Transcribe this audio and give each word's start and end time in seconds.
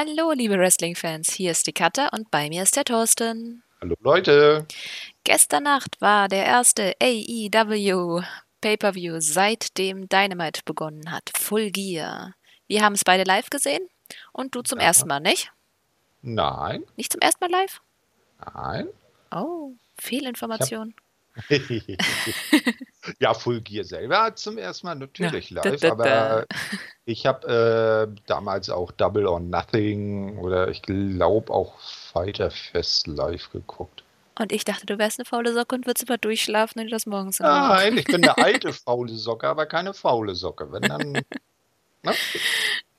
Hallo, 0.00 0.30
liebe 0.30 0.56
Wrestling-Fans, 0.56 1.32
hier 1.32 1.50
ist 1.50 1.66
die 1.66 1.72
Katja 1.72 2.08
und 2.10 2.30
bei 2.30 2.48
mir 2.48 2.62
ist 2.62 2.76
der 2.76 2.84
Thorsten. 2.84 3.64
Hallo 3.80 3.96
Leute. 3.98 4.64
Gestern 5.24 5.64
Nacht 5.64 6.00
war 6.00 6.28
der 6.28 6.46
erste 6.46 6.94
AEW 7.02 8.22
Pay-Per-View 8.60 9.16
seitdem 9.18 10.08
Dynamite 10.08 10.60
begonnen 10.64 11.10
hat. 11.10 11.32
Full 11.36 11.72
Gear. 11.72 12.36
Wir 12.68 12.82
haben 12.84 12.92
es 12.92 13.02
beide 13.02 13.24
live 13.24 13.50
gesehen 13.50 13.88
und 14.30 14.54
du 14.54 14.62
zum 14.62 14.78
ja. 14.78 14.84
ersten 14.84 15.08
Mal, 15.08 15.18
nicht? 15.18 15.50
Nein. 16.22 16.84
Nicht 16.94 17.10
zum 17.10 17.20
ersten 17.20 17.44
Mal 17.44 17.50
live? 17.50 17.80
Nein. 18.54 18.86
Oh, 19.32 19.72
viel 20.00 20.28
Information. 20.28 20.94
ja, 23.20 23.34
Full 23.34 23.60
Gear 23.60 23.84
selber 23.84 24.34
zum 24.34 24.58
ersten 24.58 24.86
Mal 24.86 24.94
natürlich 24.96 25.50
ja, 25.50 25.62
live, 25.62 25.80
da, 25.80 25.90
da, 25.90 25.94
da. 25.94 26.26
aber 26.30 26.46
ich 27.04 27.26
habe 27.26 28.08
äh, 28.16 28.20
damals 28.26 28.70
auch 28.70 28.92
Double 28.92 29.26
or 29.26 29.40
Nothing 29.40 30.38
oder 30.38 30.68
ich 30.68 30.82
glaube 30.82 31.52
auch 31.52 31.78
Fighter 31.80 32.50
Fest 32.50 33.06
live 33.06 33.50
geguckt. 33.50 34.02
Und 34.38 34.52
ich 34.52 34.64
dachte, 34.64 34.86
du 34.86 34.98
wärst 34.98 35.18
eine 35.18 35.24
faule 35.24 35.52
Socke 35.52 35.74
und 35.74 35.86
würdest 35.86 36.08
immer 36.08 36.18
durchschlafen 36.18 36.80
und 36.80 36.90
das 36.90 37.06
morgens 37.06 37.40
Nein, 37.40 37.98
ich 37.98 38.04
bin 38.04 38.22
eine 38.22 38.38
alte 38.38 38.72
faule 38.72 39.12
Socke, 39.14 39.48
aber 39.48 39.66
keine 39.66 39.94
faule 39.94 40.34
Socke. 40.34 40.70
Wenn 40.70 40.82
dann. 40.82 41.12
ne? 42.02 42.14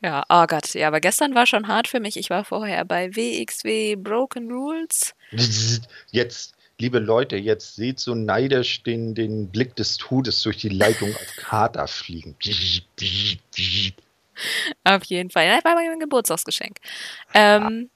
Ja, 0.01 0.25
oh 0.29 0.45
Gott, 0.47 0.73
ja, 0.73 0.87
aber 0.87 0.99
gestern 0.99 1.35
war 1.35 1.45
schon 1.45 1.67
hart 1.67 1.87
für 1.87 1.99
mich. 1.99 2.17
Ich 2.17 2.29
war 2.29 2.43
vorher 2.43 2.83
bei 2.83 3.15
WXW 3.15 3.95
Broken 3.95 4.51
Rules. 4.51 5.13
Jetzt 6.11 6.53
liebe 6.80 6.99
Leute, 6.99 7.35
jetzt 7.35 7.75
seht 7.75 7.99
so 7.99 8.16
neidisch 8.16 8.83
den, 8.83 9.13
den 9.13 9.49
Blick 9.49 9.75
des 9.75 9.97
Todes 9.97 10.41
durch 10.41 10.58
die 10.58 10.69
Leitung 10.69 11.13
auf 11.13 11.36
Kater 11.38 11.88
fliegen. 11.88 12.36
Auf 14.86 15.03
jeden 15.03 15.30
Fall. 15.30 15.47
Das 15.49 15.66
war 15.66 15.75
mein 15.75 15.99
Geburtstagsgeschenk. 15.99 16.77
Ähm, 17.33 17.89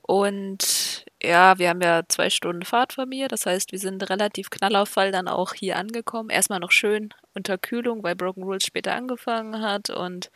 und 0.00 1.04
ja, 1.22 1.58
wir 1.58 1.68
haben 1.68 1.82
ja 1.82 2.02
zwei 2.08 2.30
Stunden 2.30 2.64
Fahrt 2.64 2.94
von 2.94 3.08
mir. 3.08 3.28
Das 3.28 3.44
heißt, 3.44 3.72
wir 3.72 3.78
sind 3.78 4.08
relativ 4.08 4.48
knallauffall 4.48 5.12
dann 5.12 5.28
auch 5.28 5.52
hier 5.52 5.76
angekommen. 5.76 6.30
Erstmal 6.30 6.60
noch 6.60 6.72
schön 6.72 7.12
unter 7.34 7.58
Kühlung, 7.58 8.02
weil 8.02 8.16
Broken 8.16 8.44
Rules 8.44 8.64
später 8.64 8.94
angefangen 8.94 9.60
hat. 9.60 9.90
Und 9.90 10.30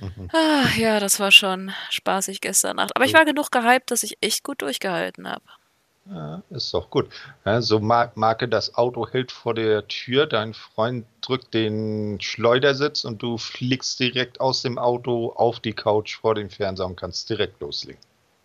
mhm. 0.00 0.28
ach, 0.32 0.76
ja, 0.76 1.00
das 1.00 1.18
war 1.18 1.30
schon 1.30 1.72
spaßig 1.88 2.42
gestern 2.42 2.76
Nacht. 2.76 2.94
Aber 2.94 3.06
ich 3.06 3.14
war 3.14 3.24
genug 3.24 3.50
gehypt, 3.50 3.90
dass 3.90 4.02
ich 4.02 4.18
echt 4.20 4.44
gut 4.44 4.60
durchgehalten 4.60 5.26
habe. 5.26 5.44
Ja, 6.08 6.42
ist 6.50 6.72
doch 6.72 6.88
gut. 6.90 7.08
Ja, 7.44 7.60
so 7.60 7.80
Marke, 7.80 8.48
das 8.48 8.74
Auto 8.74 9.08
hält 9.08 9.32
vor 9.32 9.54
der 9.54 9.88
Tür, 9.88 10.26
dein 10.26 10.54
Freund 10.54 11.04
drückt 11.20 11.52
den 11.52 12.20
Schleudersitz 12.20 13.04
und 13.04 13.22
du 13.22 13.38
fliegst 13.38 13.98
direkt 13.98 14.40
aus 14.40 14.62
dem 14.62 14.78
Auto 14.78 15.32
auf 15.32 15.58
die 15.58 15.72
Couch 15.72 16.16
vor 16.16 16.36
dem 16.36 16.48
Fernseher 16.48 16.86
und 16.86 16.96
kannst 16.96 17.28
direkt 17.28 17.60
loslegen. 17.60 18.00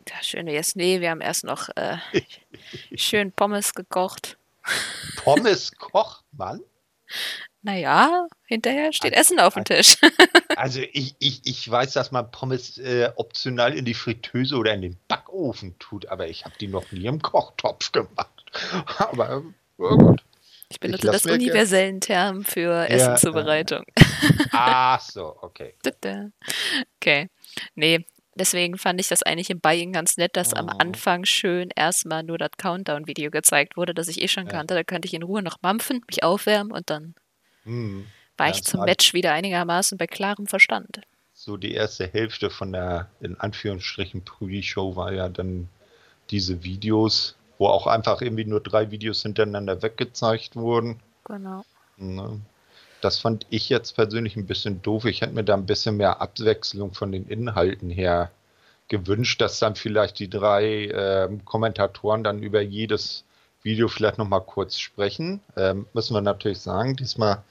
Ja, 0.09 0.15
schön. 0.23 0.47
Jetzt, 0.47 0.75
nee, 0.75 0.99
wir 1.01 1.11
haben 1.11 1.21
erst 1.21 1.43
noch 1.43 1.69
äh, 1.75 1.97
schön 2.95 3.31
Pommes 3.31 3.73
gekocht. 3.73 4.37
Pommes 5.17 5.71
kocht 5.77 6.23
man? 6.31 6.61
Naja, 7.63 8.27
hinterher 8.45 8.91
steht 8.91 9.15
also, 9.15 9.35
Essen 9.35 9.39
auf 9.39 9.53
dem 9.53 9.65
Tisch. 9.65 9.97
also 10.55 10.79
ich, 10.93 11.15
ich, 11.19 11.41
ich 11.45 11.69
weiß, 11.69 11.93
dass 11.93 12.11
man 12.11 12.31
Pommes 12.31 12.79
äh, 12.79 13.11
optional 13.15 13.77
in 13.77 13.85
die 13.85 13.93
Fritteuse 13.93 14.55
oder 14.55 14.73
in 14.73 14.81
den 14.81 14.97
Backofen 15.07 15.77
tut, 15.77 16.07
aber 16.07 16.27
ich 16.27 16.43
habe 16.43 16.55
die 16.59 16.67
noch 16.67 16.91
nie 16.91 17.05
im 17.05 17.21
Kochtopf 17.21 17.91
gemacht. 17.91 18.29
Aber 18.97 19.43
oh 19.77 19.97
gut. 19.97 20.23
Ich 20.69 20.79
benutze 20.79 21.07
ich 21.07 21.11
das 21.11 21.25
universellen 21.25 21.99
Term 22.01 22.43
für 22.43 22.89
Essenzubereitung. 22.89 23.83
Äh, 23.95 24.03
ach 24.51 25.01
so, 25.01 25.35
okay. 25.41 25.73
okay. 26.97 27.29
Nee, 27.75 28.05
deswegen 28.35 28.77
fand 28.77 28.99
ich 29.01 29.09
das 29.09 29.23
eigentlich 29.23 29.49
im 29.49 29.59
Buy-In 29.59 29.91
ganz 29.91 30.17
nett, 30.17 30.35
dass 30.37 30.53
oh. 30.53 30.57
am 30.57 30.69
Anfang 30.69 31.25
schön 31.25 31.69
erstmal 31.75 32.23
nur 32.23 32.37
das 32.37 32.51
Countdown-Video 32.57 33.31
gezeigt 33.31 33.75
wurde, 33.75 33.93
das 33.93 34.07
ich 34.07 34.21
eh 34.21 34.27
schon 34.27 34.47
kannte. 34.47 34.73
Da 34.73 34.83
könnte 34.83 35.07
ich 35.07 35.13
in 35.13 35.23
Ruhe 35.23 35.41
noch 35.41 35.57
mampfen, 35.61 36.03
mich 36.07 36.23
aufwärmen 36.23 36.71
und 36.71 36.89
dann 36.89 37.15
hm. 37.63 38.05
war 38.37 38.47
ja, 38.47 38.53
ich 38.53 38.63
zum 38.63 38.83
Match 38.85 39.13
wieder 39.13 39.33
einigermaßen 39.33 39.97
bei 39.97 40.07
klarem 40.07 40.47
Verstand. 40.47 41.01
So 41.33 41.57
die 41.57 41.73
erste 41.73 42.07
Hälfte 42.07 42.49
von 42.49 42.71
der, 42.71 43.09
in 43.19 43.39
Anführungsstrichen, 43.39 44.23
Pre-Show 44.23 44.95
war 44.95 45.11
ja 45.11 45.29
dann 45.29 45.69
diese 46.29 46.63
Videos, 46.63 47.35
wo 47.57 47.67
auch 47.67 47.87
einfach 47.87 48.21
irgendwie 48.21 48.45
nur 48.45 48.61
drei 48.61 48.91
Videos 48.91 49.23
hintereinander 49.23 49.81
weggezeigt 49.81 50.55
wurden. 50.55 50.99
Genau. 51.25 51.63
Ne? 51.97 52.39
Das 53.01 53.17
fand 53.17 53.47
ich 53.49 53.69
jetzt 53.69 53.95
persönlich 53.95 54.35
ein 54.35 54.45
bisschen 54.45 54.81
doof. 54.81 55.05
Ich 55.05 55.21
hätte 55.21 55.33
mir 55.33 55.43
da 55.43 55.55
ein 55.55 55.65
bisschen 55.65 55.97
mehr 55.97 56.21
Abwechslung 56.21 56.93
von 56.93 57.11
den 57.11 57.27
Inhalten 57.27 57.89
her 57.89 58.31
gewünscht, 58.87 59.41
dass 59.41 59.57
dann 59.59 59.75
vielleicht 59.75 60.19
die 60.19 60.29
drei 60.29 60.85
äh, 60.85 61.29
Kommentatoren 61.45 62.23
dann 62.23 62.43
über 62.43 62.61
jedes 62.61 63.23
Video 63.63 63.87
vielleicht 63.87 64.17
nochmal 64.17 64.41
kurz 64.41 64.77
sprechen. 64.77 65.41
Ähm, 65.55 65.87
müssen 65.93 66.13
wir 66.13 66.21
natürlich 66.21 66.59
sagen, 66.59 66.95
diesmal 66.95 67.43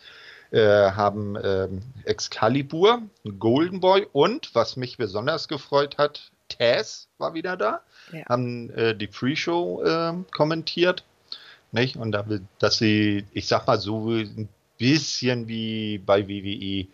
äh, 0.50 0.90
haben 0.90 1.36
ähm, 1.42 1.82
Excalibur, 2.04 3.02
Golden 3.38 3.80
Boy 3.80 4.06
und, 4.12 4.54
was 4.54 4.76
mich 4.76 4.96
besonders 4.96 5.48
gefreut 5.48 5.98
hat, 5.98 6.30
Taz 6.48 7.08
war 7.18 7.34
wieder 7.34 7.56
da, 7.56 7.82
ja. 8.12 8.24
haben 8.28 8.70
äh, 8.70 8.94
die 8.94 9.06
Pre-Show 9.06 9.82
äh, 9.84 10.14
kommentiert. 10.32 11.04
Nicht? 11.72 11.96
Und 11.96 12.12
da, 12.12 12.24
dass 12.58 12.78
sie, 12.78 13.24
ich 13.32 13.46
sag 13.46 13.68
mal 13.68 13.78
so 13.78 14.10
ein 14.10 14.48
bisschen 14.76 15.46
wie 15.46 15.98
bei 15.98 16.26
WWE, 16.26 16.88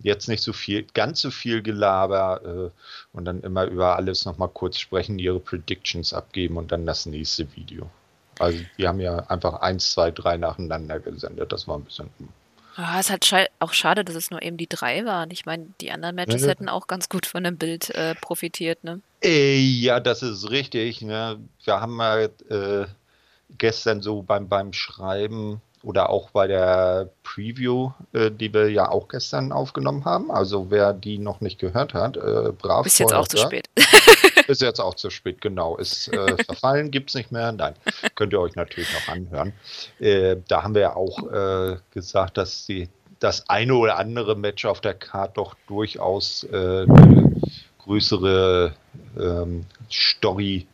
jetzt 0.00 0.28
nicht 0.28 0.42
so 0.42 0.52
viel, 0.52 0.86
ganz 0.94 1.22
so 1.22 1.30
viel 1.30 1.62
Gelaber 1.62 2.42
äh, 2.44 3.16
und 3.16 3.24
dann 3.24 3.42
immer 3.42 3.64
über 3.64 3.96
alles 3.96 4.26
nochmal 4.26 4.48
kurz 4.48 4.78
sprechen, 4.78 5.18
ihre 5.18 5.40
Predictions 5.40 6.12
abgeben 6.12 6.56
und 6.56 6.70
dann 6.72 6.86
das 6.86 7.06
nächste 7.06 7.56
Video. 7.56 7.90
Also 8.38 8.58
die 8.76 8.88
haben 8.88 9.00
ja 9.00 9.18
einfach 9.28 9.60
eins, 9.60 9.92
zwei, 9.92 10.10
drei 10.10 10.36
nacheinander 10.36 11.00
gesendet. 11.00 11.52
Das 11.52 11.68
war 11.68 11.78
ein 11.78 11.84
bisschen. 11.84 12.10
Ah, 12.76 13.00
es 13.00 13.10
ist 13.10 13.32
halt 13.32 13.50
auch 13.58 13.72
schade, 13.72 14.04
dass 14.04 14.14
es 14.14 14.30
nur 14.30 14.40
eben 14.40 14.56
die 14.56 14.68
drei 14.68 15.04
waren. 15.04 15.30
Ich 15.32 15.46
meine, 15.46 15.66
die 15.80 15.90
anderen 15.90 16.14
Matches 16.14 16.42
ja, 16.42 16.48
hätten 16.48 16.68
auch 16.68 16.86
ganz 16.86 17.08
gut 17.08 17.26
von 17.26 17.42
dem 17.42 17.56
Bild 17.56 17.90
äh, 17.90 18.14
profitiert, 18.14 18.84
ne? 18.84 19.00
Äh, 19.22 19.58
ja, 19.58 19.98
das 19.98 20.22
ist 20.22 20.50
richtig. 20.50 21.02
Ne? 21.02 21.38
Wir 21.64 21.80
haben 21.80 21.98
ja 21.98 22.22
äh, 22.22 22.86
gestern 23.56 24.00
so 24.00 24.22
beim, 24.22 24.48
beim 24.48 24.72
Schreiben 24.72 25.60
oder 25.82 26.10
auch 26.10 26.30
bei 26.30 26.46
der 26.46 27.08
Preview, 27.22 27.90
äh, 28.12 28.30
die 28.30 28.52
wir 28.52 28.70
ja 28.70 28.88
auch 28.88 29.08
gestern 29.08 29.52
aufgenommen 29.52 30.04
haben. 30.04 30.30
Also 30.30 30.70
wer 30.70 30.92
die 30.92 31.18
noch 31.18 31.40
nicht 31.40 31.58
gehört 31.58 31.94
hat, 31.94 32.16
äh, 32.16 32.52
brav. 32.56 32.86
Ist 32.86 32.98
jetzt 32.98 33.14
auch 33.14 33.26
zu 33.28 33.38
spät. 33.38 33.68
ist 34.52 34.62
jetzt 34.62 34.80
auch 34.80 34.94
zu 34.94 35.10
spät, 35.10 35.40
genau. 35.40 35.76
Ist 35.76 36.08
äh, 36.08 36.36
verfallen, 36.44 36.90
gibt 36.90 37.10
es 37.10 37.14
nicht 37.14 37.30
mehr. 37.30 37.52
Nein, 37.52 37.74
könnt 38.14 38.32
ihr 38.32 38.40
euch 38.40 38.56
natürlich 38.56 38.92
noch 38.92 39.14
anhören. 39.14 39.52
Äh, 39.98 40.36
da 40.48 40.62
haben 40.62 40.74
wir 40.74 40.82
ja 40.82 40.96
auch 40.96 41.30
äh, 41.30 41.76
gesagt, 41.92 42.36
dass 42.36 42.66
die, 42.66 42.88
das 43.20 43.48
eine 43.48 43.74
oder 43.74 43.98
andere 43.98 44.36
Match 44.36 44.64
auf 44.64 44.80
der 44.80 44.94
Karte 44.94 45.34
doch 45.34 45.54
durchaus 45.66 46.44
äh, 46.44 46.84
eine 46.88 47.40
größere 47.78 48.74
ähm, 49.18 49.66
Story 49.90 50.66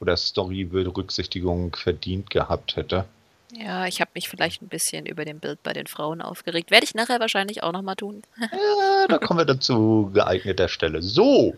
oder 0.00 0.16
Story-Berücksichtigung 0.16 1.74
verdient 1.76 2.30
gehabt 2.30 2.76
hätte. 2.76 3.04
Ja, 3.52 3.86
ich 3.86 4.00
habe 4.00 4.10
mich 4.14 4.28
vielleicht 4.28 4.62
ein 4.62 4.68
bisschen 4.68 5.06
über 5.06 5.24
den 5.24 5.40
Bild 5.40 5.62
bei 5.62 5.72
den 5.72 5.86
Frauen 5.86 6.20
aufgeregt. 6.22 6.70
Werde 6.70 6.84
ich 6.84 6.94
nachher 6.94 7.20
wahrscheinlich 7.20 7.62
auch 7.62 7.72
nochmal 7.72 7.96
tun. 7.96 8.22
ja, 8.40 9.06
da 9.08 9.18
kommen 9.18 9.40
wir 9.40 9.44
dann 9.44 9.60
zu 9.60 10.10
geeigneter 10.12 10.68
Stelle. 10.68 11.02
So. 11.02 11.54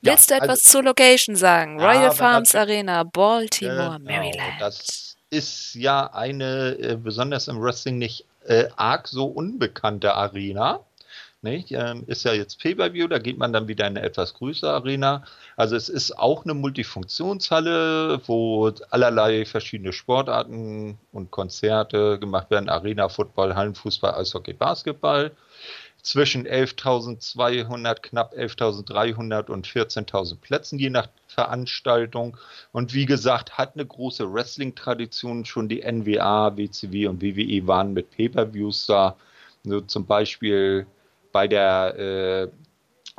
Willst 0.00 0.30
ja, 0.30 0.38
du 0.38 0.44
etwas 0.44 0.60
also, 0.60 0.70
zur 0.70 0.84
Location 0.84 1.36
sagen? 1.36 1.80
Royal 1.80 2.12
Farms 2.12 2.54
Arena, 2.54 3.02
Baltimore, 3.02 3.98
genau, 3.98 4.10
Maryland. 4.10 4.60
Das 4.60 5.16
ist 5.30 5.74
ja 5.74 6.12
eine, 6.12 6.76
äh, 6.80 6.96
besonders 6.96 7.48
im 7.48 7.60
Wrestling, 7.60 7.98
nicht 7.98 8.24
äh, 8.46 8.68
arg 8.76 9.08
so 9.08 9.26
unbekannte 9.26 10.14
Arena. 10.14 10.80
Nicht? 11.44 11.72
Ähm, 11.72 12.04
ist 12.06 12.24
ja 12.24 12.32
jetzt 12.32 12.58
Pay-Per-View, 12.58 13.06
da 13.06 13.18
geht 13.18 13.36
man 13.36 13.52
dann 13.52 13.68
wieder 13.68 13.86
in 13.86 13.98
eine 13.98 14.06
etwas 14.06 14.32
größere 14.32 14.72
Arena. 14.72 15.24
Also 15.56 15.76
es 15.76 15.90
ist 15.90 16.18
auch 16.18 16.44
eine 16.44 16.54
Multifunktionshalle, 16.54 18.22
wo 18.26 18.72
allerlei 18.88 19.44
verschiedene 19.44 19.92
Sportarten 19.92 20.98
und 21.12 21.30
Konzerte 21.30 22.18
gemacht 22.18 22.50
werden. 22.50 22.70
Arena, 22.70 23.10
Football, 23.10 23.54
Hallenfußball, 23.54 24.14
Eishockey, 24.14 24.54
Basketball. 24.54 25.32
Zwischen 26.00 26.46
11.200, 26.46 28.00
knapp 28.00 28.32
11.300 28.32 29.50
und 29.50 29.66
14.000 29.66 30.36
Plätzen, 30.40 30.78
je 30.78 30.88
nach 30.88 31.08
Veranstaltung. 31.26 32.38
Und 32.72 32.94
wie 32.94 33.04
gesagt, 33.04 33.58
hat 33.58 33.74
eine 33.74 33.84
große 33.84 34.32
Wrestling-Tradition. 34.32 35.44
Schon 35.44 35.68
die 35.68 35.82
NWA, 35.82 36.56
WCW 36.56 37.06
und 37.06 37.20
WWE 37.20 37.66
waren 37.66 37.92
mit 37.92 38.10
Pay-Per-Views 38.12 38.86
da. 38.86 39.16
So 39.62 39.82
zum 39.82 40.06
Beispiel 40.06 40.86
bei 41.34 41.48
der, 41.48 41.98
äh, 41.98 42.48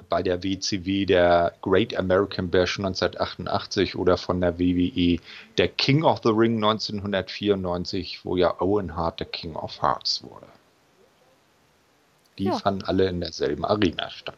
bei 0.07 0.23
der 0.23 0.41
WCW 0.41 1.05
der 1.05 1.53
Great 1.61 1.93
American 1.97 2.49
Bash 2.49 2.79
1988 2.79 3.97
oder 3.97 4.15
von 4.17 4.39
der 4.39 4.57
WWE 4.57 5.19
der 5.57 5.67
King 5.67 6.03
of 6.05 6.21
the 6.23 6.29
Ring 6.29 6.55
1994, 6.55 8.23
wo 8.23 8.37
ja 8.37 8.61
Owen 8.61 8.95
Hart 8.95 9.19
der 9.19 9.27
King 9.27 9.57
of 9.57 9.81
Hearts 9.81 10.23
wurde. 10.23 10.47
Die 12.37 12.45
ja. 12.45 12.57
fanden 12.57 12.83
alle 12.85 13.09
in 13.09 13.19
derselben 13.19 13.65
Arena 13.65 14.09
statt. 14.09 14.37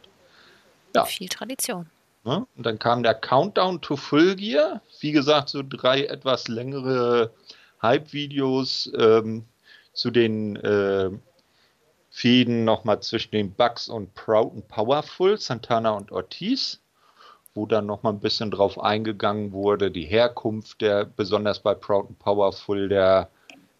Ja. 0.95 1.05
Viel 1.05 1.29
Tradition. 1.29 1.87
Ne? 2.23 2.47
Und 2.55 2.65
dann 2.65 2.79
kam 2.79 3.03
der 3.03 3.13
Countdown 3.13 3.79
to 3.81 3.95
Full 3.95 4.37
Gear. 4.37 4.81
Wie 5.01 5.11
gesagt, 5.11 5.49
so 5.49 5.61
drei 5.61 6.05
etwas 6.05 6.47
längere 6.47 7.31
Hype-Videos 7.83 8.91
ähm, 8.97 9.45
zu 9.93 10.09
den 10.09 10.55
äh, 10.55 11.11
Fäden 12.17 12.65
nochmal 12.65 12.99
zwischen 13.01 13.29
den 13.29 13.53
Bugs 13.53 13.87
und 13.87 14.15
Proud 14.15 14.51
and 14.51 14.67
Powerful, 14.67 15.37
Santana 15.37 15.91
und 15.91 16.11
Ortiz, 16.11 16.81
wo 17.53 17.67
dann 17.67 17.85
nochmal 17.85 18.13
ein 18.13 18.19
bisschen 18.19 18.49
drauf 18.49 18.79
eingegangen 18.79 19.51
wurde, 19.51 19.91
die 19.91 20.05
Herkunft 20.05 20.81
der, 20.81 21.05
besonders 21.05 21.59
bei 21.59 21.75
Proud 21.75 22.07
and 22.07 22.17
Powerful, 22.17 22.89
der 22.89 23.29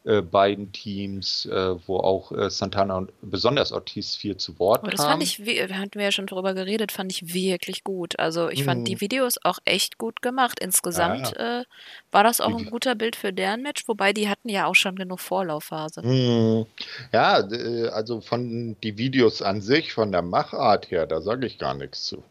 äh, 0.08 0.22
beiden 0.22 0.72
Teams, 0.72 1.46
äh, 1.46 1.76
wo 1.88 1.98
auch 1.98 2.32
äh, 2.32 2.50
Santana 2.50 2.96
und 2.98 3.12
besonders 3.22 3.72
Ortiz 3.72 4.16
viel 4.16 4.38
zu 4.38 4.58
Wort 4.58 4.80
Aber 4.84 4.92
das 4.92 5.02
kam. 5.02 5.12
fand 5.12 5.24
ich, 5.24 5.46
wie- 5.46 5.62
hatten 5.62 5.96
wir 5.96 6.04
ja 6.06 6.12
schon 6.12 6.28
drüber 6.28 6.54
geredet, 6.54 6.92
fand 6.92 7.12
ich 7.12 7.34
wirklich 7.34 7.84
gut. 7.84 8.18
Also 8.18 8.50
ich 8.50 8.64
fand 8.64 8.82
Mhm. 8.82 8.86
die 8.86 9.02
Videos 9.02 9.36
auch 9.44 9.60
echt 9.66 9.98
gut 9.98 10.22
gemacht. 10.22 10.60
Insgesamt 10.60 11.36
Äh, 11.38 11.64
war 12.12 12.24
das 12.24 12.40
auch 12.42 12.56
ein 12.58 12.66
guter 12.70 12.96
Bild 12.96 13.16
für 13.16 13.34
deren 13.34 13.62
Match, 13.62 13.88
wobei 13.88 14.14
die 14.14 14.30
hatten 14.30 14.50
ja 14.50 14.66
auch 14.66 14.76
schon 14.76 14.96
genug 14.96 15.20
Vorlaufphase. 15.20 16.02
Hm, 16.02 16.66
Ja, 17.12 17.40
äh, 17.40 17.90
also 17.90 18.22
von 18.22 18.78
die 18.82 18.98
Videos 18.98 19.42
an 19.42 19.62
sich, 19.62 19.94
von 19.94 20.12
der 20.12 20.22
Machart 20.22 20.90
her, 20.90 21.06
da 21.06 21.22
sage 21.22 21.46
ich 21.46 21.58
gar 21.58 21.74
nichts 21.74 22.06
zu. 22.06 22.24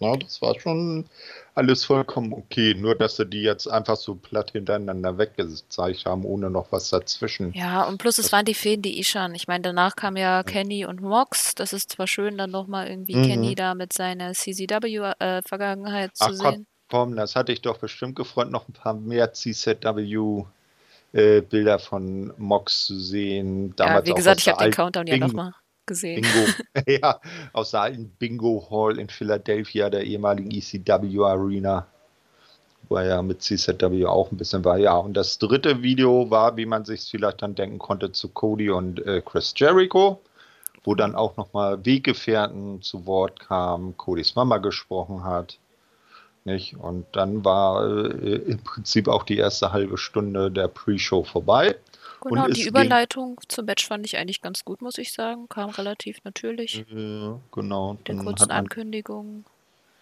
Na, 0.00 0.16
das 0.16 0.40
war 0.42 0.58
schon 0.60 1.06
alles 1.58 1.84
vollkommen 1.84 2.32
okay, 2.32 2.74
nur 2.74 2.94
dass 2.94 3.16
sie 3.16 3.26
die 3.26 3.42
jetzt 3.42 3.66
einfach 3.66 3.96
so 3.96 4.14
platt 4.14 4.52
hintereinander 4.52 5.18
weggezeigt 5.18 6.06
haben, 6.06 6.24
ohne 6.24 6.48
noch 6.50 6.70
was 6.72 6.88
dazwischen. 6.90 7.52
Ja, 7.52 7.82
und 7.82 7.98
plus 7.98 8.18
es 8.18 8.32
waren 8.32 8.44
die 8.44 8.54
Fäden, 8.54 8.82
die 8.82 9.00
ich 9.00 9.08
schon. 9.08 9.34
Ich 9.34 9.48
meine, 9.48 9.62
danach 9.62 9.96
kam 9.96 10.16
ja 10.16 10.42
Kenny 10.44 10.86
und 10.86 11.02
Mox. 11.02 11.54
Das 11.56 11.72
ist 11.72 11.90
zwar 11.92 12.06
schön, 12.06 12.38
dann 12.38 12.50
nochmal 12.50 12.88
irgendwie 12.88 13.16
Mhm. 13.16 13.26
Kenny 13.26 13.54
da 13.56 13.74
mit 13.74 13.92
seiner 13.92 14.32
CCW-Vergangenheit 14.32 16.16
zu 16.16 16.24
Ach 16.24 16.32
sehen. 16.32 16.66
komm, 16.88 17.16
das 17.16 17.34
hatte 17.34 17.52
ich 17.52 17.60
doch 17.60 17.78
bestimmt 17.78 18.14
gefreut, 18.16 18.50
noch 18.50 18.68
ein 18.68 18.72
paar 18.72 18.94
mehr 18.94 19.32
CZW-Bilder 19.32 20.44
äh, 21.74 21.78
von 21.78 22.32
Mox 22.38 22.86
zu 22.86 22.98
sehen. 23.00 23.70
Ja, 23.70 23.74
Damals 23.86 24.06
wie 24.06 24.12
auch 24.12 24.16
gesagt, 24.16 24.40
ich 24.40 24.48
habe 24.48 24.62
den 24.62 24.72
Countdown 24.72 25.06
ja 25.08 25.16
nochmal 25.18 25.52
gesehen. 25.88 26.22
Bingo, 26.22 26.52
ja, 27.02 27.20
aus 27.52 27.72
der 27.72 27.80
alten 27.82 28.10
Bingo 28.18 28.68
Hall 28.70 28.98
in 28.98 29.08
Philadelphia, 29.08 29.90
der 29.90 30.04
ehemaligen 30.04 30.52
ECW 30.52 31.24
Arena, 31.24 31.86
wo 32.88 32.96
er 32.96 33.06
ja 33.06 33.22
mit 33.22 33.42
CZW 33.42 34.06
auch 34.06 34.30
ein 34.30 34.36
bisschen 34.36 34.64
war. 34.64 34.78
Ja, 34.78 34.96
und 34.96 35.14
das 35.14 35.38
dritte 35.38 35.82
Video 35.82 36.30
war, 36.30 36.56
wie 36.56 36.66
man 36.66 36.84
sich 36.84 37.02
vielleicht 37.10 37.42
dann 37.42 37.54
denken 37.54 37.78
konnte, 37.78 38.12
zu 38.12 38.28
Cody 38.28 38.70
und 38.70 39.04
äh, 39.04 39.20
Chris 39.24 39.52
Jericho, 39.56 40.20
wo 40.84 40.94
dann 40.94 41.14
auch 41.14 41.36
nochmal 41.36 41.84
Weggefährten 41.84 42.80
zu 42.82 43.04
Wort 43.06 43.40
kamen, 43.40 43.96
Codys 43.96 44.36
Mama 44.36 44.58
gesprochen 44.58 45.24
hat. 45.24 45.58
Nicht? 46.44 46.76
Und 46.76 47.04
dann 47.12 47.44
war 47.44 47.86
äh, 47.86 48.36
im 48.36 48.58
Prinzip 48.58 49.08
auch 49.08 49.24
die 49.24 49.36
erste 49.36 49.72
halbe 49.72 49.98
Stunde 49.98 50.50
der 50.50 50.68
Pre-Show 50.68 51.24
vorbei. 51.24 51.76
Genau, 52.22 52.44
Und 52.44 52.48
die 52.56 52.60
es 52.60 52.66
ging- 52.66 52.68
Überleitung 52.68 53.40
zum 53.48 53.64
Match 53.66 53.86
fand 53.86 54.04
ich 54.06 54.16
eigentlich 54.16 54.40
ganz 54.42 54.64
gut, 54.64 54.82
muss 54.82 54.98
ich 54.98 55.12
sagen. 55.12 55.48
Kam 55.48 55.70
relativ 55.70 56.18
natürlich. 56.24 56.80
Äh, 56.80 56.84
genau. 57.52 57.96
Der 58.06 58.16
kurzen 58.16 58.48
man, 58.48 58.56
Ankündigung. 58.56 59.44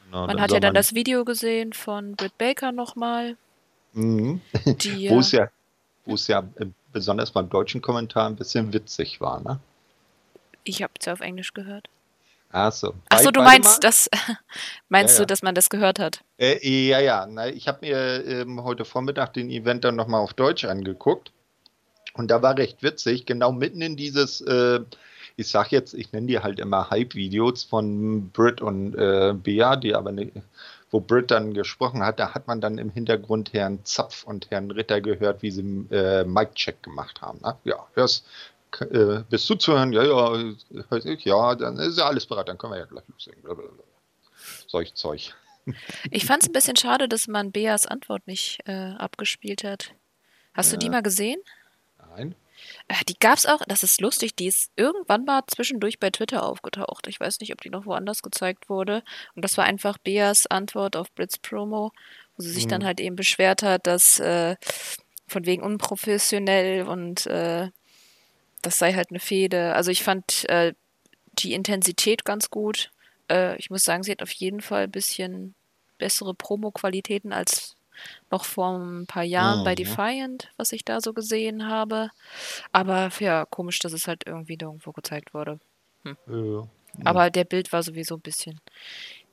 genau, 0.07 0.27
Man 0.27 0.41
hat 0.41 0.53
ja 0.53 0.61
dann 0.61 0.75
das 0.75 0.95
Video 0.95 1.25
gesehen 1.25 1.73
von 1.73 2.17
Britt 2.17 2.37
Baker 2.39 2.73
nochmal. 2.73 3.37
Mhm. 3.93 4.41
Die 4.67 5.09
Wo 5.11 5.21
es 5.21 5.33
ja, 5.33 5.49
wo 6.05 6.15
es 6.15 6.27
ja 6.29 6.41
äh, 6.57 6.67
besonders 6.93 7.31
beim 7.31 7.49
deutschen 7.51 7.83
Kommentar 7.83 8.27
ein 8.29 8.37
bisschen 8.37 8.73
witzig 8.73 9.21
war, 9.21 9.41
ne? 9.41 9.59
ich 10.65 10.83
habe 10.83 10.93
es 10.99 11.07
ja 11.07 11.13
auf 11.13 11.21
Englisch 11.21 11.53
gehört. 11.55 11.89
Achso. 12.51 12.95
Achso, 13.09 13.31
du 13.31 13.41
meinst 13.43 13.85
das, 13.85 14.09
meinst 14.89 15.15
Ja, 15.15 15.21
ja. 15.21 15.25
du, 15.25 15.27
dass 15.27 15.43
man 15.43 15.55
das 15.55 15.69
gehört 15.69 15.99
hat? 15.99 16.23
Äh, 16.39 16.59
ja, 16.89 16.99
ja. 17.01 17.27
Na, 17.29 17.49
ich 17.49 17.69
habe 17.69 17.79
mir 17.87 18.25
ähm, 18.25 18.65
heute 18.65 18.85
Vormittag 18.85 19.35
den 19.35 19.51
Event 19.51 19.85
dann 19.85 19.95
nochmal 19.97 20.21
auf 20.23 20.33
Deutsch 20.35 20.65
angeguckt. 20.65 21.33
Und 22.17 22.29
da 22.29 22.43
war 22.43 22.57
recht 22.57 22.83
witzig, 22.83 23.27
genau 23.27 23.53
mitten 23.53 23.83
in 23.83 23.97
dieses, 23.97 24.41
äh, 24.41 24.81
ich 25.37 25.49
sag 25.49 25.71
jetzt, 25.71 25.95
ich 25.95 26.13
nenne 26.13 26.27
die 26.27 26.39
halt 26.39 26.59
immer 26.59 26.91
Hype-Videos 26.91 27.65
von 27.65 28.31
Britt 28.31 28.61
und 28.61 28.95
äh, 28.95 29.35
Bea, 29.35 29.77
die 29.77 29.95
aber 29.95 30.13
nicht, 30.13 30.33
wo 30.91 31.01
Britt 31.01 31.31
dann 31.31 31.53
gesprochen 31.53 32.03
hat, 32.03 32.19
da 32.19 32.35
hat 32.35 32.47
man 32.47 32.61
dann 32.61 32.79
im 32.79 32.91
Hintergrund 32.91 33.53
Herrn 33.53 33.85
Zapf 33.85 34.25
und 34.25 34.51
Herrn 34.51 34.71
Ritter 34.71 35.01
gehört, 35.01 35.43
wie 35.43 35.51
sie 35.51 35.87
äh, 35.91 36.25
Mic-Check 36.25 36.83
gemacht 36.83 37.21
haben. 37.21 37.41
Ne? 37.43 37.57
Ja, 37.65 37.87
hörst, 37.95 38.25
äh, 38.81 39.21
bist 39.29 39.49
du 39.51 39.55
zu 39.57 39.73
hören? 39.73 39.93
Ja, 39.93 40.05
ja, 40.05 40.55
hör 40.89 41.05
ich, 41.05 41.25
ja, 41.25 41.55
dann 41.55 41.79
ist 41.79 41.99
ja 41.99 42.07
alles 42.07 42.27
bereit, 42.27 42.49
dann 42.49 42.59
können 42.59 42.73
wir 42.73 42.81
ja 42.81 42.87
gleich 42.87 43.05
loslegen. 43.09 43.43
Blablabla. 43.43 43.85
Solch 44.67 44.95
Zeug. 44.95 45.35
Ich 46.11 46.27
fand 46.27 46.43
es 46.43 46.49
ein 46.49 46.53
bisschen 46.53 46.77
schade, 46.77 47.09
dass 47.09 47.27
man 47.27 47.51
Beas 47.51 47.87
Antwort 47.87 48.27
nicht 48.27 48.61
äh, 48.67 48.93
abgespielt 48.99 49.65
hat. 49.65 49.93
Hast 50.55 50.73
du 50.73 50.77
die 50.77 50.89
mal 50.89 51.03
gesehen? 51.03 51.41
Nein. 52.17 52.35
Äh, 52.89 53.05
die 53.09 53.19
gab's 53.19 53.47
auch, 53.47 53.61
das 53.67 53.83
ist 53.83 54.01
lustig, 54.01 54.35
die 54.35 54.47
ist 54.47 54.71
irgendwann 54.77 55.25
mal 55.25 55.43
zwischendurch 55.47 55.99
bei 55.99 56.11
Twitter 56.11 56.45
aufgetaucht. 56.45 57.07
Ich 57.07 57.21
weiß 57.21 57.41
nicht, 57.41 57.53
ob 57.53 57.61
die 57.61 57.71
noch 57.71 57.87
woanders 57.87 58.23
gezeigt 58.23 58.69
wurde. 58.69 59.03
Und 59.35 59.45
das 59.45 59.57
war 59.57 59.65
einfach 59.65 59.99
Beas 59.99 60.47
Antwort 60.47 60.97
auf 60.97 61.13
Brits 61.15 61.39
Promo, 61.39 61.93
wo 62.37 62.43
sie 62.43 62.51
sich 62.51 62.67
dann 62.67 62.85
halt 62.85 63.01
eben 63.01 63.17
beschwert 63.17 63.63
hat, 63.63 63.87
dass 63.87 64.19
äh, 64.21 64.57
von 65.27 65.47
wegen 65.47 65.63
unprofessionell 65.63 66.87
und 66.87 67.27
äh, 67.27 67.69
das 68.63 68.79
sei 68.79 68.95
halt 68.95 69.11
eine 69.11 69.21
Fehde. 69.21 69.75
Also 69.75 69.91
ich 69.91 70.03
fand 70.03 70.49
äh, 70.49 70.75
die 71.33 71.53
Intensität 71.53 72.25
ganz 72.25 72.51
gut. 72.51 72.91
Äh, 73.31 73.57
ich 73.57 73.71
muss 73.71 73.85
sagen, 73.85 74.03
sie 74.03 74.13
hat 74.13 74.23
auf 74.23 74.33
jeden 74.33 74.61
Fall 74.61 74.85
ein 74.85 74.91
bisschen 74.91 75.55
bessere 75.99 76.35
Promo-Qualitäten 76.35 77.33
als 77.33 77.76
noch 78.31 78.45
vor 78.45 78.79
ein 78.79 79.07
paar 79.07 79.23
Jahren 79.23 79.65
bei 79.65 79.73
Mhm. 79.73 79.77
Defiant, 79.77 80.51
was 80.57 80.73
ich 80.73 80.85
da 80.85 81.01
so 81.01 81.13
gesehen 81.13 81.67
habe. 81.69 82.11
Aber 82.73 83.11
ja, 83.21 83.45
komisch, 83.45 83.79
dass 83.81 83.93
es 83.93 84.07
halt 84.09 84.25
irgendwie 84.27 84.57
nirgendwo 84.57 84.93
gezeigt 84.93 85.35
wurde. 85.35 85.59
Äh, 86.05 86.15
Aber 87.05 87.31
der 87.31 87.45
Bild 87.45 87.73
war 87.73 87.83
sowieso 87.83 88.15
ein 88.17 88.21
bisschen, 88.21 88.61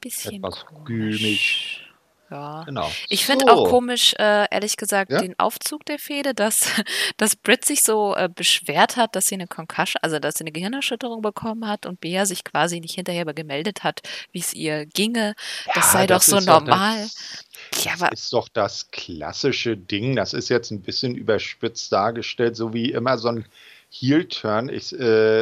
bisschen 0.01 0.35
Etwas 0.43 0.65
komisch. 0.65 0.85
gümmig. 0.85 1.89
Ja. 2.33 2.63
Genau. 2.65 2.91
Ich 3.09 3.25
finde 3.25 3.45
So. 3.47 3.51
auch 3.53 3.69
komisch, 3.69 4.13
äh, 4.17 4.45
ehrlich 4.51 4.75
gesagt, 4.77 5.11
Ja? 5.11 5.19
den 5.19 5.37
Aufzug 5.39 5.85
der 5.85 5.99
Fehde, 5.99 6.33
dass, 6.33 6.61
dass 7.17 7.35
Britt 7.35 7.63
sich 7.65 7.83
so 7.83 8.15
äh, 8.15 8.27
beschwert 8.33 8.97
hat, 8.97 9.15
dass 9.15 9.27
sie 9.27 9.35
eine 9.35 9.47
Concussion, 9.47 9.99
also 10.01 10.17
dass 10.19 10.35
sie 10.35 10.43
eine 10.43 10.51
Gehirnerschütterung 10.51 11.21
bekommen 11.21 11.67
hat 11.67 11.85
und 11.85 12.01
Bea 12.01 12.25
sich 12.25 12.43
quasi 12.43 12.79
nicht 12.79 12.95
hinterher 12.95 13.25
gemeldet 13.33 13.83
hat, 13.83 14.01
wie 14.31 14.39
es 14.39 14.53
ihr 14.53 14.85
ginge. 14.87 15.35
Das 15.67 15.75
Ja, 15.75 15.91
sei 15.91 16.07
doch 16.07 16.15
das 16.15 16.25
so 16.25 16.37
ist 16.37 16.47
doch 16.47 16.59
normal. 16.61 17.03
das- 17.03 17.83
ja, 17.85 17.91
Das 17.99 18.09
ist 18.23 18.33
doch 18.33 18.49
das 18.49 18.89
klassische 18.91 19.77
Ding. 19.77 20.15
Das 20.15 20.33
ist 20.33 20.49
jetzt 20.49 20.71
ein 20.71 20.81
bisschen 20.81 21.15
überspitzt 21.15 21.91
dargestellt, 21.91 22.55
so 22.55 22.73
wie 22.73 22.91
immer 22.91 23.17
so 23.17 23.29
ein 23.29 23.45
Heel-Turn 23.91 24.69
ist, 24.69 24.91
äh, 24.93 25.41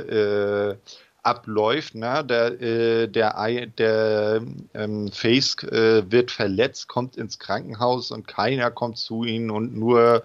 äh, 0.71 0.75
abläuft. 1.23 1.95
Ne? 1.95 2.23
Der, 2.25 2.61
äh, 2.61 3.07
der, 3.07 3.67
der 3.77 4.41
ähm, 4.73 5.11
Face 5.11 5.63
äh, 5.63 6.09
wird 6.11 6.31
verletzt, 6.31 6.87
kommt 6.87 7.15
ins 7.15 7.39
Krankenhaus 7.39 8.11
und 8.11 8.27
keiner 8.27 8.71
kommt 8.71 8.97
zu 8.97 9.23
ihnen 9.23 9.51
und 9.51 9.75
nur 9.75 10.23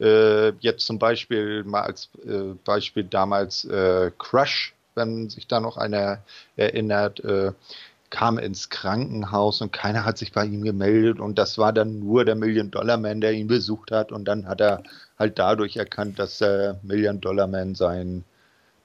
äh, 0.00 0.50
jetzt 0.60 0.86
zum 0.86 0.98
Beispiel 0.98 1.64
mal 1.64 1.82
als 1.82 2.10
äh, 2.26 2.54
Beispiel 2.64 3.04
damals 3.04 3.64
äh, 3.64 4.10
Crush, 4.18 4.74
wenn 4.94 5.28
sich 5.28 5.46
da 5.46 5.60
noch 5.60 5.76
einer 5.76 6.22
erinnert, 6.56 7.20
äh, 7.20 7.52
kam 8.10 8.38
ins 8.38 8.70
Krankenhaus 8.70 9.60
und 9.60 9.72
keiner 9.72 10.06
hat 10.06 10.16
sich 10.16 10.32
bei 10.32 10.46
ihm 10.46 10.62
gemeldet 10.62 11.20
und 11.20 11.38
das 11.38 11.58
war 11.58 11.74
dann 11.74 11.98
nur 11.98 12.24
der 12.24 12.36
Million-Dollar-Man, 12.36 13.20
der 13.20 13.32
ihn 13.32 13.48
besucht 13.48 13.90
hat 13.90 14.12
und 14.12 14.24
dann 14.24 14.48
hat 14.48 14.62
er 14.62 14.82
halt 15.18 15.38
dadurch 15.38 15.76
erkannt, 15.76 16.18
dass 16.18 16.38
der 16.38 16.80
Million-Dollar-Man 16.82 17.74
sein 17.74 18.24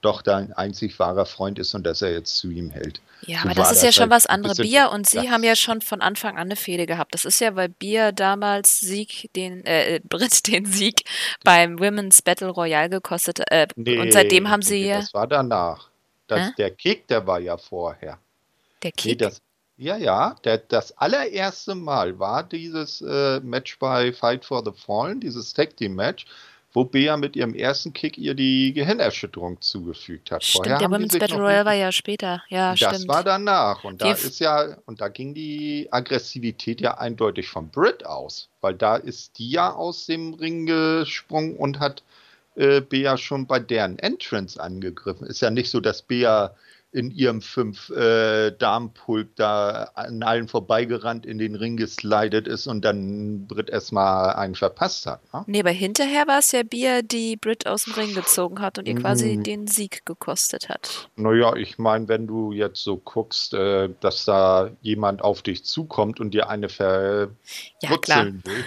doch 0.03 0.21
dein 0.21 0.53
einzig 0.53 0.99
wahrer 0.99 1.25
Freund 1.25 1.59
ist 1.59 1.73
und 1.73 1.83
dass 1.85 2.01
er 2.01 2.11
jetzt 2.11 2.37
zu 2.37 2.49
ihm 2.49 2.69
hält. 2.69 3.01
Ja, 3.25 3.39
So 3.39 3.49
aber 3.49 3.55
das 3.55 3.71
ist 3.71 3.81
ja 3.81 3.87
das 3.87 3.95
schon 3.95 4.01
halt 4.03 4.11
was 4.11 4.25
anderes. 4.25 4.57
Bier 4.57 4.89
und 4.91 5.07
sie 5.09 5.29
haben 5.31 5.43
ja 5.43 5.55
schon 5.55 5.81
von 5.81 6.01
Anfang 6.01 6.35
an 6.35 6.47
eine 6.47 6.55
Fehde 6.55 6.85
gehabt. 6.85 7.13
Das 7.13 7.25
ist 7.25 7.39
ja, 7.39 7.55
weil 7.55 7.69
Bier 7.69 8.11
damals 8.11 8.79
Sieg, 8.79 9.29
den, 9.35 9.65
äh, 9.65 10.01
Britt 10.09 10.47
den 10.47 10.65
Sieg 10.65 11.03
beim 11.43 11.77
Women's 11.79 12.21
Battle 12.21 12.49
Royale 12.49 12.89
gekostet 12.89 13.39
äh, 13.49 13.67
und 13.75 14.11
seitdem 14.11 14.49
haben 14.49 14.61
sie 14.61 14.81
nee, 14.81 14.89
ja 14.89 14.99
Das 14.99 15.13
war 15.13 15.27
danach. 15.27 15.89
Das, 16.27 16.39
Hä? 16.39 16.51
der 16.57 16.71
Kick, 16.71 17.07
der 17.07 17.25
war 17.27 17.39
ja 17.39 17.57
vorher. 17.57 18.19
der 18.83 18.91
Nee, 19.03 19.15
Kick. 19.15 19.19
das, 19.19 19.41
ja, 19.77 19.97
ja, 19.97 20.35
der, 20.43 20.59
das 20.59 20.97
allererste 20.97 21.75
Mal 21.75 22.19
war 22.19 22.43
dieses 22.43 23.01
äh, 23.01 23.39
Match 23.41 23.79
bei 23.79 24.13
Fight 24.13 24.45
for 24.45 24.63
the 24.63 24.71
Fallen, 24.71 25.19
dieses 25.19 25.53
Tag 25.53 25.75
Team 25.77 25.95
Match, 25.95 26.25
wo 26.73 26.83
Bea 26.83 27.15
mit 27.17 27.35
ihrem 27.35 27.53
ersten 27.53 27.93
Kick 27.93 28.17
ihr 28.17 28.33
die 28.33 28.73
Gehirnerschütterung 28.73 29.61
zugefügt 29.61 30.31
hat. 30.31 30.43
Stimmt, 30.43 30.65
Vorher 30.65 30.79
der 30.79 30.89
Women's 30.89 31.17
Battle 31.17 31.37
Royale 31.37 31.65
war 31.65 31.73
ja 31.73 31.91
später. 31.91 32.43
Ja, 32.49 32.75
das 32.75 32.95
stimmt. 32.95 33.07
war 33.07 33.23
danach 33.23 33.83
und 33.83 34.01
da 34.01 34.11
ist 34.11 34.39
ja 34.39 34.77
und 34.85 34.99
da 34.99 35.07
ging 35.07 35.33
die 35.33 35.87
Aggressivität 35.91 36.81
ja 36.81 36.97
eindeutig 36.97 37.47
von 37.47 37.69
Britt 37.69 38.05
aus, 38.05 38.49
weil 38.61 38.73
da 38.73 38.95
ist 38.95 39.37
die 39.37 39.51
ja 39.51 39.71
aus 39.71 40.07
dem 40.07 40.33
Ring 40.33 40.65
gesprungen 40.65 41.55
und 41.55 41.79
hat 41.79 42.03
äh, 42.55 42.81
Bea 42.81 43.17
schon 43.17 43.45
bei 43.45 43.59
deren 43.59 43.99
Entrance 43.99 44.61
angegriffen. 44.61 45.27
Ist 45.27 45.41
ja 45.41 45.51
nicht 45.51 45.69
so, 45.69 45.79
dass 45.79 46.01
Bea 46.01 46.55
in 46.93 47.09
ihrem 47.11 47.41
fünf-Darm-Pulk 47.41 49.27
äh, 49.27 49.31
da 49.35 49.91
an 49.95 50.21
allen 50.21 50.47
vorbeigerannt 50.47 51.25
in 51.25 51.39
den 51.39 51.55
Ring 51.55 51.75
geslidet 51.75 52.47
ist 52.47 52.67
und 52.67 52.85
dann 52.85 53.47
Britt 53.47 53.69
erstmal 53.69 54.33
einen 54.35 54.53
verpasst 54.55 55.07
hat. 55.07 55.21
Ne? 55.33 55.43
Nee, 55.47 55.59
aber 55.61 55.71
hinterher 55.71 56.27
war 56.27 56.39
es 56.39 56.51
ja 56.51 56.61
Bier, 56.63 57.01
die 57.01 57.35
Britt 57.35 57.65
aus 57.65 57.85
dem 57.85 57.93
Ring 57.93 58.13
gezogen 58.13 58.59
hat 58.59 58.77
und 58.77 58.87
ihr 58.87 58.95
quasi 58.95 59.37
mm. 59.37 59.43
den 59.43 59.67
Sieg 59.67 60.05
gekostet 60.05 60.69
hat. 60.69 61.09
Naja, 61.15 61.55
ich 61.55 61.79
meine, 61.79 62.07
wenn 62.07 62.27
du 62.27 62.51
jetzt 62.51 62.83
so 62.83 62.97
guckst, 62.97 63.55
äh, 63.55 63.89
dass 63.99 64.25
da 64.25 64.69
jemand 64.81 65.23
auf 65.23 65.41
dich 65.41 65.65
zukommt 65.65 66.19
und 66.19 66.31
dir 66.33 66.49
eine 66.49 66.69
verwurzeln 66.69 67.33
ja, 67.81 68.51
will 68.51 68.63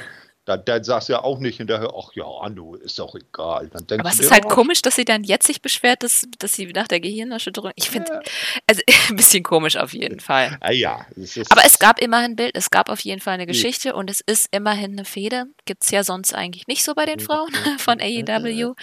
da, 0.47 0.57
da 0.57 0.83
sagst 0.83 1.09
du 1.09 1.15
ja 1.15 1.25
auch 1.25 1.41
nicht 1.41 1.57
hinterher, 1.57 1.93
ach 1.99 2.13
ja, 2.15 2.25
Anu, 2.25 2.77
ist 2.77 3.01
doch 3.01 3.17
egal. 3.17 3.69
Aber 3.75 4.09
es 4.09 4.21
ist 4.21 4.31
halt 4.31 4.45
komisch, 4.45 4.81
dass 4.81 4.95
sie 4.95 5.05
dann 5.05 5.25
jetzt 5.25 5.45
sich 5.49 5.61
beschwert, 5.61 6.05
dass, 6.05 6.25
dass 6.39 6.53
sie 6.53 6.67
nach 6.67 6.87
der 6.87 7.01
Gehirnerschütterung. 7.01 7.73
Ich 7.75 7.91
finde, 7.91 8.13
ja. 8.13 8.21
also 8.69 8.81
ein 9.11 9.17
bisschen 9.17 9.43
komisch 9.43 9.77
auf 9.77 9.93
jeden 9.93 10.21
Fall. 10.21 10.57
Ah, 10.61 10.71
ja, 10.71 11.05
Aber 11.51 11.65
es 11.67 11.81
gab 11.81 12.01
immerhin 12.01 12.33
ein 12.33 12.37
Bild, 12.37 12.57
es 12.57 12.71
gab 12.71 12.91
auf 12.91 13.01
jeden 13.01 13.21
Fall 13.21 13.35
eine 13.35 13.47
Geschichte 13.47 13.97
und 13.97 14.09
es 14.09 14.21
ist 14.21 14.47
immerhin 14.53 14.93
eine 14.93 15.05
Fehde. 15.05 15.47
Gibt 15.65 15.83
es 15.83 15.91
ja 15.91 16.05
sonst 16.05 16.33
eigentlich 16.33 16.69
nicht 16.69 16.85
so 16.85 16.95
bei 16.95 17.07
den 17.07 17.19
Frauen 17.19 17.53
von 17.79 18.01
AEW. 18.01 18.75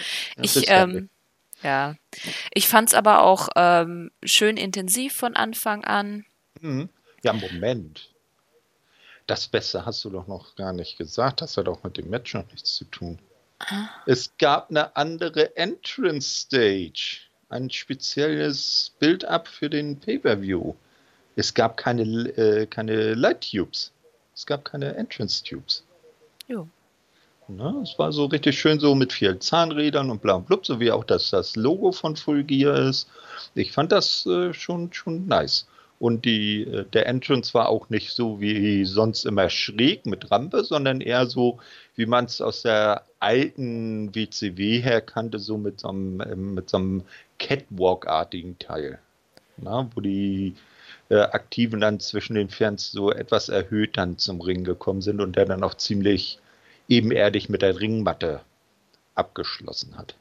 Ich, 0.42 0.68
ähm, 0.68 1.08
ja, 1.62 1.94
ich 2.52 2.68
fand 2.68 2.90
es 2.90 2.94
aber 2.94 3.22
auch 3.22 3.48
ähm, 3.56 4.10
schön 4.22 4.58
intensiv 4.58 5.14
von 5.14 5.34
Anfang 5.34 5.82
an. 5.82 6.26
Mhm. 6.60 6.90
Ja, 7.22 7.32
Moment. 7.32 8.13
Das 9.26 9.48
Beste 9.48 9.86
hast 9.86 10.04
du 10.04 10.10
doch 10.10 10.26
noch 10.26 10.54
gar 10.54 10.72
nicht 10.72 10.98
gesagt. 10.98 11.40
Das 11.40 11.56
hat 11.56 11.68
auch 11.68 11.82
mit 11.82 11.96
dem 11.96 12.10
Match 12.10 12.34
noch 12.34 12.46
nichts 12.50 12.74
zu 12.74 12.84
tun. 12.84 13.18
Ah. 13.58 13.88
Es 14.06 14.30
gab 14.38 14.70
eine 14.70 14.94
andere 14.96 15.56
Entrance 15.56 16.28
Stage. 16.28 17.20
Ein 17.48 17.70
spezielles 17.70 18.92
Build-up 18.98 19.48
für 19.48 19.70
den 19.70 19.98
Pay-Per-View. 19.98 20.74
Es 21.36 21.54
gab 21.54 21.76
keine, 21.76 22.02
äh, 22.36 22.66
keine 22.66 23.14
Light 23.14 23.50
Tubes. 23.50 23.92
Es 24.34 24.44
gab 24.44 24.64
keine 24.64 24.94
Entrance 24.96 25.42
Tubes. 25.42 25.84
Jo. 26.48 26.68
Na, 27.48 27.82
es 27.82 27.98
war 27.98 28.12
so 28.12 28.24
richtig 28.26 28.58
schön 28.58 28.80
so 28.80 28.94
mit 28.94 29.12
vielen 29.12 29.40
Zahnrädern 29.40 30.10
und 30.10 30.22
bla 30.22 30.34
und 30.34 30.46
blub, 30.46 30.64
so 30.64 30.80
wie 30.80 30.90
auch 30.90 31.04
das, 31.04 31.30
das 31.30 31.56
Logo 31.56 31.92
von 31.92 32.16
Full 32.16 32.44
Gear 32.44 32.88
ist. 32.88 33.08
Ich 33.54 33.72
fand 33.72 33.92
das 33.92 34.24
äh, 34.26 34.54
schon, 34.54 34.92
schon 34.92 35.26
nice. 35.26 35.66
Und 36.04 36.26
die, 36.26 36.64
äh, 36.64 36.84
der 36.92 37.06
Entrance 37.06 37.54
war 37.54 37.70
auch 37.70 37.88
nicht 37.88 38.10
so 38.10 38.38
wie 38.38 38.84
sonst 38.84 39.24
immer 39.24 39.48
schräg 39.48 40.04
mit 40.04 40.30
Rampe, 40.30 40.62
sondern 40.62 41.00
eher 41.00 41.24
so, 41.24 41.60
wie 41.96 42.04
man 42.04 42.26
es 42.26 42.42
aus 42.42 42.60
der 42.60 43.06
alten 43.20 44.14
WCW 44.14 44.82
her 44.82 45.00
kannte, 45.00 45.38
so 45.38 45.56
mit 45.56 45.80
so 45.80 45.88
einem, 45.88 46.52
mit 46.52 46.68
so 46.68 46.76
einem 46.76 47.04
Catwalk-artigen 47.38 48.58
Teil. 48.58 48.98
Na, 49.56 49.88
wo 49.94 50.02
die 50.02 50.56
äh, 51.08 51.20
Aktiven 51.20 51.80
dann 51.80 52.00
zwischen 52.00 52.34
den 52.34 52.50
Fans 52.50 52.92
so 52.92 53.10
etwas 53.10 53.48
erhöht 53.48 53.96
dann 53.96 54.18
zum 54.18 54.42
Ring 54.42 54.62
gekommen 54.62 55.00
sind 55.00 55.22
und 55.22 55.36
der 55.36 55.46
dann 55.46 55.64
auch 55.64 55.72
ziemlich 55.72 56.38
ebenerdig 56.86 57.48
mit 57.48 57.62
der 57.62 57.80
Ringmatte 57.80 58.42
abgeschlossen 59.14 59.96
hat. 59.96 60.16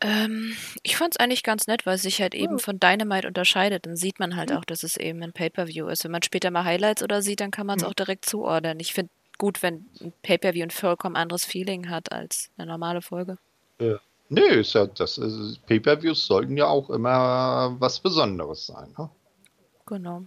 Ähm, 0.00 0.56
ich 0.82 0.96
fand 0.96 1.14
es 1.14 1.20
eigentlich 1.20 1.42
ganz 1.42 1.66
nett, 1.66 1.84
weil 1.84 1.96
es 1.96 2.02
sich 2.02 2.20
halt 2.22 2.34
eben 2.34 2.58
von 2.58 2.80
Dynamite 2.80 3.28
unterscheidet. 3.28 3.84
Dann 3.86 3.96
sieht 3.96 4.18
man 4.18 4.36
halt 4.36 4.52
auch, 4.52 4.64
dass 4.64 4.82
es 4.82 4.96
eben 4.96 5.22
ein 5.22 5.32
Pay-Per-View 5.32 5.88
ist. 5.88 6.04
Wenn 6.04 6.10
man 6.10 6.22
später 6.22 6.50
mal 6.50 6.64
Highlights 6.64 7.02
oder 7.02 7.20
sieht, 7.22 7.40
dann 7.40 7.50
kann 7.50 7.66
man 7.66 7.78
es 7.78 7.84
auch 7.84 7.94
direkt 7.94 8.24
zuordnen. 8.24 8.80
Ich 8.80 8.94
finde 8.94 9.10
gut, 9.38 9.62
wenn 9.62 9.86
ein 10.00 10.12
Pay-Per-View 10.22 10.64
ein 10.64 10.70
vollkommen 10.70 11.16
anderes 11.16 11.44
Feeling 11.44 11.90
hat 11.90 12.12
als 12.12 12.50
eine 12.56 12.66
normale 12.68 13.02
Folge. 13.02 13.36
Ja. 13.80 13.98
Nee, 14.30 14.60
ist 14.60 14.74
ja, 14.74 14.86
das 14.86 15.20
Pay-Per-Views 15.66 16.26
sollten 16.26 16.56
ja 16.56 16.66
auch 16.66 16.88
immer 16.90 17.74
was 17.80 17.98
Besonderes 17.98 18.66
sein. 18.66 18.94
Ne? 18.96 19.10
Genau. 19.86 20.24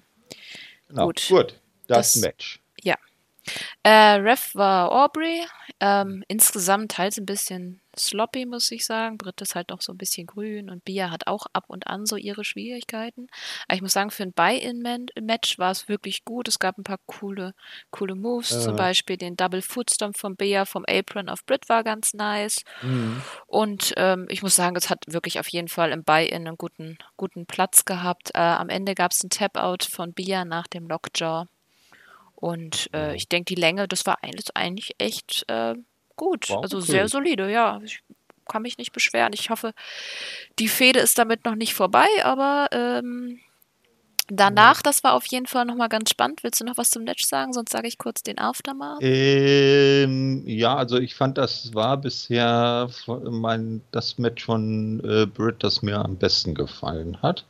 genau. 0.89 1.05
Gut. 1.05 1.25
Gut, 1.29 1.59
das, 1.87 2.13
das 2.13 2.21
Match. 2.21 2.59
Ja. 2.83 2.97
Äh, 3.83 4.15
Ref 4.15 4.53
war 4.55 4.91
Aubrey. 4.91 5.45
Ähm, 5.79 6.23
insgesamt 6.27 6.91
teils 6.91 7.17
ein 7.17 7.25
bisschen 7.25 7.79
sloppy, 7.97 8.45
muss 8.45 8.71
ich 8.71 8.85
sagen. 8.85 9.17
Britt 9.17 9.41
ist 9.41 9.55
halt 9.55 9.69
noch 9.69 9.81
so 9.81 9.93
ein 9.93 9.97
bisschen 9.97 10.27
grün 10.27 10.69
und 10.69 10.83
Bia 10.83 11.11
hat 11.11 11.27
auch 11.27 11.45
ab 11.53 11.65
und 11.67 11.87
an 11.87 12.05
so 12.05 12.15
ihre 12.15 12.43
Schwierigkeiten. 12.43 13.27
Aber 13.67 13.75
ich 13.75 13.81
muss 13.81 13.93
sagen, 13.93 14.11
für 14.11 14.23
ein 14.23 14.33
Buy-In-Match 14.33 15.59
war 15.59 15.71
es 15.71 15.87
wirklich 15.87 16.25
gut. 16.25 16.47
Es 16.47 16.59
gab 16.59 16.77
ein 16.77 16.83
paar 16.83 16.99
coole, 17.05 17.53
coole 17.91 18.15
Moves, 18.15 18.51
äh. 18.51 18.59
zum 18.59 18.75
Beispiel 18.75 19.17
den 19.17 19.35
Double 19.35 19.61
Footstomp 19.61 20.17
von 20.17 20.35
Bia 20.35 20.65
vom 20.65 20.85
Apron 20.87 21.29
auf 21.29 21.45
Britt 21.45 21.69
war 21.69 21.83
ganz 21.83 22.13
nice. 22.13 22.63
Mhm. 22.81 23.21
Und 23.47 23.93
ähm, 23.97 24.27
ich 24.29 24.41
muss 24.41 24.55
sagen, 24.55 24.75
es 24.75 24.89
hat 24.89 25.05
wirklich 25.07 25.39
auf 25.39 25.47
jeden 25.47 25.67
Fall 25.67 25.91
im 25.91 26.03
Buy-In 26.03 26.47
einen 26.47 26.57
guten, 26.57 26.97
guten 27.17 27.45
Platz 27.45 27.85
gehabt. 27.85 28.31
Äh, 28.33 28.39
am 28.39 28.69
Ende 28.69 28.95
gab 28.95 29.11
es 29.11 29.21
einen 29.21 29.29
Tap-Out 29.29 29.83
von 29.83 30.13
Bia 30.13 30.45
nach 30.45 30.67
dem 30.67 30.87
Lockjaw. 30.87 31.45
Und 32.35 32.89
äh, 32.93 33.15
ich 33.15 33.29
denke, 33.29 33.55
die 33.55 33.59
Länge, 33.59 33.87
das 33.87 34.05
war 34.05 34.17
eigentlich 34.21 34.95
echt 34.97 35.45
äh, 35.47 35.75
gut. 36.15 36.49
Wow, 36.49 36.63
also 36.63 36.77
okay. 36.77 36.91
sehr 36.91 37.07
solide, 37.07 37.51
ja. 37.51 37.79
Ich 37.83 38.03
kann 38.49 38.61
mich 38.61 38.77
nicht 38.77 38.91
beschweren. 38.91 39.33
Ich 39.33 39.49
hoffe, 39.49 39.73
die 40.59 40.67
Fehde 40.67 40.99
ist 40.99 41.17
damit 41.17 41.45
noch 41.45 41.55
nicht 41.55 41.73
vorbei, 41.73 42.07
aber 42.23 42.67
ähm, 42.71 43.39
danach, 44.27 44.81
das 44.81 45.03
war 45.03 45.13
auf 45.13 45.25
jeden 45.27 45.45
Fall 45.45 45.65
nochmal 45.65 45.89
ganz 45.89 46.09
spannend. 46.09 46.43
Willst 46.43 46.59
du 46.59 46.65
noch 46.65 46.77
was 46.77 46.89
zum 46.89 47.03
Match 47.03 47.25
sagen? 47.25 47.53
Sonst 47.53 47.71
sage 47.71 47.87
ich 47.87 47.97
kurz 47.97 48.23
den 48.23 48.39
Aftermath. 48.39 48.99
Ähm, 49.01 50.43
ja, 50.45 50.75
also 50.75 50.97
ich 50.97 51.15
fand, 51.15 51.37
das 51.37 51.73
war 51.73 51.97
bisher 51.97 52.89
mein, 53.07 53.81
das 53.91 54.17
Match 54.17 54.45
von 54.45 55.01
äh, 55.05 55.25
Britt, 55.25 55.63
das 55.63 55.81
mir 55.81 55.99
am 55.99 56.17
besten 56.17 56.53
gefallen 56.53 57.21
hat. 57.21 57.45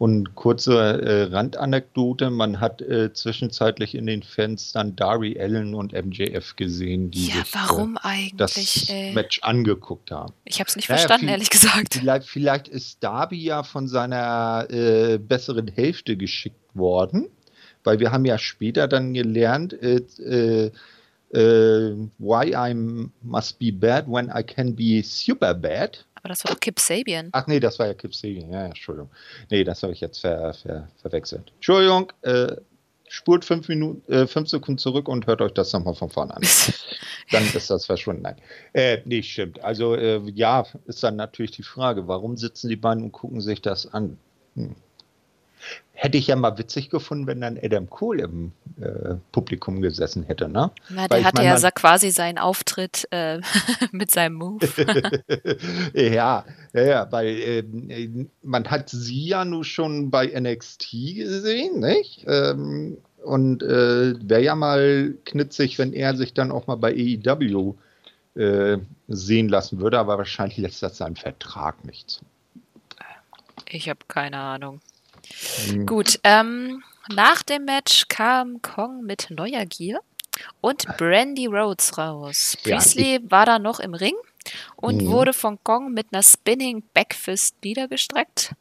Und 0.00 0.34
kurze 0.34 0.78
äh, 1.02 1.22
Randanekdote, 1.24 2.30
man 2.30 2.58
hat 2.58 2.80
äh, 2.80 3.12
zwischenzeitlich 3.12 3.94
in 3.94 4.06
den 4.06 4.22
Fans 4.22 4.72
dann 4.72 4.96
Dari 4.96 5.38
Allen 5.38 5.74
und 5.74 5.92
MJF 5.92 6.56
gesehen, 6.56 7.10
die 7.10 7.26
ja, 7.26 7.44
sich 7.44 7.54
warum 7.54 7.96
äh, 7.96 8.00
eigentlich, 8.04 8.86
das? 8.86 9.14
Match 9.14 9.40
angeguckt 9.42 10.10
haben. 10.10 10.32
Ich 10.46 10.58
habe 10.58 10.68
es 10.68 10.76
nicht 10.76 10.88
naja, 10.88 11.00
verstanden, 11.00 11.28
ehrlich 11.28 11.50
gesagt. 11.50 11.92
Vielleicht, 11.92 12.26
vielleicht, 12.26 12.68
ist 12.68 13.04
Darby 13.04 13.44
ja 13.44 13.62
von 13.62 13.88
seiner 13.88 14.66
äh, 14.70 15.18
besseren 15.18 15.68
Hälfte 15.68 16.16
geschickt 16.16 16.56
worden, 16.72 17.28
weil 17.84 18.00
wir 18.00 18.10
haben 18.10 18.24
ja 18.24 18.38
später 18.38 18.88
dann 18.88 19.12
gelernt, 19.12 19.74
äh, 19.82 20.70
äh, 21.32 21.94
why 22.16 22.54
I 22.54 22.74
must 23.20 23.58
be 23.58 23.70
bad 23.70 24.06
when 24.08 24.32
I 24.34 24.42
can 24.42 24.74
be 24.74 25.02
super 25.04 25.52
bad. 25.52 26.06
Aber 26.22 26.28
das 26.28 26.44
war 26.44 26.52
doch 26.52 26.60
Kip 26.60 26.78
Sabian. 26.78 27.30
Ach 27.32 27.46
nee, 27.46 27.60
das 27.60 27.78
war 27.78 27.86
ja 27.86 27.94
Kip 27.94 28.14
Sabian. 28.14 28.50
Ja, 28.50 28.66
Entschuldigung. 28.66 29.10
Nee, 29.50 29.64
das 29.64 29.82
habe 29.82 29.92
ich 29.92 30.00
jetzt 30.00 30.20
ver, 30.20 30.52
ver, 30.54 30.88
verwechselt. 31.00 31.52
Entschuldigung, 31.56 32.12
äh, 32.22 32.56
spurt 33.08 33.44
fünf, 33.44 33.68
Minuten, 33.68 34.10
äh, 34.12 34.26
fünf 34.26 34.48
Sekunden 34.48 34.78
zurück 34.78 35.08
und 35.08 35.26
hört 35.26 35.42
euch 35.42 35.52
das 35.52 35.72
nochmal 35.72 35.94
von 35.94 36.10
vorne 36.10 36.34
an. 36.36 36.42
dann 37.30 37.44
ist 37.54 37.70
das 37.70 37.86
verschwunden. 37.86 38.22
Nein. 38.22 38.36
Äh, 38.72 38.98
nee, 39.04 39.22
stimmt. 39.22 39.62
Also 39.64 39.94
äh, 39.94 40.20
ja, 40.34 40.64
ist 40.86 41.02
dann 41.02 41.16
natürlich 41.16 41.50
die 41.50 41.62
Frage, 41.62 42.06
warum 42.06 42.36
sitzen 42.36 42.68
die 42.68 42.76
beiden 42.76 43.04
und 43.04 43.12
gucken 43.12 43.40
sich 43.40 43.60
das 43.62 43.92
an? 43.92 44.18
Hm. 44.54 44.76
Hätte 45.92 46.16
ich 46.16 46.28
ja 46.28 46.36
mal 46.36 46.56
witzig 46.56 46.88
gefunden, 46.88 47.26
wenn 47.26 47.42
dann 47.42 47.58
Adam 47.62 47.90
Cole 47.90 48.22
im 48.22 48.52
äh, 48.80 49.16
Publikum 49.32 49.82
gesessen 49.82 50.22
hätte, 50.22 50.48
ne? 50.48 50.70
Na, 50.88 51.08
der 51.08 51.24
hatte 51.24 51.42
ja 51.42 51.70
quasi 51.72 52.10
seinen 52.10 52.38
Auftritt 52.38 53.06
äh, 53.10 53.40
mit 53.92 54.10
seinem 54.10 54.36
Move. 54.36 54.66
ja, 55.94 56.44
ja, 56.72 57.12
weil 57.12 57.26
äh, 57.26 58.26
man 58.42 58.70
hat 58.70 58.88
sie 58.88 59.28
ja 59.28 59.44
nun 59.44 59.64
schon 59.64 60.10
bei 60.10 60.26
NXT 60.26 60.90
gesehen, 61.16 61.80
nicht? 61.80 62.24
Ähm, 62.26 62.96
und 63.22 63.62
äh, 63.62 64.14
wäre 64.26 64.42
ja 64.42 64.54
mal 64.54 65.14
knitzig, 65.26 65.78
wenn 65.78 65.92
er 65.92 66.16
sich 66.16 66.32
dann 66.32 66.50
auch 66.50 66.66
mal 66.66 66.76
bei 66.76 66.92
AEW 66.92 67.74
äh, 68.36 68.78
sehen 69.08 69.48
lassen 69.48 69.80
würde, 69.80 69.98
aber 69.98 70.16
wahrscheinlich 70.16 70.56
lässt 70.56 70.82
das 70.82 70.96
seinen 70.96 71.16
Vertrag 71.16 71.84
nicht 71.84 72.08
zu. 72.08 72.24
Ich 73.68 73.88
habe 73.88 74.00
keine 74.08 74.38
Ahnung. 74.38 74.80
Mhm. 75.68 75.86
Gut, 75.86 76.20
ähm, 76.24 76.82
nach 77.12 77.42
dem 77.42 77.64
Match 77.64 78.06
kam 78.08 78.62
Kong 78.62 79.02
mit 79.04 79.28
neuer 79.30 79.64
Gier 79.66 80.00
und 80.60 80.86
Brandy 80.96 81.46
Rhodes 81.46 81.98
raus. 81.98 82.56
Priestley 82.62 83.14
ja, 83.14 83.30
war 83.30 83.46
da 83.46 83.58
noch 83.58 83.80
im 83.80 83.94
Ring 83.94 84.14
und 84.76 85.02
mhm. 85.02 85.08
wurde 85.08 85.32
von 85.32 85.58
Gong 85.64 85.92
mit 85.92 86.08
einer 86.12 86.22
Spinning 86.22 86.82
Backfist 86.94 87.56
niedergestreckt. 87.62 88.54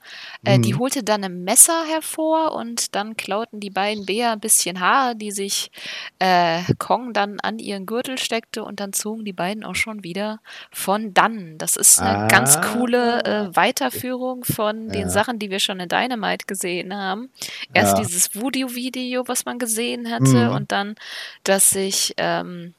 Äh, 0.44 0.58
mhm. 0.58 0.62
Die 0.64 0.76
holte 0.76 1.04
dann 1.04 1.24
ein 1.24 1.44
Messer 1.44 1.86
hervor 1.86 2.54
und 2.54 2.96
dann 2.96 3.16
klauten 3.16 3.60
die 3.60 3.70
beiden 3.70 4.06
Bär 4.06 4.32
ein 4.32 4.40
bisschen 4.40 4.80
Haare, 4.80 5.16
die 5.16 5.32
sich 5.32 5.72
äh, 6.20 6.62
Kong 6.78 7.14
dann 7.14 7.40
an 7.40 7.60
ihren 7.60 7.86
Gürtel 7.86 8.18
steckte 8.18 8.64
und 8.64 8.80
dann 8.80 8.94
zogen 8.94 9.26
die 9.26 9.34
beiden 9.34 9.64
auch 9.64 9.76
schon 9.76 10.04
wieder 10.04 10.40
von 10.72 11.14
dann. 11.14 11.58
Das 11.58 11.76
ist 11.76 12.00
eine 12.00 12.26
ah. 12.26 12.28
ganz 12.28 12.60
coole 12.62 13.24
äh, 13.24 13.56
Weiterführung 13.56 14.44
von 14.44 14.88
ja. 14.88 14.92
den 14.92 15.10
Sachen, 15.10 15.40
die 15.40 15.50
wir 15.50 15.60
schon 15.60 15.80
in 15.80 15.90
Dynamite 15.90 16.46
gesehen 16.46 16.96
haben. 16.96 17.30
Erst 17.74 17.98
ja. 17.98 18.04
dieses 18.04 18.36
Voodoo-Video, 18.36 19.28
was 19.28 19.46
man 19.46 19.60
gesehen 19.60 20.12
hatte 20.12 20.50
mhm. 20.50 20.56
und 20.56 20.72
dann, 20.72 20.96
dass 21.44 21.70
sich 21.70 22.14
ähm, 22.18 22.74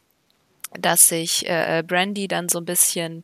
dass 0.79 1.09
sich 1.09 1.47
äh, 1.49 1.79
äh, 1.79 1.83
Brandy 1.83 2.29
dann 2.29 2.49
so 2.49 2.59
ein 2.59 2.65
bisschen 2.65 3.23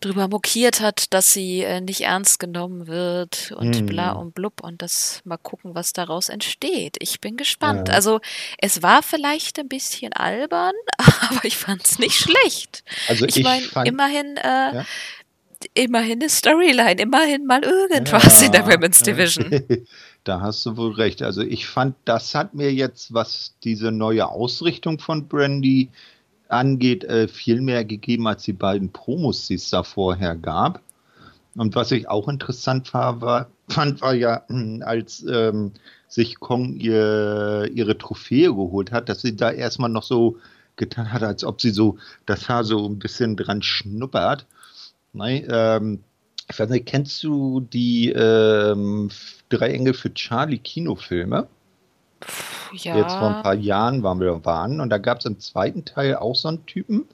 drüber 0.00 0.28
mokiert 0.28 0.80
hat, 0.80 1.12
dass 1.12 1.32
sie 1.32 1.62
äh, 1.62 1.80
nicht 1.80 2.02
ernst 2.02 2.38
genommen 2.38 2.86
wird 2.86 3.52
und 3.56 3.74
Hm. 3.74 3.86
bla 3.86 4.12
und 4.12 4.32
blub 4.32 4.62
und 4.62 4.80
das 4.80 5.20
mal 5.24 5.38
gucken, 5.38 5.74
was 5.74 5.92
daraus 5.92 6.28
entsteht. 6.28 6.96
Ich 7.00 7.20
bin 7.20 7.36
gespannt. 7.36 7.88
Ja. 7.88 7.94
Also 7.94 8.20
es 8.58 8.82
war 8.82 9.02
vielleicht 9.02 9.58
ein 9.58 9.68
bisschen 9.68 10.12
albern, 10.12 10.74
aber 10.98 11.44
ich 11.44 11.56
fand 11.56 11.84
es 11.84 11.98
nicht 11.98 12.14
schlecht. 12.14 12.84
Also 13.08 13.26
Ich 13.26 13.38
ich 13.38 13.42
meine, 13.44 13.66
immerhin, 13.86 14.36
äh, 14.36 14.74
Ja. 14.76 14.84
immerhin 15.74 16.20
eine 16.20 16.28
Storyline, 16.28 17.00
immerhin 17.02 17.44
mal 17.46 17.64
irgendwas 17.64 18.40
in 18.42 18.52
der 18.52 18.60
Ja, 18.60 18.66
Women's 18.74 19.00
ja. 19.00 19.06
Division. 19.06 19.50
Da 20.24 20.40
hast 20.42 20.66
du 20.66 20.76
wohl 20.76 20.92
recht. 20.92 21.22
Also 21.22 21.40
ich 21.42 21.66
fand, 21.66 21.94
das 22.04 22.34
hat 22.34 22.52
mir 22.52 22.70
jetzt, 22.72 23.14
was 23.14 23.54
diese 23.64 23.90
neue 23.90 24.28
Ausrichtung 24.28 24.98
von 24.98 25.26
Brandy 25.26 25.88
angeht, 26.48 27.04
äh, 27.04 27.28
viel 27.28 27.60
mehr 27.60 27.84
gegeben 27.84 28.26
als 28.26 28.42
die 28.42 28.52
beiden 28.52 28.90
Promos, 28.92 29.46
die 29.46 29.54
es 29.54 29.70
da 29.70 29.82
vorher 29.82 30.36
gab. 30.36 30.80
Und 31.56 31.74
was 31.74 31.90
ich 31.90 32.08
auch 32.08 32.28
interessant 32.28 32.92
war, 32.94 33.20
war, 33.20 33.50
fand, 33.68 34.00
war 34.00 34.14
ja, 34.14 34.42
mh, 34.48 34.84
als 34.84 35.24
ähm, 35.28 35.72
sich 36.08 36.40
Kong 36.40 36.76
ihr, 36.76 37.70
ihre 37.72 37.98
Trophäe 37.98 38.54
geholt 38.54 38.92
hat, 38.92 39.08
dass 39.08 39.20
sie 39.20 39.36
da 39.36 39.50
erstmal 39.50 39.90
noch 39.90 40.02
so 40.02 40.38
getan 40.76 41.12
hat, 41.12 41.22
als 41.22 41.44
ob 41.44 41.60
sie 41.60 41.70
so 41.70 41.98
das 42.24 42.48
Haar 42.48 42.64
so 42.64 42.86
ein 42.86 42.98
bisschen 42.98 43.36
dran 43.36 43.62
schnuppert. 43.62 44.46
Nein, 45.12 45.46
ähm, 45.50 46.00
ich 46.50 46.58
weiß 46.58 46.70
nicht, 46.70 46.86
kennst 46.86 47.22
du 47.24 47.60
die 47.60 48.10
ähm, 48.10 49.10
Drei 49.50 49.70
Engel 49.70 49.94
für 49.94 50.12
Charlie 50.14 50.58
Kinofilme? 50.58 51.48
Ja. 52.72 52.96
Jetzt 52.96 53.14
vor 53.14 53.36
ein 53.36 53.42
paar 53.42 53.54
Jahren 53.54 54.02
waren 54.02 54.20
wir 54.20 54.44
waren 54.44 54.80
und 54.80 54.90
da 54.90 54.98
gab 54.98 55.18
es 55.18 55.24
im 55.24 55.38
zweiten 55.40 55.84
Teil 55.84 56.16
auch 56.16 56.34
so 56.34 56.48
einen 56.48 56.66
Typen. 56.66 57.06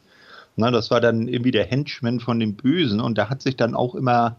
Na, 0.56 0.70
das 0.70 0.90
war 0.90 1.00
dann 1.00 1.28
irgendwie 1.28 1.50
der 1.50 1.64
Henchman 1.64 2.20
von 2.20 2.40
dem 2.40 2.54
Bösen 2.54 3.00
und 3.00 3.18
da 3.18 3.28
hat 3.28 3.42
sich 3.42 3.56
dann 3.56 3.74
auch 3.74 3.94
immer 3.94 4.36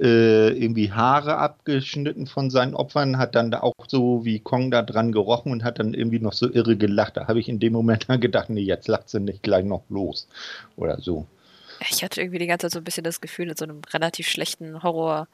äh, 0.00 0.48
irgendwie 0.50 0.92
Haare 0.92 1.38
abgeschnitten 1.38 2.26
von 2.26 2.50
seinen 2.50 2.74
Opfern, 2.74 3.18
hat 3.18 3.34
dann 3.34 3.50
da 3.50 3.60
auch 3.60 3.72
so 3.88 4.24
wie 4.24 4.40
Kong 4.40 4.70
da 4.70 4.82
dran 4.82 5.12
gerochen 5.12 5.52
und 5.52 5.64
hat 5.64 5.78
dann 5.78 5.94
irgendwie 5.94 6.18
noch 6.18 6.32
so 6.32 6.50
irre 6.50 6.76
gelacht. 6.76 7.16
Da 7.16 7.28
habe 7.28 7.40
ich 7.40 7.48
in 7.48 7.60
dem 7.60 7.72
Moment 7.72 8.04
dann 8.08 8.20
gedacht, 8.20 8.50
nee, 8.50 8.62
jetzt 8.62 8.88
lacht 8.88 9.08
sie 9.08 9.20
nicht 9.20 9.42
gleich 9.42 9.64
noch 9.64 9.84
los 9.88 10.28
oder 10.76 11.00
so. 11.00 11.26
Ich 11.90 12.02
hatte 12.02 12.20
irgendwie 12.20 12.38
die 12.38 12.46
ganze 12.46 12.66
Zeit 12.66 12.72
so 12.72 12.78
ein 12.78 12.84
bisschen 12.84 13.04
das 13.04 13.20
Gefühl, 13.20 13.50
in 13.50 13.56
so 13.56 13.64
einem 13.64 13.82
relativ 13.92 14.28
schlechten 14.28 14.82
Horrorfilm 14.82 15.28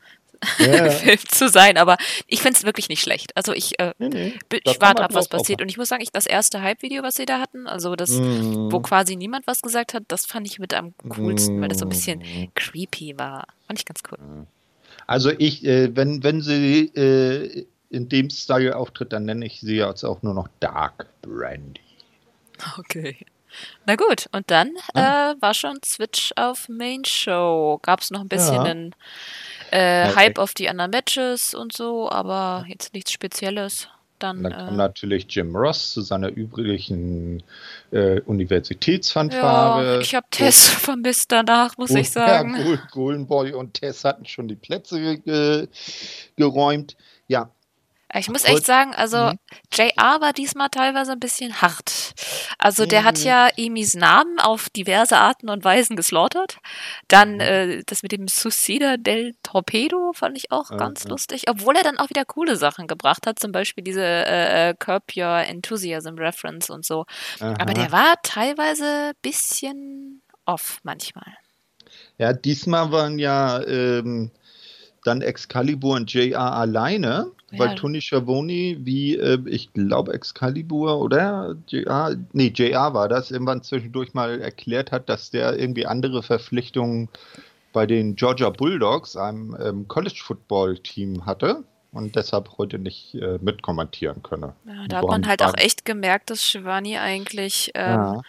Ja. 0.58 0.90
zu 1.28 1.48
sein, 1.48 1.76
aber 1.78 1.96
ich 2.26 2.40
finde 2.42 2.58
es 2.58 2.64
wirklich 2.64 2.88
nicht 2.88 3.00
schlecht. 3.00 3.36
Also 3.36 3.52
ich, 3.52 3.78
äh, 3.78 3.92
Nee, 3.98 4.08
nee, 4.08 4.34
ich 4.64 4.80
warte 4.80 5.04
ab, 5.04 5.14
was 5.14 5.28
passiert. 5.28 5.62
Und 5.62 5.68
ich 5.68 5.76
muss 5.78 5.88
sagen, 5.88 6.02
ich, 6.02 6.10
das 6.12 6.26
erste 6.26 6.62
Hype-Video, 6.62 7.02
was 7.02 7.14
sie 7.14 7.26
da 7.26 7.38
hatten, 7.40 7.66
also 7.66 7.94
das, 7.96 8.10
wo 8.18 8.78
Mm. 8.78 8.82
quasi 8.82 9.16
niemand 9.16 9.46
was 9.46 9.62
gesagt 9.62 9.94
hat, 9.94 10.04
das 10.08 10.26
fand 10.26 10.46
ich 10.46 10.58
mit 10.58 10.74
am 10.74 10.94
coolsten, 11.08 11.60
weil 11.60 11.68
das 11.68 11.78
so 11.78 11.86
ein 11.86 11.88
bisschen 11.90 12.20
Mm. 12.20 12.48
creepy 12.54 13.18
war. 13.18 13.46
Fand 13.66 13.78
ich 13.78 13.84
ganz 13.84 14.00
cool. 14.10 14.18
Also 15.06 15.30
ich, 15.30 15.64
äh, 15.64 15.94
wenn, 15.94 16.22
wenn 16.22 16.40
sie 16.42 16.86
äh, 16.94 17.66
in 17.90 18.08
dem 18.08 18.30
Style 18.30 18.76
auftritt, 18.76 19.12
dann 19.12 19.24
nenne 19.26 19.44
ich 19.46 19.60
sie 19.60 19.76
jetzt 19.76 20.04
auch 20.04 20.22
nur 20.22 20.34
noch 20.34 20.48
Dark 20.60 21.06
Brandy. 21.22 21.80
Okay. 22.78 23.16
Na 23.86 23.96
gut, 23.96 24.26
und 24.32 24.50
dann 24.50 24.70
äh, 24.94 25.34
war 25.40 25.54
schon 25.54 25.78
Switch 25.84 26.32
auf 26.36 26.68
Main 26.68 27.04
Show. 27.04 27.78
Gab 27.82 28.00
es 28.00 28.10
noch 28.10 28.20
ein 28.20 28.28
bisschen 28.28 28.54
Ja. 28.54 28.62
einen 28.62 28.94
äh, 29.72 30.08
Ja, 30.08 30.16
Hype 30.16 30.38
auf 30.38 30.54
die 30.54 30.68
anderen 30.68 30.90
Matches 30.90 31.54
und 31.54 31.72
so, 31.72 32.10
aber 32.10 32.64
jetzt 32.68 32.94
nichts 32.94 33.12
Spezielles. 33.12 33.88
Dann, 34.18 34.36
Und 34.36 34.42
dann 34.44 34.52
kam 34.52 34.74
äh, 34.74 34.76
natürlich 34.76 35.26
Jim 35.28 35.56
Ross 35.56 35.92
zu 35.92 36.00
seiner 36.00 36.28
üblichen 36.28 37.42
äh, 37.90 38.16
ja, 38.16 38.22
Universitätsfanfare. 38.24 40.00
ich 40.00 40.14
habe 40.14 40.26
Tess 40.30 40.68
vermisst 40.68 41.32
danach, 41.32 41.76
muss 41.76 41.90
ich 41.90 42.08
sagen. 42.12 42.56
Ja, 42.56 42.62
Gol- 42.62 42.80
Golden 42.92 43.26
Boy 43.26 43.52
und 43.52 43.74
Tess 43.74 44.04
hatten 44.04 44.24
schon 44.26 44.46
die 44.48 44.54
Plätze 44.54 45.18
ge 45.18 45.66
geräumt. 46.36 46.96
Ja, 47.28 47.50
Ich 48.14 48.28
muss 48.28 48.44
echt 48.44 48.66
sagen, 48.66 48.94
also 48.94 49.16
Mhm. 49.30 49.38
JR 49.72 50.20
war 50.20 50.32
diesmal 50.34 50.68
teilweise 50.68 51.12
ein 51.12 51.20
bisschen 51.20 51.62
hart. 51.62 52.12
Also 52.58 52.84
der 52.84 53.04
hat 53.04 53.18
Mhm. 53.20 53.24
ja 53.24 53.48
Emis 53.56 53.94
Namen 53.94 54.38
auf 54.38 54.68
diverse 54.70 55.16
Arten 55.16 55.48
und 55.48 55.64
Weisen 55.64 55.96
geslaughtert. 55.96 56.58
Dann 57.08 57.34
Mhm. 57.34 57.40
äh, 57.40 57.82
das 57.86 58.02
mit 58.02 58.12
dem 58.12 58.28
Suicida 58.28 58.98
del 58.98 59.34
Torpedo 59.42 60.12
fand 60.14 60.36
ich 60.36 60.50
auch 60.52 60.70
Ja, 60.70 60.76
ganz 60.76 61.04
lustig, 61.04 61.44
obwohl 61.48 61.74
er 61.76 61.82
dann 61.84 61.98
auch 61.98 62.10
wieder 62.10 62.24
coole 62.26 62.56
Sachen 62.56 62.86
gebracht 62.86 63.26
hat, 63.26 63.38
zum 63.38 63.50
Beispiel 63.50 63.82
diese 63.82 64.04
äh, 64.04 64.70
äh, 64.70 64.74
Curb 64.78 65.04
Your 65.16 65.38
Enthusiasm 65.38 66.16
Reference 66.18 66.68
und 66.68 66.84
so. 66.84 67.06
Aber 67.40 67.70
aha. 67.70 67.74
der 67.74 67.92
war 67.92 68.14
teilweise 68.22 69.12
bisschen 69.22 70.22
off 70.44 70.78
manchmal. 70.82 71.36
Ja, 72.18 72.32
diesmal 72.32 72.92
waren 72.92 73.18
ja 73.18 73.62
ähm, 73.62 74.30
dann 75.04 75.20
Excalibur 75.20 75.96
und 75.96 76.12
JR 76.12 76.52
alleine, 76.52 77.26
weil 77.50 77.68
Ja. 77.70 77.74
Tony 77.74 78.00
Schiavone, 78.00 78.76
wie 78.80 79.16
äh, 79.16 79.38
ich 79.46 79.72
glaube 79.72 80.12
Excalibur 80.14 81.00
oder 81.00 81.56
JR, 81.66 82.16
nee, 82.32 82.52
JR 82.54 82.94
war 82.94 83.08
das, 83.08 83.30
irgendwann 83.30 83.62
zwischendurch 83.62 84.14
mal 84.14 84.40
erklärt 84.40 84.92
hat, 84.92 85.08
dass 85.08 85.30
der 85.30 85.58
irgendwie 85.58 85.86
andere 85.86 86.22
Verpflichtungen 86.22 87.08
bei 87.72 87.86
den 87.86 88.16
Georgia 88.16 88.50
Bulldogs, 88.50 89.16
einem 89.16 89.56
ähm, 89.60 89.88
College-Football-Team 89.88 91.26
hatte 91.26 91.64
und 91.92 92.16
deshalb 92.16 92.56
heute 92.56 92.78
nicht 92.78 93.14
äh, 93.14 93.38
mitkommentieren 93.40 94.22
könne. 94.22 94.54
Ja, 94.64 94.86
da 94.88 94.96
hat 94.98 95.04
man 95.04 95.26
halt 95.26 95.42
auch 95.42 95.54
echt 95.56 95.84
gemerkt, 95.84 96.30
dass 96.30 96.42
Shivani 96.42 96.96
eigentlich 96.96 97.70
ähm, 97.74 98.22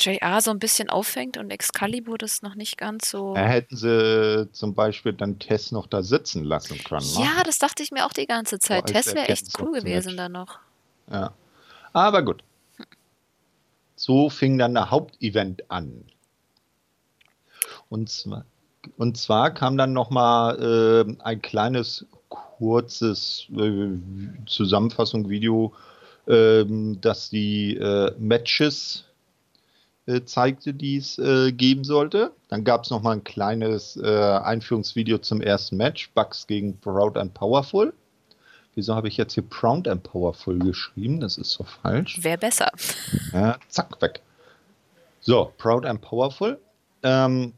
JR 0.00 0.40
so 0.40 0.50
ein 0.50 0.58
bisschen 0.58 0.88
auffängt 0.88 1.36
und 1.36 1.50
Excalibur 1.50 2.16
das 2.16 2.40
noch 2.42 2.54
nicht 2.54 2.78
ganz 2.78 3.10
so. 3.10 3.34
Da 3.34 3.46
hätten 3.46 3.76
sie 3.76 4.48
zum 4.52 4.74
Beispiel 4.74 5.12
dann 5.12 5.38
Tess 5.38 5.70
noch 5.70 5.86
da 5.86 6.02
sitzen 6.02 6.44
lassen 6.44 6.82
können. 6.82 7.06
ne? 7.14 7.24
Ja, 7.24 7.42
das 7.44 7.58
dachte 7.58 7.82
ich 7.82 7.90
mir 7.90 8.06
auch 8.06 8.12
die 8.14 8.26
ganze 8.26 8.58
Zeit. 8.58 8.84
als 8.84 8.92
Tess 8.92 9.14
wäre 9.14 9.28
echt 9.28 9.60
cool 9.60 9.72
gewesen 9.72 10.16
dann 10.16 10.32
noch. 10.32 10.58
Ja. 11.10 11.32
Aber 11.92 12.22
gut. 12.22 12.42
So 13.96 14.30
fing 14.30 14.58
dann 14.58 14.74
der 14.74 14.90
Hauptevent 14.90 15.70
an. 15.70 16.04
Und 17.88 18.10
zwar, 18.10 18.44
und 18.96 19.16
zwar 19.16 19.52
kam 19.52 19.76
dann 19.76 19.92
nochmal 19.92 21.06
äh, 21.06 21.16
ein 21.22 21.42
kleines, 21.42 22.06
kurzes 22.58 23.46
äh, 23.56 23.88
Zusammenfassung-Video, 24.46 25.72
ähm, 26.26 27.00
das 27.00 27.30
die 27.30 27.76
äh, 27.76 28.12
Matches 28.18 29.04
äh, 30.06 30.22
zeigte, 30.24 30.74
die 30.74 30.96
es 30.96 31.18
äh, 31.18 31.52
geben 31.52 31.84
sollte. 31.84 32.32
Dann 32.48 32.64
gab 32.64 32.84
es 32.84 32.90
nochmal 32.90 33.16
ein 33.16 33.24
kleines 33.24 33.96
äh, 33.96 34.38
Einführungsvideo 34.42 35.18
zum 35.18 35.40
ersten 35.40 35.76
Match, 35.76 36.10
Bucks 36.14 36.46
gegen 36.46 36.78
Proud 36.78 37.16
and 37.16 37.32
Powerful. 37.34 37.92
Wieso 38.74 38.94
habe 38.94 39.08
ich 39.08 39.16
jetzt 39.16 39.34
hier 39.34 39.44
Proud 39.44 39.86
and 39.86 40.02
Powerful 40.02 40.58
geschrieben? 40.58 41.20
Das 41.20 41.38
ist 41.38 41.52
so 41.52 41.64
falsch. 41.64 42.22
Wäre 42.22 42.38
besser. 42.38 42.70
Ja, 43.32 43.56
zack, 43.68 44.02
weg. 44.02 44.20
So, 45.20 45.52
Proud 45.58 45.86
and 45.86 46.00
Powerful. 46.00 46.58
Ähm, 47.02 47.54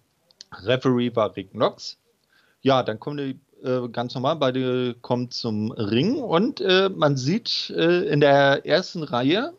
Referee 0.62 1.14
war 1.16 1.34
Rick 1.34 1.52
Knox. 1.52 1.96
Ja, 2.62 2.82
dann 2.82 3.00
kommen 3.00 3.16
die 3.16 3.38
äh, 3.62 3.88
ganz 3.88 4.14
normal, 4.14 4.36
beide 4.36 4.94
kommen 5.00 5.30
zum 5.30 5.72
Ring 5.72 6.16
und 6.16 6.60
äh, 6.60 6.88
man 6.88 7.16
sieht 7.16 7.70
äh, 7.70 8.02
in 8.02 8.20
der 8.20 8.66
ersten 8.66 9.02
Reihe 9.02 9.52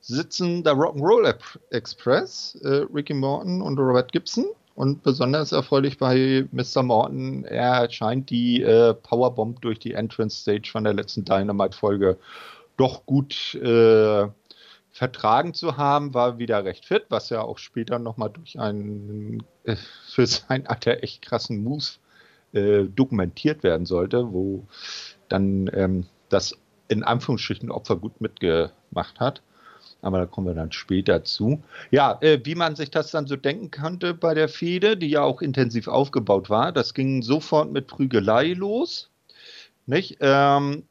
sitzen 0.00 0.62
der 0.62 0.74
Rock'n'Roll 0.74 1.34
Express, 1.70 2.56
äh, 2.62 2.86
Ricky 2.94 3.14
Morton 3.14 3.60
und 3.60 3.78
Robert 3.78 4.12
Gibson. 4.12 4.46
Und 4.74 5.02
besonders 5.02 5.52
erfreulich 5.52 5.96
bei 5.96 6.46
Mr. 6.52 6.82
Morton, 6.82 7.44
er 7.44 7.90
scheint 7.90 8.28
die 8.28 8.60
Powerbomb 9.04 9.62
durch 9.62 9.78
die 9.78 9.94
Entrance 9.94 10.36
Stage 10.36 10.68
von 10.70 10.84
der 10.84 10.92
letzten 10.92 11.24
Dynamite-Folge 11.24 12.18
doch 12.76 13.06
gut 13.06 13.56
vertragen 14.96 15.52
zu 15.52 15.76
haben, 15.76 16.14
war 16.14 16.38
wieder 16.38 16.64
recht 16.64 16.86
fit, 16.86 17.04
was 17.10 17.28
ja 17.28 17.42
auch 17.42 17.58
später 17.58 17.98
nochmal 17.98 18.30
durch 18.30 18.58
einen 18.58 19.42
äh, 19.64 19.76
für 20.08 20.26
sein 20.26 20.66
Alter 20.66 21.02
echt 21.02 21.20
krassen 21.20 21.62
Move 21.62 21.84
äh, 22.56 22.84
dokumentiert 22.84 23.62
werden 23.62 23.86
sollte, 23.86 24.32
wo 24.32 24.64
dann 25.28 25.70
ähm, 25.72 26.06
das 26.28 26.56
in 26.88 27.02
Anführungsstrichen 27.02 27.70
Opfer 27.70 27.96
gut 27.96 28.20
mitgemacht 28.20 29.20
hat. 29.20 29.42
Aber 30.02 30.18
da 30.18 30.26
kommen 30.26 30.46
wir 30.46 30.54
dann 30.54 30.72
später 30.72 31.24
zu. 31.24 31.62
Ja, 31.90 32.18
äh, 32.20 32.38
wie 32.44 32.54
man 32.54 32.76
sich 32.76 32.90
das 32.90 33.10
dann 33.10 33.26
so 33.26 33.36
denken 33.36 33.70
konnte 33.70 34.14
bei 34.14 34.34
der 34.34 34.48
Fehde, 34.48 34.96
die 34.96 35.08
ja 35.08 35.22
auch 35.22 35.42
intensiv 35.42 35.88
aufgebaut 35.88 36.48
war, 36.50 36.72
das 36.72 36.94
ging 36.94 37.22
sofort 37.22 37.72
mit 37.72 37.86
Prügelei 37.86 38.52
los. 38.52 39.10
Nicht? 39.86 40.18
Ähm, 40.20 40.84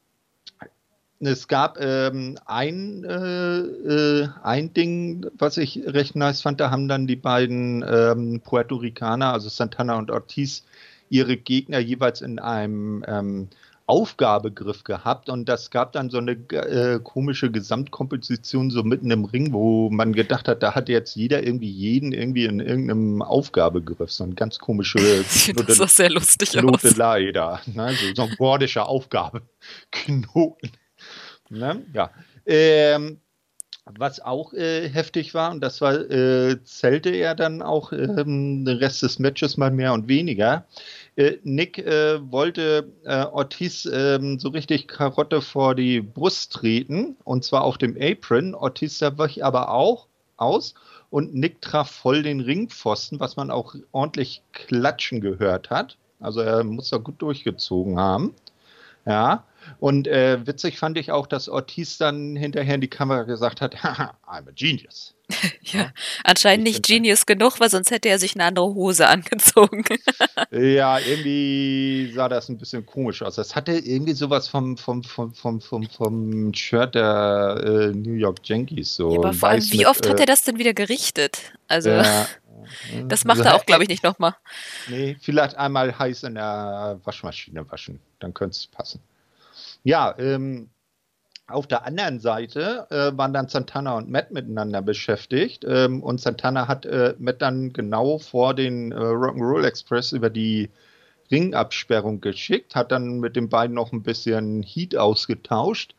es 1.18 1.48
gab 1.48 1.78
ähm, 1.80 2.38
ein, 2.44 3.04
äh, 3.04 3.58
äh, 3.58 4.28
ein 4.42 4.74
Ding, 4.74 5.26
was 5.38 5.56
ich 5.56 5.82
recht 5.86 6.14
nice 6.14 6.42
fand. 6.42 6.60
Da 6.60 6.70
haben 6.70 6.88
dann 6.88 7.06
die 7.06 7.16
beiden 7.16 7.84
ähm, 7.88 8.40
Puerto 8.44 8.76
Ricaner, 8.76 9.32
also 9.32 9.48
Santana 9.48 9.96
und 9.96 10.10
Ortiz, 10.10 10.64
ihre 11.08 11.36
Gegner 11.36 11.78
jeweils 11.78 12.20
in 12.20 12.38
einem 12.38 13.04
ähm, 13.06 13.48
Aufgabegriff 13.86 14.82
gehabt 14.82 15.28
und 15.28 15.48
das 15.48 15.70
gab 15.70 15.92
dann 15.92 16.10
so 16.10 16.18
eine 16.18 16.32
äh, 16.32 16.98
komische 16.98 17.52
Gesamtkomposition 17.52 18.70
so 18.70 18.82
mitten 18.82 19.12
im 19.12 19.24
Ring, 19.24 19.52
wo 19.52 19.90
man 19.90 20.12
gedacht 20.12 20.48
hat, 20.48 20.64
da 20.64 20.74
hat 20.74 20.88
jetzt 20.88 21.14
jeder 21.14 21.44
irgendwie 21.44 21.70
jeden 21.70 22.10
irgendwie 22.10 22.46
in 22.46 22.58
irgendeinem 22.58 23.22
Aufgabegriff, 23.22 24.10
so 24.10 24.24
ein 24.24 24.34
ganz 24.34 24.58
komische 24.58 24.98
das 25.66 25.76
sah 25.76 25.86
sehr 25.86 26.10
lustig 26.10 26.50
Knotelei 26.50 27.28
aus. 27.28 27.34
da, 27.34 27.60
ne? 27.72 27.92
so, 27.92 28.14
so, 28.14 28.22
ein 28.22 28.36
gordischer 28.36 28.88
Aufgabeknoten. 28.88 30.72
Ne? 31.48 31.86
Ja. 31.92 32.10
Ähm, 32.44 33.20
was 33.94 34.20
auch 34.20 34.52
äh, 34.52 34.88
heftig 34.88 35.32
war, 35.32 35.52
und 35.52 35.60
das 35.60 35.80
war, 35.80 35.94
äh, 35.94 36.62
zählte 36.64 37.10
er 37.10 37.34
dann 37.34 37.62
auch 37.62 37.92
ähm, 37.92 38.64
den 38.64 38.78
Rest 38.78 39.02
des 39.02 39.18
Matches 39.18 39.56
mal 39.56 39.70
mehr 39.70 39.92
und 39.92 40.08
weniger. 40.08 40.66
Äh, 41.14 41.36
Nick 41.44 41.78
äh, 41.78 42.18
wollte 42.30 42.88
äh, 43.04 43.24
Ortiz 43.24 43.88
ähm, 43.90 44.38
so 44.40 44.48
richtig 44.48 44.88
Karotte 44.88 45.40
vor 45.40 45.74
die 45.74 46.00
Brust 46.00 46.52
treten, 46.52 47.16
und 47.24 47.44
zwar 47.44 47.62
auf 47.62 47.78
dem 47.78 47.96
Apron. 48.00 48.54
Ortiz 48.54 48.98
da 48.98 49.16
wich 49.18 49.44
aber 49.44 49.70
auch 49.70 50.08
aus 50.36 50.74
und 51.10 51.34
Nick 51.34 51.62
traf 51.62 51.90
voll 51.90 52.22
den 52.22 52.40
Ringpfosten, 52.40 53.20
was 53.20 53.36
man 53.36 53.50
auch 53.50 53.76
ordentlich 53.92 54.42
klatschen 54.52 55.20
gehört 55.20 55.70
hat. 55.70 55.96
Also 56.18 56.40
er 56.40 56.64
muss 56.64 56.90
da 56.90 56.96
gut 56.96 57.22
durchgezogen 57.22 57.98
haben. 57.98 58.34
Ja. 59.06 59.44
Und 59.78 60.08
äh, 60.08 60.46
witzig 60.46 60.78
fand 60.78 60.98
ich 60.98 61.10
auch, 61.12 61.26
dass 61.26 61.48
Ortiz 61.48 61.98
dann 61.98 62.36
hinterher 62.36 62.76
in 62.76 62.80
die 62.80 62.88
Kamera 62.88 63.22
gesagt 63.22 63.60
hat, 63.60 63.82
Haha, 63.82 64.16
I'm 64.26 64.48
a 64.48 64.52
genius. 64.54 65.16
ja, 65.62 65.80
ja, 65.80 65.92
anscheinend 66.22 66.64
nicht 66.64 66.86
Genius 66.86 67.26
genug, 67.26 67.58
weil 67.58 67.68
sonst 67.68 67.90
hätte 67.90 68.08
er 68.08 68.18
sich 68.18 68.34
eine 68.36 68.44
andere 68.44 68.66
Hose 68.66 69.08
angezogen. 69.08 69.84
ja, 70.52 70.98
irgendwie 71.00 72.12
sah 72.14 72.28
das 72.28 72.48
ein 72.48 72.58
bisschen 72.58 72.86
komisch 72.86 73.22
aus. 73.22 73.34
Das 73.34 73.56
hatte 73.56 73.72
irgendwie 73.72 74.12
sowas 74.12 74.46
vom, 74.46 74.76
vom, 74.76 75.02
vom, 75.02 75.34
vom, 75.34 75.60
vom, 75.60 75.88
vom 75.88 76.54
Shirt 76.54 76.94
der 76.94 77.60
äh, 77.64 77.86
New 77.88 78.14
York 78.14 78.38
Yankees. 78.44 78.94
So 78.94 79.10
ja, 79.12 79.18
aber 79.18 79.32
vor 79.32 79.48
allem, 79.48 79.64
wie 79.72 79.78
mit, 79.78 79.86
oft 79.88 80.08
hat 80.08 80.18
äh, 80.18 80.22
er 80.22 80.26
das 80.26 80.42
denn 80.42 80.58
wieder 80.58 80.74
gerichtet? 80.74 81.40
Also. 81.66 81.90
Ja, 81.90 82.28
das 83.08 83.24
macht 83.24 83.40
er 83.40 83.56
auch, 83.56 83.66
glaube 83.66 83.82
ich, 83.82 83.88
nicht 83.88 84.04
nochmal. 84.04 84.36
Nee, 84.88 85.16
vielleicht 85.20 85.56
einmal 85.56 85.98
heiß 85.98 86.22
in 86.22 86.34
der 86.34 87.00
Waschmaschine 87.04 87.68
waschen. 87.70 88.00
Dann 88.20 88.32
könnte 88.32 88.56
es 88.56 88.66
passen. 88.66 89.00
Ja, 89.82 90.14
ähm, 90.18 90.70
auf 91.48 91.66
der 91.68 91.86
anderen 91.86 92.18
Seite 92.18 92.86
äh, 92.90 93.16
waren 93.16 93.32
dann 93.32 93.48
Santana 93.48 93.96
und 93.96 94.10
Matt 94.10 94.32
miteinander 94.32 94.82
beschäftigt 94.82 95.64
ähm, 95.68 96.02
und 96.02 96.20
Santana 96.20 96.66
hat 96.66 96.86
äh, 96.86 97.14
Matt 97.18 97.40
dann 97.40 97.72
genau 97.72 98.18
vor 98.18 98.52
den 98.54 98.90
äh, 98.90 98.96
Rock'n'Roll 98.96 99.64
Express 99.64 100.10
über 100.10 100.28
die 100.28 100.70
Ringabsperrung 101.30 102.20
geschickt, 102.20 102.74
hat 102.74 102.90
dann 102.90 103.20
mit 103.20 103.36
den 103.36 103.48
beiden 103.48 103.74
noch 103.74 103.92
ein 103.92 104.02
bisschen 104.02 104.62
Heat 104.62 104.96
ausgetauscht, 104.96 105.94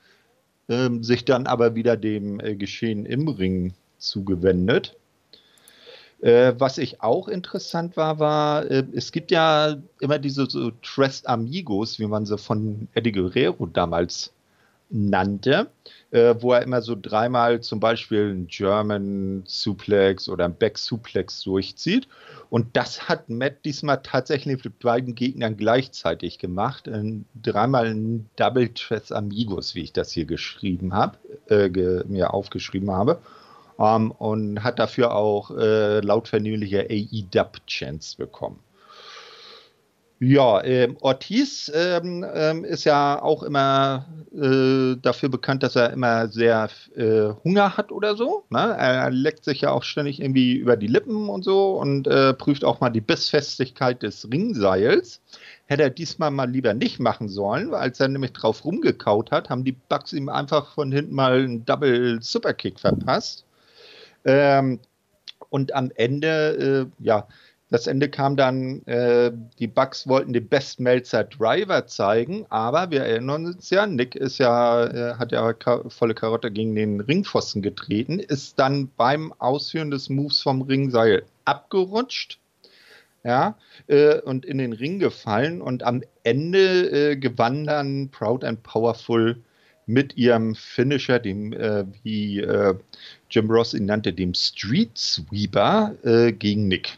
ähm, 0.68 1.04
sich 1.04 1.24
dann 1.24 1.48
aber 1.48 1.76
wieder 1.76 1.96
dem 1.96 2.40
äh, 2.42 2.56
Geschehen 2.56 3.06
im 3.06 3.30
Ring 3.30 3.74
zugewendet. 3.98 4.98
Äh, 6.22 6.54
was 6.58 6.80
ich 6.80 7.02
auch 7.02 7.28
interessant 7.28 7.96
war, 7.96 8.20
war, 8.20 8.66
äh, 8.70 8.84
es 8.94 9.12
gibt 9.12 9.30
ja 9.30 9.76
immer 10.00 10.18
diese 10.18 10.50
so 10.50 10.72
Tres 10.82 11.26
Amigos, 11.26 12.00
wie 12.00 12.08
man 12.08 12.26
sie 12.26 12.38
von 12.38 12.88
Eddie 12.94 13.12
Guerrero 13.12 13.68
damals 13.68 14.34
nannte, 14.90 15.70
äh, 16.12 16.36
wo 16.40 16.54
er 16.54 16.62
immer 16.64 16.82
so 16.82 16.96
dreimal 17.00 17.62
zum 17.62 17.80
Beispiel 17.80 18.30
einen 18.30 18.48
German 18.48 19.44
Suplex 19.46 20.30
oder 20.30 20.46
einen 20.46 20.56
Back 20.56 20.78
Suplex 20.78 21.42
durchzieht. 21.44 22.08
Und 22.50 22.76
das 22.76 23.10
hat 23.10 23.30
Matt 23.30 23.66
diesmal 23.66 24.02
tatsächlich 24.02 24.64
mit 24.64 24.80
beiden 24.80 25.14
Gegnern 25.14 25.58
gleichzeitig 25.58 26.40
gemacht. 26.40 26.88
Äh, 26.88 27.20
dreimal 27.44 27.88
ein 27.88 28.30
Double 28.38 28.70
Tres 28.74 29.12
Amigos, 29.12 29.76
wie 29.76 29.84
ich 29.84 29.94
das 29.94 30.12
hier 30.14 30.26
geschrieben 30.26 30.94
habe, 30.94 31.18
äh, 31.50 32.04
mir 32.08 32.34
aufgeschrieben 32.34 32.90
habe 32.90 33.20
ähm, 33.80 34.12
und 34.12 34.64
hat 34.64 34.80
dafür 34.80 35.16
auch 35.16 35.52
äh, 35.52 36.00
laut 36.02 36.34
AE-Dub-Chance 36.34 38.18
bekommen. 38.18 38.60
Ja, 40.20 40.64
ähm, 40.64 40.98
Ortiz 41.02 41.72
ähm, 41.76 42.26
ähm, 42.34 42.66
ist 42.66 42.86
ja 42.86 43.22
auch 43.22 43.44
immer 43.44 44.08
äh, 44.34 44.96
dafür 45.00 45.30
bekannt, 45.30 45.62
dass 45.62 45.76
er 45.76 45.92
immer 45.92 46.28
sehr 46.30 46.70
äh, 46.96 47.30
Hunger 47.44 47.78
hat 47.78 47.92
oder 47.92 48.16
so. 48.16 48.44
Ne? 48.50 48.58
Er 48.58 49.12
leckt 49.12 49.46
sich 49.46 49.62
ja 49.62 49.70
auch 49.70 49.84
ständig 49.84 50.20
irgendwie 50.20 50.56
über 50.56 50.76
die 50.76 50.88
Lippen 50.88 51.30
und 51.30 51.44
so 51.44 51.74
und 51.80 52.08
äh, 52.08 52.34
prüft 52.34 52.66
auch 52.66 52.80
mal 52.80 52.90
die 52.90 53.02
Bissfestigkeit 53.02 54.02
des 54.02 54.28
Ringseils. 54.32 55.22
Hätte 55.68 55.84
er 55.84 55.92
diesmal 55.92 56.32
mal 56.32 56.50
lieber 56.50 56.74
nicht 56.74 57.00
machen 57.00 57.30
sollen, 57.30 57.70
weil 57.70 57.82
als 57.82 58.00
er 58.00 58.08
nämlich 58.08 58.34
drauf 58.34 58.66
rumgekaut 58.66 59.30
hat, 59.30 59.52
haben 59.52 59.66
die 59.66 59.78
Bugs 59.88 60.14
ihm 60.14 60.30
einfach 60.30 60.74
von 60.74 60.92
hinten 60.92 61.14
mal 61.14 61.44
einen 61.44 61.64
Double 61.66 62.20
Superkick 62.24 62.80
verpasst. 62.80 63.47
Ähm, 64.28 64.80
und 65.50 65.74
am 65.74 65.92
Ende, 65.96 66.90
äh, 67.00 67.04
ja, 67.04 67.28
das 67.70 67.88
Ende 67.88 68.10
kam 68.10 68.38
dann, 68.38 68.86
äh, 68.86 69.32
die 69.60 69.68
Bugs 69.68 70.08
wollten 70.08 70.32
den 70.32 70.48
Best 70.48 70.80
Melzer 70.80 71.26
Driver 71.26 71.86
zeigen, 71.86 72.46
aber 72.50 72.92
wir 72.92 73.02
erinnern 73.02 73.46
uns 73.46 73.70
ja, 73.70 73.86
Nick 73.86 74.16
ist 74.16 74.38
ja, 74.38 74.86
äh, 74.86 75.16
hat 75.16 75.32
ja 75.32 75.52
ka 75.54 75.84
volle 75.90 76.14
Karotte 76.14 76.50
gegen 76.52 76.76
den 76.76 77.02
Ringpfosten 77.02 77.62
getreten, 77.62 78.20
ist 78.20 78.58
dann 78.60 78.90
beim 78.96 79.34
Ausführen 79.40 79.92
des 79.92 80.08
Moves 80.10 80.42
vom 80.42 80.62
Ringseil 80.62 81.24
abgerutscht, 81.44 82.40
ja, 83.24 83.58
äh, 83.88 84.22
und 84.22 84.46
in 84.46 84.60
den 84.60 84.72
Ring 84.72 85.00
gefallen 85.00 85.62
und 85.62 85.84
am 85.84 86.04
Ende 86.24 87.12
äh, 87.12 87.16
gewann 87.18 87.66
dann 87.66 88.10
Proud 88.10 88.46
and 88.46 88.64
Powerful 88.64 89.42
mit 89.88 90.16
ihrem 90.18 90.54
Finisher, 90.54 91.18
dem, 91.18 91.54
äh, 91.54 91.86
wie 92.04 92.42
äh, 92.42 92.76
Jim 93.32 93.50
Ross 93.50 93.74
ihn 93.74 93.86
nannte, 93.86 94.14
dem 94.14 94.34
Street 94.34 94.98
Sweeper 94.98 95.96
äh, 96.04 96.32
gegen 96.32 96.68
Nick. 96.68 96.98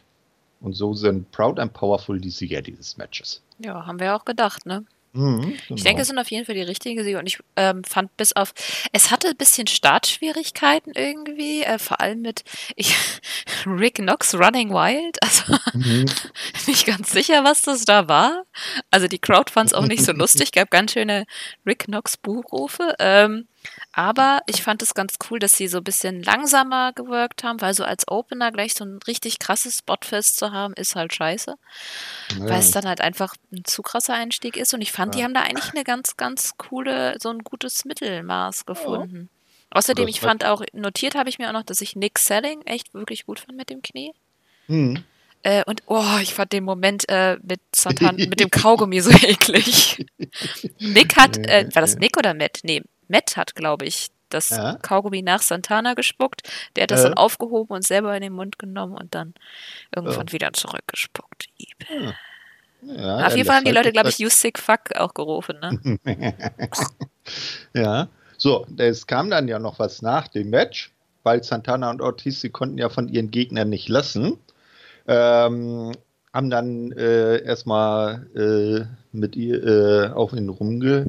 Und 0.60 0.73
so 0.73 0.93
sind 0.93 1.32
Proud 1.32 1.60
and 1.60 1.71
Powerful 1.71 2.19
die 2.19 2.30
Sieger 2.30 2.62
dieses 2.62 2.97
Matches. 2.97 3.41
Ja, 3.60 3.86
haben 3.86 3.99
wir 3.99 4.15
auch 4.15 4.25
gedacht, 4.25 4.65
ne? 4.65 4.84
Mhm, 5.13 5.41
genau. 5.41 5.76
Ich 5.76 5.84
denke, 5.84 6.04
es 6.04 6.08
sind 6.08 6.19
auf 6.19 6.30
jeden 6.30 6.45
Fall 6.45 6.54
die 6.54 6.62
richtigen 6.62 7.04
Siege 7.04 7.17
und 7.17 7.26
ich 7.26 7.39
ähm, 7.56 7.84
fand 7.84 8.15
bis 8.15 8.34
auf, 8.34 8.54
es 8.91 9.10
hatte 9.10 9.30
ein 9.30 9.38
bisschen 9.38 9.65
Startschwierigkeiten 9.65 10.93
irgendwie, 10.95 11.63
äh, 11.63 11.80
vor 11.80 12.00
allem 12.00 12.22
mit 12.22 12.43
ich, 12.76 12.95
Rick 13.65 13.95
Knox 13.95 14.36
Running 14.36 14.69
Wild, 14.69 15.17
also 15.24 15.58
mhm. 15.74 16.06
nicht 16.67 16.86
ganz 16.86 17.12
sicher, 17.12 17.43
was 17.43 17.63
das 17.63 17.86
da 17.86 18.08
war. 18.08 18.43
Also 18.91 19.08
die 19.08 19.19
Crowd 19.19 19.52
fand 19.52 19.67
es 19.67 19.74
auch 19.74 19.88
nicht 19.88 20.04
so 20.04 20.12
lustig, 20.13 20.52
gab 20.52 20.69
ganz 20.69 20.93
schöne 20.93 21.26
Rick 21.65 21.86
Knox 21.86 22.17
Buchrufe. 22.17 22.95
Ähm, 23.00 23.48
aber 23.91 24.41
ich 24.45 24.62
fand 24.62 24.82
es 24.82 24.93
ganz 24.93 25.15
cool, 25.30 25.39
dass 25.39 25.54
sie 25.54 25.67
so 25.67 25.80
ein 25.80 25.84
bisschen 25.84 26.24
langsamer 26.24 26.93
gewirkt 26.93 27.43
haben, 27.43 27.60
weil 27.60 27.74
so 27.74 27.84
als 27.84 28.08
Opener 28.08 28.52
gleich 28.52 28.74
so 28.74 28.86
ein 28.86 29.00
richtig 29.08 29.39
krasses 29.39 29.80
Spotfest 29.80 30.38
zu 30.38 30.52
haben, 30.52 30.74
ist 30.74 30.95
halt 30.95 31.13
scheiße. 31.13 31.56
Ja. 32.38 32.45
Weil 32.45 32.60
es 32.60 32.72
dann 32.72 32.86
halt 32.86 33.02
einfach 33.02 33.36
ein 33.52 33.65
zu 33.65 33.82
krasser 33.82 34.13
Einstieg 34.13 34.58
ist. 34.58 34.74
Und 34.74 34.82
ich 34.82 34.91
fand, 34.91 35.15
ja. 35.15 35.19
die 35.19 35.24
haben 35.26 35.34
da 35.34 35.41
eigentlich 35.41 35.72
eine 35.74 35.84
ganz, 35.84 36.17
ganz 36.17 36.56
coole, 36.58 37.17
so 37.19 37.30
ein 37.30 37.39
gutes 37.39 37.86
Mittelmaß 37.86 38.65
gefunden. 38.65 39.30
Ja. 39.32 39.78
Außerdem, 39.78 40.08
ich 40.08 40.19
fand 40.19 40.45
auch, 40.45 40.63
notiert 40.74 41.15
habe 41.15 41.30
ich 41.30 41.38
mir 41.38 41.50
auch 41.50 41.54
noch, 41.54 41.63
dass 41.63 41.82
ich 41.82 41.95
Nick 41.95 42.17
Selling 42.19 42.62
echt 42.63 42.93
wirklich 42.93 43.26
gut 43.26 43.39
fand 43.39 43.58
mit 43.58 43.69
dem 43.69 43.82
Knie. 43.82 44.13
Mhm. 44.67 45.04
Äh, 45.43 45.63
und 45.65 45.84
oh, 45.86 46.17
ich 46.22 46.34
fand 46.34 46.52
den 46.54 46.63
Moment 46.63 47.08
äh, 47.08 47.38
mit 47.41 47.62
Santan, 47.74 48.15
mit 48.15 48.39
dem 48.39 48.50
Kaugummi 48.52 49.00
so 49.02 49.12
eklig. 49.12 50.06
Nick 50.80 51.15
hat, 51.17 51.38
äh, 51.38 51.69
war 51.74 51.82
das 51.82 51.98
Nick 51.98 52.17
oder 52.17 52.34
Matt? 52.34 52.60
Nee, 52.63 52.84
Matt 53.10 53.36
hat, 53.38 53.56
glaube 53.56 53.86
ich, 53.86 54.10
das 54.30 54.50
ja. 54.50 54.76
Kaugummi 54.76 55.22
nach 55.22 55.41
Santana 55.41 55.95
gespuckt. 55.95 56.43
Der 56.76 56.84
hat 56.84 56.91
das 56.91 57.02
äh. 57.02 57.04
dann 57.04 57.13
aufgehoben 57.15 57.76
und 57.76 57.86
selber 57.86 58.15
in 58.15 58.22
den 58.22 58.34
Mund 58.34 58.60
genommen 58.60 58.95
und 58.95 59.15
dann 59.15 59.34
irgendwann 59.93 60.28
ja. 60.28 60.34
wieder 60.34 60.54
zurückgespuckt. 60.54 61.48
Ja. 61.58 62.13
Ja, 62.82 63.28
Auf 63.28 63.36
jeden 63.36 63.45
Fall 63.45 63.58
haben 63.58 63.65
die 63.65 63.72
Leute, 63.72 63.91
glaube 63.91 64.08
ich, 64.10 64.19
You 64.19 64.30
Sick 64.30 64.58
Fuck 64.58 64.95
auch 64.95 65.13
gerufen. 65.13 65.60
Ne? 65.60 66.00
ja, 67.74 68.08
so, 68.38 68.65
es 68.78 69.06
kam 69.06 69.30
dann 69.30 69.50
ja 69.50 69.60
noch 69.60 69.80
was 69.80 70.02
nach 70.02 70.30
dem 70.30 70.50
Match, 70.50 70.93
weil 71.24 71.43
Santana 71.43 71.89
und 71.89 72.02
Ortiz, 72.02 72.39
sie 72.39 72.50
konnten 72.50 72.78
ja 72.78 72.88
von 72.88 73.10
ihren 73.10 73.32
Gegnern 73.32 73.69
nicht 73.69 73.89
lassen. 73.89 74.38
Ähm, 75.08 75.91
haben 76.34 76.50
dann 76.50 76.93
äh, 76.93 77.43
erstmal 77.43 78.28
äh, 78.36 78.86
mit 79.12 79.36
ihr 79.36 79.63
äh, 79.63 80.10
auf 80.12 80.32
ihn 80.32 80.48
rumge 80.48 81.08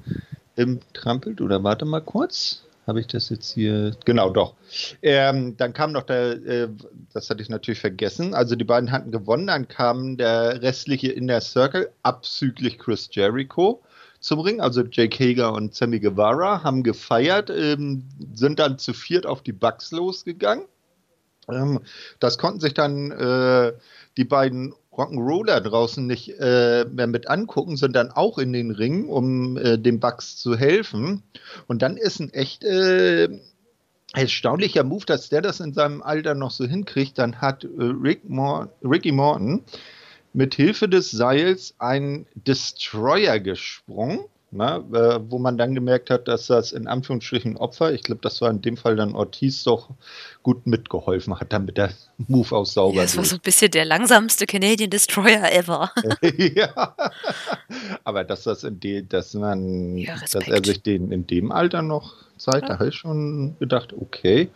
trampelt. 0.93 1.41
Oder 1.41 1.63
warte 1.63 1.85
mal 1.85 2.01
kurz. 2.01 2.63
Habe 2.87 3.01
ich 3.01 3.07
das 3.07 3.29
jetzt 3.29 3.53
hier? 3.53 3.93
Genau, 4.05 4.31
doch. 4.31 4.55
Ähm, 5.03 5.57
dann 5.57 5.73
kam 5.73 5.93
noch 5.93 6.03
der, 6.03 6.33
äh, 6.45 6.69
das 7.13 7.31
hatte 7.31 7.43
ich 7.43 7.49
natürlich 7.49 7.81
vergessen. 7.81 8.35
Also 8.35 8.57
die 8.57 8.65
beiden 8.65 8.91
hatten 8.91 9.13
gewonnen. 9.13 9.47
Dann 9.47 9.69
kam 9.69 10.17
der 10.17 10.63
restliche 10.63 11.13
Inner 11.13 11.41
Circle, 11.41 11.91
abzüglich 12.03 12.79
Chris 12.79 13.09
Jericho 13.13 13.83
zum 14.19 14.41
Ring. 14.41 14.61
Also 14.61 14.83
Jake 14.83 15.23
Hager 15.23 15.53
und 15.53 15.75
Sammy 15.75 16.01
Guevara 16.01 16.65
haben 16.65 16.83
gefeiert, 16.83 17.51
ähm, 17.51 18.05
sind 18.35 18.59
dann 18.59 18.79
zu 18.79 18.93
viert 18.93 19.27
auf 19.27 19.43
die 19.43 19.53
Bugs 19.53 19.93
losgegangen. 19.93 20.65
Ähm, 21.49 21.81
das 22.19 22.39
konnten 22.39 22.61
sich 22.61 22.75
dann 22.75 23.11
äh, 23.11 23.73
die 24.17 24.25
beiden 24.25 24.75
Rock'n'Roller 24.93 25.61
draußen 25.61 26.07
nicht 26.07 26.31
äh, 26.41 26.85
mehr 26.85 27.07
mit 27.07 27.29
angucken, 27.29 27.77
sondern 27.77 28.11
auch 28.11 28.39
in 28.39 28.53
den 28.53 28.71
Ring, 28.71 29.09
um 29.09 29.57
äh, 29.57 29.79
den 29.79 30.01
Bugs 30.01 30.37
zu 30.37 30.57
helfen. 30.57 31.23
Und 31.69 31.83
dann 31.83 31.97
ist 31.97 32.21
ein 32.21 32.33
echt 32.33 32.65
äh, 32.65 33.29
erstaunlicher 34.15 34.83
Move, 34.83 35.07
dass 35.07 35.29
der 35.29 35.43
das 35.43 35.61
in 35.61 35.73
seinem 35.73 36.03
Alter 36.03 36.35
noch 36.35 36.51
so 36.51 36.67
hinkriegt. 36.67 37.19
Dann 37.19 37.41
hat 37.41 37.65
äh, 37.65 37.69
Rick 37.79 38.29
Mor 38.29 38.69
Ricky 38.83 39.13
Morton 39.13 39.65
mit 40.33 40.55
Hilfe 40.55 40.89
des 40.89 41.11
Seils 41.11 41.75
einen 41.79 42.27
Destroyer 42.35 43.39
gesprungen 43.39 44.25
Ne, 44.53 44.85
äh, 44.93 45.21
wo 45.31 45.39
man 45.39 45.57
dann 45.57 45.77
gemerkt 45.77 46.11
hat, 46.11 46.27
dass 46.27 46.49
das 46.49 46.73
in 46.73 46.89
Anführungsstrichen 46.89 47.57
Opfer, 47.57 47.93
ich 47.93 48.03
glaube, 48.03 48.21
das 48.21 48.41
war 48.41 48.51
in 48.51 48.61
dem 48.61 48.77
Fall 48.77 48.97
dann 48.97 49.15
Ortiz, 49.15 49.63
doch 49.63 49.91
gut 50.43 50.67
mitgeholfen 50.67 51.39
hat, 51.39 51.53
damit 51.53 51.77
der 51.77 51.91
Move 52.19 52.57
aus 52.57 52.75
sauber 52.75 52.97
ja, 52.97 53.03
Das 53.03 53.17
war 53.17 53.25
so 53.25 53.37
ein 53.37 53.43
bisschen 53.43 53.71
der 53.71 53.85
langsamste 53.85 54.47
Canadian 54.47 54.91
Destroyer 54.91 55.53
ever. 55.53 55.93
ja, 56.57 56.97
aber 58.03 58.25
dass 58.25 58.43
das 58.43 58.65
in 58.65 58.81
de, 58.81 59.03
dass 59.03 59.35
man, 59.35 59.97
ja, 59.97 60.17
dass 60.33 60.49
er 60.49 60.65
sich 60.65 60.83
den 60.83 61.13
in 61.13 61.29
dem 61.29 61.53
Alter 61.53 61.83
noch 61.83 62.17
zeigt, 62.37 62.63
ja. 62.63 62.69
da 62.71 62.79
habe 62.81 62.89
ich 62.89 62.97
schon 62.97 63.57
gedacht, 63.61 63.93
okay, 63.93 64.51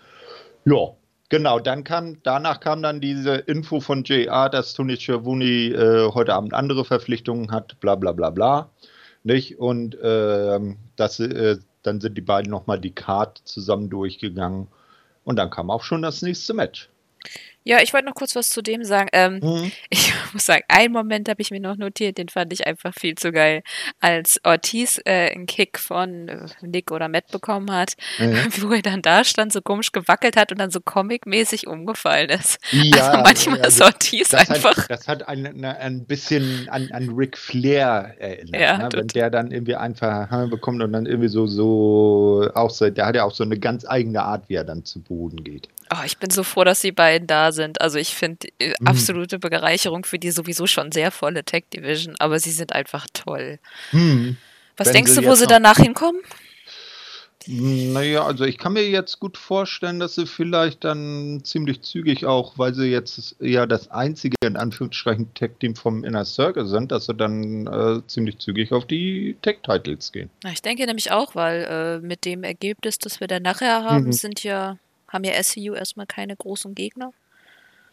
ja, 0.64 0.88
Genau, 1.30 1.58
dann 1.58 1.84
kam, 1.84 2.18
danach 2.22 2.60
kam 2.60 2.82
dann 2.82 3.00
diese 3.00 3.36
Info 3.36 3.80
von 3.80 4.04
JR, 4.04 4.50
dass 4.50 4.74
Tony 4.74 4.96
Schiavone 4.96 5.44
äh, 5.44 6.10
heute 6.12 6.34
Abend 6.34 6.52
andere 6.52 6.84
Verpflichtungen 6.84 7.50
hat, 7.50 7.80
bla 7.80 7.94
bla 7.94 8.12
bla 8.12 8.30
bla. 8.30 8.70
Nicht? 9.24 9.58
Und 9.58 9.94
äh, 9.96 10.60
das, 10.96 11.18
äh, 11.18 11.58
dann 11.82 12.00
sind 12.00 12.16
die 12.16 12.22
beiden 12.22 12.50
nochmal 12.50 12.78
die 12.78 12.94
Card 12.94 13.40
zusammen 13.44 13.90
durchgegangen. 13.90 14.68
Und 15.24 15.36
dann 15.36 15.50
kam 15.50 15.70
auch 15.70 15.82
schon 15.82 16.02
das 16.02 16.22
nächste 16.22 16.54
Match. 16.54 16.90
Ja, 17.66 17.78
ich 17.82 17.94
wollte 17.94 18.06
noch 18.06 18.14
kurz 18.14 18.36
was 18.36 18.50
zu 18.50 18.62
dem 18.62 18.84
sagen. 18.84 19.08
Ähm, 19.12 19.40
mhm. 19.42 19.72
Ich 19.90 20.12
muss 20.32 20.46
sagen, 20.46 20.64
einen 20.68 20.92
Moment 20.92 21.28
habe 21.28 21.40
ich 21.40 21.50
mir 21.50 21.60
noch 21.60 21.76
notiert, 21.76 22.18
den 22.18 22.28
fand 22.28 22.52
ich 22.52 22.66
einfach 22.66 22.92
viel 22.94 23.14
zu 23.14 23.30
geil. 23.30 23.62
Als 24.00 24.40
Ortiz 24.42 25.00
äh, 25.04 25.30
einen 25.30 25.46
Kick 25.46 25.78
von 25.78 26.28
äh, 26.28 26.46
Nick 26.62 26.90
oder 26.90 27.08
Matt 27.08 27.28
bekommen 27.30 27.70
hat, 27.70 27.94
mhm. 28.18 28.36
wo 28.60 28.72
er 28.72 28.82
dann 28.82 29.00
da 29.00 29.24
stand, 29.24 29.52
so 29.52 29.62
komisch 29.62 29.92
gewackelt 29.92 30.36
hat 30.36 30.50
und 30.50 30.58
dann 30.58 30.70
so 30.70 30.80
comic-mäßig 30.80 31.68
umgefallen 31.68 32.30
ist. 32.30 32.58
Ja, 32.72 33.10
also 33.10 33.22
manchmal 33.22 33.60
also, 33.62 33.84
ist 33.84 33.92
Ortiz 33.92 34.28
das 34.30 34.50
einfach. 34.50 34.76
Hat, 34.76 34.90
das 34.90 35.08
hat 35.08 35.28
ein, 35.28 35.64
ein 35.64 36.04
bisschen 36.04 36.68
an, 36.68 36.90
an 36.92 37.08
Ric 37.10 37.38
Flair 37.38 38.14
erinnert, 38.18 38.60
ja, 38.60 38.78
ne? 38.78 38.88
wenn 38.92 39.08
der 39.08 39.30
dann 39.30 39.52
irgendwie 39.52 39.76
einfach 39.76 40.48
bekommt 40.48 40.82
und 40.82 40.92
dann 40.92 41.06
irgendwie 41.06 41.28
so, 41.28 41.46
so 41.46 42.50
auch 42.54 42.70
so, 42.70 42.90
der 42.90 43.06
hat 43.06 43.14
ja 43.14 43.24
auch 43.24 43.34
so 43.34 43.44
eine 43.44 43.58
ganz 43.58 43.86
eigene 43.86 44.22
Art, 44.22 44.48
wie 44.48 44.54
er 44.54 44.64
dann 44.64 44.84
zu 44.84 45.00
Boden 45.00 45.44
geht. 45.44 45.68
Oh, 45.94 46.04
ich 46.04 46.18
bin 46.18 46.30
so 46.30 46.42
froh, 46.42 46.64
dass 46.64 46.80
die 46.80 46.92
beiden 46.92 47.26
da 47.26 47.52
sind. 47.52 47.80
Also 47.80 47.98
ich 47.98 48.14
finde 48.14 48.48
mhm. 48.60 48.74
absolute 48.84 49.38
Bereicherung 49.38 50.04
für 50.04 50.18
die 50.18 50.30
sowieso 50.30 50.66
schon 50.66 50.90
sehr 50.90 51.10
volle 51.10 51.44
Tech 51.44 51.64
Division, 51.72 52.16
aber 52.18 52.40
sie 52.40 52.50
sind 52.50 52.72
einfach 52.72 53.06
toll. 53.12 53.58
Mhm. 53.92 54.36
Was 54.76 54.88
Wenn 54.88 54.94
denkst 54.94 55.14
du, 55.14 55.24
wo 55.24 55.34
sie 55.34 55.46
danach 55.46 55.76
hinkommen? 55.76 56.20
Naja, 57.46 58.24
also 58.24 58.44
ich 58.44 58.56
kann 58.56 58.72
mir 58.72 58.88
jetzt 58.88 59.20
gut 59.20 59.36
vorstellen, 59.36 60.00
dass 60.00 60.14
sie 60.14 60.26
vielleicht 60.26 60.82
dann 60.82 61.42
ziemlich 61.44 61.82
zügig 61.82 62.24
auch, 62.24 62.58
weil 62.58 62.74
sie 62.74 62.86
jetzt 62.86 63.36
ja 63.38 63.66
das 63.66 63.90
einzige 63.90 64.36
in 64.42 64.56
Anführungsstrichen 64.56 65.34
Tech-Team 65.34 65.76
vom 65.76 66.04
Inner 66.04 66.24
Circle 66.24 66.66
sind, 66.66 66.90
dass 66.90 67.06
sie 67.06 67.14
dann 67.14 67.66
äh, 67.66 68.00
ziemlich 68.06 68.38
zügig 68.38 68.72
auf 68.72 68.86
die 68.86 69.36
Tech-Titles 69.42 70.12
gehen. 70.12 70.30
Ich 70.50 70.62
denke 70.62 70.86
nämlich 70.86 71.12
auch, 71.12 71.34
weil 71.34 71.64
äh, 71.64 72.06
mit 72.06 72.24
dem 72.24 72.44
Ergebnis, 72.44 72.98
das 72.98 73.20
wir 73.20 73.26
dann 73.26 73.42
nachher 73.42 73.84
haben, 73.84 74.06
mhm. 74.06 74.12
sind 74.12 74.42
ja 74.42 74.78
haben 75.14 75.24
ja 75.24 75.42
SCU 75.42 75.74
erstmal 75.74 76.06
keine 76.06 76.36
großen 76.36 76.74
Gegner. 76.74 77.12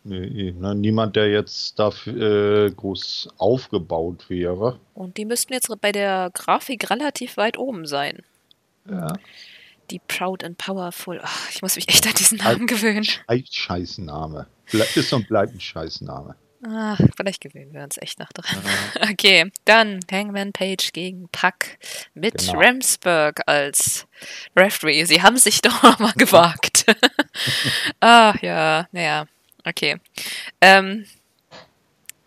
Nee, 0.04 0.56
na, 0.58 0.74
niemand, 0.74 1.16
der 1.16 1.30
jetzt 1.30 1.78
dafür 1.78 2.66
äh, 2.66 2.72
groß 2.72 3.30
aufgebaut 3.38 4.30
wäre. 4.30 4.80
Und 4.96 5.18
die 5.18 5.26
müssten 5.26 5.54
jetzt 5.54 5.70
bei 5.80 5.92
der 5.92 6.32
Grafik 6.34 6.90
relativ 6.90 7.38
weit 7.38 7.58
oben 7.60 7.86
sein. 7.86 8.24
Ja. 8.90 9.14
Die 9.92 10.00
Proud 10.00 10.44
and 10.44 10.58
Powerful. 10.58 11.20
Ach, 11.22 11.50
ich 11.52 11.62
muss 11.62 11.76
mich 11.76 11.88
echt 11.88 12.08
an 12.08 12.14
diesen 12.18 12.40
Namen 12.40 12.66
gewöhnen. 12.66 13.06
Scheißname. 13.52 14.48
Ist 14.96 15.14
und 15.14 15.28
bleibt 15.28 15.54
ein 15.54 15.60
Scheißname. 15.60 16.36
Ah, 16.64 16.96
vielleicht 17.18 17.42
gewöhnen 17.42 17.74
wir 17.74 17.82
uns 17.82 17.98
echt 17.98 18.20
noch 18.20 18.32
dran. 18.32 18.62
Ja. 18.64 19.10
Okay, 19.12 19.52
dann 19.66 20.00
Hangman 20.12 20.52
Page 20.54 20.92
gegen 20.94 21.28
Puck 21.30 21.78
mit 22.14 22.38
genau. 22.38 22.60
Ramsburg 22.60 23.42
als 23.48 24.08
Referee. 24.56 25.06
Sie 25.06 25.22
haben 25.22 25.38
sich 25.38 25.62
doch 25.62 25.82
noch 25.84 26.00
mal 26.00 26.14
gewagt. 26.14 26.86
ah, 28.00 28.34
ja, 28.42 28.88
naja, 28.92 29.26
okay. 29.66 29.98
Ähm, 30.62 31.06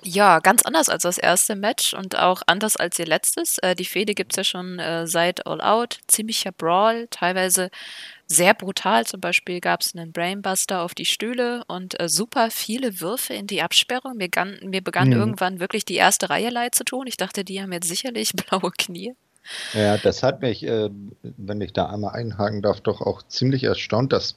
ja, 0.03 0.40
ganz 0.40 0.62
anders 0.62 0.88
als 0.88 1.05
das 1.05 1.16
erste 1.16 1.57
Match 1.57 1.94
und 1.94 2.18
auch 2.18 2.42
anders 2.47 2.77
als 2.77 2.99
ihr 2.99 3.07
letztes. 3.07 3.59
Äh, 3.59 3.75
die 3.75 3.87
Fehde 3.87 4.14
gibt 4.14 4.33
es 4.33 4.37
ja 4.37 4.44
schon 4.44 4.79
äh, 4.79 5.07
seit 5.07 5.47
All 5.47 5.61
Out. 5.62 6.01
Ziemlicher 6.09 6.53
Brawl, 6.53 7.07
teilweise 7.11 7.70
sehr 8.26 8.54
brutal. 8.54 9.06
Zum 9.06 9.20
Beispiel 9.20 9.60
gab 9.60 9.80
es 9.80 9.94
einen 9.94 10.12
Brainbuster 10.12 10.82
auf 10.82 10.94
die 10.94 11.04
Stühle 11.04 11.64
und 11.68 11.98
äh, 12.00 12.08
super 12.08 12.50
viele 12.50 13.00
Würfe 13.00 13.34
in 13.34 13.46
die 13.46 13.62
Absperrung. 13.62 14.16
Mir, 14.16 14.26
begann, 14.26 14.58
mir 14.62 14.82
begann 14.82 15.08
mhm. 15.08 15.14
irgendwann 15.14 15.60
wirklich 15.60 15.84
die 15.84 15.96
erste 15.96 16.30
Reihe 16.30 16.50
leid 16.50 16.74
zu 16.74 16.84
tun. 16.84 17.06
Ich 17.06 17.16
dachte, 17.16 17.44
die 17.44 17.60
haben 17.60 17.72
jetzt 17.72 17.88
sicherlich 17.88 18.32
blaue 18.48 18.70
Knie. 18.70 19.14
Ja, 19.74 19.98
das 19.98 20.22
hat 20.22 20.40
mich, 20.40 20.62
äh, 20.62 20.88
wenn 21.22 21.60
ich 21.60 21.74
da 21.74 21.90
einmal 21.90 22.14
einhaken 22.14 22.62
darf, 22.62 22.80
doch 22.80 23.02
auch 23.02 23.22
ziemlich 23.28 23.64
erstaunt, 23.64 24.12
dass 24.12 24.37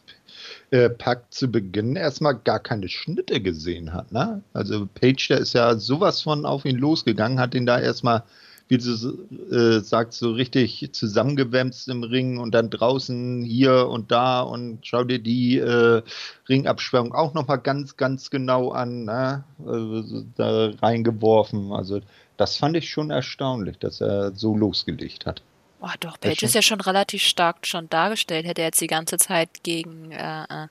äh, 0.72 0.90
Pack 0.90 1.32
zu 1.32 1.50
Beginn 1.50 1.96
erstmal 1.96 2.36
gar 2.36 2.60
keine 2.60 2.90
Schnitte 2.90 3.42
gesehen 3.42 3.94
hat. 3.94 4.12
Ne? 4.12 4.42
Also 4.54 4.86
Page, 4.86 5.30
der 5.30 5.38
ist 5.38 5.54
ja 5.54 5.76
sowas 5.76 6.22
von 6.22 6.46
auf 6.46 6.66
ihn 6.66 6.78
losgegangen, 6.78 7.40
hat 7.40 7.56
ihn 7.56 7.66
da 7.66 7.80
erstmal 7.80 8.24
wie 8.68 8.78
du 8.78 9.56
äh, 9.56 9.80
sagst, 9.80 10.20
so 10.20 10.32
richtig 10.32 10.90
zusammengewämst 10.92 11.88
im 11.88 12.04
Ring 12.04 12.38
und 12.38 12.52
dann 12.52 12.70
draußen 12.70 13.44
hier 13.44 13.88
und 13.88 14.12
da 14.12 14.42
und 14.42 14.86
schau 14.86 15.04
dir 15.04 15.20
die 15.20 15.58
äh, 15.58 16.02
Ringabsperrung 16.50 17.14
auch 17.14 17.34
nochmal 17.34 17.60
ganz, 17.60 17.96
ganz 17.96 18.30
genau 18.30 18.72
an, 18.72 19.06
ne? 19.06 19.44
also, 19.66 20.26
da 20.36 20.72
reingeworfen. 20.82 21.72
Also 21.72 22.02
das 22.36 22.58
fand 22.58 22.76
ich 22.76 22.90
schon 22.90 23.10
erstaunlich, 23.10 23.78
dass 23.80 24.02
er 24.02 24.36
so 24.36 24.56
losgelegt 24.56 25.26
hat. 25.26 25.42
Oh, 25.80 25.90
doch, 26.00 26.20
Page 26.20 26.42
ist 26.44 26.56
ja 26.56 26.62
schon 26.62 26.82
relativ 26.82 27.22
stark 27.22 27.68
schon 27.68 27.88
dargestellt. 27.90 28.48
Hätte 28.48 28.62
er 28.62 28.68
jetzt 28.68 28.82
die 28.82 28.88
ganze 28.88 29.18
Zeit 29.18 29.64
gegen 29.64 30.12
äh, 30.12 30.44
äh 30.44 30.68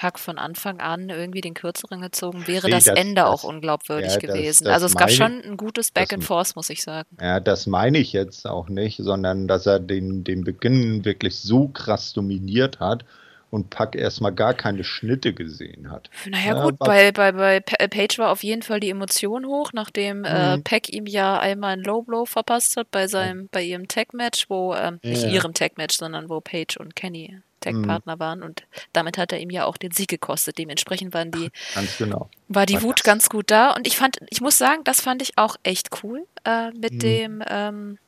Pack 0.00 0.18
von 0.18 0.38
Anfang 0.38 0.80
an 0.80 1.10
irgendwie 1.10 1.42
den 1.42 1.52
kürzeren 1.52 2.00
gezogen, 2.00 2.46
wäre 2.46 2.68
nee, 2.68 2.72
das, 2.72 2.84
das, 2.84 2.96
Ende 2.96 3.16
das, 3.16 3.28
auch 3.28 3.44
unglaubwürdig 3.44 4.14
ja, 4.14 4.18
gewesen. 4.18 4.64
Das, 4.64 4.72
also 4.72 4.86
es 4.86 4.94
gab 4.94 5.10
schon 5.10 5.42
ein 5.42 5.58
gutes 5.58 5.90
Back 5.90 6.14
and 6.14 6.24
Forth, 6.24 6.56
muss 6.56 6.70
ich 6.70 6.80
sagen. 6.80 7.06
Ja, 7.20 7.38
das 7.38 7.66
meine 7.66 7.98
ich 7.98 8.14
jetzt 8.14 8.46
auch 8.46 8.70
nicht, 8.70 8.96
sondern 8.96 9.46
dass 9.46 9.66
er 9.66 9.78
den, 9.78 10.24
den 10.24 10.42
Beginn 10.42 11.04
wirklich 11.04 11.38
so 11.40 11.68
krass 11.68 12.14
dominiert 12.14 12.80
hat 12.80 13.04
und 13.50 13.68
Pack 13.68 13.94
erstmal 13.94 14.32
gar 14.32 14.54
keine 14.54 14.84
Schnitte 14.84 15.34
gesehen 15.34 15.90
hat. 15.90 16.08
Naja, 16.26 16.56
ja, 16.56 16.62
gut, 16.62 16.78
bei, 16.78 17.12
bei, 17.12 17.32
bei 17.32 17.60
Page 17.60 18.18
war 18.18 18.30
auf 18.30 18.42
jeden 18.42 18.62
Fall 18.62 18.80
die 18.80 18.88
Emotion 18.88 19.44
hoch, 19.44 19.72
nachdem 19.74 20.24
äh, 20.24 20.56
mhm. 20.56 20.60
äh, 20.60 20.62
Pack 20.62 20.88
ihm 20.88 21.04
ja 21.04 21.38
einmal 21.38 21.74
ein 21.74 21.82
Low 21.82 22.00
Blow 22.00 22.24
verpasst 22.24 22.78
hat 22.78 22.90
bei 22.90 23.06
seinem, 23.06 23.50
bei 23.52 23.62
ihrem 23.62 23.86
Tag-Match, 23.86 24.48
wo, 24.48 24.74
ähm, 24.74 24.98
ja. 25.02 25.10
nicht 25.10 25.24
ihrem 25.24 25.52
Tag-Match, 25.52 25.98
sondern 25.98 26.30
wo 26.30 26.40
Page 26.40 26.78
und 26.78 26.96
Kenny 26.96 27.42
Tech-Partner 27.60 28.16
mhm. 28.16 28.20
waren 28.20 28.42
und 28.42 28.64
damit 28.92 29.18
hat 29.18 29.32
er 29.32 29.40
ihm 29.40 29.50
ja 29.50 29.64
auch 29.64 29.76
den 29.76 29.92
Sieg 29.92 30.08
gekostet. 30.08 30.58
Dementsprechend 30.58 31.14
waren 31.14 31.30
die, 31.30 31.50
ganz 31.74 31.96
genau. 31.98 32.30
war 32.48 32.66
die 32.66 32.74
war 32.74 32.82
Wut 32.82 33.00
das. 33.00 33.04
ganz 33.04 33.28
gut 33.28 33.50
da 33.50 33.70
und 33.72 33.86
ich 33.86 33.96
fand, 33.96 34.18
ich 34.30 34.40
muss 34.40 34.58
sagen, 34.58 34.82
das 34.84 35.00
fand 35.00 35.22
ich 35.22 35.38
auch 35.38 35.56
echt 35.62 36.02
cool 36.02 36.26
äh, 36.44 36.70
mit 36.72 36.94
mhm. 36.94 36.98
dem 36.98 37.44
ähm, 37.48 37.98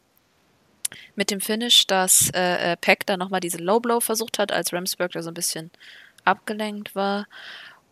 mit 1.15 1.31
dem 1.31 1.41
Finish, 1.41 1.87
dass 1.87 2.31
äh, 2.35 2.73
äh 2.73 2.77
Peck 2.77 3.07
dann 3.07 3.19
nochmal 3.19 3.41
diese 3.41 3.59
Low 3.59 3.81
Blow 3.81 4.01
versucht 4.01 4.39
hat, 4.39 4.53
als 4.53 4.73
Ramsburg 4.73 5.13
da 5.13 5.23
so 5.23 5.31
ein 5.31 5.35
bisschen 5.35 5.71
abgelenkt 6.25 6.95
war. 6.95 7.27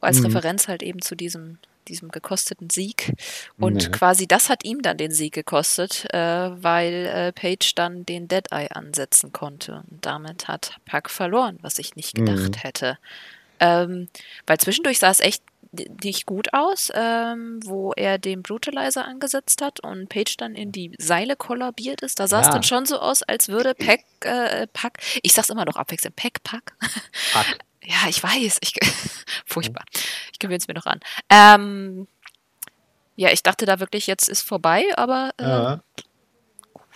Als 0.00 0.20
mhm. 0.20 0.26
Referenz 0.26 0.68
halt 0.68 0.82
eben 0.82 1.00
zu 1.02 1.14
diesem 1.14 1.58
diesem 1.90 2.10
gekosteten 2.10 2.70
Sieg. 2.70 3.12
Und 3.58 3.74
nee. 3.74 3.90
quasi 3.90 4.26
das 4.26 4.48
hat 4.48 4.64
ihm 4.64 4.82
dann 4.82 4.96
den 4.96 5.12
Sieg 5.12 5.34
gekostet, 5.34 6.06
äh, 6.14 6.18
weil 6.18 7.06
äh, 7.06 7.32
Page 7.32 7.74
dann 7.74 8.06
den 8.06 8.28
Deadeye 8.28 8.68
ansetzen 8.70 9.32
konnte. 9.32 9.82
Und 9.90 10.06
damit 10.06 10.48
hat 10.48 10.76
Pack 10.86 11.10
verloren, 11.10 11.58
was 11.60 11.78
ich 11.78 11.96
nicht 11.96 12.14
gedacht 12.14 12.56
mhm. 12.56 12.58
hätte. 12.58 12.98
Ähm, 13.58 14.08
weil 14.46 14.58
zwischendurch 14.58 14.98
sah 14.98 15.10
es 15.10 15.20
echt 15.20 15.42
nicht 16.02 16.26
gut 16.26 16.52
aus, 16.52 16.90
ähm, 16.94 17.60
wo 17.64 17.92
er 17.92 18.18
den 18.18 18.42
Brutalizer 18.42 19.04
angesetzt 19.06 19.62
hat 19.62 19.80
und 19.80 20.08
Page 20.08 20.36
dann 20.36 20.54
in 20.54 20.72
die 20.72 20.92
Seile 20.98 21.36
kollabiert 21.36 22.02
ist. 22.02 22.18
Da 22.18 22.26
sah 22.26 22.40
es 22.40 22.46
ja. 22.46 22.52
dann 22.52 22.62
schon 22.62 22.86
so 22.86 22.98
aus, 22.98 23.22
als 23.22 23.48
würde 23.48 23.74
Pack, 23.74 24.00
äh, 24.22 24.66
Pack, 24.72 24.98
ich 25.22 25.32
sag's 25.32 25.50
immer 25.50 25.64
noch 25.64 25.76
abwechselnd, 25.76 26.16
Pack, 26.16 26.42
Pack. 26.42 26.74
Pack. 27.32 27.58
Ja, 27.84 28.08
ich 28.08 28.22
weiß. 28.22 28.58
Ich, 28.60 28.74
furchtbar. 29.46 29.84
Ich 30.32 30.38
gewöhne 30.38 30.58
es 30.58 30.68
mir 30.68 30.74
noch 30.74 30.86
an. 30.86 31.00
Ähm, 31.30 32.06
ja, 33.16 33.30
ich 33.32 33.42
dachte 33.42 33.66
da 33.66 33.80
wirklich, 33.80 34.06
jetzt 34.06 34.28
ist 34.28 34.42
vorbei, 34.42 34.84
aber 34.96 35.30
äh, 35.38 35.42
ja. 35.48 35.80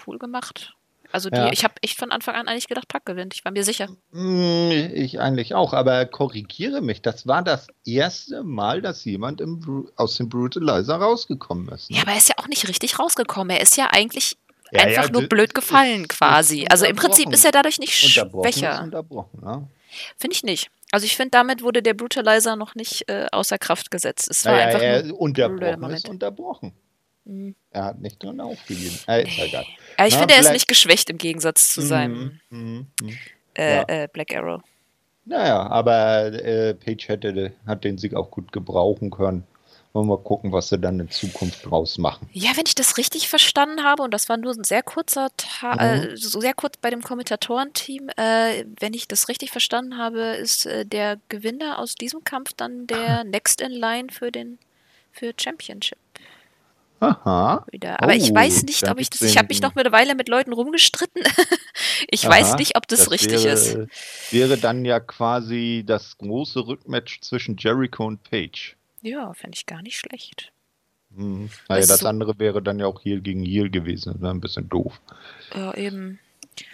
cool 0.07 0.19
gemacht. 0.19 0.75
Also 1.13 1.31
die, 1.31 1.37
Ja. 1.37 1.53
ich 1.53 1.63
habe 1.63 1.75
echt 1.83 1.97
von 1.99 2.11
Anfang 2.11 2.35
an 2.35 2.49
eigentlich 2.49 2.67
gedacht, 2.67 2.89
Pack 2.89 3.07
gewinnt. 3.07 3.35
Ich 3.35 3.45
war 3.45 3.53
mir 3.53 3.63
sicher. 3.63 3.89
Mm, 4.11 4.71
Ich 4.95 5.21
eigentlich 5.21 5.55
auch, 5.55 5.73
aber 5.73 6.07
korrigiere 6.07 6.81
mich. 6.81 7.03
Das 7.03 7.27
war 7.29 7.43
das 7.43 7.69
erste 7.87 8.43
Mal, 8.43 8.83
dass 8.83 9.05
jemand 9.05 9.41
im, 9.41 9.89
aus 9.97 10.17
dem 10.17 10.29
Brutalizer 10.29 10.97
rausgekommen 10.97 11.69
ist. 11.69 11.91
ne? 11.91 11.97
Ja, 11.99 12.03
aber 12.03 12.13
er 12.13 12.19
ist 12.19 12.29
ja 12.29 12.35
auch 12.39 12.49
nicht 12.49 12.67
richtig 12.67 12.99
rausgekommen. 12.99 13.51
Er 13.57 13.63
ist 13.63 13.77
ja 13.77 13.87
eigentlich 13.93 14.37
Ja, 14.73 14.83
einfach 14.83 15.05
ja, 15.05 15.11
nur 15.13 15.23
blöd 15.29 15.55
gefallen 15.55 16.09
quasi. 16.09 16.67
Also 16.69 16.85
im 16.85 16.97
Prinzip 16.97 17.31
ist 17.33 17.45
er 17.45 17.53
dadurch 17.53 17.79
nicht 17.79 18.05
Unterbrochen 18.05 18.49
ist 18.49 18.59
schwächer. 18.59 18.83
unterbrochen, 18.83 19.41
ne? 19.41 19.69
Finde 20.19 20.35
ich 20.35 20.43
nicht. 20.43 20.71
Also 20.93 21.07
ich 21.07 21.17
finde, 21.17 21.31
damit 21.31 21.63
wurde 21.63 21.83
der 21.83 21.95
Brutalizer 21.95 22.57
noch 22.57 22.75
nicht 22.75 23.09
äh, 23.09 23.27
außer 23.33 23.59
Kraft 23.59 23.91
gesetzt. 23.91 24.29
Es 24.31 24.45
war 24.45 24.53
Naja, 24.53 24.67
einfach 24.67 24.81
er 24.81 25.03
nur 25.03 25.21
unterbrochen 25.21 25.91
ist 25.91 26.09
unterbrochen. 26.09 26.73
Mhm. 27.25 27.55
Er 27.71 27.85
hat 27.85 28.01
nicht 28.01 28.23
drin 28.23 28.41
aufgegeben. 28.41 28.99
Äh, 29.09 29.25
ist 29.25 29.39
egal. 29.39 29.65
Ja, 29.99 30.07
ich 30.07 30.15
Na, 30.15 30.21
finde, 30.21 30.35
er 30.35 30.41
ist 30.41 30.53
nicht 30.53 30.69
geschwächt 30.69 31.11
im 31.11 31.19
Gegensatz 31.19 31.69
zu 31.69 31.81
seinem 31.81 32.41
Mhm, 32.51 32.59
mhm, 32.59 32.87
mhm. 33.01 33.19
äh, 33.55 33.77
ja. 33.77 33.85
äh, 33.89 34.09
Black 34.13 34.35
Arrow. 34.37 34.63
Naja, 35.25 35.67
aber 35.69 36.27
äh, 36.27 36.75
Page 36.75 37.09
hätte, 37.09 37.53
hat 37.67 37.85
den 37.85 37.97
Sieg 37.97 38.15
auch 38.15 38.31
gut 38.31 38.53
gebrauchen 38.53 39.11
können. 39.11 39.45
Wollen 39.95 40.09
wir 40.09 40.17
mal 40.17 40.25
gucken, 40.25 40.51
was 40.51 40.71
sie 40.71 40.79
dann 40.79 40.99
in 40.99 41.09
Zukunft 41.09 41.65
draus 41.67 41.99
machen. 41.99 42.29
Ja, 42.33 42.51
wenn 42.57 42.65
ich 42.67 42.75
das 42.75 42.97
richtig 42.97 43.29
verstanden 43.29 43.85
habe, 43.85 44.03
und 44.03 44.13
das 44.13 44.29
war 44.29 44.37
nur 44.37 44.53
ein 44.53 44.65
sehr 44.65 44.83
kurzer 44.83 45.29
Ta 45.37 45.75
Mhm. 45.75 45.81
äh, 46.13 46.17
so 46.17 46.41
sehr 46.41 46.53
kurz 46.53 46.77
bei 46.79 46.91
dem 46.91 47.01
Kommentatorenteam, 47.01 48.09
äh, 48.17 48.65
wenn 48.81 48.93
ich 48.93 49.07
das 49.07 49.29
richtig 49.29 49.53
verstanden 49.53 49.97
habe, 49.97 50.21
ist 50.21 50.67
äh, 50.67 50.85
der 50.85 51.19
Gewinner 51.29 51.79
aus 51.79 51.95
diesem 51.95 52.25
Kampf 52.25 52.53
dann 52.57 52.89
der 52.89 53.23
Next 53.23 53.61
in 53.61 53.71
Line 53.71 54.09
für 54.11 54.33
den 54.33 54.59
für 55.13 55.33
Championship 55.41 55.97
Aha. 56.99 57.65
wieder. 57.71 58.03
Aber 58.03 58.17
ich 58.17 58.33
Oh, 58.33 58.35
weiß 58.35 58.65
nicht, 58.65 58.89
ob 58.89 58.99
ich 58.99 59.11
das. 59.11 59.21
Ich 59.21 59.37
habe 59.39 59.47
mich 59.47 59.63
noch 59.63 59.77
eine 59.77 59.93
Weile 59.93 60.17
mit 60.17 60.29
Leuten 60.29 60.53
rumgestritten. 60.53 61.23
ich 62.11 62.27
weiß 62.27 62.49
Aha, 62.49 62.57
nicht, 62.57 62.77
ob 62.77 62.89
das, 62.89 63.13
richtig 63.13 63.45
wäre, 63.45 63.55
ist. 63.55 64.33
Wäre 64.33 64.59
dann 64.59 64.85
ja 64.85 64.99
quasi 64.99 65.85
das 65.87 66.19
große 66.19 66.67
Rückmatch 66.67 67.21
zwischen 67.21 67.57
Jericho 67.59 68.07
und 68.07 68.25
Page. 68.25 68.77
Ja, 69.05 69.33
fände 69.35 69.55
ich 69.57 69.67
gar 69.67 69.83
nicht 69.83 69.99
schlecht. 69.99 70.51
Hm. 71.15 71.51
Naja, 71.69 71.87
das 71.87 72.01
so- 72.01 72.09
andere 72.09 72.39
wäre 72.39 72.63
dann 72.63 72.79
ja 72.81 72.87
auch 72.87 73.01
hier 73.01 73.21
gegen 73.21 73.43
hier 73.45 73.69
gewesen. 73.69 74.15
Das 74.15 74.23
wäre 74.23 74.33
ein 74.33 74.41
bisschen 74.41 74.69
doof. 74.69 75.01
Ja, 75.55 75.75
eben. 75.75 76.19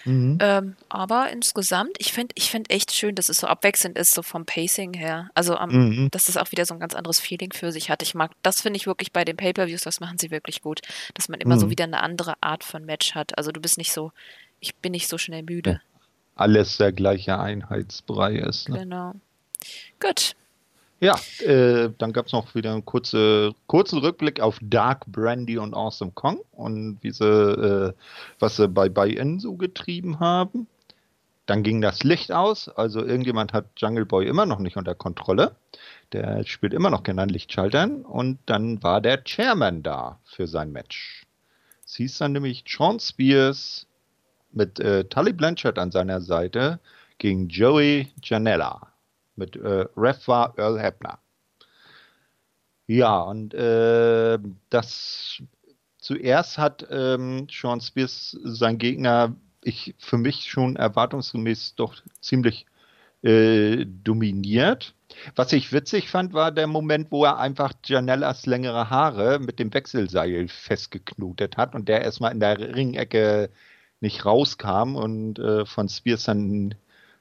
Mhm. 0.05 0.39
Ähm, 0.43 0.77
aber 0.91 1.31
insgesamt, 1.31 1.93
ich 1.99 2.13
finde 2.13 2.35
ich 2.37 2.51
find 2.51 2.71
echt 2.71 2.93
schön, 2.93 3.15
dass 3.15 3.31
es 3.31 3.39
so 3.39 3.47
abwechselnd 3.47 3.97
ist, 3.99 4.13
so 4.15 4.23
vom 4.23 4.45
Pacing 4.45 4.93
her. 4.95 5.31
Also, 5.35 5.57
am, 5.57 5.71
Mhm. 5.71 6.11
dass 6.11 6.29
es 6.29 6.37
auch 6.37 6.53
wieder 6.53 6.67
so 6.67 6.75
ein 6.75 6.81
ganz 6.81 6.95
anderes 6.95 7.19
Feeling 7.19 7.53
für 7.53 7.73
sich 7.73 7.91
hat. 7.91 8.03
Ich 8.03 8.15
mag, 8.15 8.31
das 8.43 8.61
finde 8.61 8.77
ich 8.77 8.87
wirklich 8.87 9.11
bei 9.13 9.25
den 9.25 9.37
Pay-Per-Views, 9.39 9.81
das 9.83 9.99
machen 10.01 10.19
sie 10.19 10.31
wirklich 10.31 10.61
gut, 10.61 10.81
dass 11.15 11.29
man 11.31 11.41
immer 11.41 11.59
so 11.59 11.67
Mhm. 11.67 11.71
wieder 11.71 11.85
eine 11.85 12.01
andere 12.03 12.35
Art 12.43 12.63
von 12.63 12.85
Match 12.85 13.15
hat. 13.15 13.37
Also, 13.39 13.53
du 13.53 13.61
bist 13.61 13.79
nicht 13.79 13.93
so, 13.93 14.13
ich 14.61 14.75
bin 14.77 14.93
nicht 14.93 15.09
so 15.09 15.17
schnell 15.19 15.43
müde. 15.43 15.81
Alles 16.37 16.77
der 16.77 16.93
gleiche 16.93 17.39
Einheitsbrei 17.39 18.35
ist. 18.37 18.69
Ne? 18.69 18.81
Genau. 18.81 19.15
Gut. 19.99 20.35
Ja, 21.03 21.19
äh, 21.39 21.91
dann 21.97 22.13
gab 22.13 22.27
es 22.27 22.33
noch 22.33 22.55
wieder 22.55 22.73
einen 22.73 22.85
kurze, 22.85 23.55
kurzen 23.67 24.01
Rückblick 24.01 24.41
auf 24.41 24.59
Dark 24.61 25.07
Brandy 25.07 25.57
und 25.57 25.73
Awesome 25.73 26.13
Kong 26.13 26.41
und 26.53 26.99
wie 27.01 27.11
sie, 27.11 27.25
äh, 27.25 27.93
was 28.39 28.57
sie 28.57 28.69
bei 28.69 28.91
Buy-In 28.91 29.41
so 29.41 29.57
getrieben 29.57 30.21
haben. 30.21 30.67
Dann 31.47 31.63
ging 31.63 31.81
das 31.81 32.05
Licht 32.05 32.33
aus, 32.33 32.69
also 32.69 33.03
irgendjemand 33.03 33.55
hat 33.55 33.65
Jungle 33.79 34.05
Boy 34.05 34.29
immer 34.29 34.45
noch 34.45 34.59
nicht 34.59 34.77
unter 34.77 34.95
Kontrolle. 34.95 35.57
Der 36.13 36.45
spielt 36.45 36.75
immer 36.75 36.91
noch 36.91 37.03
gerne 37.03 37.23
an 37.23 37.29
Lichtschaltern 37.31 38.05
und 38.05 38.39
dann 38.45 38.83
war 38.83 39.01
der 39.01 39.25
Chairman 39.25 39.83
da 39.83 40.21
für 40.25 40.47
sein 40.47 40.71
Match. 40.71 41.27
Es 41.85 41.97
hieß 41.97 42.19
dann 42.19 42.33
nämlich 42.33 42.63
Sean 42.69 43.01
Spears 43.01 43.87
mit 44.53 44.79
äh, 44.81 45.05
Tully 45.05 45.33
Blanchard 45.33 45.79
an 45.79 45.91
seiner 45.93 46.21
Seite 46.21 46.79
gegen 47.17 47.49
Joey 47.49 48.13
Janella. 48.23 48.91
Mit 49.41 49.57
äh, 49.57 49.87
Ref 49.97 50.29
war 50.29 50.55
Earl 50.59 50.79
Hebner. 50.79 51.19
Ja, 52.87 53.21
und 53.21 53.55
äh, 53.55 54.39
das 54.69 55.43
zuerst 55.99 56.59
hat 56.59 56.87
ähm, 56.91 57.47
Sean 57.51 57.81
Spears 57.81 58.37
sein 58.45 58.77
Gegner, 58.77 59.35
ich 59.65 59.95
für 59.99 60.19
mich 60.19 60.51
schon 60.51 60.77
erwartungsgemäß 60.77 61.75
doch 61.77 61.95
ziemlich 62.21 62.67
äh, 63.23 63.87
dominiert. 63.87 64.95
Was 65.37 65.53
ich 65.55 65.73
witzig 65.73 66.11
fand, 66.11 66.35
war 66.35 66.53
der 66.53 66.67
Moment, 66.67 67.11
wo 67.11 67.25
er 67.25 67.39
einfach 67.39 67.73
Janellas 67.87 68.45
längere 68.45 68.91
Haare 68.91 69.39
mit 69.39 69.59
dem 69.59 69.73
Wechselseil 69.73 70.49
festgeknotet 70.49 71.57
hat 71.57 71.75
und 71.75 71.89
der 71.89 72.03
erstmal 72.03 72.33
in 72.33 72.41
der 72.41 72.59
Ringecke 72.59 73.51
nicht 74.01 74.25
rauskam 74.27 74.97
und 74.97 75.39
äh, 75.39 75.65
von 75.65 75.89
Spears 75.89 76.25
dann 76.25 76.75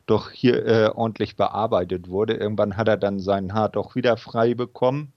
doch 0.10 0.32
hier 0.32 0.66
äh, 0.66 0.90
ordentlich 0.94 1.36
bearbeitet 1.36 2.10
wurde. 2.10 2.34
Irgendwann 2.36 2.78
hat 2.78 2.88
er 2.88 2.98
dann 2.98 3.20
sein 3.20 3.54
Haar 3.54 3.70
doch 3.70 3.96
wieder 3.96 4.18
frei 4.18 4.54
bekommen 4.54 5.14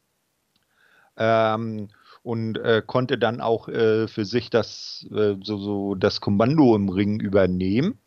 ähm, 1.17 1.89
und 2.23 2.59
äh, 2.59 2.83
konnte 2.87 3.19
dann 3.19 3.41
auch 3.41 3.69
äh, 3.69 4.07
für 4.09 4.25
sich 4.25 4.51
das, 4.51 5.07
äh, 5.11 5.35
so, 5.43 5.57
so 5.59 5.95
das 5.95 6.21
Kommando 6.21 6.77
im 6.77 6.89
Ring 6.89 7.21
übernehmen. 7.21 7.99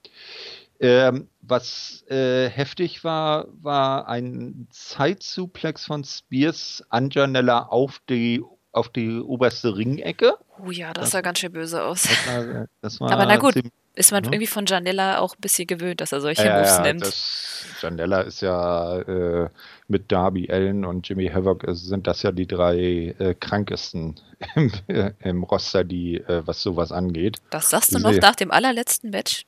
Ähm, 0.80 1.30
was 1.42 2.04
äh, 2.10 2.50
heftig 2.50 3.04
war, 3.04 3.48
war 3.62 4.08
ein 4.08 4.68
Zeitsuplex 4.72 5.86
von 5.86 6.04
Spears 6.04 6.84
an 6.90 7.10
Janella 7.12 7.68
auf 7.68 8.02
die, 8.10 8.44
auf 8.74 8.90
die 8.90 9.20
oberste 9.20 9.78
Ringecke. 9.78 10.36
Oh 10.66 10.72
ja, 10.72 10.94
das 10.94 11.06
Das- 11.06 11.12
sah 11.12 11.22
ganz 11.22 11.40
schön 11.40 11.54
böse 11.54 11.84
aus. 11.84 12.04
Das 12.04 12.28
war, 12.28 12.68
das 12.82 13.00
war 13.00 13.12
Aber 13.12 13.26
na 13.26 13.38
gut, 13.38 13.56
Ist 13.96 14.12
man 14.12 14.24
Mhm. 14.24 14.34
irgendwie 14.34 14.48
von 14.48 14.66
Janella 14.66 15.20
auch 15.20 15.36
ein 15.36 15.42
bisschen 15.42 15.68
gewöhnt, 15.68 16.02
dass 16.02 16.12
er 16.12 16.22
solche 16.22 16.44
Ja, 16.44 16.54
Moves 16.58 16.78
ja, 16.78 16.82
nimmt. 16.82 17.02
das, 17.02 17.66
Janella 17.82 18.22
ist 18.22 18.42
ja 18.42 19.00
äh, 19.00 19.50
mit 19.88 20.12
Darby 20.12 20.52
Allen 20.52 20.84
und 20.86 21.08
Jimmy 21.08 21.28
Havoc 21.30 21.64
äh, 21.68 21.74
sind 21.76 22.06
das 22.08 22.22
ja 22.24 22.32
die 22.32 22.48
drei 22.48 23.16
äh, 23.20 23.36
krankesten 23.40 24.20
im, 24.56 24.72
äh, 24.88 25.12
im 25.20 25.44
Roster, 25.44 25.84
die 25.84 26.18
äh, 26.18 26.44
was 26.46 26.62
sowas 26.62 26.92
angeht. 26.92 27.38
Das 27.50 27.70
sagst 27.70 27.94
du 27.94 28.00
noch 28.00 28.20
nach 28.20 28.36
dem 28.36 28.52
allerletzten 28.52 29.10
Match? 29.12 29.46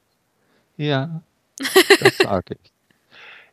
Ja, 0.78 1.22
das 2.00 2.20
sage 2.22 2.56
ich. 2.64 2.72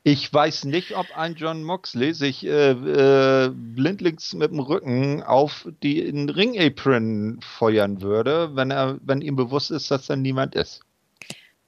Ich 0.06 0.30
weiß 0.30 0.64
nicht, 0.64 0.94
ob 0.96 1.16
ein 1.16 1.34
John 1.34 1.64
Moxley 1.64 2.12
sich 2.12 2.44
äh, 2.44 2.72
äh, 2.72 3.48
blindlings 3.48 4.34
mit 4.34 4.50
dem 4.50 4.60
Rücken 4.60 5.22
auf 5.22 5.66
den 5.82 6.28
Ring-Apron 6.28 7.40
feuern 7.40 8.02
würde, 8.02 8.54
wenn 8.54 8.70
er, 8.70 8.98
wenn 9.02 9.22
ihm 9.22 9.34
bewusst 9.34 9.70
ist, 9.70 9.90
dass 9.90 10.06
da 10.06 10.14
niemand 10.14 10.56
ist. 10.56 10.82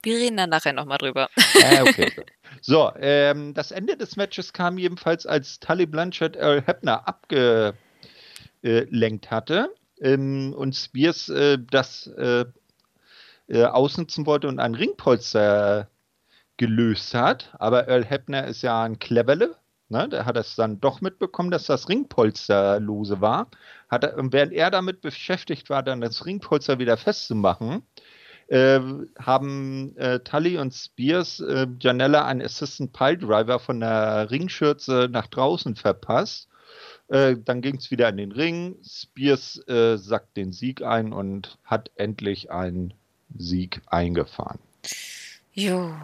Wir 0.03 0.19
reden 0.19 0.37
dann 0.37 0.51
nachher 0.51 0.75
nochmal 0.75 0.99
drüber. 0.99 1.31
Äh, 1.55 1.81
okay. 1.89 2.13
so, 2.61 2.93
ähm, 3.01 3.55
das 3.55 3.71
Ende 3.71 3.97
des 3.97 4.17
Matches 4.17 4.53
kam 4.53 4.77
jedenfalls, 4.77 5.25
als 5.25 5.59
Tully 5.59 5.87
Blanchard 5.87 6.37
Earl 6.37 6.61
Hebner 6.61 7.09
abgelenkt 7.09 7.81
hatte 9.31 9.71
ähm, 10.03 10.53
und 10.55 10.77
Spears 10.77 11.31
äh, 11.31 11.57
das 11.71 12.07
äh, 12.09 12.45
äh, 13.49 13.65
ausnutzen 13.65 14.27
wollte 14.27 14.49
und 14.49 14.61
ein 14.61 14.75
Ringpolster 14.75 15.89
gelöst 16.57 17.15
hat. 17.15 17.55
Aber 17.59 17.89
Earl 17.89 18.05
Hebner 18.05 18.47
ist 18.47 18.63
ja 18.63 18.83
ein 18.83 18.99
Cleverle. 18.99 19.57
Ne, 19.89 20.09
der 20.09 20.27
hat 20.27 20.37
es 20.37 20.57
dann 20.57 20.81
doch 20.81 21.01
mitbekommen, 21.01 21.53
dass 21.53 21.67
das 21.67 21.89
Ringpolster 21.89 22.81
lose 22.81 23.21
war. 23.21 23.49
Hat 23.89 24.03
er, 24.03 24.15
während 24.17 24.53
er 24.53 24.73
damit 24.73 25.01
beschäftigt 25.01 25.71
war, 25.71 25.85
dann 25.85 26.01
das 26.01 26.27
Ringpolster 26.27 26.81
wieder 26.81 26.97
festzumachen, 26.97 27.83
äh, 28.49 28.81
haben 29.21 29.97
äh, 29.97 30.19
Tully 30.21 30.59
und 30.59 30.75
Spears 30.75 31.39
äh, 31.39 31.69
Janella 31.79 32.25
einen 32.25 32.43
Assistant 32.43 32.93
Pile 32.93 33.19
Driver 33.19 33.61
von 33.61 33.79
der 33.79 34.29
Ringschürze 34.29 35.09
nach 35.09 35.29
draußen 35.29 35.77
verpasst. 35.77 36.49
Äh, 37.09 37.37
dann 37.45 37.63
ging 37.63 37.77
es 37.77 37.93
wieder 37.93 38.09
in 38.09 38.17
den 38.17 38.33
Ring. 38.33 38.77
Spears 38.83 39.59
äh, 39.69 39.97
sackt 39.99 40.37
den 40.37 40.53
Sieg 40.53 40.83
ein 40.83 41.13
und 41.13 41.59
hat 41.65 41.93
endlich 41.95 42.51
einen 42.51 42.93
Sieg 43.37 43.83
eingefahren. 43.87 44.59
Jo, 45.53 45.95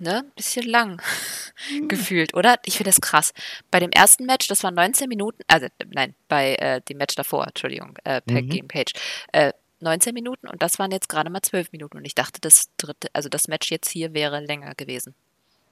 ne? 0.00 0.24
Bisschen 0.36 0.66
lang 0.66 1.00
gefühlt, 1.88 2.34
oder? 2.34 2.56
Ich 2.64 2.76
finde 2.76 2.90
das 2.90 3.00
krass. 3.00 3.32
Bei 3.70 3.80
dem 3.80 3.90
ersten 3.90 4.24
Match, 4.26 4.46
das 4.48 4.62
waren 4.62 4.74
19 4.74 5.08
Minuten, 5.08 5.42
also 5.46 5.66
nein, 5.92 6.14
bei 6.28 6.54
äh, 6.56 6.80
dem 6.82 6.98
Match 6.98 7.14
davor, 7.14 7.46
Entschuldigung, 7.46 7.96
äh, 8.04 8.20
Pack 8.20 8.44
Mhm. 8.44 8.48
gegen 8.50 8.68
Page, 8.68 8.92
äh, 9.32 9.52
19 9.80 10.12
Minuten 10.14 10.48
und 10.48 10.62
das 10.62 10.78
waren 10.78 10.90
jetzt 10.90 11.08
gerade 11.08 11.30
mal 11.30 11.42
12 11.42 11.70
Minuten 11.72 11.98
und 11.98 12.04
ich 12.04 12.14
dachte, 12.14 12.40
das 12.40 12.68
dritte, 12.78 13.08
also 13.12 13.28
das 13.28 13.46
Match 13.48 13.70
jetzt 13.70 13.88
hier 13.90 14.12
wäre 14.14 14.40
länger 14.40 14.74
gewesen. 14.74 15.14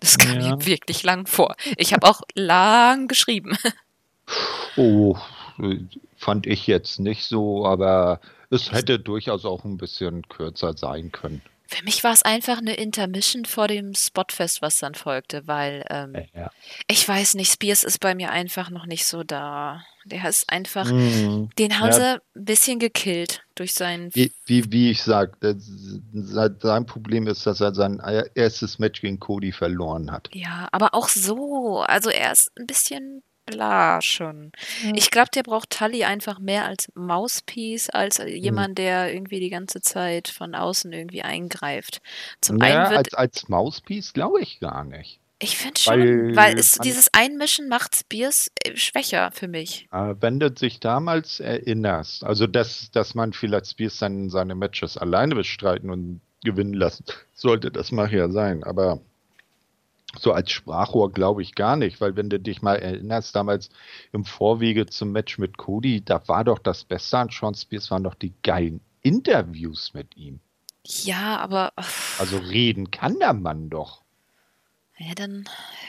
Das 0.00 0.18
kam 0.18 0.40
Ja. 0.40 0.56
mir 0.56 0.66
wirklich 0.66 1.02
lang 1.02 1.26
vor. 1.26 1.56
Ich 1.76 1.92
habe 1.92 2.06
auch 2.08 2.20
lang 2.34 3.08
geschrieben. 3.08 3.56
Oh, 4.76 5.16
fand 6.18 6.46
ich 6.46 6.66
jetzt 6.66 6.98
nicht 7.00 7.24
so, 7.24 7.64
aber 7.64 8.20
es 8.50 8.72
hätte 8.72 8.98
durchaus 8.98 9.44
auch 9.44 9.64
ein 9.64 9.78
bisschen 9.78 10.26
kürzer 10.28 10.76
sein 10.76 11.12
können. 11.12 11.40
Für 11.68 11.82
mich 11.84 12.04
war 12.04 12.12
es 12.12 12.22
einfach 12.22 12.58
eine 12.58 12.74
Intermission 12.74 13.44
vor 13.44 13.66
dem 13.68 13.94
Spotfest, 13.94 14.62
was 14.62 14.76
dann 14.76 14.94
folgte, 14.94 15.46
weil 15.46 15.84
ähm, 15.90 16.14
Ja. 16.34 16.50
ich 16.88 17.06
weiß 17.08 17.34
nicht, 17.34 17.52
Spears 17.52 17.84
ist 17.84 18.00
bei 18.00 18.14
mir 18.14 18.30
einfach 18.30 18.70
noch 18.70 18.86
nicht 18.86 19.06
so 19.06 19.22
da. 19.24 19.82
Der 20.04 20.28
ist 20.28 20.48
einfach, 20.50 20.90
Mhm. 20.90 21.50
den 21.58 21.80
haben 21.80 21.88
Ja. 21.88 21.92
sie 21.92 22.20
ein 22.36 22.44
bisschen 22.44 22.78
gekillt 22.78 23.42
durch 23.56 23.74
seinen. 23.74 24.14
Wie, 24.14 24.32
wie, 24.46 24.70
wie 24.70 24.90
ich 24.92 25.02
sage, 25.02 25.32
sein 26.12 26.86
Problem 26.86 27.26
ist, 27.26 27.44
dass 27.46 27.60
er 27.60 27.74
sein 27.74 28.00
erstes 28.34 28.78
Match 28.78 29.00
gegen 29.00 29.18
Cody 29.18 29.52
verloren 29.52 30.12
hat. 30.12 30.28
Ja, 30.32 30.68
aber 30.72 30.94
auch 30.94 31.08
so. 31.08 31.80
Also 31.80 32.10
er 32.10 32.32
ist 32.32 32.52
ein 32.58 32.66
bisschen 32.66 33.22
bla 33.46 34.02
schon. 34.02 34.52
Ich 34.94 35.10
glaube, 35.10 35.30
der 35.34 35.42
braucht 35.42 35.70
Tully 35.70 36.04
einfach 36.04 36.38
mehr 36.38 36.66
als 36.66 36.88
Mouthpiece, 36.94 37.90
als 37.90 38.18
Hm. 38.18 38.28
jemand, 38.28 38.78
der 38.78 39.12
irgendwie 39.12 39.40
die 39.40 39.50
ganze 39.50 39.80
Zeit 39.80 40.28
von 40.28 40.54
außen 40.54 40.92
irgendwie 40.92 41.22
eingreift. 41.22 42.00
Zum 42.40 42.60
Ja, 42.60 42.64
einen 42.66 42.90
wird, 42.90 42.98
als, 42.98 43.14
als 43.14 43.48
Mauspiece 43.48 44.12
glaube 44.12 44.40
ich 44.40 44.60
gar 44.60 44.84
nicht. 44.84 45.20
ich 45.38 45.56
finde 45.56 45.80
schon, 45.80 45.98
weil 46.00 46.36
weil 46.36 46.58
es, 46.58 46.72
dieses 46.78 47.12
Einmischen 47.14 47.68
macht 47.68 47.94
Spears 47.96 48.50
äh, 48.64 48.76
schwächer 48.76 49.30
für 49.32 49.48
mich. 49.48 49.86
Aber 49.90 50.20
wenn 50.22 50.40
du 50.40 50.50
dich 50.50 50.80
damals 50.80 51.40
erinnerst, 51.40 52.24
also 52.24 52.46
dass, 52.46 52.90
dass 52.90 53.14
man 53.14 53.32
vielleicht 53.32 53.66
Spears 53.68 53.98
dann 53.98 54.30
seine 54.30 54.54
Matches 54.54 54.96
alleine 54.96 55.34
bestreiten 55.34 55.90
und 55.90 56.20
gewinnen 56.44 56.74
lassen, 56.74 57.04
sollte 57.34 57.70
das 57.70 57.92
mal 57.92 58.12
ja 58.12 58.28
sein. 58.30 58.64
Aber 58.64 59.00
so 60.18 60.32
als 60.32 60.50
Sprachrohr 60.50 61.12
glaube 61.12 61.42
ich 61.42 61.54
gar 61.54 61.76
nicht, 61.76 62.00
weil 62.00 62.16
wenn 62.16 62.28
du 62.30 62.38
dich 62.40 62.62
mal 62.62 62.76
erinnerst, 62.76 63.34
damals 63.36 63.70
im 64.12 64.24
Vorwege 64.24 64.86
zum 64.86 65.12
Match 65.12 65.38
mit 65.38 65.56
Cody, 65.58 66.04
da 66.04 66.26
war 66.28 66.44
doch 66.44 66.58
das 66.58 66.84
Beste 66.84 67.18
an 67.18 67.28
Sean 67.30 67.54
Spears, 67.54 67.90
waren 67.90 68.04
doch 68.04 68.14
die 68.14 68.32
geilen 68.42 68.80
Interviews 69.02 69.92
mit 69.94 70.16
ihm. 70.16 70.40
Ja, 70.84 71.36
aber 71.38 71.72
Also 72.18 72.38
reden 72.38 72.90
kann 72.90 73.18
der 73.18 73.32
Mann 73.32 73.70
doch. 73.70 74.02
ja, 74.98 75.14
dann 75.14 75.48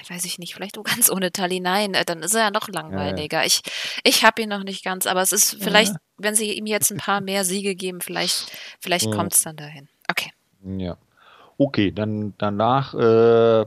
weiß 0.09 0.25
ich 0.25 0.38
nicht, 0.39 0.53
vielleicht 0.55 0.78
auch 0.78 0.84
ganz 0.84 1.09
ohne 1.09 1.32
Tully. 1.32 1.59
Nein, 1.59 1.93
äh, 1.93 2.03
dann 2.05 2.21
ist 2.23 2.34
er 2.34 2.41
ja 2.41 2.51
noch 2.51 2.67
langweiliger. 2.67 3.45
Ich, 3.45 3.61
ich 4.03 4.23
habe 4.25 4.41
ihn 4.41 4.49
noch 4.49 4.63
nicht 4.63 4.84
ganz, 4.84 5.07
aber 5.07 5.21
es 5.21 5.32
ist 5.32 5.55
vielleicht, 5.61 5.93
wenn 6.17 6.36
sie 6.36 6.51
ihm 6.53 6.65
jetzt 6.65 6.91
ein 6.91 6.97
paar 6.97 7.21
mehr 7.21 7.45
Siege 7.45 7.75
geben, 7.75 8.01
vielleicht, 8.01 8.51
vielleicht 8.80 9.05
Ja. 9.05 9.11
kommt 9.11 9.34
es 9.34 9.43
dann 9.43 9.55
dahin. 9.55 9.88
Okay. 10.09 10.32
Ja. 10.63 10.97
Okay, 11.59 11.91
dann 11.91 12.34
danach 12.38 12.93
äh, 12.93 13.65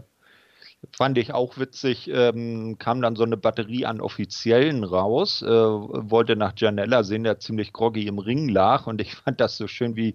fand 0.92 1.18
ich 1.18 1.34
auch 1.34 1.58
witzig, 1.58 2.10
ähm, 2.12 2.76
kam 2.78 3.02
dann 3.02 3.16
so 3.16 3.22
eine 3.22 3.36
Batterie 3.36 3.84
an 3.84 4.00
Offiziellen 4.00 4.84
raus, 4.84 5.42
äh, 5.42 5.48
wollte 5.48 6.36
nach 6.36 6.52
Janella 6.56 7.02
sehen, 7.02 7.24
der 7.24 7.38
ziemlich 7.38 7.72
groggy 7.72 8.06
im 8.06 8.18
Ring 8.18 8.48
lag 8.48 8.86
und 8.86 9.00
ich 9.00 9.14
fand 9.16 9.40
das 9.40 9.56
so 9.56 9.66
schön, 9.66 9.96
wie, 9.96 10.14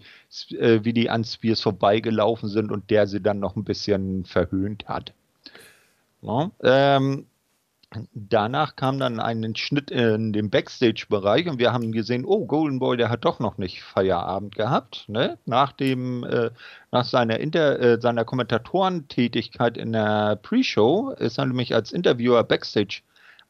äh, 0.57 0.80
wie 0.84 0.93
die 0.93 1.09
an 1.09 1.24
Spears 1.24 1.61
vorbeigelaufen 1.61 2.49
sind 2.49 2.72
und 2.72 2.89
der 2.89 3.07
sie 3.07 3.22
dann 3.22 3.39
noch 3.39 3.55
ein 3.55 3.63
bisschen 3.63 4.26
verhöhnt 4.26 4.88
hat. 4.88 5.13
Ja, 6.22 6.49
ähm, 6.63 7.28
danach 8.13 8.76
kam 8.76 8.99
dann 8.99 9.20
ein 9.20 9.55
Schnitt 9.55 9.91
in 9.91 10.34
den 10.34 10.49
Backstage-Bereich 10.49 11.47
und 11.47 11.59
wir 11.59 11.72
haben 11.72 11.91
gesehen, 11.91 12.26
oh, 12.26 12.45
Golden 12.45 12.80
Boy, 12.80 12.97
der 12.97 13.09
hat 13.09 13.26
doch 13.26 13.39
noch 13.39 13.57
nicht 13.57 13.84
Feierabend 13.84 14.55
gehabt. 14.55 15.05
Ne? 15.07 15.38
Nach, 15.45 15.72
dem, 15.72 16.24
äh, 16.24 16.51
nach 16.95 17.03
seiner, 17.03 17.41
Inter 17.41 17.77
äh, 17.81 17.99
seiner 17.99 18.23
Kommentatorentätigkeit 18.23 19.75
in 19.77 19.91
der 19.91 20.37
Pre-Show 20.41 21.11
ist 21.19 21.37
er 21.37 21.45
nämlich 21.45 21.75
als 21.75 21.91
Interviewer 21.91 22.41
Backstage 22.45 23.01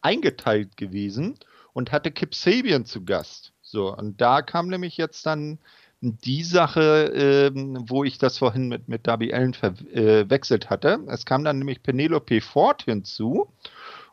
eingeteilt 0.02 0.78
gewesen 0.78 1.38
und 1.74 1.92
hatte 1.92 2.10
Kip 2.10 2.34
Sabian 2.34 2.86
zu 2.86 3.06
Gast. 3.06 3.54
So, 3.62 3.96
und 3.96 4.20
da 4.20 4.42
kam 4.42 4.68
nämlich 4.68 4.98
jetzt 4.98 5.28
dann 5.28 5.60
die 6.02 6.44
Sache, 6.44 7.52
ähm, 7.54 7.86
wo 7.88 8.04
ich 8.04 8.18
das 8.18 8.40
vorhin 8.40 8.68
mit, 8.68 8.88
mit 8.88 9.06
Darby 9.06 9.32
Allen 9.32 9.54
verwechselt 9.54 10.72
hatte. 10.72 11.00
Es 11.08 11.26
kam 11.26 11.44
dann 11.44 11.60
nämlich 11.60 11.84
Penelope 11.84 12.42
Ford 12.42 12.82
hinzu 12.82 13.48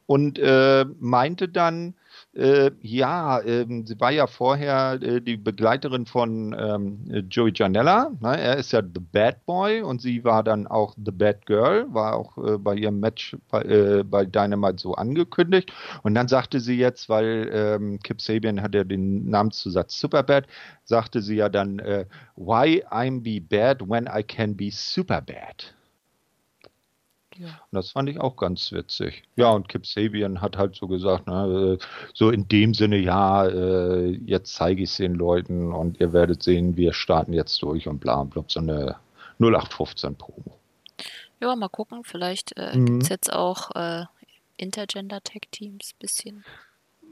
und 0.04 0.38
äh, 0.38 0.84
meinte 1.00 1.48
dann, 1.48 1.94
äh, 2.34 2.70
ja, 2.80 3.42
ähm, 3.42 3.84
sie 3.86 4.00
war 4.00 4.10
ja 4.10 4.26
vorher 4.26 4.98
äh, 5.02 5.20
die 5.20 5.36
Begleiterin 5.36 6.06
von 6.06 6.56
ähm, 6.58 7.26
Joey 7.28 7.52
Janella. 7.54 8.10
Ne? 8.20 8.40
Er 8.40 8.56
ist 8.56 8.72
ja 8.72 8.80
The 8.82 9.00
Bad 9.00 9.44
Boy 9.44 9.82
und 9.82 10.00
sie 10.00 10.24
war 10.24 10.42
dann 10.42 10.66
auch 10.66 10.94
The 10.96 11.10
Bad 11.10 11.44
Girl, 11.44 11.92
war 11.92 12.16
auch 12.16 12.38
äh, 12.38 12.56
bei 12.56 12.74
ihrem 12.74 13.00
Match 13.00 13.36
bei, 13.50 13.62
äh, 13.62 14.02
bei 14.02 14.24
Dynamite 14.24 14.80
so 14.80 14.94
angekündigt. 14.94 15.72
Und 16.02 16.14
dann 16.14 16.28
sagte 16.28 16.60
sie 16.60 16.78
jetzt, 16.78 17.10
weil 17.10 17.50
ähm, 17.52 17.98
Kip 18.02 18.20
Sabian 18.20 18.62
hat 18.62 18.74
ja 18.74 18.84
den 18.84 19.28
Namenszusatz 19.28 20.00
Superbad, 20.00 20.46
sagte 20.84 21.20
sie 21.20 21.36
ja 21.36 21.50
dann, 21.50 21.80
äh, 21.80 22.06
why 22.36 22.82
I'm 22.90 23.22
be 23.22 23.40
bad 23.40 23.86
when 23.86 24.08
I 24.10 24.22
can 24.22 24.56
be 24.56 24.70
superbad. 24.70 25.74
Ja. 27.38 27.46
Und 27.48 27.54
das 27.72 27.90
fand 27.90 28.08
ich 28.08 28.20
auch 28.20 28.36
ganz 28.36 28.72
witzig. 28.72 29.22
Ja, 29.36 29.50
und 29.50 29.68
Kip 29.68 29.86
Sabian 29.86 30.40
hat 30.40 30.56
halt 30.56 30.76
so 30.76 30.86
gesagt, 30.88 31.26
ne, 31.26 31.78
äh, 31.80 31.84
so 32.14 32.30
in 32.30 32.48
dem 32.48 32.74
Sinne, 32.74 32.98
ja, 32.98 33.46
äh, 33.46 34.10
jetzt 34.26 34.54
zeige 34.54 34.82
ich 34.82 34.90
es 34.90 34.96
den 34.98 35.14
Leuten 35.14 35.72
und 35.72 36.00
ihr 36.00 36.12
werdet 36.12 36.42
sehen, 36.42 36.76
wir 36.76 36.92
starten 36.92 37.32
jetzt 37.32 37.60
durch 37.62 37.88
und 37.88 37.98
bla, 38.00 38.22
bla, 38.24 38.44
so 38.48 38.60
eine 38.60 38.96
0815 39.38 40.14
Promo. 40.16 40.58
Ja, 41.40 41.56
mal 41.56 41.68
gucken. 41.68 42.02
Vielleicht 42.04 42.56
äh, 42.56 42.76
Mhm. 42.76 42.86
gibt 42.86 43.02
es 43.04 43.08
jetzt 43.08 43.32
auch 43.32 43.70
äh, 43.74 44.04
Intergender-Tag-Teams 44.58 45.92
bisschen. 45.98 46.44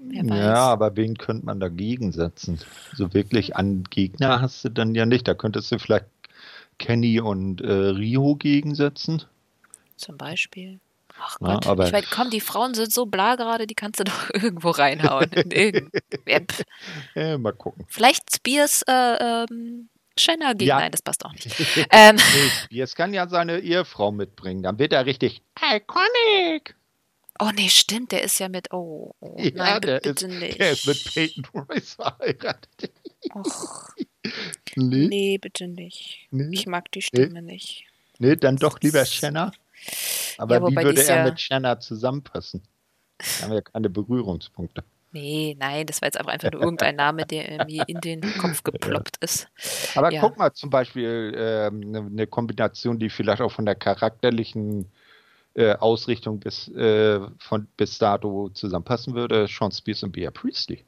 Wer 0.02 0.24
weiß. 0.24 0.38
Ja, 0.38 0.54
aber 0.68 0.96
wen 0.96 1.16
könnte 1.18 1.44
man 1.46 1.60
dagegen 1.60 2.12
setzen? 2.12 2.58
So 2.94 3.12
wirklich 3.12 3.56
an 3.56 3.84
Gegner 3.90 4.40
hast 4.40 4.64
du 4.64 4.70
dann 4.70 4.94
ja 4.94 5.04
nicht. 5.04 5.28
Da 5.28 5.34
könntest 5.34 5.70
du 5.72 5.78
vielleicht 5.78 6.06
Kenny 6.78 7.20
und 7.20 7.60
äh, 7.60 7.70
Rio 7.70 8.36
gegensetzen. 8.36 9.24
Zum 10.00 10.16
Beispiel. 10.16 10.80
Ach 11.18 11.36
Ja, 11.40 11.54
Gott, 11.54 11.66
aber- 11.66 11.86
ich 11.86 11.92
weiß, 11.92 12.04
komm, 12.10 12.30
die 12.30 12.40
Frauen 12.40 12.72
sind 12.74 12.92
so 12.92 13.04
bla 13.06 13.34
gerade, 13.36 13.66
die 13.66 13.74
kannst 13.74 14.00
du 14.00 14.04
doch 14.10 14.30
irgendwo 14.32 14.70
reinhauen. 14.70 15.30
Ja, 17.14 17.38
mal 17.38 17.52
gucken. 17.52 17.84
Vielleicht 17.88 18.34
Spears 18.34 18.82
äh, 18.86 18.92
ähm, 18.92 19.88
Shanna 20.18 20.52
gegen. 20.52 20.68
Ja. 20.68 20.78
Nein, 20.80 20.90
das 20.92 21.02
passt 21.02 21.24
auch 21.24 21.32
nicht. 21.32 21.48
ähm, 21.90 22.16
Nee, 22.16 22.50
Jetzt 22.76 22.96
kann 22.96 23.12
ja 23.14 23.28
seine 23.28 23.60
Ehefrau 23.60 24.12
mitbringen. 24.12 24.62
Dann 24.62 24.78
wird 24.78 24.92
er 24.92 25.06
richtig 25.06 25.42
iconic. 25.60 26.74
oh 27.40 27.50
nee, 27.54 27.68
stimmt, 27.68 28.12
der 28.12 28.22
ist 28.22 28.38
ja 28.38 28.48
mit. 28.48 28.72
Oh, 28.72 29.14
oh 29.20 29.36
Ja, 29.38 29.50
nein, 29.54 29.80
der 29.82 30.00
bitte 30.00 30.26
ist, 30.26 30.32
nicht. 30.40 30.58
der 30.60 30.70
ist 30.72 30.86
mit 30.86 31.04
Peyton 31.12 31.44
Royce 31.54 31.94
verheiratet. 31.94 32.92
Och, 33.34 33.90
Nee, 34.76 35.06
nee, 35.08 35.38
bitte 35.38 35.66
nicht. 35.66 36.28
nee, 36.30 36.48
Ich 36.52 36.66
mag 36.66 36.90
die 36.92 37.02
Stimme 37.02 37.42
nicht. 37.42 37.84
nee, 38.18 38.36
dann 38.36 38.56
doch 38.56 38.78
lieber 38.80 39.04
Shanna. 39.04 39.52
Aber 40.38 40.54
Ja, 40.54 40.66
wie 40.66 40.76
würde 40.76 41.02
er 41.04 41.24
mit 41.24 41.40
Shanna 41.40 41.78
zusammenpassen? 41.80 42.62
Da 43.18 43.44
haben 43.44 43.50
wir 43.50 43.56
ja 43.56 43.62
keine 43.62 43.90
Berührungspunkte. 43.90 44.84
Nee, 45.12 45.56
nein, 45.58 45.86
das 45.86 46.00
war 46.00 46.06
jetzt 46.06 46.20
aber 46.20 46.30
einfach 46.30 46.52
nur 46.52 46.62
irgendein 46.62 46.94
Name, 46.96 47.24
der 47.24 47.64
mir 47.66 47.88
in 47.88 48.00
den 48.00 48.20
Kopf 48.38 48.62
geploppt 48.64 49.16
ist. 49.20 49.48
Aber 49.96 50.12
Ja. 50.12 50.20
guck 50.20 50.38
mal 50.38 50.52
zum 50.52 50.70
Beispiel 50.70 51.34
ähm, 51.36 51.82
eine 51.82 51.98
eine 51.98 52.26
Kombination, 52.28 52.98
die 52.98 53.10
vielleicht 53.10 53.42
auch 53.42 53.50
von 53.50 53.66
der 53.66 53.74
charakterlichen 53.74 54.86
äh, 55.54 55.74
Ausrichtung 55.74 56.38
bis, 56.40 56.68
äh, 56.68 57.20
von, 57.38 57.66
bis 57.76 57.98
dato 57.98 58.50
zusammenpassen 58.50 59.14
würde. 59.14 59.48
Sean 59.48 59.72
Spears 59.72 60.02
und 60.04 60.12
Bea 60.12 60.30
Priestley. 60.30 60.84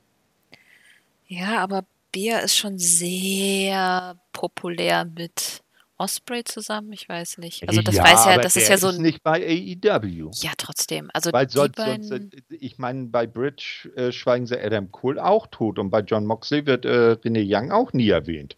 Ja, 1.26 1.59
aber 1.61 1.84
Bea 2.12 2.38
ist 2.40 2.57
schon 2.57 2.78
sehr 2.78 4.16
populär 4.32 5.05
mit 5.05 5.61
Osprey 6.03 6.42
zusammen. 6.44 6.92
Ich 6.92 7.09
weiß 7.09 7.38
nicht. 7.38 7.68
Also 7.68 7.80
das 7.80 7.96
weiß 7.96 8.26
ja, 8.26 8.38
das 8.38 8.57
ist 8.57 8.68
ja 8.68 8.76
so 8.76 8.88
ist 8.88 8.96
ein. 8.96 9.03
nicht 9.03 9.22
bei 9.22 9.40
AEW. 9.40 10.30
Ja, 10.34 10.50
trotzdem. 10.57 11.11
Also 11.14 11.32
Weil 11.32 11.48
sonst, 11.48 11.76
beiden. 11.76 12.03
sonst, 12.03 12.34
äh, 12.34 12.40
ich 12.50 12.78
meine, 12.78 13.07
bei 13.07 13.26
Bridge 13.26 13.90
äh, 13.94 14.11
schweigen 14.11 14.46
sie 14.46 14.59
Adam 14.59 14.90
Cole 14.90 15.24
auch 15.24 15.46
tot 15.46 15.78
und 15.78 15.90
bei 15.90 16.00
John 16.00 16.26
Moxley 16.26 16.66
wird 16.66 16.84
äh, 16.84 17.16
Renee 17.24 17.46
Young 17.46 17.70
auch 17.70 17.92
nie 17.92 18.09
erwähnt. 18.09 18.57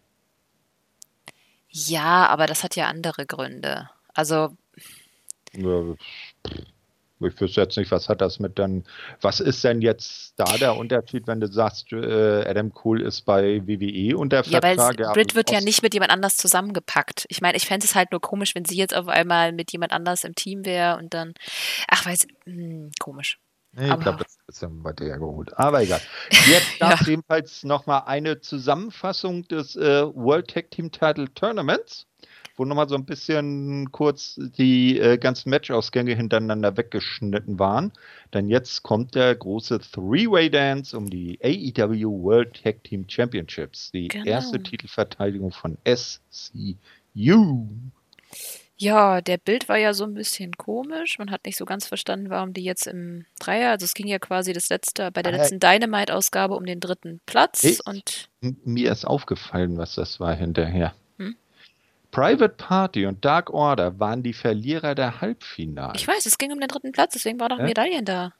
Ja, 1.69 2.27
aber 2.27 2.47
das 2.47 2.63
hat 2.63 2.75
ja 2.75 2.87
andere 2.87 3.25
Gründe. 3.25 3.89
Also 4.13 4.55
Ja, 5.53 5.95
Ich 7.21 7.39
wüsste 7.39 7.61
jetzt 7.61 7.77
nicht, 7.77 7.91
was 7.91 8.09
hat 8.09 8.19
das 8.19 8.39
mit 8.39 8.59
dann, 8.59 8.83
was 9.21 9.39
ist 9.39 9.63
denn 9.63 9.81
jetzt 9.81 10.33
da 10.37 10.57
der 10.57 10.75
Unterschied, 10.75 11.27
wenn 11.27 11.39
du 11.39 11.47
sagst, 11.47 11.91
äh, 11.93 12.43
Adam 12.45 12.73
Cole 12.73 13.03
ist 13.05 13.21
bei 13.21 13.65
WWE 13.65 14.17
unter 14.17 14.43
Ja, 14.43 14.61
weil 14.61 14.75
Vertrag? 14.75 14.99
ja, 14.99 15.13
Brit 15.13 15.33
wird 15.33 15.49
ja 15.49 15.61
nicht 15.61 15.81
mit 15.81 15.93
jemand 15.93 16.11
anders 16.11 16.35
zusammengepackt. 16.35 17.25
Ich 17.29 17.41
meine, 17.41 17.55
ich 17.55 17.65
fände 17.65 17.85
es 17.85 17.95
halt 17.95 18.11
nur 18.11 18.19
komisch, 18.19 18.53
wenn 18.53 18.65
sie 18.65 18.75
jetzt 18.75 18.93
auf 18.93 19.07
einmal 19.07 19.53
mit 19.53 19.71
jemand 19.71 19.93
anders 19.93 20.23
im 20.25 20.35
Team 20.35 20.65
wäre 20.65 20.97
und 20.97 21.13
dann. 21.13 21.33
Ach, 21.87 22.05
weiß 22.05 22.27
hm, 22.45 22.91
komisch. 22.99 23.39
Nee, 23.77 23.93
ich 23.93 23.99
glaube, 23.99 24.23
das 24.23 24.31
ist 24.31 24.39
ein 24.39 24.45
bisschen 24.47 24.83
weit 24.85 25.01
hergeholt. 25.01 25.57
Aber 25.57 25.81
egal. 25.81 25.99
Jetzt 26.47 26.65
gab 26.79 27.01
es 27.01 27.07
jedenfalls 27.07 27.63
nochmal 27.65 28.03
eine 28.05 28.39
Zusammenfassung 28.39 29.45
des 29.49 29.75
äh, 29.75 30.05
World 30.15 30.49
Tag 30.49 30.71
Team 30.71 30.91
Title 30.91 31.33
Tournaments, 31.33 32.07
wo 32.57 32.65
nochmal 32.65 32.87
so 32.89 32.95
ein 32.95 33.05
bisschen 33.05 33.91
kurz 33.91 34.39
die 34.57 34.99
äh, 34.99 35.17
ganzen 35.17 35.49
Matchausgänge 35.49 36.15
hintereinander 36.15 36.77
weggeschnitten 36.77 37.59
waren. 37.59 37.91
Denn 38.33 38.47
jetzt 38.49 38.83
kommt 38.83 39.15
der 39.15 39.35
große 39.35 39.79
Three-Way 39.79 40.49
Dance 40.49 40.97
um 40.97 41.09
die 41.09 41.39
AEW 41.43 42.23
World 42.23 42.63
Tag 42.63 42.83
Team 42.83 43.05
Championships. 43.07 43.91
Die 43.91 44.07
Genau. 44.07 44.25
erste 44.25 44.61
Titelverteidigung 44.63 45.51
von 45.51 45.77
SCU. 45.85 47.67
Ja, 48.77 49.21
der 49.21 49.37
Bild 49.37 49.69
war 49.69 49.77
ja 49.77 49.93
so 49.93 50.03
ein 50.03 50.13
bisschen 50.13 50.51
komisch. 50.57 51.17
Man 51.17 51.31
hat 51.31 51.45
nicht 51.45 51.55
so 51.57 51.63
ganz 51.63 51.87
verstanden, 51.87 52.29
warum 52.29 52.51
die 52.51 52.63
jetzt 52.63 52.87
im 52.87 53.25
Dreier, 53.39 53.71
also 53.71 53.85
es 53.85 53.93
ging 53.93 54.07
ja 54.07 54.19
quasi 54.19 54.51
das 54.51 54.67
letzte, 54.67 55.11
bei 55.11 55.21
der 55.23 55.31
Äh. 55.33 55.37
letzten 55.37 55.59
Dynamite-Ausgabe 55.59 56.55
um 56.55 56.65
den 56.65 56.81
dritten 56.81 57.21
Platz 57.25 57.63
Ich- 57.63 57.85
und 57.85 58.29
Mir 58.65 58.91
ist 58.91 59.05
aufgefallen, 59.05 59.77
was 59.77 59.95
das 59.95 60.19
war 60.19 60.35
hinterher. 60.35 60.93
Private 62.15 62.49
Party 62.49 63.05
und 63.05 63.23
Dark 63.25 63.49
Order 63.49 63.99
waren 63.99 64.23
die 64.23 64.33
Verlierer 64.33 64.95
der 64.95 65.19
Halbfinale. 65.21 65.93
ich 65.95 66.07
weiß, 66.07 66.25
es 66.25 66.37
ging 66.37 66.51
um 66.51 66.59
den 66.59 66.69
dritten 66.69 66.91
Platz, 66.91 67.13
deswegen 67.13 67.39
waren 67.39 67.49
doch 67.49 67.59
Ja? 67.59 67.65
Medaillen 67.65 68.05
da. 68.05 68.33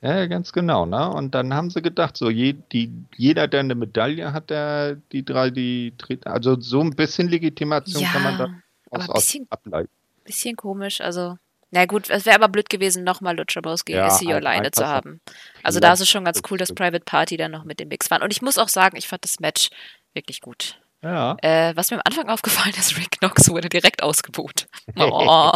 Ja, 0.00 0.26
ganz 0.26 0.52
genau, 0.52 0.84
ne? 0.84 1.08
Und 1.08 1.32
dann 1.32 1.54
haben 1.54 1.70
sie 1.70 1.80
gedacht, 1.80 2.16
so 2.16 2.28
je, 2.28 2.54
die, 2.72 2.90
jeder, 3.16 3.46
der 3.46 3.60
eine 3.60 3.76
Medaille 3.76 4.32
hat, 4.32 4.50
der 4.50 4.96
die 5.12 5.24
drei, 5.24 5.50
die 5.50 5.94
also 6.24 6.58
so 6.60 6.80
ein 6.80 6.90
bisschen 6.90 7.28
Legitimation 7.28 8.02
kann 8.02 8.22
man 8.24 8.36
da 8.38 8.46
Ja, 8.46 8.52
aus, 8.90 8.90
aber 8.90 9.02
ein 9.04 9.10
aus 9.10 9.24
bisschen, 9.24 9.46
ableiten. 9.50 9.90
bisschen 10.24 10.56
komisch, 10.56 11.00
also 11.00 11.36
na 11.70 11.86
gut, 11.86 12.10
es 12.10 12.26
wäre 12.26 12.34
aber 12.36 12.48
blöd 12.48 12.68
gewesen, 12.68 13.04
nochmal 13.04 13.36
Lucha 13.36 13.60
Bros 13.60 13.84
gegen 13.84 13.98
Ja, 13.98 14.08
ein- 14.14 14.32
alleine 14.32 14.72
zu 14.72 14.84
haben. 14.84 15.20
Also 15.62 15.78
da 15.80 15.92
ist 15.92 16.00
es 16.00 16.10
schon 16.10 16.24
ganz 16.24 16.42
cool, 16.50 16.58
dass. 16.58 16.74
Private 16.74 17.04
Party 17.04 17.36
dann 17.36 17.52
noch 17.52 17.64
mit 17.64 17.78
dem 17.80 17.88
Mix 17.88 18.10
waren. 18.10 18.22
Und 18.22 18.32
ich 18.32 18.42
muss 18.42 18.58
auch 18.58 18.68
sagen, 18.68 18.96
ich 18.96 19.06
fand 19.08 19.24
das 19.24 19.38
Match 19.40 19.70
wirklich 20.12 20.40
gut. 20.42 20.81
Ja. 21.02 21.36
Äh, 21.42 21.74
was 21.74 21.90
mir 21.90 21.96
am 21.96 22.02
Anfang 22.04 22.28
aufgefallen 22.28 22.74
ist, 22.78 22.96
Rick 22.96 23.18
Knox 23.18 23.48
wurde 23.50 23.68
direkt 23.68 24.02
ausgebucht. 24.02 24.68
Oh, 24.96 25.52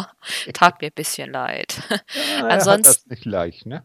tat 0.55 0.81
mir 0.81 0.89
ein 0.89 0.95
bisschen 0.95 1.31
leid. 1.33 1.77
ja 1.91 2.43
hat 2.43 2.53
ansonsten- 2.53 3.11
nicht 3.11 3.25
leicht, 3.25 3.67
ne? 3.67 3.83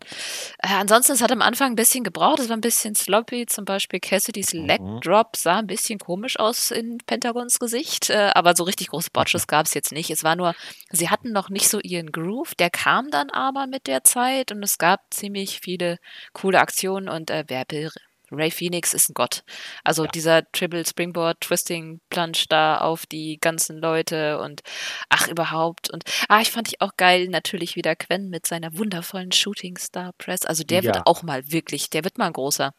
Äh, 0.60 0.70
ansonsten, 0.74 1.14
es 1.14 1.22
hat 1.22 1.32
am 1.32 1.42
Anfang 1.42 1.72
ein 1.72 1.76
bisschen 1.76 2.04
gebraucht, 2.04 2.40
es 2.40 2.50
war 2.50 2.58
ein 2.58 2.62
bisschen 2.62 2.96
sloppy. 2.96 3.46
Zum 3.48 3.66
Beispiel 3.66 4.00
Cassidys 4.00 4.54
Mhm. 4.54 4.66
Leg 4.66 4.82
Drop 5.04 5.36
sah 5.36 5.58
ein 5.60 5.68
bisschen 5.68 6.00
komisch 6.00 6.40
aus 6.40 6.72
in 6.72 6.98
Pentagons 7.06 7.60
Gesicht, 7.60 8.10
äh, 8.10 8.32
aber 8.34 8.56
so 8.56 8.64
richtig 8.64 8.88
große 8.88 9.10
Botches 9.12 9.46
gab 9.48 9.66
es 9.66 9.74
jetzt 9.74 9.92
nicht. 9.92 10.10
Es 10.10 10.24
war 10.24 10.36
nur, 10.36 10.54
sie 10.92 11.10
hatten 11.10 11.32
noch 11.32 11.50
nicht 11.50 11.70
so 11.70 11.80
ihren 11.80 12.12
Groove, 12.12 12.56
der 12.56 12.70
kam 12.70 13.10
dann 13.12 13.30
aber 13.30 13.68
mit 13.68 13.88
der 13.88 14.04
Zeit 14.04 14.52
und 14.52 14.64
es 14.64 14.78
gab 14.78 15.02
ziemlich 15.12 15.60
viele 15.62 15.98
coole 16.34 16.60
Aktionen 16.60 17.10
und 17.10 17.30
äh, 17.30 17.44
wer 17.48 17.66
will 17.70 17.92
Ray 18.32 18.52
Phoenix 18.52 18.94
ist 18.94 19.10
ein 19.10 19.14
Gott. 19.14 19.44
Also 19.84 20.06
dieser 20.08 20.50
Triple 20.52 20.86
Springboard 20.86 21.42
Twisting 21.42 22.00
Plunge 22.10 22.44
da 22.50 22.78
auf 22.80 23.06
die 23.06 23.38
ganzen 23.40 23.78
Leute 23.78 24.40
und 24.40 24.62
ach 25.10 25.28
überhaupt 25.28 25.90
und 25.90 26.04
ah, 26.30 26.42
ich 26.42 26.52
fand 26.52 26.68
ich 26.70 26.82
auch 26.82 26.96
geil 26.98 27.28
natürlich 27.28 27.76
wieder 27.76 27.96
Quen 27.96 28.30
mit 28.30 28.46
seiner 28.48 28.78
wundervollen 28.78 29.32
Shooting 29.32 29.78
Star 29.78 30.12
Press. 30.18 30.46
Also 30.46 30.64
der 30.64 30.84
Ja. 30.84 30.94
wird 30.96 31.08
auch 31.08 31.24
mal 31.24 31.52
wirklich, 31.52 31.90
der 31.90 32.04
wird 32.04 32.18
mal 32.18 32.28
ein 32.28 32.34
großer. 32.34 32.72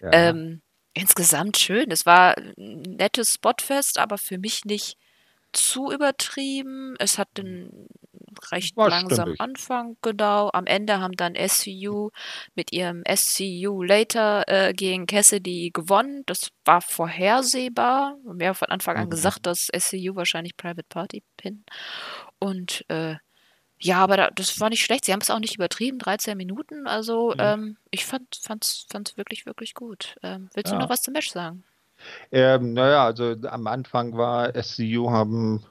Ja. 0.00 0.10
Ähm, 0.12 0.62
insgesamt 0.94 1.58
schön. 1.58 1.90
Es 1.90 2.06
war 2.06 2.36
ein 2.36 2.82
nettes 2.82 3.34
Spotfest, 3.34 3.98
aber 3.98 4.18
für 4.18 4.38
mich 4.38 4.64
nicht 4.64 4.96
zu 5.52 5.90
übertrieben. 5.92 6.94
Es 6.98 7.18
hat 7.18 7.28
einen 7.38 7.88
recht 8.50 8.76
War 8.76 8.88
langsamen. 8.88 9.34
Anfang, 9.38 9.96
genau. 10.02 10.50
Am 10.52 10.66
Ende 10.66 11.00
haben 11.00 11.12
dann 11.16 11.34
SCU 11.34 12.10
mit 12.54 12.72
ihrem 12.72 13.02
SCU 13.06 13.82
Later 13.82 14.44
äh, 14.48 14.72
gegen 14.72 15.06
Cassidy 15.06 15.70
gewonnen. 15.72 16.22
Das 16.26 16.50
war 16.64 16.80
vorhersehbar. 16.80 18.16
Wir 18.24 18.30
haben 18.30 18.40
ja 18.40 18.54
von 18.54 18.68
Anfang 18.68 18.96
an 18.96 19.06
Mhm. 19.06 19.10
gesagt, 19.10 19.46
dass 19.46 19.68
SCU 19.68 20.14
wahrscheinlich 20.16 20.56
Private 20.56 20.86
Party 20.88 21.22
pin. 21.36 21.64
Und 22.38 22.84
äh, 22.88 23.16
ja, 23.78 23.98
aber 23.98 24.16
da, 24.16 24.30
das 24.30 24.60
war 24.60 24.70
nicht 24.70 24.84
schlecht. 24.84 25.04
Sie 25.04 25.12
haben 25.12 25.20
es 25.20 25.30
auch 25.30 25.40
nicht 25.40 25.56
übertrieben, 25.56 25.98
13 25.98 26.36
Minuten. 26.36 26.86
Also 26.86 27.32
Mhm. 27.34 27.40
ähm, 27.40 27.76
ich 27.90 28.04
fand 28.06 28.36
fand's, 28.40 28.86
fand's 28.90 29.16
wirklich, 29.16 29.44
wirklich 29.46 29.74
gut. 29.74 30.16
Ähm, 30.22 30.50
willst 30.54 30.70
du 30.72 30.76
Ja. 30.76 30.80
noch 30.82 30.88
was 30.90 31.02
zum 31.02 31.12
Match 31.12 31.30
sagen? 31.30 31.64
Ähm, 32.30 32.72
naja, 32.74 33.04
also 33.04 33.34
am 33.48 33.66
Anfang 33.66 34.16
war 34.16 34.52
SCU 34.54 35.10
haben 35.10 35.62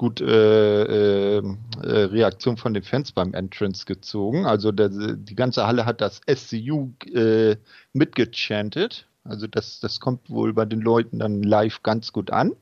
gut 0.00 0.22
äh, 0.22 0.84
äh, 0.84 1.42
äh, 1.82 2.04
Reaktion 2.04 2.56
von 2.56 2.72
den 2.72 2.82
Fans 2.82 3.12
beim 3.12 3.34
Entrance 3.34 3.84
gezogen. 3.84 4.46
Also 4.46 4.72
der, 4.72 4.88
die 4.88 5.34
ganze 5.34 5.66
Halle 5.66 5.84
hat 5.84 6.00
das 6.00 6.22
SCU 6.26 6.92
äh, 7.12 7.56
mitgechantet. 7.92 9.06
Also 9.24 9.46
das, 9.46 9.78
das 9.80 10.00
kommt 10.00 10.30
wohl 10.30 10.54
bei 10.54 10.64
den 10.64 10.80
Leuten 10.80 11.18
dann 11.18 11.42
live 11.42 11.82
ganz 11.82 12.12
gut 12.12 12.30
an. 12.30 12.52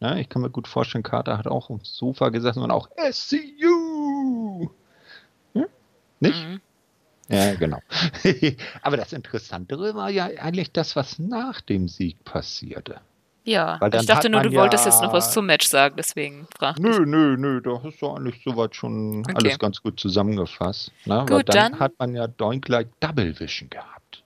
Ja, 0.00 0.16
ich 0.16 0.28
kann 0.28 0.42
mir 0.42 0.50
gut 0.50 0.66
vorstellen, 0.66 1.04
Carter 1.04 1.38
hat 1.38 1.46
auch 1.46 1.70
aufs 1.70 1.96
Sofa 1.96 2.30
gesessen 2.30 2.64
und 2.64 2.72
auch 2.72 2.88
SCU. 3.12 4.68
Hm? 5.54 5.66
Nicht? 6.18 6.48
Mhm. 6.48 6.60
Ja, 7.32 7.54
genau. 7.54 7.78
Aber 8.82 8.96
das 8.96 9.12
Interessantere 9.12 9.94
war 9.94 10.10
ja 10.10 10.26
eigentlich 10.26 10.72
das, 10.72 10.94
was 10.96 11.18
nach 11.18 11.60
dem 11.60 11.88
Sieg 11.88 12.22
passierte. 12.24 13.00
Ja, 13.44 13.78
Weil 13.80 13.90
dann 13.90 14.02
ich 14.02 14.06
dachte 14.06 14.28
nur, 14.28 14.40
du 14.42 14.52
wolltest 14.52 14.84
jetzt 14.86 15.02
noch 15.02 15.12
was 15.12 15.32
zum 15.32 15.46
Match 15.46 15.66
sagen, 15.66 15.96
deswegen 15.98 16.46
fragte 16.56 16.80
ich. 16.80 16.86
Nö, 16.88 17.04
nö, 17.04 17.36
nö, 17.36 17.60
da 17.60 17.80
ist 17.88 18.00
doch 18.00 18.16
eigentlich 18.16 18.40
soweit 18.44 18.76
schon 18.76 19.20
Okay. 19.24 19.34
alles 19.34 19.58
ganz 19.58 19.82
gut 19.82 19.98
zusammengefasst. 19.98 20.92
Ne? 21.06 21.16
Weil 21.16 21.38
Gut, 21.38 21.48
dann, 21.48 21.72
dann- 21.72 21.80
hat 21.80 21.92
man 21.98 22.14
ja 22.14 22.28
Doink 22.28 22.68
like 22.68 22.88
Double 23.00 23.36
Vision 23.40 23.68
gehabt. 23.68 24.21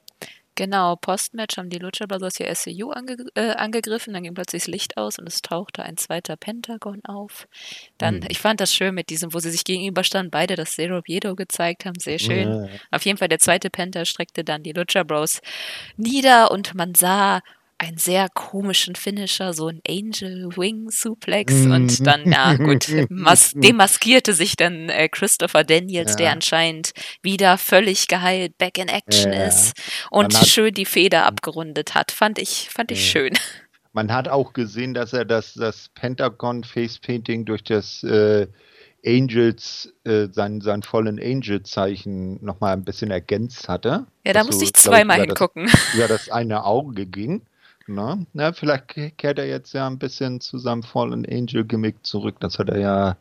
Genau, 0.57 0.97
Postmatch 0.97 1.59
haben 1.59 1.69
die 1.71 1.79
Lucha 1.79 2.07
Brothers 2.07 2.39
hier 2.39 2.53
SCU 2.55 2.91
ange 2.91 3.17
äh, 3.35 3.51
angegriffen, 3.53 4.15
dann 4.15 4.23
ging 4.23 4.33
plötzlich 4.35 4.63
das 4.65 4.69
Licht 4.73 4.97
aus 4.97 5.19
und 5.19 5.29
es 5.29 5.43
tauchte 5.43 5.83
ein 5.83 5.99
zweiter 5.99 6.37
Pentagon 6.37 7.05
auf. 7.05 7.47
Dann, 7.99 8.23
Hm. 8.23 8.29
ich 8.31 8.39
fand 8.39 8.61
das 8.61 8.73
schön 8.75 8.95
mit 8.95 9.11
diesem, 9.11 9.35
wo 9.35 9.39
sie 9.39 9.51
sich 9.51 9.65
gegenüberstanden, 9.65 10.31
beide 10.31 10.57
das 10.57 10.73
Zero 10.73 11.03
Biedo 11.03 11.37
gezeigt 11.37 11.85
haben, 11.85 12.01
sehr 12.01 12.19
schön. 12.19 12.49
Ja. 12.49 12.69
Auf 12.91 13.03
jeden 13.05 13.19
Fall, 13.19 13.29
der 13.29 13.39
zweite 13.39 13.69
Penta 13.71 14.05
streckte 14.07 14.45
dann 14.45 14.63
die 14.63 14.73
Lucha 14.73 15.03
Bros 15.03 15.41
nieder 15.99 16.51
und 16.51 16.75
man 16.75 16.95
sah 16.95 17.43
einen 17.79 17.99
sehr 17.99 18.29
komischen 18.33 18.95
Finisher, 18.97 19.53
so 19.53 19.68
ein 19.68 19.81
Angel 19.87 20.49
Wing 20.57 20.89
Suplex 20.91 21.53
Mhm. 21.53 21.70
und 21.72 22.07
dann, 22.07 22.31
ja 22.33 22.55
gut, 22.55 22.87
mas 23.11 23.53
demaskierte 23.55 24.33
sich 24.33 24.57
dann 24.57 24.89
äh, 24.89 25.09
Christopher 25.11 25.62
Daniels, 25.62 26.12
Ja. 26.12 26.16
der 26.16 26.33
anscheinend 26.33 26.93
wieder 27.22 27.59
völlig 27.59 28.09
geheilt 28.09 28.57
back 28.57 28.79
in 28.79 28.89
action 28.89 29.33
Ja. 29.33 29.45
ist 29.45 29.74
und 30.11 30.33
schön 30.35 30.72
die 30.72 30.87
Feder 30.87 31.27
abgerundet 31.27 31.95
hat. 31.95 32.12
Fand 32.12 32.39
ich, 32.39 32.68
fand 32.72 32.91
ich 32.93 33.05
schön. 33.11 33.35
Man 33.93 34.12
hat 34.12 34.29
auch 34.29 34.53
gesehen, 34.53 34.93
dass 34.95 35.12
er 35.12 35.24
das, 35.24 35.55
das 35.55 35.89
Pentagon 35.95 36.64
Face 36.64 36.99
Painting 36.99 37.45
durch 37.47 37.62
das 37.64 38.03
äh, 38.05 38.47
Angels, 39.07 39.93
äh, 40.05 40.27
sein, 40.33 40.61
sein 40.61 40.83
vollen 40.83 41.18
Angel-Zeichen 41.20 42.45
nochmal 42.45 42.72
ein 42.74 42.85
bisschen 42.85 43.11
ergänzt 43.11 43.68
hatte. 43.68 44.07
Ja, 44.24 44.33
da 44.33 44.41
musste 44.45 44.57
so, 44.61 44.64
ich 44.64 44.72
zweimal 44.74 45.18
das- 45.18 45.27
hingucken. 45.27 45.70
über 45.95 46.09
das 46.09 46.29
eine 46.31 46.64
Auge 46.64 47.07
ging. 47.07 47.43
Na, 47.89 48.18
na, 48.32 48.53
vielleicht 48.53 48.89
ke- 48.89 49.11
kehrt 49.12 49.39
er 49.39 49.47
jetzt 49.47 49.72
ja 49.72 49.87
ein 49.87 49.99
bisschen 49.99 50.41
zu 50.41 50.59
seinem 50.59 50.82
Fallen 50.82 51.24
Angel 51.26 51.64
Gimmick 51.64 52.05
zurück. 52.05 52.37
Das 52.41 52.59
hat 52.59 52.68
er 52.68 52.78
ja 52.80 53.16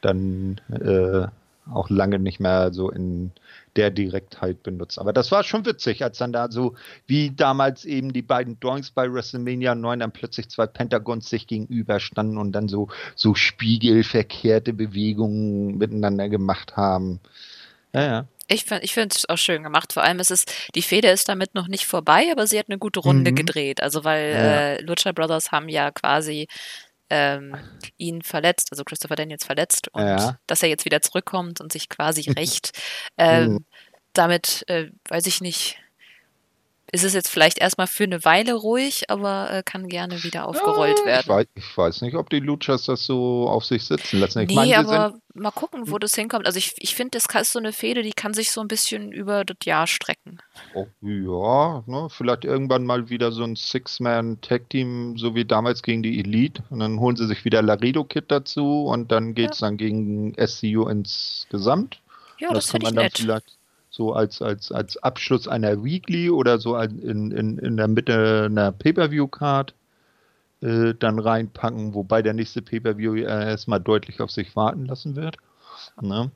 dann 0.00 0.60
äh, 0.70 1.26
auch 1.70 1.90
lange 1.90 2.18
nicht 2.18 2.40
mehr 2.40 2.72
so 2.72 2.90
in 2.90 3.32
der 3.74 3.90
Direktheit 3.90 4.62
benutzt. 4.62 4.98
Aber 4.98 5.12
das 5.12 5.32
war 5.32 5.42
schon 5.44 5.66
witzig, 5.66 6.02
als 6.02 6.16
dann 6.18 6.32
da 6.32 6.50
so 6.50 6.74
wie 7.06 7.30
damals 7.30 7.84
eben 7.84 8.12
die 8.12 8.22
beiden 8.22 8.58
Doinks 8.60 8.90
bei 8.90 9.12
WrestleMania 9.12 9.74
9 9.74 9.98
dann 9.98 10.12
plötzlich 10.12 10.48
zwei 10.48 10.66
Pentagons 10.66 11.28
sich 11.28 11.46
gegenüberstanden 11.46 12.38
und 12.38 12.52
dann 12.52 12.68
so, 12.68 12.88
so 13.16 13.34
spiegelverkehrte 13.34 14.72
Bewegungen 14.72 15.76
miteinander 15.76 16.28
gemacht 16.28 16.76
haben. 16.76 17.20
Ja, 17.92 18.02
ja. 18.02 18.26
Ich 18.48 18.64
finde 18.64 18.84
ich 18.84 18.94
finde 18.94 19.14
es 19.16 19.28
auch 19.28 19.38
schön 19.38 19.62
gemacht. 19.64 19.92
Vor 19.92 20.02
allem 20.04 20.20
ist 20.20 20.30
es, 20.30 20.44
die 20.74 20.82
Feder 20.82 21.12
ist 21.12 21.28
damit 21.28 21.54
noch 21.54 21.66
nicht 21.68 21.86
vorbei, 21.86 22.28
aber 22.30 22.46
sie 22.46 22.58
hat 22.58 22.68
eine 22.68 22.78
gute 22.78 23.00
Runde 23.00 23.32
Mhm. 23.32 23.34
gedreht. 23.36 23.82
Also 23.82 24.04
weil 24.04 24.32
Ja. 24.34 24.60
äh, 24.74 24.82
Lucha 24.82 25.12
Brothers 25.12 25.50
haben 25.52 25.68
ja 25.68 25.90
quasi 25.90 26.46
ähm, 27.10 27.62
ihn 27.98 28.22
verletzt, 28.22 28.68
also 28.72 28.82
Christopher 28.84 29.14
Daniels 29.16 29.44
verletzt 29.44 29.88
und 29.92 30.06
Ja. 30.06 30.38
dass 30.48 30.62
er 30.62 30.68
jetzt 30.68 30.84
wieder 30.84 31.02
zurückkommt 31.02 31.60
und 31.60 31.72
sich 31.72 31.88
quasi 31.88 32.22
rächt. 32.38 32.70
ähm, 33.18 33.52
Mhm. 33.54 33.64
damit, 34.12 34.64
äh, 34.68 34.90
weiß 35.08 35.26
ich 35.26 35.40
nicht, 35.40 35.78
ist 36.92 37.04
es 37.04 37.14
jetzt 37.14 37.28
vielleicht 37.28 37.58
erstmal 37.58 37.86
für 37.88 38.04
eine 38.04 38.24
Weile 38.24 38.54
ruhig, 38.54 39.10
aber 39.10 39.50
äh, 39.52 39.62
kann 39.64 39.88
gerne 39.88 40.22
wieder 40.22 40.46
aufgerollt 40.46 40.98
Ja, 40.98 41.02
Ich 41.02 41.06
werden. 41.06 41.28
weiß, 41.28 41.46
ich 41.54 41.76
weiß 41.76 42.00
nicht, 42.02 42.14
ob 42.16 42.30
die 42.30 42.40
Luchas 42.40 42.84
das 42.84 43.04
so 43.04 43.48
auf 43.48 43.64
sich 43.64 43.84
sitzen 43.84 44.20
lassen. 44.20 44.40
Ich 44.40 44.48
Nee, 44.48 44.54
meine, 44.54 44.78
aber 44.78 45.14
mal 45.34 45.50
gucken, 45.50 45.90
wo 45.90 45.98
das 45.98 46.14
hinkommt. 46.14 46.46
Also 46.46 46.58
ich, 46.58 46.74
ich 46.78 46.94
finde, 46.94 47.18
das 47.18 47.26
ist 47.42 47.52
so 47.52 47.58
eine 47.58 47.72
Fehde, 47.72 48.02
die 48.02 48.12
kann 48.12 48.34
sich 48.34 48.50
so 48.52 48.60
ein 48.60 48.68
bisschen 48.68 49.12
über 49.12 49.44
das 49.44 49.56
Jahr 49.64 49.86
strecken. 49.86 50.38
oh, 50.74 50.86
ja, 51.02 51.82
ne, 51.86 52.08
vielleicht 52.10 52.44
irgendwann 52.44 52.84
mal 52.86 53.08
wieder 53.10 53.32
so 53.32 53.42
ein 53.44 53.56
Six-Man-Tag-Team, 53.56 55.16
so 55.18 55.34
wie 55.34 55.44
damals 55.44 55.82
gegen 55.82 56.02
die 56.02 56.18
Elite. 56.20 56.62
Und 56.70 56.78
dann 56.80 57.00
holen 57.00 57.16
sie 57.16 57.26
sich 57.26 57.44
wieder 57.44 57.62
Laredo-Kit 57.62 58.26
dazu 58.30 58.84
und 58.86 59.10
dann 59.12 59.34
geht 59.34 59.52
es 59.54 59.58
dann 59.58 59.76
gegen 59.76 60.34
SCU 60.34 60.86
insgesamt. 60.88 62.00
Ja, 62.38 62.50
Und 62.50 62.54
das 62.54 62.68
kann 62.68 62.80
finde 62.80 62.86
ich 62.86 62.92
man 62.92 62.94
dann 62.94 63.04
nett. 63.04 63.18
vielleicht 63.18 63.58
so 63.96 64.12
als, 64.12 64.42
als, 64.42 64.70
als 64.70 64.98
Abschluss 64.98 65.48
einer 65.48 65.82
Weekly 65.82 66.28
oder 66.28 66.58
so 66.58 66.76
in, 66.76 67.30
in, 67.30 67.58
in 67.58 67.76
der 67.78 67.88
Mitte 67.88 68.44
einer 68.50 68.70
Pay-Per-View-Card 68.70 69.74
äh, 70.60 70.92
dann 70.98 71.18
reinpacken, 71.18 71.94
wobei 71.94 72.20
der 72.20 72.34
nächste 72.34 72.60
Pay-Per-View 72.60 73.16
erstmal 73.16 73.80
deutlich 73.80 74.20
auf 74.20 74.30
sich 74.30 74.54
warten 74.54 74.84
lassen 74.84 75.16
wird. 75.16 75.38
Ne? 76.00 76.30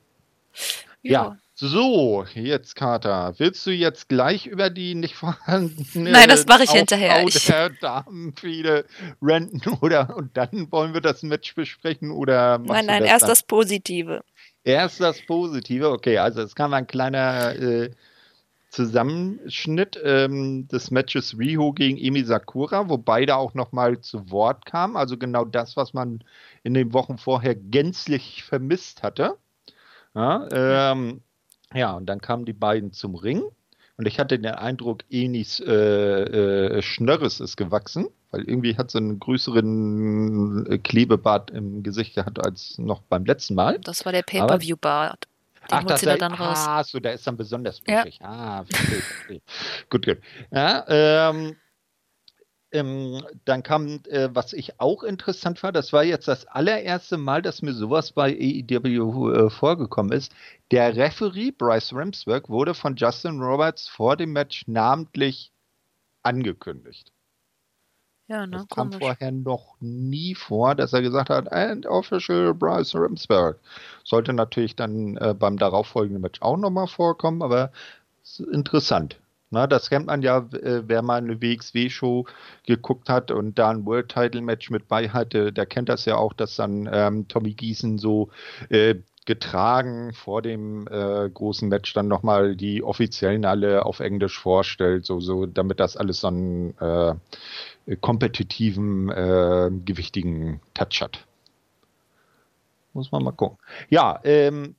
Ja, 1.02 1.36
So, 1.54 2.24
jetzt 2.34 2.76
Kater, 2.76 3.34
willst 3.36 3.66
du 3.66 3.70
jetzt 3.70 4.08
gleich 4.08 4.46
über 4.46 4.70
die 4.70 4.94
nicht 4.94 5.14
vorhandene 5.14 6.10
Nein, 6.10 6.28
das 6.28 6.46
mache 6.46 6.64
ich 6.64 6.70
hinterher. 6.70 7.26
der 7.26 7.68
Damenfehde 7.68 8.86
renten 9.20 9.60
oder 9.82 10.16
und 10.16 10.34
dann 10.36 10.72
wollen 10.72 10.94
wir 10.94 11.02
das 11.02 11.22
Match 11.22 11.54
besprechen 11.54 12.10
oder 12.10 12.56
Nein, 12.58 12.86
nein, 12.86 13.04
erst 13.04 13.22
dann? 13.24 13.28
das 13.30 13.42
Positive. 13.42 14.22
Erst 14.64 15.00
das 15.00 15.24
Positive, 15.26 15.90
okay, 15.90 16.18
also 16.18 16.42
es 16.42 16.54
kam 16.54 16.74
ein 16.74 16.86
kleiner 16.86 17.56
äh, 17.56 17.90
Zusammenschnitt 18.70 19.98
ähm, 20.04 20.68
des 20.68 20.90
Matches 20.90 21.36
Riho 21.38 21.72
gegen 21.72 21.98
Emi 21.98 22.22
Sakura, 22.24 22.88
wo 22.88 22.98
beide 22.98 23.36
auch 23.36 23.54
nochmal 23.54 24.00
zu 24.00 24.30
Wort 24.30 24.64
kamen. 24.64 24.96
Also 24.96 25.16
genau 25.18 25.44
das, 25.44 25.76
was 25.76 25.92
man 25.92 26.22
in 26.62 26.74
den 26.74 26.92
Wochen 26.92 27.18
vorher 27.18 27.56
gänzlich 27.56 28.44
vermisst 28.44 29.02
hatte. 29.02 29.36
Ja, 30.14 30.48
ähm, 30.52 31.22
ja, 31.74 31.92
und 31.92 32.06
dann 32.06 32.20
kamen 32.20 32.44
die 32.44 32.52
beiden 32.52 32.92
zum 32.92 33.14
Ring. 33.14 33.42
Und 34.00 34.06
ich 34.06 34.18
hatte 34.18 34.38
den 34.38 34.50
Eindruck, 34.50 35.04
Enis 35.10 35.60
äh, 35.60 35.72
äh, 35.74 36.80
Schnörres 36.80 37.38
ist 37.38 37.58
gewachsen, 37.58 38.06
weil 38.30 38.48
irgendwie 38.48 38.78
hat 38.78 38.90
sie 38.90 38.96
einen 38.96 39.20
größeren 39.20 40.64
äh, 40.70 40.78
Klebebart 40.78 41.50
im 41.50 41.82
Gesicht 41.82 42.14
gehabt 42.14 42.42
als 42.42 42.78
noch 42.78 43.02
beim 43.02 43.26
letzten 43.26 43.56
Mal. 43.56 43.78
Das 43.80 44.06
war 44.06 44.12
der 44.12 44.22
Pay-Per-View-Bart. 44.22 45.24
Den 45.24 45.68
Ach, 45.70 45.84
das 45.84 46.02
er 46.02 46.16
dann 46.16 46.32
raus. 46.32 46.64
Ah, 46.66 46.82
so, 46.82 46.98
der 46.98 47.12
ist 47.12 47.26
dann 47.26 47.36
besonders 47.36 47.82
blutig. 47.82 48.20
Ja. 48.22 48.26
Ah, 48.26 48.64
verstehe, 48.64 49.02
verstehe. 49.02 49.42
gut, 49.90 50.06
gut. 50.06 50.18
Ja, 50.50 50.84
ähm, 50.88 51.56
ähm, 52.72 53.24
dann 53.44 53.62
kam, 53.62 54.00
äh, 54.08 54.28
was 54.32 54.52
ich 54.52 54.80
auch 54.80 55.02
interessant 55.02 55.62
war, 55.62 55.72
das 55.72 55.92
war 55.92 56.04
jetzt 56.04 56.28
das 56.28 56.46
allererste 56.46 57.16
Mal, 57.16 57.42
dass 57.42 57.62
mir 57.62 57.72
sowas 57.72 58.12
bei 58.12 58.32
AEW 58.32 59.32
äh, 59.32 59.50
vorgekommen 59.50 60.12
ist. 60.12 60.32
Der 60.70 60.96
Referee 60.96 61.50
Bryce 61.50 61.92
Ramsberg 61.92 62.48
wurde 62.48 62.74
von 62.74 62.96
Justin 62.96 63.40
Roberts 63.40 63.88
vor 63.88 64.16
dem 64.16 64.32
Match 64.32 64.64
namentlich 64.66 65.52
angekündigt. 66.22 67.12
Ja, 68.28 68.46
ne, 68.46 68.58
das 68.58 68.68
kam 68.68 68.90
komisch. 68.90 69.04
vorher 69.04 69.32
noch 69.32 69.74
nie 69.80 70.36
vor, 70.36 70.76
dass 70.76 70.92
er 70.92 71.02
gesagt 71.02 71.30
hat, 71.30 71.52
and 71.52 71.84
official 71.86 72.54
Bryce 72.54 72.94
Ramsberg. 72.94 73.58
Sollte 74.04 74.32
natürlich 74.32 74.76
dann 74.76 75.16
äh, 75.16 75.34
beim 75.34 75.56
darauffolgenden 75.56 76.22
Match 76.22 76.40
auch 76.40 76.56
nochmal 76.56 76.86
vorkommen, 76.86 77.42
aber 77.42 77.72
interessant. 78.52 79.18
Na, 79.52 79.66
das 79.66 79.90
kennt 79.90 80.06
man 80.06 80.22
ja, 80.22 80.38
äh, 80.52 80.82
wer 80.86 81.02
mal 81.02 81.18
eine 81.18 81.42
WXW-Show 81.42 82.26
geguckt 82.66 83.08
hat 83.08 83.32
und 83.32 83.58
da 83.58 83.70
ein 83.70 83.84
World 83.84 84.08
Title 84.08 84.42
Match 84.42 84.70
mit 84.70 84.86
bei 84.86 85.08
hatte, 85.08 85.52
der 85.52 85.66
kennt 85.66 85.88
das 85.88 86.04
ja 86.04 86.16
auch, 86.16 86.32
dass 86.32 86.54
dann 86.54 86.88
ähm, 86.92 87.26
Tommy 87.26 87.54
Gießen 87.54 87.98
so 87.98 88.30
äh, 88.68 88.94
getragen 89.26 90.12
vor 90.12 90.40
dem 90.40 90.86
äh, 90.86 91.28
großen 91.28 91.68
Match 91.68 91.92
dann 91.94 92.06
nochmal 92.06 92.54
die 92.54 92.82
offiziellen 92.82 93.44
alle 93.44 93.84
auf 93.84 93.98
Englisch 93.98 94.38
vorstellt, 94.38 95.04
so, 95.04 95.20
so 95.20 95.46
damit 95.46 95.80
das 95.80 95.96
alles 95.96 96.20
so 96.20 96.28
einen 96.28 96.78
äh, 96.78 97.14
kompetitiven, 98.00 99.08
äh, 99.10 99.70
gewichtigen 99.84 100.60
Touch 100.74 101.00
hat. 101.00 101.26
Muss 102.92 103.10
man 103.10 103.24
mal 103.24 103.32
gucken. 103.32 103.58
Ja, 103.88 104.20
ähm, 104.24 104.74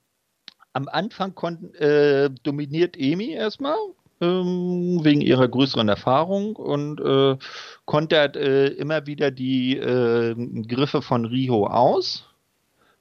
am 0.73 0.87
Anfang 0.87 1.33
äh, 1.73 2.29
dominiert 2.43 2.97
Emi 2.97 3.31
erstmal, 3.31 3.77
ähm, 4.21 4.99
wegen 5.03 5.21
ihrer 5.21 5.47
größeren 5.47 5.89
Erfahrung 5.89 6.55
und 6.55 7.01
äh, 7.01 7.37
kontert 7.85 8.37
äh, 8.37 8.67
immer 8.67 9.05
wieder 9.07 9.31
die 9.31 9.77
äh, 9.77 10.35
Griffe 10.67 11.01
von 11.01 11.25
Riho 11.25 11.67
aus. 11.67 12.25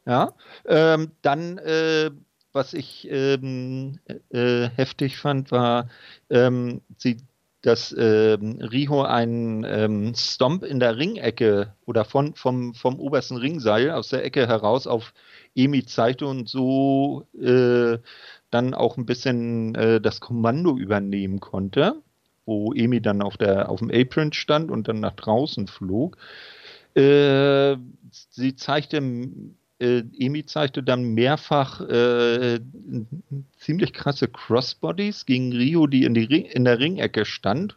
Ja, 0.06 0.32
ähm, 0.66 1.12
dann 1.22 1.58
äh, 1.58 2.10
was 2.52 2.74
ich 2.74 3.06
ähm, 3.10 3.98
äh, 4.30 4.68
heftig 4.74 5.16
fand, 5.18 5.50
war, 5.52 5.88
ähm, 6.30 6.80
sie, 6.96 7.18
dass 7.62 7.94
ähm, 7.96 8.58
Riho 8.60 9.02
einen 9.02 9.64
ähm, 9.64 10.14
Stomp 10.14 10.64
in 10.64 10.80
der 10.80 10.96
Ringecke 10.96 11.74
oder 11.86 12.04
von, 12.04 12.34
vom, 12.34 12.74
vom 12.74 12.98
obersten 12.98 13.36
Ringseil 13.36 13.90
aus 13.90 14.08
der 14.08 14.24
Ecke 14.24 14.48
heraus 14.48 14.86
auf 14.86 15.12
Emi 15.54 15.84
zeigte 15.84 16.26
und 16.26 16.48
so 16.48 17.26
äh, 17.40 17.98
dann 18.50 18.74
auch 18.74 18.96
ein 18.96 19.06
bisschen 19.06 19.74
äh, 19.74 20.00
das 20.00 20.20
Kommando 20.20 20.76
übernehmen 20.76 21.40
konnte, 21.40 22.02
wo 22.46 22.72
Emi 22.72 23.00
dann 23.00 23.22
auf, 23.22 23.36
der, 23.36 23.68
auf 23.68 23.80
dem 23.80 23.90
Apron 23.90 24.32
stand 24.32 24.70
und 24.70 24.88
dann 24.88 25.00
nach 25.00 25.14
draußen 25.14 25.66
flog. 25.66 26.16
Äh, 26.94 27.76
sie 28.10 28.56
zeigte, 28.56 28.98
äh, 29.78 30.02
Emi 30.18 30.44
zeigte 30.46 30.82
dann 30.82 31.14
mehrfach 31.14 31.80
äh, 31.80 32.60
ziemlich 33.58 33.92
krasse 33.92 34.28
Crossbodies 34.28 35.26
gegen 35.26 35.52
Rio, 35.52 35.86
die 35.86 36.04
in, 36.04 36.14
die 36.14 36.24
Ring, 36.24 36.44
in 36.44 36.64
der 36.64 36.78
Ringecke 36.78 37.24
stand 37.24 37.76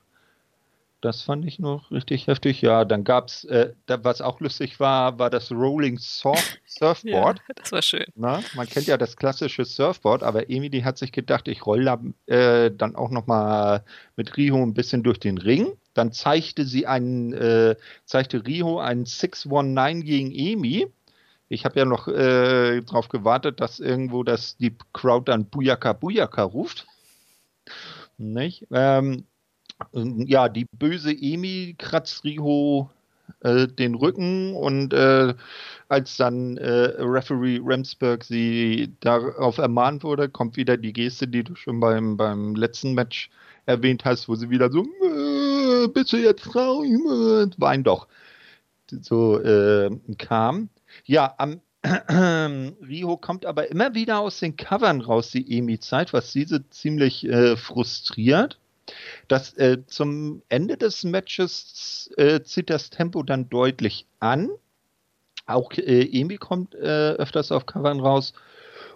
das 1.03 1.21
fand 1.21 1.45
ich 1.45 1.59
noch 1.59 1.91
richtig 1.91 2.27
heftig. 2.27 2.61
Ja, 2.61 2.85
dann 2.85 3.03
gab 3.03 3.27
es, 3.27 3.43
äh, 3.45 3.73
was 3.87 4.21
auch 4.21 4.39
lustig 4.39 4.79
war, 4.79 5.19
war 5.19 5.29
das 5.29 5.51
Rolling 5.51 5.97
Surf 5.99 6.57
Surfboard. 6.65 7.39
ja, 7.39 7.53
das 7.55 7.71
war 7.73 7.81
schön. 7.81 8.05
Na, 8.15 8.41
man 8.55 8.67
kennt 8.67 8.87
ja 8.87 8.97
das 8.97 9.17
klassische 9.17 9.65
Surfboard, 9.65 10.23
aber 10.23 10.49
Emily 10.49 10.81
hat 10.81 10.97
sich 10.97 11.11
gedacht, 11.11 11.49
ich 11.49 11.65
rolle 11.65 11.83
da 11.83 12.33
äh, 12.33 12.71
dann 12.71 12.95
auch 12.95 13.09
noch 13.09 13.27
mal 13.27 13.83
mit 14.15 14.37
Riho 14.37 14.63
ein 14.63 14.73
bisschen 14.73 15.03
durch 15.03 15.19
den 15.19 15.37
Ring. 15.37 15.73
Dann 15.93 16.13
zeigte 16.13 16.63
sie 16.63 16.87
einen, 16.87 17.33
äh, 17.33 17.75
zeigte 18.05 18.45
Riho 18.45 18.79
einen 18.79 19.05
619 19.05 20.05
gegen 20.05 20.31
Emi. 20.31 20.87
Ich 21.49 21.65
habe 21.65 21.79
ja 21.79 21.85
noch 21.85 22.07
äh, 22.07 22.81
darauf 22.81 23.09
gewartet, 23.09 23.59
dass 23.59 23.81
irgendwo 23.81 24.23
das 24.23 24.55
die 24.55 24.75
Crowd 24.93 25.29
dann 25.29 25.45
Buyaka 25.45 25.91
Buyaka 25.91 26.43
ruft. 26.43 26.87
Nicht? 28.17 28.67
Ähm, 28.71 29.25
ja, 29.91 30.49
die 30.49 30.65
böse 30.65 31.11
Emi 31.11 31.75
kratzt 31.77 32.23
Riho 32.23 32.89
äh, 33.41 33.67
den 33.67 33.95
Rücken 33.95 34.55
und 34.55 34.93
äh, 34.93 35.33
als 35.89 36.17
dann 36.17 36.57
äh, 36.57 36.91
Referee 36.99 37.59
Ramsberg 37.63 38.23
sie 38.23 38.93
darauf 38.99 39.57
ermahnt 39.57 40.03
wurde, 40.03 40.29
kommt 40.29 40.57
wieder 40.57 40.77
die 40.77 40.93
Geste, 40.93 41.27
die 41.27 41.43
du 41.43 41.55
schon 41.55 41.79
beim, 41.79 42.17
beim 42.17 42.55
letzten 42.55 42.93
Match 42.93 43.29
erwähnt 43.65 44.05
hast, 44.05 44.27
wo 44.27 44.35
sie 44.35 44.49
wieder 44.49 44.71
so, 44.71 44.83
äh, 44.83 45.87
bist 45.87 46.13
du 46.13 46.17
jetzt 46.17 46.43
traurig? 46.43 46.91
Wein 47.57 47.83
doch. 47.83 48.07
So 49.01 49.39
äh, 49.39 49.89
kam. 50.17 50.69
Ja, 51.05 51.33
am 51.37 51.61
Riho 51.83 53.17
kommt 53.17 53.45
aber 53.45 53.69
immer 53.69 53.93
wieder 53.93 54.19
aus 54.19 54.39
den 54.39 54.55
Covern 54.55 55.01
raus, 55.01 55.31
die 55.31 55.57
Emi-Zeit, 55.57 56.13
was 56.13 56.31
diese 56.31 56.69
ziemlich 56.69 57.27
äh, 57.27 57.57
frustriert. 57.57 58.57
Das, 59.27 59.53
äh, 59.53 59.85
zum 59.85 60.41
Ende 60.49 60.77
des 60.77 61.03
Matches 61.03 62.11
äh, 62.17 62.41
zieht 62.41 62.69
das 62.69 62.89
Tempo 62.89 63.23
dann 63.23 63.49
deutlich 63.49 64.05
an. 64.19 64.49
Auch 65.45 65.71
äh, 65.73 66.03
Emi 66.03 66.37
kommt 66.37 66.75
äh, 66.75 67.13
öfters 67.13 67.51
auf 67.51 67.65
Covern 67.65 67.99
raus. 67.99 68.33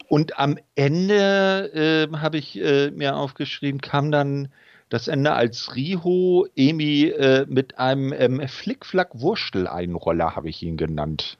Und 0.10 0.40
am 0.40 0.58
Ende 0.76 2.08
äh, 2.12 2.18
habe 2.18 2.38
ich 2.38 2.58
äh, 2.60 2.92
mir 2.92 3.18
aufgeschrieben, 3.18 3.82
kam 3.82 4.12
dann 4.12 4.50
das 4.90 5.10
Ende 5.10 5.34
als 5.34 5.76
Riho 5.76 6.48
Emi 6.56 7.06
äh, 7.06 7.46
mit 7.50 7.78
einem 7.78 8.14
ähm, 8.14 8.48
Flickflack-Wurstel-Einroller, 8.48 10.38
habe 10.38 10.48
ich 10.48 10.64
ihn 10.64 10.78
genannt, 10.78 11.38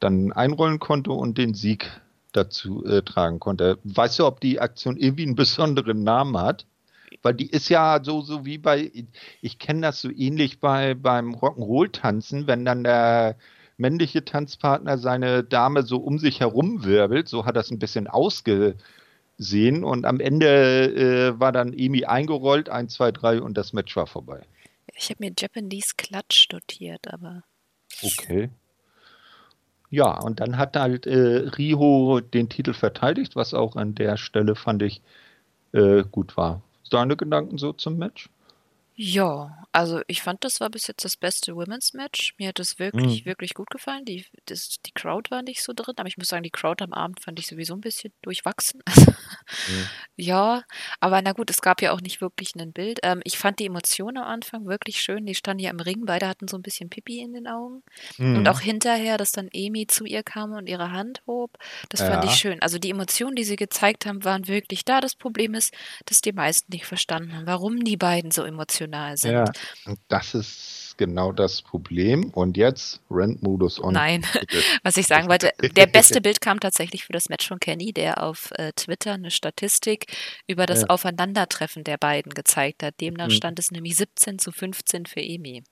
dann 0.00 0.32
einrollen 0.32 0.80
konnte 0.80 1.12
und 1.12 1.38
den 1.38 1.54
Sieg 1.54 2.00
dazu 2.32 2.82
tragen 3.04 3.38
konnte. 3.38 3.78
Weißt 3.84 4.18
du, 4.18 4.26
ob 4.26 4.40
die 4.40 4.58
Aktion 4.58 4.96
irgendwie 4.96 5.22
einen 5.22 5.36
besonderen 5.36 6.02
Namen 6.02 6.36
hat? 6.36 6.66
Weil 7.24 7.34
die 7.34 7.50
ist 7.50 7.70
ja 7.70 8.00
so, 8.02 8.20
so 8.20 8.44
wie 8.44 8.58
bei, 8.58 8.92
ich 9.40 9.58
kenne 9.58 9.80
das 9.80 10.00
so 10.02 10.10
ähnlich 10.10 10.60
bei, 10.60 10.94
beim 10.94 11.34
Rock'n'Roll-Tanzen, 11.34 12.46
wenn 12.46 12.66
dann 12.66 12.84
der 12.84 13.36
männliche 13.78 14.24
Tanzpartner 14.24 14.98
seine 14.98 15.42
Dame 15.42 15.82
so 15.84 15.96
um 15.96 16.18
sich 16.18 16.40
herum 16.40 16.84
wirbelt, 16.84 17.28
so 17.28 17.46
hat 17.46 17.56
das 17.56 17.70
ein 17.70 17.78
bisschen 17.78 18.08
ausgesehen 18.08 18.76
und 19.84 20.04
am 20.04 20.20
Ende 20.20 21.32
äh, 21.34 21.40
war 21.40 21.50
dann 21.50 21.72
Emi 21.72 22.04
eingerollt, 22.04 22.68
1, 22.68 22.92
2, 22.92 23.12
3 23.12 23.40
und 23.40 23.56
das 23.56 23.72
Match 23.72 23.96
war 23.96 24.06
vorbei. 24.06 24.42
Ich 24.94 25.08
habe 25.08 25.24
mir 25.24 25.32
Japanese 25.36 25.94
Klatsch 25.96 26.52
notiert, 26.52 27.12
aber. 27.12 27.42
Okay. 28.02 28.50
Ja, 29.88 30.20
und 30.20 30.40
dann 30.40 30.58
hat 30.58 30.76
halt 30.76 31.06
äh, 31.06 31.48
Riho 31.56 32.20
den 32.20 32.50
Titel 32.50 32.74
verteidigt, 32.74 33.34
was 33.34 33.54
auch 33.54 33.76
an 33.76 33.94
der 33.94 34.18
Stelle 34.18 34.56
fand 34.56 34.82
ich 34.82 35.00
äh, 35.72 36.04
gut 36.10 36.36
war. 36.36 36.62
Deine 36.94 37.16
Gedanken 37.16 37.58
so 37.58 37.72
zum 37.72 37.98
Match? 37.98 38.30
Ja, 38.96 39.64
also 39.72 40.02
ich 40.06 40.22
fand, 40.22 40.44
das 40.44 40.60
war 40.60 40.70
bis 40.70 40.86
jetzt 40.86 41.04
das 41.04 41.16
beste 41.16 41.56
Women's 41.56 41.94
Match. 41.94 42.34
Mir 42.38 42.48
hat 42.50 42.60
es 42.60 42.78
wirklich, 42.78 43.24
Mhm. 43.24 43.24
wirklich 43.24 43.52
gut 43.54 43.68
gefallen. 43.70 44.04
Die, 44.04 44.24
das, 44.46 44.76
die 44.86 44.92
Crowd 44.92 45.32
war 45.32 45.42
nicht 45.42 45.64
so 45.64 45.72
drin, 45.74 45.94
aber 45.96 46.06
ich 46.06 46.16
muss 46.16 46.28
sagen, 46.28 46.44
die 46.44 46.50
Crowd 46.50 46.82
am 46.84 46.92
Abend 46.92 47.20
fand 47.20 47.40
ich 47.40 47.48
sowieso 47.48 47.74
ein 47.74 47.80
bisschen 47.80 48.12
durchwachsen. 48.22 48.82
Mhm. 49.66 49.90
Ja, 50.16 50.62
aber 51.00 51.20
na 51.22 51.32
gut, 51.32 51.50
es 51.50 51.60
gab 51.60 51.82
ja 51.82 51.92
auch 51.92 52.00
nicht 52.00 52.20
wirklich 52.20 52.54
ein 52.54 52.72
Bild. 52.72 53.00
Ähm, 53.02 53.20
ich 53.24 53.36
fand 53.36 53.58
die 53.58 53.66
Emotionen 53.66 54.18
am 54.18 54.24
Anfang 54.28 54.64
wirklich 54.66 55.00
schön. 55.00 55.26
Die 55.26 55.34
standen 55.34 55.62
ja 55.64 55.70
im 55.70 55.80
Ring, 55.80 56.04
beide 56.06 56.28
hatten 56.28 56.46
so 56.48 56.56
ein 56.56 56.62
bisschen 56.62 56.88
Pipi 56.88 57.18
in 57.20 57.34
den 57.34 57.48
Augen. 57.48 57.82
Und 58.32 58.48
auch 58.48 58.60
Mhm. 58.60 58.64
hinterher, 58.64 59.16
dass 59.18 59.32
dann 59.32 59.48
Amy 59.54 59.86
zu 59.88 60.04
ihr 60.04 60.22
kam 60.22 60.52
und 60.52 60.68
ihre 60.68 60.92
Hand 60.92 61.22
hob, 61.26 61.50
das 61.88 62.02
fand 62.02 62.24
ich 62.24 62.30
Ja, 62.30 62.36
schön. 62.36 62.62
Also 62.62 62.78
die 62.78 62.90
Emotionen, 62.90 63.34
die 63.36 63.44
sie 63.44 63.56
gezeigt 63.56 64.06
haben, 64.06 64.24
waren 64.24 64.46
wirklich 64.48 64.84
da. 64.84 65.00
Das 65.00 65.16
Problem 65.16 65.54
ist, 65.54 65.74
dass 66.06 66.20
die 66.20 66.32
meisten 66.32 66.72
nicht 66.72 66.86
verstanden 66.86 67.34
haben, 67.34 67.46
warum 67.46 67.82
die 67.84 67.96
beiden 67.96 68.30
so 68.30 68.44
emotional 68.44 68.83
sind. 69.16 69.32
ja. 69.32 69.44
Das 70.08 70.34
ist 70.34 70.94
genau 70.96 71.32
das 71.32 71.62
Problem. 71.62 72.30
Und 72.30 72.56
jetzt 72.56 73.00
Rent-Modus 73.10 73.80
on. 73.82 73.94
Nein, 73.94 74.24
was 74.82 74.96
ich 74.96 75.06
sagen 75.06 75.28
wollte, 75.28 75.52
der 75.76 75.86
beste 75.86 76.20
Bild 76.20 76.40
kam 76.40 76.60
tatsächlich 76.60 77.04
für 77.04 77.12
das 77.12 77.28
Match 77.28 77.48
von 77.48 77.58
Kenny, 77.60 77.92
der 77.92 78.22
auf 78.22 78.50
äh, 78.52 78.72
Twitter 78.76 79.12
eine 79.14 79.30
Statistik 79.30 80.06
über 80.46 80.66
das 80.66 80.82
Ja. 80.82 80.86
Aufeinandertreffen 80.88 81.84
der 81.84 81.96
beiden 81.98 82.32
gezeigt 82.34 82.82
hat. 82.82 83.00
Demnach 83.00 83.28
Mhm. 83.28 83.32
stand 83.32 83.58
es 83.58 83.70
nämlich 83.70 83.96
17 83.96 84.38
zu 84.38 84.52
15 84.52 85.06
für 85.06 85.20
Amy. 85.20 85.64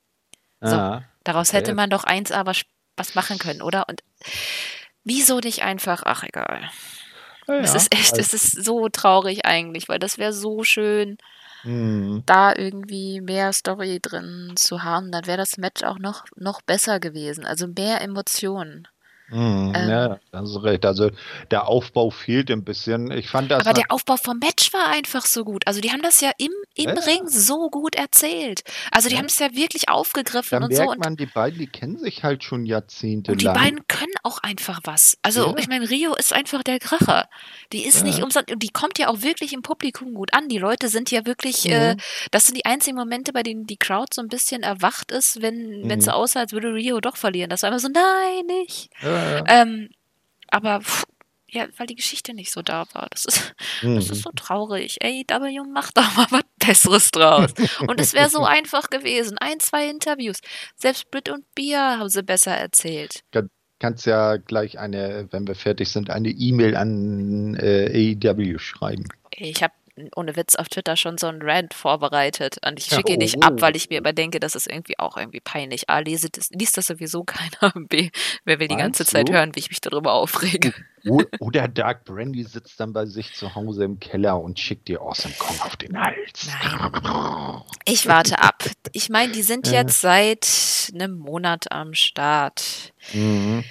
So, 0.61 0.77
Ah, 0.77 1.05
daraus 1.25 1.53
hätte 1.53 1.71
okay. 1.73 1.77
man 1.77 1.91
doch 1.91 2.05
eins 2.05 2.31
aber 2.33 2.53
was 2.97 3.15
machen 3.15 3.39
können, 3.39 3.63
oder? 3.63 3.89
Und 3.89 4.03
wieso 5.05 5.39
nicht 5.41 5.63
einfach, 5.63 6.03
ach 6.05 6.23
egal. 6.23 6.71
Ja, 7.49 7.55
Es 7.57 7.75
ist 7.75 7.93
echt, 7.93 8.13
Also, 8.13 8.21
es 8.21 8.33
ist 8.35 8.65
so 8.65 8.89
traurig 8.89 9.45
eigentlich, 9.45 9.89
weil 9.89 9.99
das 9.99 10.19
wäre 10.19 10.33
so 10.33 10.63
schön, 10.63 11.19
mhm. 11.63 12.23
da 12.27 12.55
irgendwie 12.57 13.21
mehr 13.21 13.53
Story 13.53 13.99
drin 14.01 14.53
zu 14.57 14.83
haben. 14.83 15.11
Dann 15.11 15.27
wäre 15.27 15.39
das 15.39 15.59
Match 15.59 15.83
auch 15.83 15.99
noch, 15.99 16.25
noch 16.37 16.63
besser 16.63 17.01
gewesen. 17.01 17.47
Also 17.47 17.67
mehr 17.69 18.01
Emotionen. 18.03 18.89
Mhm. 19.33 19.73
Ähm, 19.75 19.89
Ja, 19.89 20.19
da 20.31 20.39
hast 20.41 20.55
du 20.55 20.59
recht. 20.61 20.85
Also 20.85 21.11
der 21.51 21.67
Aufbau 21.69 22.11
fehlt 22.11 22.51
ein 22.51 22.65
bisschen. 22.65 23.11
Ich 23.11 23.29
fand 23.29 23.51
das 23.51 23.61
aber 23.61 23.73
der 23.75 23.85
nat- 23.85 23.91
Aufbau 23.91 24.17
vom 24.17 24.39
Match 24.39 24.73
war 24.73 24.89
einfach 24.89 25.27
so 25.27 25.45
gut. 25.45 25.67
Also 25.67 25.81
die 25.81 25.91
haben 25.91 26.03
das 26.03 26.21
ja 26.21 26.31
im, 26.39 26.53
im 26.75 26.85
Ja, 26.89 26.93
Ring 27.03 27.27
so 27.29 27.71
gut 27.71 27.95
erzählt. 27.97 28.63
Also 28.91 29.09
die 29.09 29.15
ja. 29.15 29.19
haben 29.21 29.27
es 29.27 29.39
ja 29.39 29.55
wirklich 29.55 29.89
aufgegriffen 29.89 30.61
Da 30.61 30.67
und 30.67 30.73
so. 30.75 30.79
merkt 30.83 30.93
Und 30.97 31.05
man, 31.05 31.17
die 31.17 31.27
beiden, 31.27 31.59
die 31.59 31.67
kennen 31.67 31.99
sich 31.99 32.23
halt 32.23 32.45
schon 32.45 32.61
Und 32.61 32.65
die 32.67 32.71
jahrzehntelang. 32.71 33.55
beiden 33.55 33.87
können 33.89 34.13
auch 34.23 34.39
einfach 34.43 34.81
was. 34.85 35.17
Also, 35.23 35.49
Ja. 35.49 35.55
ich 35.59 35.69
meine, 35.69 35.89
Rio 35.89 36.15
ist 36.15 36.33
einfach 36.33 36.63
der 36.63 36.79
Kracher. 36.79 37.29
Die 37.73 37.85
ist 37.85 38.05
nicht 38.05 38.23
umsonst, 38.23 38.51
und 38.51 38.63
die 38.63 38.69
kommt 38.69 38.99
ja 38.99 39.09
auch 39.09 39.23
wirklich 39.23 39.53
im 39.53 39.63
Publikum 39.63 40.15
gut 40.15 40.35
an. 40.35 40.49
Die 40.49 40.59
Leute 40.59 40.89
sind 40.89 41.11
ja 41.11 41.25
wirklich, 41.27 41.69
äh, 41.71 41.95
Mhm. 41.95 42.01
das 42.31 42.47
sind 42.47 42.57
die 42.57 42.67
einzigen 42.67 42.97
Momente, 42.97 43.33
bei 43.33 43.43
denen 43.43 43.67
die 43.67 43.77
Crowd 43.79 44.09
so 44.15 44.21
ein 44.21 44.29
bisschen 44.29 44.63
erwacht 44.63 45.11
ist, 45.11 45.41
wenn 45.41 45.89
wenn 45.89 45.99
es 45.99 46.05
so 46.05 46.11
Mhm. 46.11 46.17
aussah, 46.17 46.41
als 46.41 46.53
würde 46.53 46.75
Rio 46.75 47.01
doch 47.01 47.17
verlieren. 47.17 47.49
Das 47.51 47.63
war 47.63 47.71
immer 47.71 47.79
so, 47.79 47.89
nein, 47.89 48.47
nicht. 48.47 48.91
Ja, 49.01 49.22
ja. 49.23 49.45
Ähm, 49.63 49.91
aber 50.49 50.81
pff, 50.81 51.05
ja, 51.49 51.67
weil 51.77 51.87
die 51.87 51.97
Geschichte 51.97 52.33
nicht 52.35 52.51
so 52.51 52.63
da 52.63 52.87
war. 52.95 53.09
Das 53.11 53.25
ist, 53.27 53.55
das 53.83 54.05
ist 54.05 54.11
Mhm. 54.11 54.15
so 54.15 54.31
traurig. 54.35 54.99
AEW, 55.03 55.65
macht 55.71 55.97
doch 55.99 56.17
mal 56.17 56.27
was 56.31 56.43
Besseres 56.59 57.11
draus. 57.11 57.51
Und 57.81 58.01
es 58.01 58.15
wäre 58.15 58.31
so 58.31 58.39
einfach 58.45 58.89
gewesen. 58.91 59.37
Ein, 59.39 59.61
zwei 59.61 59.89
Interviews. 59.89 60.39
Selbst 60.77 61.11
Brit 61.11 61.29
und 61.29 61.45
Bia 61.55 61.99
haben 61.99 62.09
sie 62.09 62.23
besser 62.23 62.53
erzählt. 62.57 63.21
Kann- 63.33 63.51
Kannst 63.79 64.07
ja 64.07 64.37
gleich 64.37 64.79
eine, 64.79 65.27
wenn 65.33 65.45
wir 65.45 65.57
fertig 65.57 65.89
sind, 65.91 66.09
eine 66.09 66.29
E-Mail 66.29 66.77
an 66.77 67.57
äh, 67.57 68.15
AEW 68.25 68.59
schreiben. 68.61 69.09
Ich 69.33 69.61
habe 69.61 69.75
ohne 70.17 70.37
Witz 70.37 70.55
auf 70.55 70.69
Twitter 70.69 70.97
schon 70.97 71.19
so 71.19 71.27
einen 71.27 71.43
Rant 71.43 71.75
vorbereitet 71.75 72.57
und 72.67 72.79
ich 72.79 72.87
schicke 72.87 73.13
ihn 73.13 73.19
oh, 73.19 73.23
nicht 73.23 73.43
ab, 73.43 73.55
weil 73.59 73.77
ich 73.77 73.89
oh. 73.91 73.93
mir 73.93 74.01
überdenke, 74.01 74.41
das 74.41 74.55
ist 74.55 74.71
irgendwie 74.71 74.99
auch 74.99 75.17
irgendwie 75.17 75.41
peinlich. 75.41 75.91
A, 75.91 75.99
lese 75.99 76.31
das, 76.31 76.49
liest 76.51 76.77
das 76.79 76.87
sowieso 76.87 77.25
keiner. 77.25 77.73
B, 77.89 78.11
wer 78.45 78.59
will 78.59 78.69
die 78.69 78.77
ganze 78.77 79.03
Meinst 79.03 79.13
Zeit 79.13 79.29
du? 79.29 79.35
hören, 79.35 79.55
wie 79.55 79.61
ich 79.61 79.69
mich 79.69 79.81
darüber 79.81 80.15
aufrege. 80.15 80.73
Oder 81.41 81.69
Dark 81.69 82.05
Brandy 82.05 82.45
sitzt 82.45 82.79
dann 82.79 82.93
bei 82.93 83.07
sich 83.07 83.35
zu 83.35 83.55
Hause 83.55 83.85
im 83.85 83.99
Keller 83.99 84.41
und 84.41 84.59
schickt 84.59 84.89
dir 84.89 85.01
Awesome 85.01 85.35
Kong 85.37 85.61
auf 85.61 85.77
den 85.77 85.99
Hals. 85.99 86.49
Nein. 86.63 87.63
Ich 87.85 88.07
warte 88.07 88.39
ab. 88.39 88.65
Ich 88.93 89.09
meine, 89.09 89.33
die 89.33 89.43
sind 89.43 89.67
Ja. 89.67 89.73
jetzt 89.83 90.01
seit 90.01 90.47
einem 90.95 91.19
Monat 91.19 91.71
am 91.73 91.93
Start. 91.95 92.93
Mhm. 93.13 93.65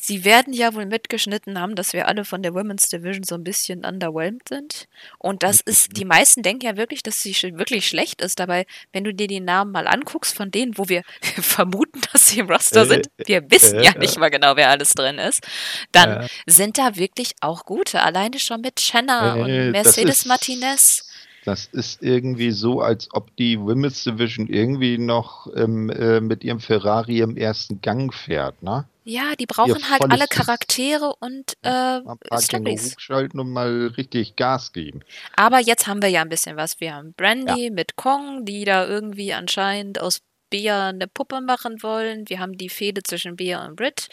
Sie 0.00 0.24
werden 0.24 0.52
ja 0.52 0.74
wohl 0.74 0.86
mitgeschnitten 0.86 1.60
haben, 1.60 1.74
dass 1.76 1.92
wir 1.92 2.08
alle 2.08 2.24
von 2.24 2.42
der 2.42 2.54
Women's 2.54 2.88
Division 2.88 3.22
so 3.22 3.34
ein 3.36 3.44
bisschen 3.44 3.84
underwhelmed 3.84 4.48
sind. 4.48 4.88
Und 5.18 5.42
das 5.42 5.60
ist, 5.60 5.96
die 5.96 6.04
meisten 6.04 6.42
denken 6.42 6.66
ja 6.66 6.76
wirklich, 6.76 7.02
dass 7.02 7.20
sie 7.22 7.34
wirklich 7.56 7.86
schlecht 7.86 8.20
ist. 8.20 8.40
Dabei, 8.40 8.66
wenn 8.92 9.04
du 9.04 9.14
dir 9.14 9.26
die 9.28 9.40
Namen 9.40 9.72
mal 9.72 9.86
anguckst 9.86 10.34
von 10.36 10.50
denen, 10.50 10.76
wo 10.76 10.88
wir 10.88 11.02
vermuten, 11.40 12.00
dass 12.12 12.28
sie 12.28 12.40
im 12.40 12.50
Roster 12.50 12.82
Äh, 12.82 12.86
sind, 12.86 13.06
wir 13.26 13.48
wissen 13.50 13.78
äh, 13.78 13.84
ja 13.84 13.98
nicht 13.98 14.18
mal 14.18 14.30
genau, 14.30 14.56
wer 14.56 14.70
alles 14.70 14.90
drin 14.90 15.18
ist, 15.18 15.46
dann 15.92 16.22
Äh. 16.22 16.28
sind 16.46 16.78
da 16.78 16.96
wirklich 16.96 17.32
auch 17.40 17.64
gute. 17.64 18.00
Alleine 18.02 18.38
schon 18.38 18.60
mit 18.60 18.76
Chenna 18.76 19.36
Äh, 19.36 19.40
und 19.40 19.70
Mercedes 19.72 20.24
Martinez. 20.26 21.06
Das 21.44 21.66
ist 21.66 22.02
irgendwie 22.02 22.52
so, 22.52 22.80
als 22.80 23.08
ob 23.12 23.34
die 23.36 23.58
Women's 23.58 24.04
Division 24.04 24.46
irgendwie 24.46 24.96
noch 24.98 25.48
ähm, 25.56 25.90
äh, 25.90 26.20
mit 26.20 26.44
ihrem 26.44 26.60
Ferrari 26.60 27.20
im 27.20 27.36
ersten 27.36 27.80
Gang 27.80 28.14
fährt, 28.14 28.62
ne? 28.62 28.86
Ja, 29.04 29.34
die 29.38 29.46
brauchen 29.46 29.70
Ihr 29.70 29.90
halt 29.90 30.02
alle 30.08 30.28
Charaktere 30.28 31.12
und 31.18 31.54
äh, 31.62 31.68
Mal 31.68 32.12
ein 32.12 32.18
paar 32.18 32.40
hochschalten 32.40 33.40
und 33.40 33.50
mal 33.50 33.92
richtig 33.96 34.36
Gas 34.36 34.72
geben. 34.72 35.00
Aber 35.34 35.58
jetzt 35.58 35.88
haben 35.88 36.00
wir 36.02 36.08
ja 36.08 36.22
ein 36.22 36.28
bisschen 36.28 36.56
was. 36.56 36.80
Wir 36.80 36.94
haben 36.94 37.12
Brandy 37.14 37.70
mit 37.70 37.96
Kong, 37.96 38.44
die 38.44 38.64
da 38.64 38.86
irgendwie 38.86 39.32
anscheinend 39.32 40.00
aus 40.00 40.20
Bea 40.50 40.90
eine 40.90 41.08
Puppe 41.08 41.40
machen 41.40 41.82
wollen. 41.82 42.28
Wir 42.28 42.38
haben 42.38 42.56
die 42.56 42.68
Fehde 42.68 43.02
zwischen 43.02 43.36
Bea 43.36 43.66
und 43.66 43.74
Britt. 43.74 44.08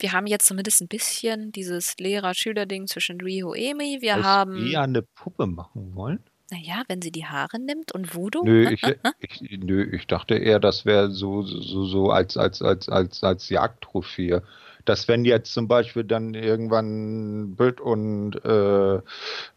Wir 0.00 0.12
haben 0.12 0.26
jetzt 0.26 0.46
zumindest 0.46 0.80
ein 0.80 0.88
bisschen 0.88 1.52
dieses 1.52 1.96
Lehrer-Schüler-Ding 1.98 2.88
zwischen 2.88 3.20
Rio 3.20 3.50
und 3.50 3.58
Amy. 3.58 3.98
Wir 4.00 4.16
Aus 4.16 4.24
haben, 4.24 4.66
eher 4.66 4.82
eine 4.82 5.02
Puppe 5.02 5.46
machen 5.46 5.94
wollen? 5.94 6.24
Naja, 6.54 6.82
wenn 6.88 7.02
sie 7.02 7.10
die 7.10 7.26
Haare 7.26 7.58
nimmt 7.58 7.92
und 7.92 8.14
Voodoo. 8.14 8.44
Nö, 8.44 8.70
ich, 8.70 8.82
ich, 9.18 9.58
nö, 9.58 9.82
ich 9.92 10.06
dachte 10.06 10.36
eher, 10.36 10.60
das 10.60 10.86
wäre 10.86 11.10
so, 11.10 11.42
so, 11.42 11.84
so 11.84 12.10
als, 12.10 12.36
als, 12.36 12.62
als, 12.62 12.88
als, 12.88 13.22
als 13.24 13.48
Jagdtrophäe. 13.48 14.42
Dass 14.84 15.08
wenn 15.08 15.24
jetzt 15.24 15.54
zum 15.54 15.66
Beispiel 15.66 16.04
dann 16.04 16.34
irgendwann 16.34 17.56
Brit 17.56 17.80
und 17.80 18.34
äh, 18.44 18.96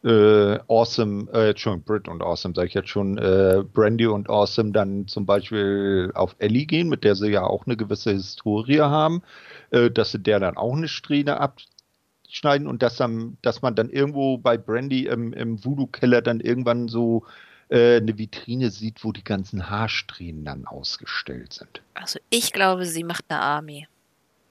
äh, 0.08 0.60
Awesome, 0.70 1.30
äh, 1.34 1.50
Entschuldigung, 1.50 1.84
Brit 1.84 2.08
und 2.08 2.22
Awesome, 2.22 2.56
sage 2.56 2.70
ich 2.70 2.74
jetzt 2.74 2.90
schon, 2.90 3.18
äh, 3.18 3.64
Brandy 3.74 4.08
und 4.08 4.30
Awesome 4.30 4.72
dann 4.72 5.08
zum 5.08 5.26
Beispiel 5.26 6.12
auf 6.16 6.36
Ellie 6.40 6.66
gehen, 6.66 6.88
mit 6.88 7.04
der 7.04 7.16
sie 7.16 7.30
ja 7.30 7.44
auch 7.44 7.66
eine 7.66 7.76
gewisse 7.76 8.12
Historie 8.12 8.80
haben, 8.80 9.22
äh, 9.72 9.92
dass 9.92 10.14
sie 10.14 10.20
der 10.20 10.40
dann 10.40 10.56
auch 10.56 10.76
eine 10.76 10.88
Strähne 10.88 11.42
abschneiden 12.28 12.68
und 12.68 12.84
dass, 12.84 12.98
dann, 12.98 13.38
dass 13.42 13.62
man 13.62 13.76
dann 13.76 13.90
irgendwo 13.90 14.38
bei 14.38 14.58
Brandy 14.58 15.08
im, 15.08 15.34
im 15.34 15.64
Voodoo-Keller 15.64 16.22
dann 16.22 16.40
irgendwann 16.40 16.88
so 16.88 17.26
äh, 17.70 17.98
eine 17.98 18.18
Vitrine 18.18 18.70
sieht, 18.70 19.04
wo 19.04 19.12
die 19.12 19.24
ganzen 19.24 19.70
Haarsträhnen 19.70 20.46
dann 20.46 20.66
ausgestellt 20.66 21.54
sind. 21.54 21.82
Also 21.94 22.20
ich 22.30 22.54
glaube, 22.54 22.86
sie 22.86 23.04
macht 23.04 23.26
eine 23.30 23.40
Army. 23.42 23.88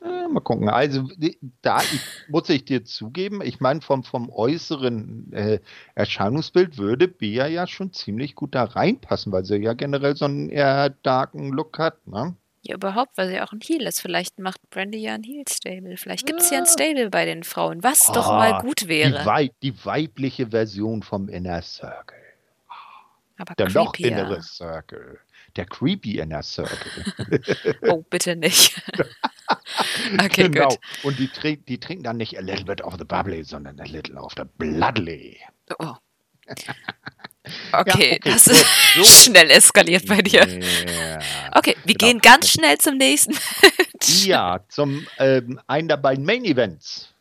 Äh, 0.03 0.29
mal 0.29 0.41
gucken. 0.41 0.69
Also 0.69 1.09
da 1.63 1.81
ich, 1.81 2.01
muss 2.29 2.49
ich 2.49 2.65
dir 2.65 2.85
zugeben, 2.85 3.41
ich 3.43 3.61
meine 3.61 3.81
vom, 3.83 4.05
vom 4.05 4.31
äußeren 4.31 5.33
äh, 5.33 5.61
Erscheinungsbild 5.95 6.79
würde 6.79 7.09
Bea 7.09 7.47
ja 7.47 7.67
schon 7.67 7.93
ziemlich 7.93 8.35
gut 8.35 8.55
da 8.55 8.65
reinpassen, 8.65 9.33
weil 9.33 9.45
sie 9.45 9.57
ja 9.57 9.75
generell 9.75 10.17
so 10.17 10.25
einen 10.27 10.49
eher 10.49 10.91
darken 10.91 11.53
Look 11.53 11.79
hat. 11.79 12.07
Ne? 12.07 12.37
Ja, 12.67 12.75
überhaupt, 12.75 13.17
weil 13.17 13.29
sie 13.29 13.41
auch 13.41 13.53
ein 13.53 13.61
Heel 13.63 13.83
ist. 13.87 14.01
Vielleicht 14.01 14.39
macht 14.41 14.61
Brandy 14.71 14.99
ja 14.99 15.15
ein 15.15 15.23
Heel-Stable. 15.23 15.97
Vielleicht 15.97 16.27
gibt 16.27 16.41
es 16.41 16.51
ja 16.51 16.59
ein 16.59 16.65
Ja. 16.65 16.71
Stable 16.71 17.11
bei 17.11 17.25
den 17.25 17.45
Frauen, 17.45 17.83
was 17.83 18.01
doch 18.13 18.27
Ah, 18.29 18.39
mal 18.39 18.61
gut 18.63 18.83
Die, 18.83 18.89
wäre. 18.89 19.25
Wei 19.25 19.51
die 19.63 19.85
weibliche 19.85 20.49
Version 20.49 21.03
vom 21.03 21.29
Inner 21.29 21.63
Circle. 21.63 22.17
Aber 23.39 23.55
Der 23.55 23.69
noch 23.71 23.93
creepier. 23.93 24.13
innere 24.19 24.43
Circle. 24.43 25.21
Der 25.57 25.67
creepy 25.67 26.19
Inner 26.19 26.43
Circle. 26.43 27.05
Oh, 27.83 28.03
bitte 28.11 28.35
nicht. 28.35 28.75
okay, 30.25 30.49
genau. 30.49 30.69
gut. 30.69 30.79
Und 31.05 31.19
die, 31.19 31.29
trink, 31.29 31.67
die 31.67 31.79
trinken 31.79 32.03
dann 32.05 32.17
nicht 32.17 32.37
a 32.37 32.41
little 32.41 32.65
bit 32.65 32.83
of 32.83 32.95
the 32.99 33.05
bubbly, 33.05 33.45
sondern 33.45 33.79
a 33.81 33.85
little 33.85 34.17
of 34.17 34.33
the 34.37 34.45
bloodly. 34.59 35.39
Oh. 35.79 35.95
Okay, 37.73 37.91
okay, 37.93 38.21
das 38.25 38.47
ist 38.47 38.67
so. 38.95 39.05
schnell 39.31 39.51
eskaliert 39.51 40.07
bei 40.07 40.23
dir. 40.23 40.47
Ja. 40.47 41.19
Okay, 41.55 41.77
wir 41.85 41.95
Genau. 41.95 42.13
gehen 42.13 42.21
ganz 42.21 42.49
schnell 42.51 42.79
zum 42.79 42.97
nächsten. 42.97 43.37
Ja, 44.25 44.61
zum 44.69 45.05
ähm, 45.19 45.59
einen 45.67 45.89
der 45.89 45.97
beiden 45.97 46.25
Main 46.25 46.45
Events. 46.45 47.13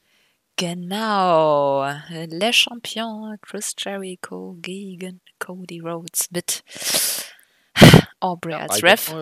Genau. 0.58 1.84
Le 2.10 2.54
Champion 2.54 3.38
Chris 3.42 3.74
Jericho 3.78 4.56
gegen 4.62 5.22
Cody 5.40 5.80
Rhodes 5.80 6.30
mit 6.32 6.64
Aubrey 8.20 8.54
als 8.54 8.84
Ref. 8.84 9.14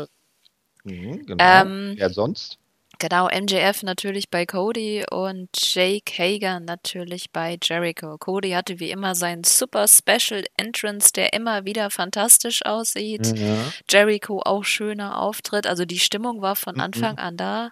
Mhm, 0.83 1.25
genau. 1.25 1.43
Ähm, 1.43 1.93
Wer 1.95 2.09
sonst? 2.09 2.57
Genau, 2.99 3.27
MJF 3.27 3.83
natürlich 3.83 4.29
bei 4.29 4.45
Cody 4.45 5.03
und 5.11 5.49
Jake 5.57 6.13
Hager 6.17 6.59
natürlich 6.61 7.31
bei 7.31 7.57
Jericho. 7.61 8.17
Cody 8.17 8.51
hatte 8.51 8.79
wie 8.79 8.91
immer 8.91 9.13
seinen 9.15 9.43
super 9.43 9.87
Special 9.87 10.43
Entrance, 10.57 11.11
der 11.13 11.33
immer 11.33 11.65
wieder 11.65 11.89
fantastisch 11.89 12.65
aussieht. 12.65 13.33
Ja. 13.37 13.55
Jericho 13.89 14.41
auch 14.45 14.63
schöner 14.63 15.19
Auftritt. 15.19 15.67
Also 15.67 15.83
die 15.85 15.99
Stimmung 15.99 16.41
war 16.41 16.55
von 16.55 16.75
Mhm. 16.75 16.81
Anfang 16.81 17.17
an 17.17 17.35
da. 17.35 17.71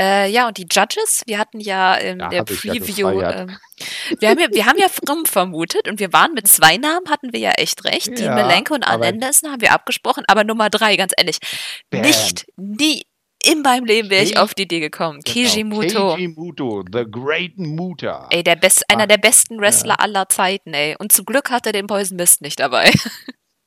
Äh, 0.00 0.30
ja, 0.30 0.46
und 0.46 0.56
die 0.58 0.66
Judges, 0.70 1.22
wir 1.26 1.38
hatten 1.38 1.58
ja 1.58 1.94
in 1.94 2.20
Ja, 2.20 2.28
der 2.28 2.38
ja 2.38 2.44
Preview, 2.44 3.20
ähm, 3.22 3.56
wir 4.20 4.28
haben 4.30 4.38
ja, 4.38 4.48
wir 4.52 4.66
haben 4.66 4.78
ja 4.78 4.86
rum 5.08 5.24
vermutet 5.26 5.88
und 5.88 5.98
wir 5.98 6.12
waren 6.12 6.32
mit 6.34 6.46
zwei 6.46 6.76
Namen, 6.76 7.08
hatten 7.08 7.32
wir 7.32 7.40
ja 7.40 7.50
echt 7.52 7.84
recht. 7.84 8.16
Die 8.18 8.22
Ja, 8.24 8.34
Melenko 8.34 8.74
und 8.74 8.84
Arn 8.84 9.02
Anderson 9.02 9.50
haben 9.50 9.62
wir 9.62 9.72
abgesprochen, 9.72 10.24
aber 10.28 10.44
Nummer 10.44 10.70
drei, 10.70 10.96
ganz 10.96 11.12
ehrlich, 11.16 11.38
Bam. 11.90 12.02
nicht, 12.02 12.46
nie 12.56 13.02
in 13.44 13.62
meinem 13.62 13.84
Leben 13.84 14.10
wäre 14.10 14.22
ich 14.22 14.36
auf 14.38 14.54
die 14.54 14.62
Idee 14.64 14.80
gekommen. 14.80 15.20
Genau. 15.24 15.32
Kijimuto. 15.32 16.10
Keiji 16.14 16.28
Muto, 16.28 16.84
the 16.92 17.04
great 17.10 17.58
Muta. 17.58 18.28
Ey, 18.30 18.42
der 18.42 18.56
best, 18.56 18.84
einer 18.90 19.04
Ah, 19.04 19.06
der 19.06 19.18
besten 19.18 19.58
Wrestler 19.60 20.00
aller 20.00 20.28
Zeiten, 20.28 20.74
ey. 20.74 20.96
Und 20.98 21.12
zum 21.12 21.24
Glück 21.24 21.50
hat 21.50 21.66
er 21.66 21.72
den 21.72 21.86
Poison 21.86 22.16
Mist 22.16 22.42
nicht 22.42 22.60
dabei. 22.60 22.90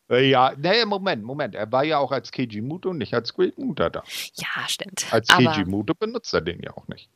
Äh, 0.10 0.30
Ja, 0.30 0.52
nee, 0.58 0.84
Moment, 0.84 1.24
Moment. 1.24 1.56
Er 1.56 1.72
war 1.72 1.86
ja 1.86 1.98
auch 1.98 2.12
als 2.12 2.30
Keiji 2.30 2.60
Muto 2.60 2.90
und 2.90 2.98
nicht 2.98 3.14
als 3.14 3.34
Great 3.34 3.58
Muta 3.58 3.90
da. 3.90 4.04
ja, 4.36 4.68
stimmt. 4.68 5.06
Als 5.12 5.30
Aber 5.30 5.46
Keiji 5.46 5.64
Muto 5.64 5.94
benutzt 5.94 6.34
er 6.34 6.42
den 6.42 6.62
ja 6.62 6.72
auch 6.76 6.86
nicht. 6.90 7.10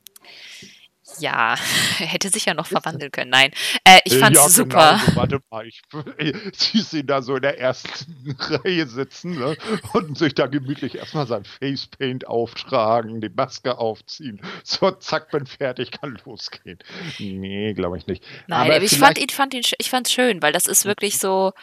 Ja, 1.20 1.56
er 2.00 2.06
hätte 2.06 2.30
sich 2.30 2.46
ja 2.46 2.54
noch 2.54 2.68
verwandeln 2.68 3.12
können. 3.12 3.32
Nein, 3.32 3.52
äh, 3.84 4.00
ich 4.06 4.14
Äh, 4.14 4.20
fand's 4.20 4.40
ja, 4.40 4.50
super. 4.50 5.00
Genau, 5.00 5.12
so, 5.12 5.16
warte 5.16 5.40
mal, 5.50 5.68
ich 5.68 5.82
siehst 6.54 6.94
ihn 6.94 7.08
da 7.08 7.22
so 7.22 7.36
in 7.36 7.42
der 7.42 7.60
ersten 7.60 8.36
Reihe 8.40 8.88
sitzen 8.88 9.38
ne, 9.38 9.58
und 9.94 10.18
sich 10.18 10.34
da 10.36 10.48
gemütlich 10.48 10.96
erstmal 10.96 11.28
sein 11.28 11.44
Facepaint 11.46 12.28
auftragen, 12.28 13.22
die 13.22 13.30
Maske 13.30 13.78
aufziehen. 13.78 14.42
So, 14.64 14.92
zack, 14.92 15.32
bin 15.32 15.46
fertig, 15.46 15.92
kann 15.92 16.20
losgehen. 16.26 16.80
Nee, 17.20 17.74
glaube 17.74 17.98
ich 17.98 18.08
nicht. 18.08 18.24
Nein, 18.48 18.72
Aber 18.72 18.82
ich 18.82 18.98
fand 18.98 19.18
ihn, 19.18 19.30
fand 19.30 19.54
ihn, 19.54 19.64
ich 19.78 19.90
fand's 19.90 20.12
schön, 20.12 20.42
weil 20.42 20.54
das 20.54 20.66
ist 20.66 20.86
wirklich 20.86 21.18
so 21.18 21.54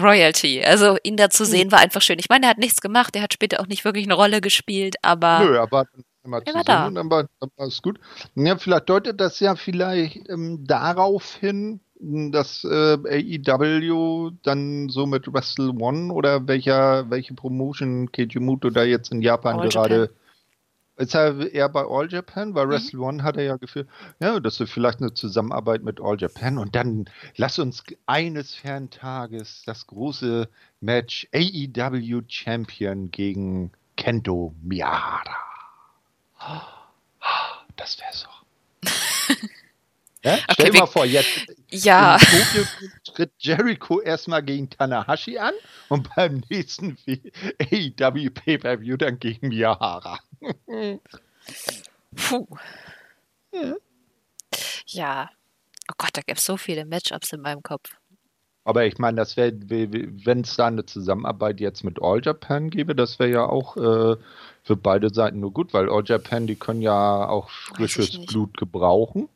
Royalty. 0.00 0.64
Also 0.64 0.96
ihn 1.02 1.16
da 1.16 1.30
zu 1.30 1.44
sehen 1.44 1.70
war 1.72 1.78
einfach 1.78 2.02
schön. 2.02 2.18
Ich 2.18 2.28
meine, 2.28 2.46
er 2.46 2.50
hat 2.50 2.58
nichts 2.58 2.80
gemacht, 2.80 3.14
er 3.16 3.22
hat 3.22 3.32
später 3.32 3.60
auch 3.60 3.66
nicht 3.66 3.84
wirklich 3.84 4.04
eine 4.04 4.14
Rolle 4.14 4.40
gespielt, 4.40 4.96
aber 5.02 5.40
Nö, 5.40 5.58
aber 5.58 5.86
immer 6.24 6.38
Er 6.38 6.46
zu 6.46 6.54
war 6.54 6.64
da. 6.64 6.86
und 6.86 6.94
dann 6.94 7.10
war, 7.10 7.26
dann 7.40 7.50
war 7.56 7.66
es 7.66 7.82
gut. 7.82 7.98
Ja, 8.34 8.56
vielleicht 8.56 8.88
deutet 8.88 9.20
das 9.20 9.40
ja 9.40 9.56
vielleicht 9.56 10.28
ähm, 10.28 10.64
darauf 10.66 11.34
hin, 11.34 11.80
dass 12.00 12.64
äh, 12.64 12.96
AEW 12.96 14.30
dann 14.42 14.88
so 14.88 15.06
mit 15.06 15.32
Wrestle 15.32 15.70
One 15.78 16.12
oder 16.12 16.48
welcher, 16.48 17.10
welche 17.10 17.34
Promotion 17.34 18.10
Keijimoto 18.10 18.70
da 18.70 18.84
jetzt 18.84 19.12
in 19.12 19.20
Japan 19.22 19.60
All 19.60 19.68
gerade. 19.68 20.10
Ist 20.96 21.14
er 21.14 21.50
eher 21.52 21.70
bei 21.70 21.82
All 21.82 22.10
Japan? 22.10 22.50
Mhm. 22.50 22.54
Weil 22.54 22.68
Wrestle 22.68 23.00
One 23.00 23.22
hat 23.22 23.36
er 23.38 23.44
ja 23.44 23.56
geführt. 23.56 23.88
Ja, 24.20 24.38
das 24.38 24.60
ist 24.60 24.70
vielleicht 24.70 25.00
eine 25.00 25.14
Zusammenarbeit 25.14 25.82
mit 25.82 25.98
All 26.00 26.18
Japan. 26.20 26.58
Und 26.58 26.74
dann 26.76 27.06
lass 27.36 27.58
uns 27.58 27.82
eines 28.06 28.54
fernen 28.54 28.90
Tages 28.90 29.62
das 29.64 29.86
große 29.86 30.48
Match 30.80 31.26
AEW 31.34 32.22
Champion 32.28 33.10
gegen 33.10 33.72
Kento 33.96 34.54
Miyahara. 34.62 35.49
Das 37.76 37.98
wär's 38.00 38.24
doch. 38.24 38.44
Ja? 40.22 40.36
Stell 40.36 40.44
Okay, 40.50 40.64
dir 40.66 40.72
wir- 40.74 40.80
mal 40.80 40.86
vor, 40.86 41.04
jetzt 41.06 41.46
ja. 41.70 42.16
in 42.16 42.20
Tokio 42.20 42.64
tritt 43.14 43.32
Jericho 43.38 44.00
erstmal 44.02 44.42
gegen 44.42 44.68
Tanahashi 44.68 45.38
an 45.38 45.54
und 45.88 46.14
beim 46.14 46.42
nächsten 46.50 46.98
AEW 47.08 48.28
Pay-Per-View 48.28 48.98
dann 48.98 49.18
gegen 49.18 49.48
Miyahara. 49.48 50.18
Puh. 52.16 52.46
Ja. 53.54 53.74
Ja. 54.88 55.30
Oh 55.90 55.94
Gott, 55.96 56.10
da 56.12 56.20
gibt's 56.20 56.44
so 56.44 56.58
viele 56.58 56.84
Matchups 56.84 57.32
in 57.32 57.40
meinem 57.40 57.62
Kopf. 57.62 57.96
Aber 58.70 58.86
ich 58.86 58.98
meine, 58.98 59.16
das 59.16 59.36
wäre, 59.36 59.52
wenn 59.52 60.42
es 60.42 60.54
da 60.54 60.68
eine 60.68 60.86
Zusammenarbeit 60.86 61.58
jetzt 61.58 61.82
mit 61.82 62.00
All 62.00 62.20
Japan 62.24 62.70
gäbe, 62.70 62.94
das 62.94 63.18
wäre 63.18 63.30
ja 63.32 63.44
auch 63.44 63.76
äh, 63.76 64.14
für 64.62 64.76
beide 64.76 65.12
Seiten 65.12 65.40
nur 65.40 65.52
gut, 65.52 65.74
weil 65.74 65.90
All 65.90 66.04
Japan, 66.06 66.46
die 66.46 66.54
können 66.54 66.80
ja 66.80 67.28
auch 67.28 67.50
frisches. 67.50 68.24
Blut 68.26 68.56
gebrauchen. 68.56 69.28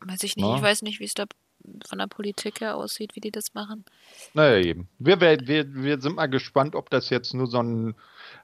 Weiß 0.00 0.22
ich 0.24 0.36
nicht. 0.36 0.44
Na? 0.44 0.56
Ich 0.56 0.62
weiß 0.62 0.82
nicht, 0.82 1.00
wie 1.00 1.04
es 1.04 1.14
da 1.14 1.24
von 1.86 1.98
der 1.98 2.06
Politik 2.06 2.60
her 2.60 2.76
aussieht, 2.76 3.16
wie 3.16 3.20
die 3.20 3.30
das 3.30 3.54
machen. 3.54 3.86
Naja, 4.34 4.62
eben. 4.62 4.88
Wir, 4.98 5.22
wir, 5.22 5.74
wir 5.74 5.98
sind 5.98 6.16
mal 6.16 6.26
gespannt, 6.26 6.74
ob 6.74 6.90
das 6.90 7.08
jetzt 7.08 7.32
nur 7.32 7.46
so 7.46 7.62
ein, 7.62 7.94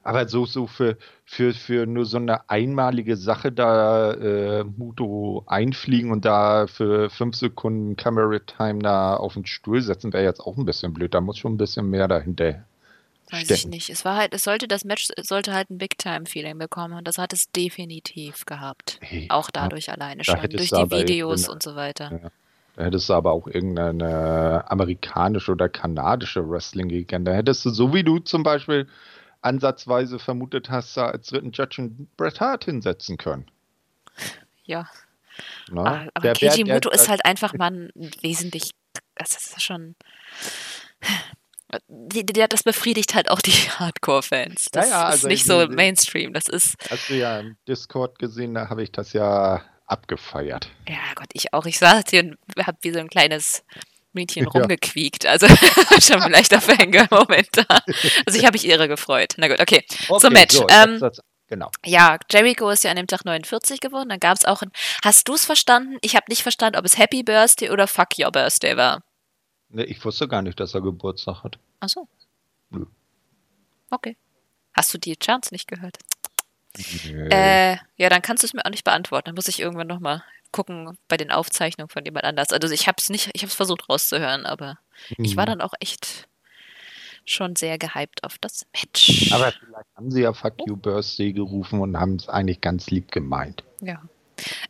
aber 0.03 0.27
so, 0.27 0.45
so 0.45 0.67
für, 0.67 0.97
für, 1.25 1.53
für 1.53 1.85
nur 1.85 2.05
so 2.05 2.17
eine 2.17 2.49
einmalige 2.49 3.15
Sache 3.15 3.51
da 3.51 4.11
äh, 4.13 4.63
Muto 4.63 5.43
einfliegen 5.47 6.11
und 6.11 6.25
da 6.25 6.67
für 6.67 7.09
fünf 7.09 7.35
Sekunden 7.35 7.95
Camera 7.95 8.39
Time 8.39 8.79
da 8.79 9.15
auf 9.15 9.33
den 9.33 9.45
Stuhl 9.45 9.81
setzen, 9.81 10.13
wäre 10.13 10.23
jetzt 10.23 10.41
auch 10.41 10.57
ein 10.57 10.65
bisschen 10.65 10.93
blöd. 10.93 11.13
Da 11.13 11.21
muss 11.21 11.37
schon 11.37 11.53
ein 11.53 11.57
bisschen 11.57 11.89
mehr 11.89 12.07
dahinter 12.07 12.65
Weiß 13.31 13.49
ich 13.49 13.57
stecken. 13.59 13.69
nicht. 13.71 13.89
Es 13.89 14.05
war 14.05 14.17
halt, 14.17 14.33
es 14.33 14.43
sollte 14.43 14.67
das 14.67 14.83
Match 14.83 15.07
sollte 15.21 15.53
halt 15.53 15.69
ein 15.69 15.77
Big-Time-Feeling 15.77 16.57
bekommen 16.57 16.95
und 16.95 17.07
das 17.07 17.17
hat 17.17 17.33
es 17.33 17.51
definitiv 17.51 18.45
gehabt. 18.45 18.97
Hey, 19.01 19.27
Auch 19.29 19.49
dadurch 19.49 19.89
alleine 19.91 20.21
da 20.23 20.37
schon, 20.37 20.49
durch 20.49 20.69
du 20.69 20.85
die 20.85 20.91
Videos 20.91 21.47
und 21.47 21.63
so 21.63 21.75
weiter. 21.75 22.19
Ja. 22.23 22.29
Da 22.75 22.83
hättest 22.85 23.07
du 23.07 23.13
aber 23.13 23.31
auch 23.31 23.47
irgendeine 23.47 24.69
amerikanische 24.69 25.51
oder 25.51 25.69
kanadische 25.69 26.47
Wrestling 26.49 26.89
gekannt. 26.89 27.27
Da 27.27 27.33
hättest 27.33 27.65
du, 27.65 27.69
so 27.69 27.93
wie 27.93 28.03
du 28.03 28.19
zum 28.19 28.43
Beispiel 28.43 28.87
ansatzweise 29.43 30.19
vermutet 30.19 30.69
hast, 30.69 30.97
als 30.97 31.27
dritten 31.27 31.51
Judge 31.51 31.81
einen 31.81 32.09
Bret 32.17 32.39
Hart 32.39 32.65
hinsetzen 32.65 33.17
können. 33.17 33.45
Ja. 34.65 34.89
Ne? 35.69 36.09
Aber, 36.13 36.33
Keiji 36.33 36.63
Muto 36.63 36.89
ist 36.89 37.09
halt 37.09 37.25
einfach 37.25 37.53
mal 37.53 37.71
ein 37.71 38.11
wesentlich, 38.21 38.71
das 39.15 39.31
ist 39.33 39.61
schon, 39.61 39.95
das 42.49 42.63
befriedigt 42.63 43.15
halt 43.15 43.29
auch 43.29 43.41
die 43.41 43.51
Hardcore-Fans. 43.51 44.67
Das 44.71 44.89
Ja, 44.89 44.91
ja, 44.91 45.07
ist 45.07 45.11
also 45.13 45.27
nicht 45.27 45.41
ich- 45.41 45.45
so 45.47 45.67
Mainstream, 45.67 46.33
das 46.33 46.47
ist, 46.47 46.75
Hast 46.89 47.09
du 47.09 47.15
ja 47.15 47.39
im 47.39 47.57
Discord 47.67 48.19
gesehen, 48.19 48.53
da 48.53 48.69
habe 48.69 48.83
ich 48.83 48.91
das 48.91 49.13
ja 49.13 49.63
abgefeiert. 49.87 50.69
ja 50.87 50.97
Gott, 51.15 51.29
ich 51.33 51.53
auch. 51.53 51.65
Ich 51.65 51.77
saß 51.79 52.03
hier 52.09 52.21
und 52.23 52.37
hab 52.65 52.77
wie 52.83 52.91
so 52.91 52.99
ein 52.99 53.09
kleines 53.09 53.63
Mädchen 54.13 54.43
Ja. 54.45 54.49
rumgequiekt. 54.51 55.25
Also 55.25 55.47
schon 56.01 56.21
ein 56.21 56.31
leichter 56.31 56.61
Fangirl-Moment 56.61 57.49
da. 57.53 57.65
Also 58.25 58.37
ich 58.39 58.45
habe 58.45 58.53
mich 58.53 58.65
irre 58.67 58.87
gefreut. 58.87 59.33
Na 59.37 59.47
gut, 59.47 59.59
okay. 59.59 59.83
Okay, 60.09 60.29
Match, 60.29 60.55
So, 60.55 60.67
ähm, 60.69 60.91
jetzt 60.93 61.01
das, 61.01 61.21
genau. 61.47 61.69
Ja, 61.85 62.17
Jericho 62.31 62.69
ist 62.69 62.83
ja 62.83 62.91
an 62.91 62.97
dem 62.97 63.07
Tag 63.07 63.25
49 63.25 63.79
geworden. 63.79 64.09
Dann 64.09 64.19
gab 64.19 64.37
es 64.37 64.45
auch 64.45 64.61
ein. 64.61 64.71
Hast 65.03 65.27
du 65.27 65.33
es 65.33 65.45
verstanden? 65.45 65.97
Ich 66.01 66.15
habe 66.15 66.25
nicht 66.29 66.43
verstanden, 66.43 66.77
ob 66.77 66.85
es 66.85 66.97
Happy 66.97 67.23
Birthday 67.23 67.69
oder 67.69 67.87
Fuck 67.87 68.19
Your 68.19 68.31
Birthday 68.31 68.77
war. 68.77 69.03
Nee, 69.69 69.83
ich 69.83 70.03
wusste 70.05 70.27
gar 70.27 70.41
nicht, 70.41 70.59
dass 70.59 70.73
er 70.75 70.81
Geburtstag 70.81 71.43
hat. 71.43 71.57
Ach 71.79 71.89
so. 71.89 72.07
Nö. 72.69 72.85
Okay. 73.89 74.15
Hast 74.73 74.93
du 74.93 74.97
die 74.97 75.15
Chance 75.17 75.53
nicht 75.53 75.67
gehört? 75.67 75.97
Nee. 76.77 77.27
Äh, 77.29 77.77
ja, 77.97 78.09
dann 78.09 78.21
kannst 78.23 78.41
du 78.43 78.47
es 78.47 78.53
mir 78.53 78.65
auch 78.65 78.69
nicht 78.71 78.83
beantworten. 78.83 79.25
Dann 79.25 79.35
muss 79.35 79.47
ich 79.47 79.59
irgendwann 79.59 79.87
nochmal 79.87 80.23
gucken 80.53 80.97
bei 81.09 81.17
den 81.17 81.31
Aufzeichnungen 81.31 81.89
von 81.89 82.05
jemand 82.05 82.23
anders. 82.23 82.51
Also 82.53 82.69
ich 82.73 82.87
habe 82.87 82.95
es 82.99 83.09
nicht, 83.09 83.29
ich 83.33 83.41
habe 83.41 83.49
es 83.49 83.55
versucht 83.55 83.89
rauszuhören, 83.89 84.45
aber 84.45 84.79
ich 85.17 85.35
war 85.35 85.43
Mhm. 85.45 85.49
dann 85.49 85.61
auch 85.61 85.73
echt 85.81 86.29
schon 87.25 87.55
sehr 87.57 87.77
gehypt 87.77 88.23
auf 88.23 88.37
das 88.37 88.65
Match. 88.73 89.31
Aber 89.33 89.51
vielleicht 89.51 89.87
haben 89.95 90.11
sie 90.11 90.21
ja 90.21 90.33
Fuck 90.33 90.55
You 90.65 90.75
Birthday 90.77 91.33
gerufen 91.33 91.79
und 91.81 91.97
haben 91.97 92.15
es 92.15 92.29
eigentlich 92.29 92.61
ganz 92.61 92.89
lieb 92.89 93.11
gemeint. 93.11 93.63
ja. 93.81 94.01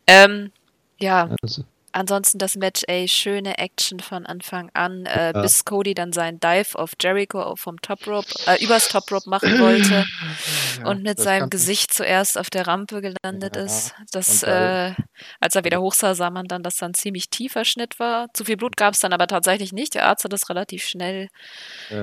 Ähm, 0.06 0.52
ja, 0.98 1.30
Also, 1.42 1.64
Ansonsten 1.96 2.38
das 2.38 2.56
Match, 2.56 2.82
ey, 2.88 3.06
schöne 3.06 3.56
Action 3.58 4.00
von 4.00 4.26
Anfang 4.26 4.68
an, 4.74 5.06
äh, 5.06 5.30
Ja. 5.32 5.42
bis 5.42 5.64
Cody 5.64 5.94
dann 5.94 6.12
seinen 6.12 6.40
Dive 6.40 6.76
auf 6.76 6.90
Jericho 7.00 7.54
vom 7.54 7.80
Top 7.82 8.04
Rope, 8.08 8.26
äh, 8.48 8.60
übers 8.64 8.88
Top 8.88 9.08
Rope 9.12 9.30
machen 9.30 9.60
wollte 9.60 10.04
ja, 10.80 10.88
und 10.88 11.04
mit 11.04 11.20
seinem 11.20 11.50
Gesicht 11.50 11.94
zuerst 11.94 12.36
auf 12.36 12.50
der 12.50 12.66
Rampe 12.66 13.00
gelandet 13.00 13.54
Ja, 13.54 13.62
ist. 13.62 13.94
Das, 14.10 14.42
äh, 14.42 14.92
als 15.40 15.54
er 15.54 15.64
wieder 15.64 15.80
hochsah, 15.80 16.16
sah 16.16 16.30
man 16.30 16.46
dann, 16.46 16.64
dass 16.64 16.78
da 16.78 16.86
ein 16.86 16.94
ziemlich 16.94 17.30
tiefer 17.30 17.64
Schnitt 17.64 18.00
war. 18.00 18.26
Zu 18.34 18.44
viel 18.44 18.56
Blut 18.56 18.76
gab 18.76 18.94
es 18.94 18.98
dann 19.00 19.12
aber 19.12 19.28
tatsächlich 19.28 19.72
nicht. 19.72 19.94
Der 19.94 20.06
Arzt 20.06 20.24
hat 20.24 20.32
das 20.32 20.50
relativ 20.50 20.84
schnell, 20.84 21.28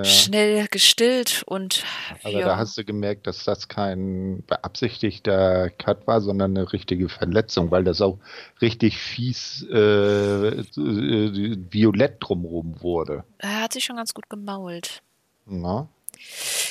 schnell 0.03 0.67
gestillt 0.71 1.43
und 1.47 1.83
Aber 2.23 2.39
ja. 2.39 2.45
da 2.45 2.55
hast 2.57 2.77
du 2.77 2.85
gemerkt, 2.85 3.27
dass 3.27 3.43
das 3.43 3.67
kein 3.67 4.41
beabsichtigter 4.47 5.69
Cut 5.71 6.07
war, 6.07 6.21
sondern 6.21 6.55
eine 6.55 6.71
richtige 6.71 7.09
Verletzung, 7.09 7.71
weil 7.71 7.83
das 7.83 7.99
auch 7.99 8.19
richtig 8.61 8.97
fies 8.97 9.65
äh, 9.69 9.80
äh, 9.82 11.57
violett 11.71 12.17
drumherum 12.19 12.82
wurde. 12.82 13.23
er 13.39 13.61
hat 13.61 13.73
sich 13.73 13.84
schon 13.84 13.95
ganz 13.97 14.13
gut 14.13 14.29
gemault. 14.29 15.01
Na? 15.45 15.88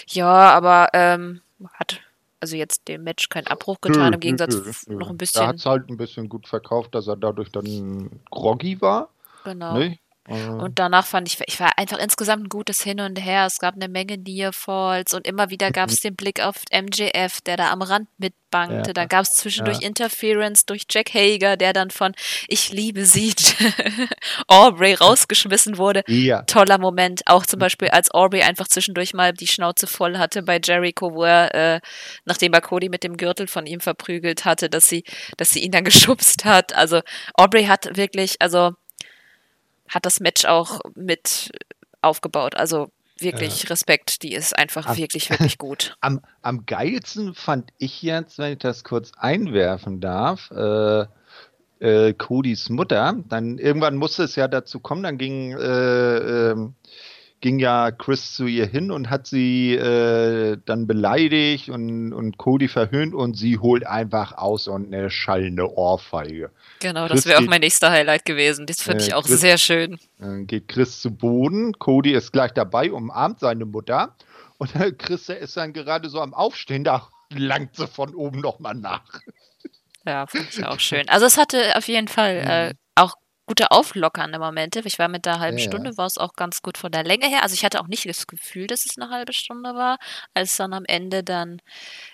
Ja, 0.08 0.26
aber 0.26 0.88
ähm, 0.92 1.40
hat 1.74 2.00
also 2.40 2.56
jetzt 2.56 2.88
dem 2.88 3.04
Match 3.04 3.28
keinen 3.28 3.46
Abbruch 3.48 3.80
getan, 3.80 4.08
Nö, 4.11 4.14
im 4.14 4.20
Gegensatz 4.20 4.54
nö, 4.54 4.94
nö. 4.94 4.98
noch 4.98 5.11
ein 5.11 5.18
Da 5.18 5.46
hat 5.46 5.52
bisschen. 5.52 5.54
es 5.56 5.66
halt 5.66 5.88
ein 5.90 5.96
bisschen 5.96 6.28
gut 6.28 6.48
verkauft, 6.48 6.94
dass 6.94 7.06
er 7.06 7.16
dadurch 7.16 7.52
dann 7.52 8.20
groggy 8.30 8.80
war. 8.80 9.11
Genau. 9.44 9.76
Ne? 9.78 9.98
Mhm. 10.30 10.60
Und 10.60 10.78
danach 10.78 11.06
fand 11.06 11.28
ich, 11.28 11.38
ich 11.46 11.58
war 11.58 11.76
einfach 11.76 11.98
insgesamt 11.98 12.44
ein 12.44 12.48
gutes 12.48 12.82
Hin 12.82 13.00
und 13.00 13.16
Her. 13.16 13.46
Es 13.46 13.58
gab 13.58 13.74
eine 13.74 13.88
Menge 13.88 14.16
Nearfalls 14.16 15.12
und 15.12 15.26
immer 15.26 15.50
wieder 15.50 15.70
gab 15.70 15.90
es 15.90 16.00
den 16.00 16.14
Blick 16.14 16.40
auf 16.40 16.62
MJF, 16.72 17.40
der 17.40 17.56
da 17.56 17.70
am 17.70 17.82
Rand 17.82 18.08
mitbankte. 18.18 18.90
Ja. 18.90 18.92
Dann 18.92 19.08
gab 19.08 19.22
es 19.22 19.32
zwischendurch 19.32 19.80
ja. 19.80 19.88
Interference 19.88 20.66
durch 20.66 20.84
Jack 20.88 21.14
Hager, 21.14 21.56
der 21.56 21.72
dann 21.72 21.90
von 21.90 22.12
Ich 22.48 22.72
liebe 22.72 23.04
sie 23.04 23.34
Aubrey 24.46 24.94
rausgeschmissen 24.94 25.78
wurde. 25.78 26.02
Ja. 26.06 26.42
Toller 26.42 26.78
Moment. 26.78 27.22
Auch 27.26 27.44
zum 27.46 27.58
Beispiel, 27.58 27.88
als 27.88 28.10
Aubrey 28.12 28.42
einfach 28.42 28.68
zwischendurch 28.68 29.14
mal 29.14 29.32
die 29.32 29.46
Schnauze 29.46 29.86
voll 29.86 30.18
hatte 30.18 30.42
bei 30.42 30.60
Jericho, 30.62 31.12
wo 31.14 31.24
er, 31.24 31.54
äh, 31.54 31.80
nachdem 32.24 32.52
er 32.52 32.60
Cody 32.60 32.88
mit 32.88 33.02
dem 33.02 33.16
Gürtel 33.16 33.46
von 33.46 33.66
ihm 33.66 33.80
verprügelt 33.80 34.44
hatte, 34.44 34.70
dass 34.70 34.86
sie, 34.86 35.04
dass 35.36 35.50
sie 35.50 35.60
ihn 35.60 35.72
dann 35.72 35.84
geschubst 35.90 36.44
hat. 36.44 36.74
Also 36.74 37.00
Aubrey 37.34 37.64
hat 37.64 37.96
wirklich, 37.96 38.36
also 38.40 38.72
hat 39.91 40.07
das 40.07 40.20
Match 40.20 40.45
auch 40.47 40.80
mit 40.95 41.51
aufgebaut. 42.01 42.57
Also 42.57 42.91
wirklich 43.18 43.64
ja. 43.64 43.68
Respekt, 43.68 44.22
die 44.22 44.32
ist 44.32 44.57
einfach 44.57 44.86
am, 44.86 44.97
wirklich, 44.97 45.30
wirklich 45.30 45.59
gut. 45.59 45.97
Am, 46.01 46.20
am 46.43 46.64
geilsten 46.66 47.34
fand 47.34 47.70
ich 47.78 48.03
jetzt, 48.03 48.38
wenn 48.38 48.53
ich 48.53 48.59
das 48.59 48.84
kurz 48.84 49.12
einwerfen 49.18 50.01
darf, 50.01 50.51
äh, 50.51 51.05
äh, 51.80 52.12
Codys 52.14 52.68
Mutter. 52.68 53.16
Dann 53.28 53.59
irgendwann 53.59 53.97
musste 53.97 54.24
es 54.24 54.36
ja 54.36 54.49
dazu 54.49 54.80
kommen, 54.80 55.03
dann 55.03 55.18
ging 55.18 55.53
äh, 55.53 56.51
ähm, 56.51 56.74
ging 57.41 57.59
ja 57.59 57.91
Chris 57.91 58.34
zu 58.34 58.47
ihr 58.47 58.66
hin 58.66 58.91
und 58.91 59.09
hat 59.09 59.26
sie 59.26 59.74
äh, 59.74 60.59
dann 60.64 60.86
beleidigt 60.86 61.68
und, 61.68 62.12
und 62.12 62.36
Cody 62.36 62.68
verhöhnt 62.68 63.14
und 63.14 63.34
sie 63.34 63.59
holt 63.59 63.86
einfach 63.86 64.36
aus 64.36 64.68
und 64.68 64.93
eine 64.93 65.11
schallende 65.11 65.72
Ohrfeige. 65.72 66.51
Genau, 66.80 67.07
Chris 67.07 67.22
das 67.22 67.26
wäre 67.26 67.43
auch 67.43 67.49
mein 67.49 67.61
nächster 67.61 67.91
Highlight 67.91 68.24
gewesen. 68.24 68.66
Das 68.66 68.82
finde 68.82 69.05
äh, 69.05 69.07
ich 69.07 69.14
auch 69.14 69.24
Chris, 69.24 69.41
sehr 69.41 69.59
schön. 69.59 69.99
Dann 70.18 70.47
geht 70.47 70.68
Chris 70.68 71.01
zu 71.01 71.11
Boden, 71.11 71.78
Cody 71.78 72.12
ist 72.12 72.32
gleich 72.32 72.53
dabei, 72.53 72.93
umarmt 72.93 73.41
seine 73.41 73.64
Mutter 73.64 74.14
und 74.59 74.72
Chris 74.99 75.28
ist 75.28 75.57
dann 75.57 75.72
gerade 75.72 76.11
so 76.11 76.20
am 76.20 76.34
Aufstehen, 76.34 76.84
da 76.84 77.09
langt 77.32 77.76
sie 77.76 77.86
von 77.86 78.14
oben 78.14 78.41
nochmal 78.41 78.74
nach. 78.74 79.20
Ja, 80.07 80.26
finde 80.26 80.49
ich 80.51 80.64
auch 80.64 80.80
schön. 80.80 81.09
Also 81.09 81.26
es 81.26 81.36
hatte 81.36 81.76
auf 81.76 81.88
jeden 81.88 82.09
Fall 82.09 82.43
äh, 82.47 82.68
mhm. 82.68 82.78
auch 82.97 83.14
gute 83.51 83.72
auflockernde 83.72 84.38
Momente. 84.38 84.80
Ich 84.84 85.01
war 85.01 85.09
mit 85.09 85.26
der 85.26 85.40
halben 85.40 85.59
ja. 85.59 85.64
Stunde, 85.64 85.96
war 85.96 86.07
es 86.07 86.18
auch 86.18 86.34
ganz 86.34 86.62
gut 86.62 86.78
von 86.78 86.92
der 86.92 87.03
Länge 87.03 87.26
her. 87.26 87.42
Also 87.42 87.55
ich 87.55 87.64
hatte 87.64 87.80
auch 87.80 87.88
nicht 87.88 88.09
das 88.09 88.28
Gefühl, 88.28 88.68
dass 88.68 88.86
es 88.86 88.96
eine 88.96 89.11
halbe 89.11 89.32
Stunde 89.32 89.74
war, 89.74 89.98
als 90.34 90.57
dann 90.57 90.72
am 90.72 90.84
Ende 90.84 91.24
dann, 91.24 91.61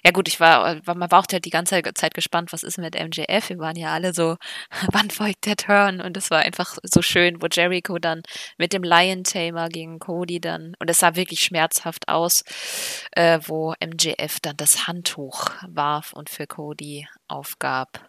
ja 0.02 0.12
gut, 0.12 0.28
ich 0.28 0.40
war, 0.40 0.80
man 0.86 1.10
war 1.10 1.18
auch 1.18 1.26
halt 1.30 1.44
die 1.44 1.50
ganze 1.50 1.82
Zeit 1.92 2.14
gespannt, 2.14 2.54
was 2.54 2.62
ist 2.62 2.78
mit 2.78 2.94
MJF. 2.94 3.50
Wir 3.50 3.58
waren 3.58 3.76
ja 3.76 3.92
alle 3.92 4.14
so, 4.14 4.38
wann 4.92 5.10
folgt 5.10 5.44
der 5.44 5.56
Turn? 5.56 6.00
Und 6.00 6.16
es 6.16 6.30
war 6.30 6.38
einfach 6.38 6.78
so 6.82 7.02
schön, 7.02 7.42
wo 7.42 7.48
Jericho 7.52 7.98
dann 7.98 8.22
mit 8.56 8.72
dem 8.72 8.82
Lion 8.82 9.22
Tamer 9.22 9.68
gegen 9.68 9.98
Cody 9.98 10.40
dann, 10.40 10.74
und 10.78 10.88
es 10.88 11.00
sah 11.00 11.16
wirklich 11.16 11.40
schmerzhaft 11.40 12.08
aus, 12.08 12.44
äh, 13.12 13.40
wo 13.44 13.74
MJF 13.84 14.40
dann 14.40 14.56
das 14.56 14.86
Handtuch 14.86 15.50
warf 15.68 16.14
und 16.14 16.30
für 16.30 16.46
Cody 16.46 17.06
aufgab. 17.28 18.05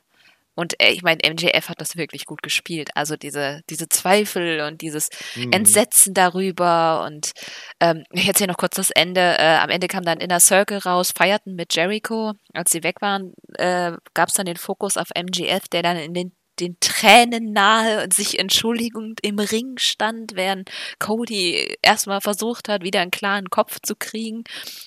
Und 0.57 0.81
äh, 0.81 0.89
ich 0.89 1.03
meine, 1.03 1.19
MJF 1.23 1.69
hat 1.69 1.79
das 1.79 1.97
wirklich 1.97 2.25
gut 2.25 2.41
gespielt. 2.41 2.89
Also 2.95 3.15
diese, 3.15 3.61
diese 3.69 3.87
Zweifel 3.89 4.61
und 4.61 4.81
dieses 4.81 5.09
mhm. 5.35 5.51
Entsetzen 5.51 6.15
darüber. 6.15 7.05
Und 7.05 7.33
ähm, 7.79 8.03
ich 8.11 8.27
erzähle 8.27 8.49
noch 8.49 8.57
kurz 8.57 8.75
das 8.75 8.89
Ende. 8.89 9.21
Äh, 9.21 9.57
am 9.57 9.69
Ende 9.69 9.87
kam 9.87 10.03
dann 10.03 10.19
Inner 10.19 10.39
Circle 10.39 10.79
raus, 10.79 11.13
feierten 11.15 11.55
mit 11.55 11.75
Jericho. 11.75 12.33
Als 12.53 12.71
sie 12.71 12.81
weg 12.83 13.01
waren, 13.01 13.33
äh, 13.53 13.91
gab 14.15 14.29
es 14.29 14.33
dann 14.33 14.47
den 14.47 14.57
Fokus 14.57 14.97
auf 14.97 15.09
MJF, 15.15 15.67
der 15.67 15.83
dann 15.83 15.97
in 15.97 16.15
den 16.15 16.31
den 16.59 16.79
Tränen 16.79 17.51
nahe 17.51 18.03
und 18.03 18.15
sich 18.15 18.39
entschuldigend 18.39 19.19
im 19.21 19.37
Ring 19.37 19.77
stand, 19.77 20.31
während 20.33 20.71
Cody 20.97 21.77
erstmal 21.83 22.19
versucht 22.19 22.67
hat, 22.67 22.81
wieder 22.81 23.01
einen 23.01 23.11
klaren 23.11 23.51
Kopf 23.51 23.77
zu 23.83 23.95
kriegen, 23.95 24.43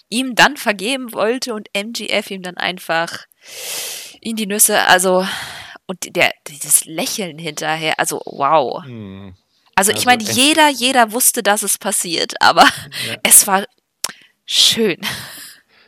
ihm 0.09 0.35
dann 0.35 0.57
vergeben 0.57 1.13
wollte 1.13 1.55
und 1.55 1.69
MGF 1.73 2.29
ihm 2.33 2.43
dann 2.43 2.57
einfach 2.57 3.27
in 4.21 4.37
die 4.37 4.47
Nüsse, 4.47 4.87
also 4.87 5.25
und 5.91 6.15
der 6.15 6.33
dieses 6.47 6.85
Lächeln 6.85 7.37
hinterher, 7.37 7.99
also 7.99 8.23
wow. 8.25 8.85
Hm. 8.85 9.35
Also, 9.75 9.91
also 9.91 10.01
ich 10.01 10.07
meine, 10.07 10.23
jeder, 10.23 10.69
jeder 10.69 11.11
wusste, 11.11 11.43
dass 11.43 11.65
es 11.65 11.79
passiert, 11.79 12.35
aber 12.41 12.63
ja. 12.63 13.17
es 13.25 13.49
war 13.49 13.65
schön. 14.47 14.99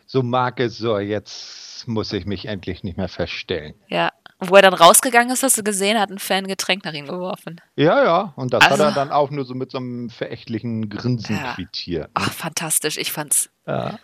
So 0.07 0.25
mag 0.25 0.59
es 0.59 0.77
so, 0.77 0.99
jetzt 0.99 1.87
muss 1.87 2.13
ich 2.13 2.27
mich 2.27 2.47
endlich 2.47 2.83
nicht 2.83 2.97
mehr 2.97 3.09
verstellen. 3.09 3.75
Ja. 3.89 4.11
wo 4.41 4.57
er 4.57 4.63
dann 4.63 4.75
rausgegangen 4.75 5.33
ist, 5.33 5.45
hast 5.45 5.59
du 5.59 5.63
gesehen, 5.63 6.01
hat 6.01 6.11
ein 6.11 6.19
Fan 6.19 6.49
Getränk 6.49 6.85
nach 6.85 6.95
ihm 6.95 7.07
geworfen. 7.07 7.61
Ja, 7.77 8.03
ja. 8.03 8.33
Und 8.35 8.53
das 8.53 8.63
also, 8.63 8.73
hat 8.73 8.81
er 8.81 8.87
also 8.87 8.99
dann 8.99 9.13
auch 9.13 9.31
nur 9.31 9.45
so 9.45 9.55
mit 9.55 9.71
so 9.71 9.79
einem 9.79 10.11
verächtlichen 10.11 10.89
Grinsen 10.89 11.37
ja. 11.37 11.55
quittiert. 11.55 12.11
Ach, 12.15 12.33
fantastisch. 12.33 12.97
Ich 12.99 13.13
fand's. 13.13 13.51
Ja. 13.69 14.01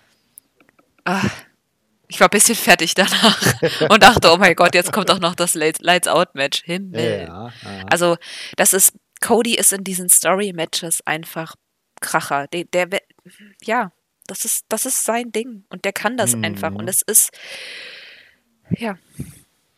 Ach, 1.05 1.29
ich 2.09 2.21
war 2.21 2.29
ein 2.29 2.31
bisschen 2.31 2.55
fertig 2.55 2.95
danach 2.95 3.41
und 3.91 4.03
dachte, 4.03 4.33
oh 4.33 4.37
mein 4.37 4.55
Gott, 4.55 4.75
jetzt 4.75 4.93
kommt 4.93 5.11
auch 5.11 5.19
noch 5.19 5.35
das 5.35 5.55
Lights 5.55 6.09
Out 6.09 6.35
Match. 6.35 6.63
Himmel. 6.65 7.27
Ja, 7.29 7.53
ja. 7.63 7.87
Also, 7.91 8.17
das 8.57 8.73
ist, 8.73 8.95
Cody 9.21 9.57
ist 9.57 9.73
in 9.73 9.85
diesen 9.85 10.09
Story 10.09 10.53
Matches 10.55 11.07
einfach 11.07 11.55
Kracher. 12.01 12.47
Der, 12.49 12.65
der, 12.65 12.89
ja, 13.63 13.93
das 14.27 14.45
ist, 14.45 14.65
das 14.69 14.87
ist 14.87 15.05
sein 15.05 15.33
Ding 15.33 15.65
und 15.69 15.85
der 15.85 15.93
kann 15.93 16.17
das 16.17 16.35
mhm. 16.35 16.45
einfach 16.45 16.73
und 16.73 16.89
es 16.89 17.03
ist, 17.03 17.31
ja, 18.71 18.99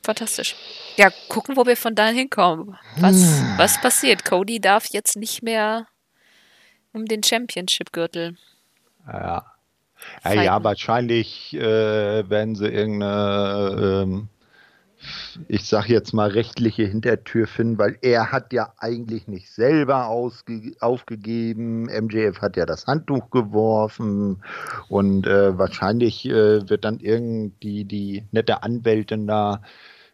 fantastisch. 0.02 0.54
Ja, 0.96 1.10
gucken, 1.28 1.56
wo 1.56 1.66
wir 1.66 1.76
von 1.76 1.94
da 1.94 2.08
hinkommen. 2.08 2.76
Was, 2.96 3.16
mhm. 3.16 3.54
was 3.56 3.80
passiert? 3.80 4.24
Cody 4.24 4.60
darf 4.60 4.86
jetzt 4.86 5.16
nicht 5.16 5.42
mehr 5.42 5.86
um 6.92 7.06
den 7.06 7.22
Championship-Gürtel. 7.22 8.36
Ja. 9.06 9.49
Ja, 10.24 10.42
ja, 10.42 10.64
wahrscheinlich 10.64 11.54
äh, 11.54 12.28
werden 12.28 12.54
sie 12.54 12.68
irgendeine, 12.68 14.02
ähm, 14.02 14.28
ich 15.48 15.64
sag 15.64 15.88
jetzt 15.88 16.12
mal, 16.12 16.30
rechtliche 16.30 16.84
Hintertür 16.84 17.46
finden, 17.46 17.78
weil 17.78 17.96
er 18.02 18.32
hat 18.32 18.52
ja 18.52 18.72
eigentlich 18.78 19.28
nicht 19.28 19.50
selber 19.50 20.06
aufgegeben. 20.08 21.84
MJF 21.84 22.40
hat 22.40 22.56
ja 22.56 22.66
das 22.66 22.86
Handtuch 22.86 23.30
geworfen 23.30 24.42
und 24.88 25.26
äh, 25.26 25.56
wahrscheinlich 25.56 26.26
äh, 26.26 26.68
wird 26.68 26.84
dann 26.84 27.00
irgendwie 27.00 27.84
die 27.84 28.24
nette 28.30 28.62
Anwältin 28.62 29.26
da 29.26 29.62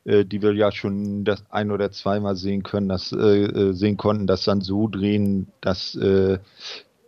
äh, 0.04 0.24
die 0.24 0.40
wir 0.40 0.52
ja 0.54 0.70
schon 0.70 1.24
das 1.24 1.44
ein 1.50 1.72
oder 1.72 1.90
zweimal 1.90 2.36
sehen 2.36 2.62
können, 2.62 2.88
das 2.88 3.10
äh, 3.10 3.16
äh, 3.44 3.72
sehen 3.72 3.96
konnten, 3.96 4.28
das 4.28 4.44
dann 4.44 4.60
so 4.60 4.86
drehen, 4.86 5.48
dass 5.60 5.96
äh, 5.96 6.38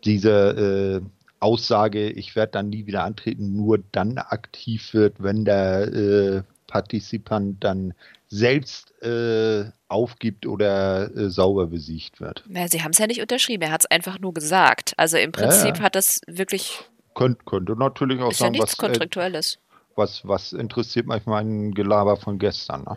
diese 0.05 1.01
Aussage, 1.41 2.11
ich 2.11 2.37
werde 2.37 2.53
dann 2.53 2.71
nie 2.71 2.87
wieder 2.87 3.05
antreten, 3.05 3.57
nur 3.57 3.79
dann 3.93 4.19
aktiv 4.19 4.93
wird, 4.95 5.23
wenn 5.23 5.45
der 5.45 5.93
äh, 5.93 6.43
Partizipant 6.67 7.63
dann 7.65 7.95
selbst 8.29 8.93
äh, 9.03 9.71
aufgibt 9.89 10.47
oder 10.47 11.15
äh, 11.17 11.31
sauber 11.31 11.67
besiegt 11.67 12.21
wird. 12.21 12.45
Na, 12.47 12.69
sie 12.69 12.83
haben 12.83 12.91
es 12.91 12.99
ja 12.99 13.07
nicht 13.07 13.21
unterschrieben, 13.21 13.63
er 13.63 13.71
hat 13.73 13.83
es 13.83 13.91
einfach 13.91 14.19
nur 14.19 14.35
gesagt. 14.35 14.93
Also 14.97 15.17
im 15.17 15.33
Prinzip 15.33 15.79
ja, 15.79 15.83
hat 15.83 15.95
das 15.95 16.21
wirklich. 16.27 16.81
Könnt, 17.15 17.47
könnte 17.47 17.73
natürlich 17.73 18.21
auch 18.21 18.31
ist 18.31 18.39
sagen, 18.39 18.55
ja 18.55 18.61
nichts 18.61 18.79
was, 18.79 18.85
äh, 18.85 18.87
Kontraktuelles. 18.87 19.59
was, 19.97 20.27
was 20.27 20.53
interessiert 20.53 21.07
manchmal 21.07 21.43
ein 21.43 21.73
Gelaber 21.73 22.17
von 22.17 22.39
gestern. 22.39 22.85
Ne? 22.85 22.97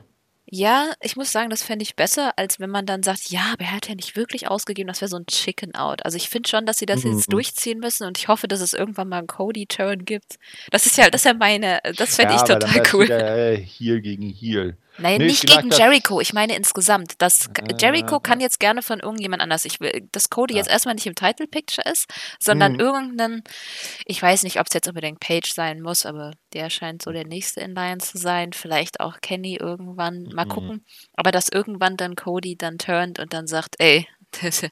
Ja, 0.53 0.91
ich 0.99 1.15
muss 1.15 1.31
sagen, 1.31 1.49
das 1.49 1.63
fände 1.63 1.83
ich 1.83 1.95
besser, 1.95 2.33
als 2.37 2.59
wenn 2.59 2.69
man 2.69 2.85
dann 2.85 3.03
sagt, 3.03 3.29
ja, 3.29 3.53
aber 3.53 3.63
er 3.63 3.71
hat 3.71 3.87
ja 3.87 3.95
nicht 3.95 4.17
wirklich 4.17 4.49
ausgegeben, 4.49 4.89
das 4.89 4.99
wäre 4.99 5.07
so 5.07 5.15
ein 5.15 5.25
Chicken 5.25 5.75
Out. 5.75 6.03
Also 6.03 6.17
ich 6.17 6.27
finde 6.27 6.49
schon, 6.49 6.65
dass 6.65 6.77
sie 6.77 6.85
das 6.85 7.05
mhm. 7.05 7.13
jetzt 7.13 7.31
durchziehen 7.31 7.79
müssen 7.79 8.05
und 8.05 8.17
ich 8.17 8.27
hoffe, 8.27 8.49
dass 8.49 8.59
es 8.59 8.73
irgendwann 8.73 9.07
mal 9.07 9.19
einen 9.19 9.27
Cody-Turn 9.27 10.03
gibt. 10.03 10.39
Das 10.69 10.85
ist 10.85 10.97
ja, 10.97 11.09
das 11.09 11.21
ist 11.21 11.25
ja 11.25 11.33
meine, 11.35 11.79
das 11.95 12.17
fände 12.17 12.33
ja, 12.33 12.41
ich 12.41 12.45
total 12.45 12.83
cool. 12.91 13.05
Wieder, 13.05 13.53
äh, 13.53 13.57
Heel 13.57 14.01
gegen 14.01 14.27
Heel. 14.27 14.75
Nein, 14.97 15.19
nee, 15.19 15.27
nicht 15.27 15.45
gegen 15.45 15.69
Jericho. 15.69 16.19
Ich 16.19 16.33
meine 16.33 16.55
insgesamt. 16.55 17.13
Das, 17.19 17.47
äh, 17.47 17.73
Jericho 17.79 18.19
kann 18.19 18.39
jetzt 18.39 18.59
gerne 18.59 18.81
von 18.81 18.99
irgendjemand 18.99 19.41
anders. 19.41 19.65
Ich 19.65 19.79
will, 19.79 20.07
dass 20.11 20.29
Cody 20.29 20.53
ja. 20.53 20.59
jetzt 20.59 20.69
erstmal 20.69 20.95
nicht 20.95 21.07
im 21.07 21.15
Title 21.15 21.47
Picture 21.47 21.89
ist, 21.89 22.05
sondern 22.39 22.73
mhm. 22.73 22.79
irgendeinen, 22.79 23.43
ich 24.05 24.21
weiß 24.21 24.43
nicht, 24.43 24.59
ob 24.59 24.67
es 24.67 24.73
jetzt 24.73 24.87
unbedingt 24.87 25.19
Page 25.19 25.53
sein 25.53 25.81
muss, 25.81 26.05
aber 26.05 26.33
der 26.53 26.69
scheint 26.69 27.01
so 27.01 27.11
der 27.11 27.25
nächste 27.25 27.61
in 27.61 27.73
Line 27.73 27.99
zu 27.99 28.17
sein. 28.17 28.53
Vielleicht 28.53 28.99
auch 28.99 29.21
Kenny 29.21 29.55
irgendwann. 29.55 30.23
Mal 30.33 30.45
mhm. 30.45 30.49
gucken. 30.49 30.85
Aber 31.13 31.31
dass 31.31 31.49
irgendwann 31.49 31.97
dann 31.97 32.15
Cody 32.15 32.57
dann 32.57 32.77
turnt 32.77 33.19
und 33.19 33.33
dann 33.33 33.47
sagt, 33.47 33.75
ey, 33.79 34.07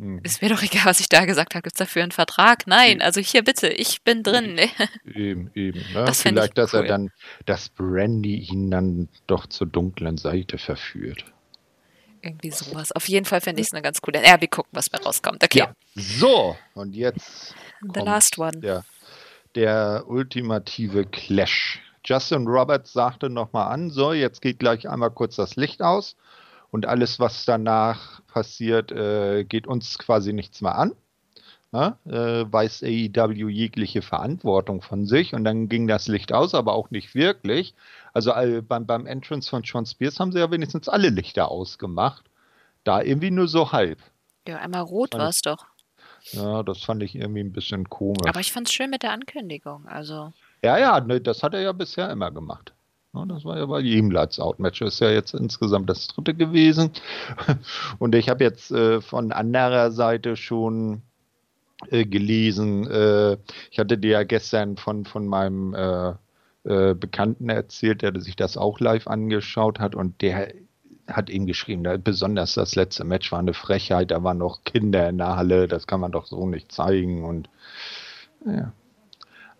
Mhm. 0.00 0.20
Ist 0.22 0.40
mir 0.40 0.48
doch 0.48 0.62
egal, 0.62 0.86
was 0.86 1.00
ich 1.00 1.10
da 1.10 1.26
gesagt 1.26 1.54
habe. 1.54 1.62
Gibt 1.62 1.74
es 1.74 1.78
dafür 1.78 2.02
einen 2.02 2.10
Vertrag? 2.10 2.66
Nein, 2.66 3.02
also 3.02 3.20
hier 3.20 3.44
bitte, 3.44 3.68
ich 3.68 4.02
bin 4.02 4.22
drin. 4.22 4.58
Eben, 5.14 5.50
eben. 5.54 5.80
Ne? 5.92 6.04
Das 6.06 6.22
Vielleicht, 6.22 6.56
dass 6.56 6.72
cool. 6.72 6.80
er 6.80 6.86
dann, 6.86 7.10
dass 7.44 7.68
Brandy 7.68 8.36
ihn 8.36 8.70
dann 8.70 9.08
doch 9.26 9.46
zur 9.46 9.66
dunklen 9.66 10.16
Seite 10.16 10.56
verführt. 10.56 11.26
Irgendwie 12.22 12.50
sowas. 12.50 12.92
Auf 12.92 13.08
jeden 13.08 13.26
Fall 13.26 13.42
fände 13.42 13.60
ich 13.60 13.68
es 13.68 13.72
eine 13.74 13.82
ganz 13.82 14.00
coole. 14.00 14.24
Ja, 14.24 14.40
wir 14.40 14.48
gucken, 14.48 14.70
was 14.72 14.88
bei 14.88 14.98
rauskommt. 14.98 15.44
Okay. 15.44 15.58
Ja. 15.58 15.74
So, 15.94 16.56
und 16.74 16.94
jetzt. 16.94 17.54
The 17.94 18.00
last 18.00 18.38
one. 18.38 18.58
Der, 18.60 18.84
der 19.54 20.04
ultimative 20.06 21.04
Clash. 21.04 21.82
Justin 22.04 22.46
Roberts 22.46 22.92
sagte 22.94 23.28
nochmal 23.28 23.72
an: 23.72 23.90
So, 23.90 24.14
jetzt 24.14 24.40
geht 24.40 24.58
gleich 24.58 24.88
einmal 24.88 25.10
kurz 25.10 25.36
das 25.36 25.56
Licht 25.56 25.82
aus. 25.82 26.16
Und 26.70 26.86
alles, 26.86 27.18
was 27.18 27.44
danach 27.44 28.24
passiert, 28.26 28.92
äh, 28.92 29.44
geht 29.44 29.66
uns 29.66 29.98
quasi 29.98 30.32
nichts 30.32 30.60
mehr 30.60 30.76
an. 30.76 30.92
Na, 31.72 31.98
äh, 32.04 32.50
weiß 32.50 32.82
AEW 32.82 33.48
jegliche 33.48 34.02
Verantwortung 34.02 34.82
von 34.82 35.06
sich 35.06 35.34
und 35.34 35.44
dann 35.44 35.68
ging 35.68 35.86
das 35.86 36.08
Licht 36.08 36.32
aus, 36.32 36.52
aber 36.52 36.72
auch 36.72 36.90
nicht 36.90 37.14
wirklich. 37.14 37.74
Also 38.12 38.32
äh, 38.32 38.60
beim, 38.60 38.86
beim 38.86 39.06
Entrance 39.06 39.48
von 39.48 39.62
Sean 39.62 39.86
Spears 39.86 40.18
haben 40.18 40.32
sie 40.32 40.40
ja 40.40 40.50
wenigstens 40.50 40.88
alle 40.88 41.10
Lichter 41.10 41.48
ausgemacht. 41.48 42.24
Da 42.82 43.02
irgendwie 43.02 43.30
nur 43.30 43.46
so 43.46 43.70
halb. 43.70 43.98
Ja, 44.48 44.56
einmal 44.56 44.82
rot 44.82 45.14
war 45.14 45.28
es 45.28 45.42
doch. 45.42 45.66
Ja, 46.32 46.64
das 46.64 46.82
fand 46.82 47.02
ich 47.04 47.14
irgendwie 47.14 47.40
ein 47.40 47.52
bisschen 47.52 47.88
komisch. 47.88 48.28
Aber 48.28 48.40
ich 48.40 48.52
fand 48.52 48.66
es 48.66 48.72
schön 48.72 48.90
mit 48.90 49.02
der 49.04 49.12
Ankündigung. 49.12 49.86
Also. 49.86 50.32
Ja, 50.62 50.76
ja, 50.76 51.00
ne, 51.00 51.20
das 51.20 51.42
hat 51.42 51.54
er 51.54 51.60
ja 51.60 51.72
bisher 51.72 52.10
immer 52.10 52.30
gemacht. 52.30 52.72
Das 53.12 53.44
war 53.44 53.58
ja 53.58 53.66
bei 53.66 53.80
jedem 53.80 54.10
Lights 54.10 54.38
Out 54.38 54.60
Match. 54.60 54.78
Das 54.78 54.94
ist 54.94 55.00
ja 55.00 55.10
jetzt 55.10 55.34
insgesamt 55.34 55.90
das 55.90 56.06
dritte 56.06 56.34
gewesen. 56.34 56.92
Und 57.98 58.14
ich 58.14 58.28
habe 58.28 58.44
jetzt 58.44 58.70
äh, 58.70 59.00
von 59.00 59.32
anderer 59.32 59.90
Seite 59.90 60.36
schon 60.36 61.02
äh, 61.90 62.04
gelesen. 62.04 62.88
Äh, 62.88 63.36
ich 63.70 63.78
hatte 63.78 63.98
dir 63.98 64.10
ja 64.12 64.22
gestern 64.22 64.76
von, 64.76 65.04
von 65.04 65.26
meinem 65.26 66.16
Bekannten 66.62 67.48
erzählt, 67.48 68.02
der 68.02 68.20
sich 68.20 68.36
das 68.36 68.58
auch 68.58 68.80
live 68.80 69.06
angeschaut 69.06 69.80
hat 69.80 69.94
und 69.94 70.20
der 70.20 70.52
hat 71.06 71.30
ihm 71.30 71.46
geschrieben, 71.46 71.84
da, 71.84 71.96
besonders 71.96 72.52
das 72.52 72.74
letzte 72.74 73.02
Match 73.04 73.32
war 73.32 73.38
eine 73.38 73.54
Frechheit, 73.54 74.10
da 74.10 74.22
waren 74.22 74.36
noch 74.36 74.62
Kinder 74.64 75.08
in 75.08 75.16
der 75.16 75.36
Halle, 75.36 75.68
das 75.68 75.86
kann 75.86 76.00
man 76.00 76.12
doch 76.12 76.26
so 76.26 76.46
nicht 76.46 76.70
zeigen 76.70 77.24
und 77.24 77.48
ja. 78.44 78.74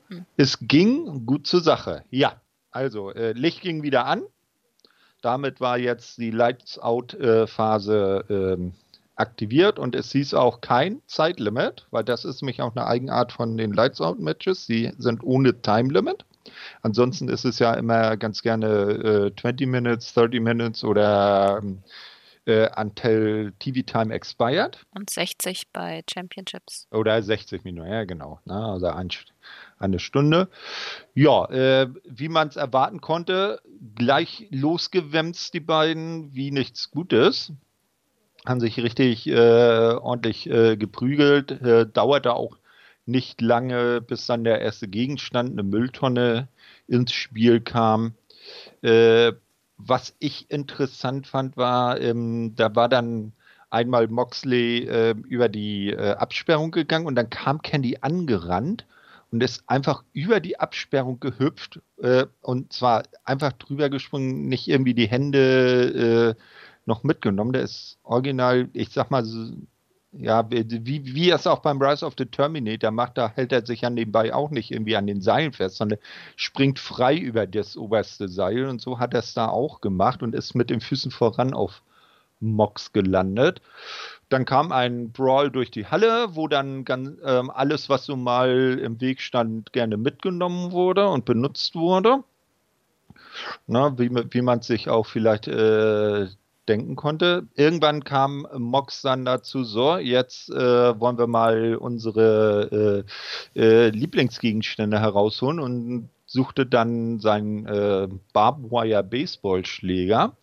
Hm. 0.09 0.27
Es 0.37 0.59
ging 0.61 1.25
gut 1.25 1.47
zur 1.47 1.63
Sache, 1.63 2.05
ja. 2.11 2.35
Also, 2.71 3.13
äh, 3.13 3.33
Licht 3.33 3.63
ging 3.63 3.83
wieder 3.83 4.07
an. 4.07 4.23
Damit 5.23 5.61
war 5.61 5.79
jetzt 5.79 6.19
die 6.19 6.31
Lights-Out-Phase 6.31 8.25
äh, 8.29 8.71
aktiviert 9.17 9.79
und 9.79 9.95
es 9.95 10.13
hieß 10.13 10.35
auch 10.35 10.63
kein 10.63 11.03
Zeitlimit, 11.07 11.87
weil 11.91 12.05
das 12.05 12.25
ist 12.25 12.41
nämlich 12.41 12.63
auch 12.63 12.75
eine 12.75 12.87
Eigenart 12.87 13.33
von 13.33 13.59
den 13.59 13.73
Lights-Out-Matches. 13.73 14.67
Sie 14.67 14.93
sind 14.99 15.23
ohne 15.23 15.61
Time-Limit. 15.61 16.25
Ansonsten 16.83 17.29
ist 17.29 17.45
es 17.45 17.59
ja 17.59 17.75
immer 17.75 18.17
ganz 18.17 18.43
gerne 18.43 19.31
äh, 19.31 19.41
20 19.41 19.67
Minutes, 19.67 20.15
30 20.15 20.41
Minutes 20.41 20.83
oder 20.85 21.63
äh, 22.47 22.69
until 22.77 23.53
TV 23.59 23.83
Time 23.83 24.13
expired. 24.15 24.79
Und 24.95 25.11
60 25.11 25.65
bei 25.73 26.03
Championships. 26.13 26.87
Oder 26.91 27.23
60 27.23 27.65
Minuten, 27.65 27.91
ja 27.91 28.05
genau. 28.05 28.41
Na, 28.45 28.61
ne? 28.61 28.73
also 28.73 28.87
ein, 28.87 29.11
eine 29.81 29.99
Stunde. 29.99 30.49
Ja, 31.15 31.47
äh, 31.47 31.89
wie 32.05 32.29
man 32.29 32.49
es 32.49 32.57
erwarten 32.57 33.01
konnte, 33.01 33.61
gleich 33.97 34.47
losgewämst 34.51 35.53
die 35.55 35.61
beiden 35.61 36.35
wie 36.35 36.53
nichts 36.53 36.91
Gutes. 36.91 37.53
Haben 38.47 38.61
sich 38.61 38.79
richtig 38.79 39.27
äh, 39.27 39.95
ordentlich 39.95 40.49
äh, 40.49 40.77
geprügelt. 40.77 41.51
Äh, 41.51 41.87
dauerte 41.87 42.35
auch 42.35 42.59
nicht 43.07 43.41
lange, 43.41 44.01
bis 44.01 44.27
dann 44.27 44.45
der 44.45 44.61
erste 44.61 44.87
Gegenstand, 44.87 45.53
eine 45.53 45.63
Mülltonne, 45.63 46.49
ins 46.87 47.13
Spiel 47.13 47.61
kam. 47.61 48.15
Äh, 48.83 49.33
was 49.77 50.15
ich 50.19 50.51
interessant 50.51 51.27
fand, 51.27 51.57
war, 51.57 52.01
ähm, 52.01 52.55
da 52.55 52.75
war 52.75 52.89
dann 52.89 53.33
einmal 53.71 54.09
Moxley 54.09 54.85
äh, 54.85 55.15
über 55.29 55.49
die 55.49 55.97
Absperrung 55.97 56.71
gegangen 56.71 57.07
und 57.07 57.15
dann 57.15 57.31
kam 57.31 57.63
Candy 57.63 57.99
angerannt 58.01 58.85
und 59.31 59.43
ist 59.43 59.63
einfach 59.67 60.05
über 60.13 60.41
die 60.41 60.59
Absperrung 60.59 61.21
gehüpft 61.21 61.81
äh, 61.99 62.27
und 62.43 62.73
zwar 62.73 63.05
einfach 63.25 63.53
drüber 63.53 63.89
gesprungen, 63.89 64.49
nicht 64.49 64.69
irgendwie 64.69 64.95
die 64.95 65.09
Hände 65.09 66.37
äh, 66.37 66.43
noch 66.87 67.05
mitgenommen. 67.05 67.53
Der 67.53 67.63
ist 67.63 67.99
original, 68.03 68.69
ich 68.73 68.91
sag 68.91 69.11
mal, 69.11 69.25
ja, 70.13 70.51
wie, 70.51 71.15
wie 71.15 71.31
er 71.31 71.37
es 71.37 71.47
auch 71.47 71.61
beim 71.61 71.81
Rise 71.81 72.05
of 72.05 72.15
the 72.19 72.27
Terminator 72.27 72.91
macht, 72.91 73.17
da 73.17 73.31
hält 73.31 73.53
er 73.53 73.65
sich 73.65 73.83
ja 73.83 73.91
nebenbei 73.91 74.35
auch 74.35 74.51
nicht 74.51 74.73
irgendwie 74.73 74.97
an 74.97 75.07
den 75.07 75.21
Seilen 75.21 75.53
fest, 75.53 75.77
sondern 75.77 76.01
springt 76.35 76.81
frei 76.81 77.17
über 77.17 77.47
das 77.47 77.77
oberste 77.77 78.29
Seil 78.29 78.67
und 78.67 78.81
so 78.81 78.99
hat 78.99 79.15
er 79.15 79.21
es 79.21 79.35
da 79.35 79.49
auch 79.49 79.81
gemacht 79.81 80.23
und 80.25 80.35
ist 80.35 80.55
mit 80.55 80.69
den 80.71 80.81
Füßen 80.81 81.13
voran 81.13 81.55
auf 81.55 81.83
Mox 82.41 82.93
gelandet. 82.93 83.61
Dann 84.31 84.45
kam 84.45 84.73
ein 84.73 85.11
Brawl 85.13 85.51
durch 85.51 85.71
die 85.71 85.87
Halle, 85.87 86.29
wo 86.35 86.49
dann 86.49 86.85
ganz, 86.85 87.19
ähm, 87.25 87.51
alles, 87.51 87.89
was 87.89 88.07
so 88.07 88.17
mal 88.17 88.79
im 88.83 89.01
Weg 89.01 89.21
stand, 89.21 89.73
gerne 89.73 89.97
mitgenommen 89.97 90.73
wurde 90.73 91.09
und 91.09 91.25
benutzt 91.25 91.75
wurde. 91.75 92.25
Na, 93.67 93.99
wie, 93.99 94.11
wie 94.31 94.43
man 94.43 94.63
sich 94.63 94.89
auch 94.89 95.07
vielleicht 95.07 95.49
äh, 95.49 96.29
denken 96.69 96.95
konnte. 96.95 97.49
Irgendwann 97.55 98.05
kam 98.05 98.47
Mox 98.57 99.03
dann 99.03 99.25
dazu, 99.25 99.65
so, 99.65 99.99
jetzt 99.99 100.51
äh, 100.51 101.01
wollen 101.01 101.19
wir 101.19 101.27
mal 101.27 101.75
unsere 101.77 103.05
äh, 103.57 103.61
äh, 103.61 103.89
Lieblingsgegenstände 103.91 105.01
herausholen 105.01 105.59
und 105.59 106.09
suchte 106.31 106.65
dann 106.65 107.19
seinen 107.19 107.67
äh, 107.67 108.09
Barbwire 108.33 109.03
Baseballschläger. 109.03 110.37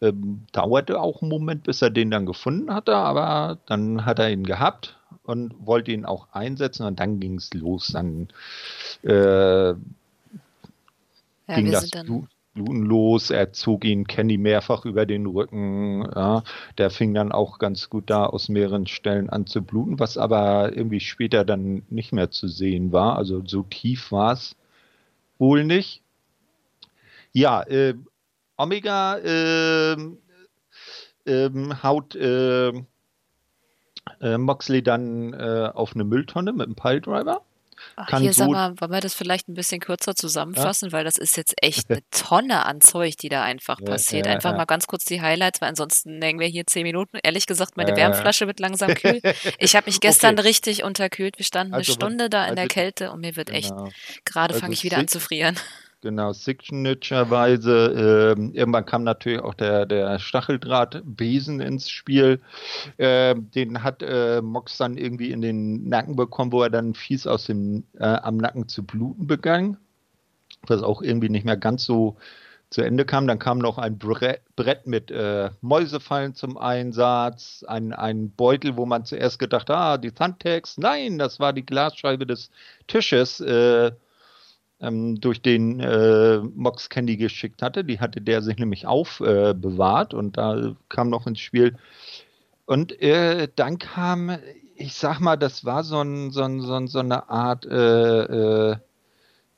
Ähm, 0.00 0.46
dauerte 0.52 1.00
auch 1.00 1.20
einen 1.20 1.30
Moment, 1.30 1.64
bis 1.64 1.82
er 1.82 1.90
den 1.90 2.12
dann 2.12 2.26
gefunden 2.26 2.72
hatte, 2.72 2.94
aber 2.94 3.58
dann 3.66 4.04
hat 4.04 4.20
er 4.20 4.30
ihn 4.30 4.44
gehabt 4.44 4.96
und 5.24 5.54
wollte 5.66 5.90
ihn 5.90 6.04
auch 6.04 6.28
einsetzen 6.32 6.86
und 6.86 7.00
dann 7.00 7.18
ging 7.18 7.38
es 7.38 7.52
los. 7.54 7.88
Dann 7.88 8.28
äh, 9.02 9.70
ja, 9.70 9.76
ging 11.48 11.72
das 11.72 11.90
dann 11.90 12.28
los. 12.54 13.30
Er 13.30 13.52
zog 13.52 13.84
ihn 13.84 14.06
Kenny 14.06 14.38
mehrfach 14.38 14.84
über 14.84 15.06
den 15.06 15.26
Rücken. 15.26 16.08
Ja. 16.14 16.44
Der 16.78 16.90
fing 16.90 17.14
dann 17.14 17.32
auch 17.32 17.58
ganz 17.58 17.90
gut 17.90 18.10
da 18.10 18.26
aus 18.26 18.48
mehreren 18.48 18.86
Stellen 18.86 19.28
an 19.28 19.46
zu 19.46 19.60
bluten, 19.60 19.98
was 19.98 20.18
aber 20.18 20.76
irgendwie 20.76 21.00
später 21.00 21.44
dann 21.44 21.82
nicht 21.90 22.12
mehr 22.12 22.30
zu 22.30 22.46
sehen 22.46 22.92
war. 22.92 23.16
Also 23.16 23.42
so 23.44 23.64
tief 23.64 24.12
war 24.12 24.32
es 24.32 24.54
wohl 25.38 25.64
nicht. 25.64 26.02
Ja, 27.32 27.62
äh, 27.62 27.94
Omega 28.56 29.18
äh, 29.18 29.96
äh, 31.26 31.50
haut 31.82 32.14
äh, 32.14 32.72
Moxley 34.38 34.82
dann 34.82 35.32
äh, 35.34 35.70
auf 35.74 35.94
eine 35.94 36.04
Mülltonne 36.04 36.52
mit 36.52 36.66
einem 36.66 36.76
Piledriver. 36.76 37.42
Ach, 37.98 38.18
hier, 38.18 38.34
so 38.34 38.40
sag 38.44 38.50
mal, 38.50 38.74
wollen 38.78 38.92
wir 38.92 39.00
das 39.00 39.14
vielleicht 39.14 39.48
ein 39.48 39.54
bisschen 39.54 39.80
kürzer 39.80 40.14
zusammenfassen, 40.14 40.90
ja? 40.90 40.92
weil 40.92 41.04
das 41.04 41.16
ist 41.16 41.36
jetzt 41.38 41.54
echt 41.62 41.90
eine 41.90 42.00
Tonne 42.10 42.66
an 42.66 42.82
Zeug, 42.82 43.16
die 43.16 43.30
da 43.30 43.42
einfach 43.42 43.80
ja, 43.80 43.86
passiert. 43.86 44.26
Ja, 44.26 44.32
einfach 44.32 44.54
mal 44.54 44.66
ganz 44.66 44.86
kurz 44.86 45.06
die 45.06 45.22
Highlights, 45.22 45.62
weil 45.62 45.70
ansonsten 45.70 46.20
hängen 46.20 46.38
wir 46.38 46.46
hier 46.46 46.66
zehn 46.66 46.82
Minuten. 46.82 47.18
Ehrlich 47.22 47.46
gesagt, 47.46 47.78
meine 47.78 47.96
Wärmflasche 47.96 48.46
wird 48.46 48.60
langsam 48.60 48.94
kühl. 48.94 49.22
Ich 49.58 49.74
habe 49.76 49.86
mich 49.86 50.00
gestern 50.00 50.34
okay. 50.34 50.48
richtig 50.48 50.84
unterkühlt. 50.84 51.38
Wir 51.38 51.46
standen 51.46 51.72
also, 51.72 51.90
eine 51.90 51.94
Stunde 51.94 52.28
da 52.28 52.42
in 52.44 52.50
also, 52.50 52.56
der 52.56 52.68
Kälte 52.68 53.12
und 53.12 53.20
mir 53.20 53.34
wird 53.34 53.48
echt, 53.48 53.70
genau. 53.70 53.88
gerade 54.26 54.52
also 54.52 54.60
fange 54.60 54.74
ich 54.74 54.84
wieder 54.84 54.98
an 54.98 55.08
zu 55.08 55.18
frieren. 55.18 55.58
Genau, 56.02 56.32
Signature-weise. 56.32 58.34
Ähm, 58.36 58.52
irgendwann 58.52 58.84
kam 58.84 59.02
natürlich 59.02 59.40
auch 59.40 59.54
der, 59.54 59.86
der 59.86 60.18
Stacheldrahtbesen 60.18 61.60
ins 61.60 61.88
Spiel. 61.88 62.40
Ähm, 62.98 63.50
den 63.50 63.82
hat 63.82 64.02
äh, 64.02 64.42
Mox 64.42 64.76
dann 64.76 64.98
irgendwie 64.98 65.32
in 65.32 65.40
den 65.40 65.88
Nacken 65.88 66.14
bekommen, 66.14 66.52
wo 66.52 66.62
er 66.62 66.70
dann 66.70 66.94
fies 66.94 67.26
aus 67.26 67.46
dem, 67.46 67.84
äh, 67.98 68.04
am 68.04 68.36
Nacken 68.36 68.68
zu 68.68 68.84
bluten 68.84 69.26
begann. 69.26 69.78
Was 70.66 70.82
auch 70.82 71.02
irgendwie 71.02 71.30
nicht 71.30 71.44
mehr 71.44 71.56
ganz 71.56 71.84
so 71.84 72.16
zu 72.70 72.82
Ende 72.82 73.04
kam. 73.04 73.26
Dann 73.26 73.38
kam 73.38 73.58
noch 73.58 73.78
ein 73.78 73.98
Brett, 73.98 74.42
Brett 74.54 74.86
mit 74.86 75.10
äh, 75.10 75.50
Mäusefallen 75.60 76.34
zum 76.34 76.58
Einsatz, 76.58 77.64
ein, 77.66 77.92
ein 77.92 78.30
Beutel, 78.30 78.76
wo 78.76 78.86
man 78.86 79.04
zuerst 79.04 79.38
gedacht 79.38 79.70
hat, 79.70 79.76
ah, 79.76 79.98
die 79.98 80.12
Thumbtacks. 80.12 80.78
Nein, 80.78 81.18
das 81.18 81.40
war 81.40 81.52
die 81.52 81.64
Glasscheibe 81.64 82.26
des 82.26 82.50
Tisches. 82.86 83.40
Äh, 83.40 83.92
ähm, 84.80 85.20
durch 85.20 85.40
den 85.40 85.80
äh, 85.80 86.38
Mox 86.38 86.88
Candy 86.88 87.16
geschickt 87.16 87.62
hatte. 87.62 87.84
Die 87.84 88.00
hatte 88.00 88.20
der 88.20 88.42
sich 88.42 88.58
nämlich 88.58 88.86
aufbewahrt 88.86 90.12
äh, 90.12 90.16
und 90.16 90.36
da 90.36 90.76
kam 90.88 91.10
noch 91.10 91.26
ins 91.26 91.40
Spiel. 91.40 91.76
Und 92.66 93.00
äh, 93.00 93.48
dann 93.54 93.78
kam, 93.78 94.36
ich 94.74 94.94
sag 94.94 95.20
mal, 95.20 95.36
das 95.36 95.64
war 95.64 95.84
so, 95.84 96.00
ein, 96.00 96.30
so, 96.30 96.42
ein, 96.42 96.60
so, 96.60 96.74
ein, 96.74 96.88
so 96.88 96.98
eine 96.98 97.30
Art 97.30 97.64
äh, 97.64 98.72
äh, 98.72 98.76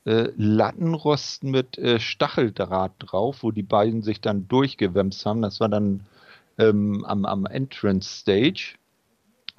äh, 0.05 0.31
Lattenrosten 0.37 1.51
mit 1.51 1.79
Stacheldraht 1.97 2.93
drauf, 2.99 3.43
wo 3.43 3.51
die 3.51 3.63
beiden 3.63 4.01
sich 4.01 4.21
dann 4.21 4.47
durchgewämst 4.47 5.25
haben. 5.25 5.41
Das 5.41 5.59
war 5.59 5.69
dann 5.69 6.05
ähm, 6.57 7.03
am, 7.05 7.25
am 7.25 7.45
Entrance 7.45 8.09
Stage. 8.09 8.75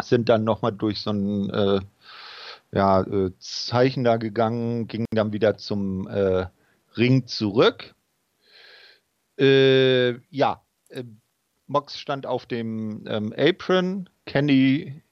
Sind 0.02 0.30
dann 0.30 0.44
nochmal 0.44 0.72
durch 0.72 1.00
so 1.00 1.10
ein 1.10 1.82
ja, 2.72 3.02
äh, 3.02 3.32
Zeichen 3.38 4.04
da 4.04 4.16
gegangen, 4.16 4.86
ging 4.86 5.04
dann 5.10 5.32
wieder 5.32 5.56
zum 5.56 6.06
äh, 6.08 6.46
Ring 6.96 7.26
zurück. 7.26 7.94
Äh, 9.38 10.18
ja, 10.30 10.62
äh, 10.88 11.04
Mox 11.66 11.98
stand 11.98 12.26
auf 12.26 12.46
dem 12.46 13.04
ähm, 13.06 13.32
Apron, 13.36 14.08
Kenny 14.26 15.02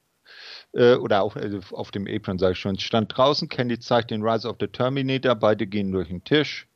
äh, 0.73 0.95
oder 0.95 1.23
auf, 1.23 1.37
äh, 1.37 1.61
auf 1.71 1.91
dem 1.91 2.07
Apron, 2.07 2.39
sage 2.39 2.53
ich 2.53 2.59
schon, 2.59 2.79
stand 2.79 3.17
draußen. 3.17 3.49
Kenny 3.49 3.79
zeigt 3.79 4.11
den 4.11 4.23
Rise 4.23 4.49
of 4.49 4.57
the 4.61 4.67
Terminator, 4.67 5.35
beide 5.35 5.67
gehen 5.67 5.93
durch 5.93 6.09
den 6.09 6.25
Tisch. 6.25 6.69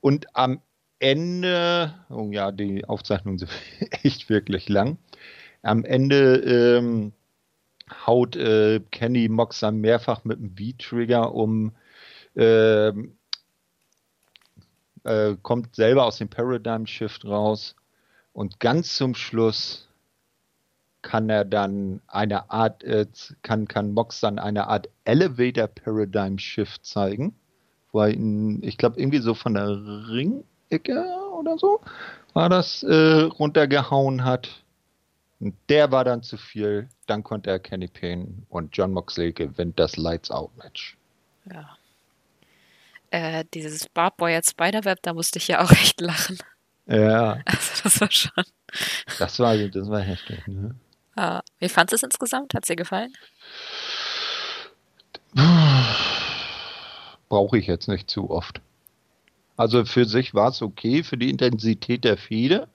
Und 0.00 0.26
am 0.36 0.60
Ende, 0.98 1.94
oh 2.10 2.28
ja, 2.30 2.52
die 2.52 2.84
Aufzeichnungen 2.84 3.38
sind 3.38 3.50
echt 4.02 4.28
wirklich 4.28 4.68
lang. 4.68 4.98
Am 5.62 5.84
Ende 5.84 6.36
ähm, 6.78 7.12
haut 8.06 8.36
äh, 8.36 8.80
Kenny 8.90 9.28
Moxer 9.28 9.70
mehrfach 9.72 10.24
mit 10.24 10.38
dem 10.38 10.56
V-Trigger 10.56 11.34
um, 11.34 11.72
äh, 12.34 12.88
äh, 15.04 15.36
kommt 15.42 15.76
selber 15.76 16.04
aus 16.04 16.18
dem 16.18 16.28
Paradigm 16.28 16.86
Shift 16.86 17.24
raus 17.24 17.76
und 18.32 18.60
ganz 18.60 18.96
zum 18.96 19.14
Schluss 19.14 19.88
kann 21.02 21.28
er 21.28 21.44
dann 21.44 22.00
eine 22.06 22.50
Art, 22.50 22.82
äh, 22.82 23.06
kann, 23.42 23.68
kann 23.68 23.92
Mox 23.92 24.20
dann 24.20 24.38
eine 24.38 24.68
Art 24.68 24.88
Elevator 25.04 25.68
Paradigm 25.68 26.38
Shift 26.38 26.86
zeigen, 26.86 27.34
wo 27.92 28.00
er 28.00 28.08
ihn, 28.08 28.62
ich 28.62 28.78
glaube, 28.78 28.98
irgendwie 28.98 29.18
so 29.18 29.34
von 29.34 29.54
der 29.54 29.68
Ringecke 30.08 31.04
oder 31.38 31.58
so 31.58 31.80
war 32.32 32.48
das 32.48 32.82
äh, 32.82 33.22
runtergehauen 33.22 34.24
hat. 34.24 34.63
Und 35.44 35.54
der 35.68 35.92
war 35.92 36.04
dann 36.04 36.22
zu 36.22 36.38
viel. 36.38 36.88
Dann 37.06 37.22
konnte 37.22 37.50
er 37.50 37.58
Kenny 37.58 37.86
Payne 37.86 38.28
und 38.48 38.74
John 38.74 38.92
Moxley 38.92 39.30
gewinnt 39.30 39.78
das 39.78 39.98
Lights 39.98 40.30
Out 40.30 40.56
Match. 40.56 40.96
Ja. 41.52 41.76
Äh, 43.10 43.44
dieses 43.52 43.86
Barbed 43.90 44.46
Spiderweb, 44.46 45.00
da 45.02 45.12
musste 45.12 45.38
ich 45.38 45.48
ja 45.48 45.62
auch 45.62 45.70
echt 45.82 46.00
lachen. 46.00 46.38
Ja. 46.86 47.42
Also 47.44 47.82
das 47.82 48.00
war 48.00 48.10
schon. 48.10 48.44
Das 49.18 49.38
war, 49.38 49.54
das 49.54 49.90
war 49.90 50.00
heftig, 50.00 50.46
ne? 50.46 50.74
Ah, 51.14 51.42
wie 51.58 51.68
fandest 51.68 51.92
du 51.92 51.96
es 51.96 52.02
insgesamt? 52.04 52.54
Hat 52.54 52.64
es 52.64 52.68
dir 52.68 52.76
gefallen? 52.76 53.12
Brauche 57.28 57.58
ich 57.58 57.66
jetzt 57.66 57.88
nicht 57.88 58.08
zu 58.08 58.30
oft. 58.30 58.62
Also 59.58 59.84
für 59.84 60.06
sich 60.06 60.32
war 60.32 60.48
es 60.48 60.62
okay, 60.62 61.02
für 61.02 61.18
die 61.18 61.28
Intensität 61.28 62.02
der 62.04 62.16
Fehde 62.16 62.66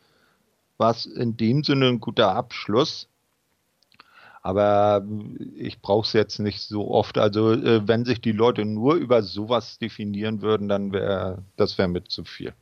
war 0.79 0.91
es 0.91 1.05
in 1.05 1.37
dem 1.37 1.63
Sinne 1.63 1.87
ein 1.87 1.99
guter 1.99 2.35
Abschluss. 2.35 3.07
Aber 4.41 5.05
ich 5.55 5.81
brauche 5.81 6.07
es 6.07 6.13
jetzt 6.13 6.39
nicht 6.39 6.61
so 6.61 6.89
oft. 6.89 7.17
Also 7.17 7.51
äh, 7.51 7.87
wenn 7.87 8.05
sich 8.05 8.21
die 8.21 8.31
Leute 8.31 8.63
nur 8.63 8.95
über 8.95 9.21
sowas 9.21 9.77
definieren 9.79 10.41
würden, 10.41 10.69
dann 10.69 10.93
wäre 10.93 11.43
das 11.57 11.77
wäre 11.77 11.89
mit 11.89 12.09
zu 12.09 12.23
viel. 12.23 12.53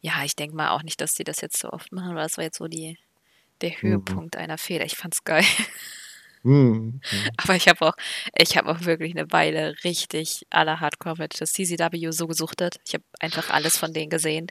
Ja, 0.00 0.24
ich 0.24 0.34
denke 0.34 0.56
mal 0.56 0.70
auch 0.70 0.82
nicht, 0.82 1.00
dass 1.02 1.14
sie 1.14 1.24
das 1.24 1.42
jetzt 1.42 1.58
so 1.58 1.70
oft 1.70 1.92
machen, 1.92 2.14
weil 2.14 2.22
das 2.22 2.38
war 2.38 2.44
jetzt 2.44 2.58
so 2.58 2.66
die 2.66 2.96
der 3.60 3.70
mhm. 3.70 3.76
Höhepunkt 3.82 4.34
mhm. 4.34 4.40
einer 4.40 4.58
Fehler. 4.58 4.86
Ich 4.86 4.96
fand's 4.96 5.22
geil. 5.24 5.44
Mhm. 6.42 7.00
Aber 7.36 7.56
ich 7.56 7.68
habe 7.68 7.86
auch, 7.86 7.94
ich 8.36 8.56
habe 8.56 8.70
auch 8.70 8.80
wirklich 8.86 9.14
eine 9.14 9.30
Weile 9.32 9.74
richtig 9.84 10.46
alle 10.50 10.80
Hardcore-Matches 10.80 11.52
CCW 11.52 12.10
so 12.10 12.26
gesuchtet. 12.26 12.80
Ich 12.86 12.94
habe 12.94 13.04
einfach 13.20 13.50
alles 13.50 13.76
von 13.76 13.92
denen 13.92 14.10
gesehen. 14.10 14.46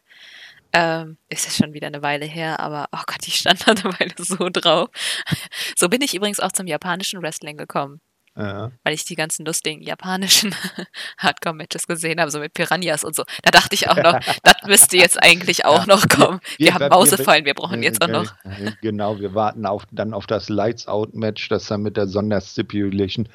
Ähm, 0.71 1.17
ist 1.29 1.45
ja 1.45 1.51
schon 1.51 1.73
wieder 1.73 1.87
eine 1.87 2.01
Weile 2.01 2.25
her, 2.25 2.59
aber 2.59 2.87
oh 2.91 3.01
Gott, 3.07 3.27
ich 3.27 3.35
stand 3.37 3.67
da 3.67 3.71
eine 3.71 3.83
Weile 3.99 4.13
so 4.17 4.49
drauf. 4.49 4.89
So 5.75 5.89
bin 5.89 6.01
ich 6.01 6.13
übrigens 6.13 6.39
auch 6.39 6.51
zum 6.51 6.67
japanischen 6.67 7.21
Wrestling 7.21 7.57
gekommen. 7.57 8.01
Ja. 8.37 8.71
Weil 8.83 8.93
ich 8.93 9.03
die 9.03 9.15
ganzen 9.15 9.45
lustigen 9.45 9.81
japanischen 9.81 10.55
Hardcore-Matches 11.17 11.87
gesehen 11.87 12.21
habe, 12.21 12.31
so 12.31 12.39
mit 12.39 12.53
Piranhas 12.53 13.03
und 13.03 13.15
so. 13.15 13.23
Da 13.43 13.51
dachte 13.51 13.75
ich 13.75 13.89
auch 13.89 13.97
noch, 13.97 14.19
das 14.43 14.55
müsste 14.65 14.97
jetzt 14.97 15.21
eigentlich 15.21 15.65
auch 15.65 15.85
ja. 15.87 15.95
noch 15.95 16.07
kommen. 16.07 16.39
Wir, 16.57 16.67
wir 16.67 16.73
haben 16.75 16.89
Mausefallen, 16.89 17.45
wir 17.45 17.53
brauchen 17.53 17.83
jetzt 17.83 18.01
auch 18.01 18.07
noch. 18.07 18.33
Genau, 18.81 19.19
wir 19.19 19.35
warten 19.35 19.65
auf, 19.65 19.83
dann 19.91 20.13
auf 20.13 20.25
das 20.25 20.47
Lights-Out-Match, 20.47 21.49
das 21.49 21.67
dann 21.67 21.81
mit 21.81 21.97
der 21.97 22.07
Sonderstipulation 22.07 23.27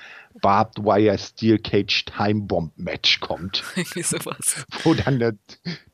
Barbed 0.45 0.85
Wire 0.85 1.16
Steel 1.16 1.59
Cage 1.59 2.05
Time 2.05 2.43
Bomb 2.43 2.71
Match 2.77 3.19
kommt. 3.21 3.65
sowas. 4.03 4.66
Wo 4.83 4.93
dann 4.93 5.19
der, 5.19 5.33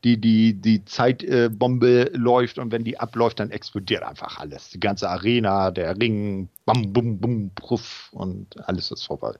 die, 0.03 0.19
die, 0.19 0.55
die 0.55 0.83
Zeitbombe 0.83 2.11
äh, 2.11 2.17
läuft 2.17 2.59
und 2.59 2.69
wenn 2.73 2.83
die 2.83 2.99
abläuft, 2.99 3.39
dann 3.39 3.49
explodiert 3.49 4.03
einfach 4.03 4.39
alles. 4.39 4.69
Die 4.71 4.81
ganze 4.81 5.09
Arena, 5.09 5.71
der 5.71 5.97
Ring, 5.97 6.49
bam, 6.65 6.91
bum, 6.91 7.21
bum, 7.21 7.51
puff 7.55 8.09
und 8.11 8.47
alles 8.67 8.91
ist 8.91 9.05
vorbei. 9.05 9.35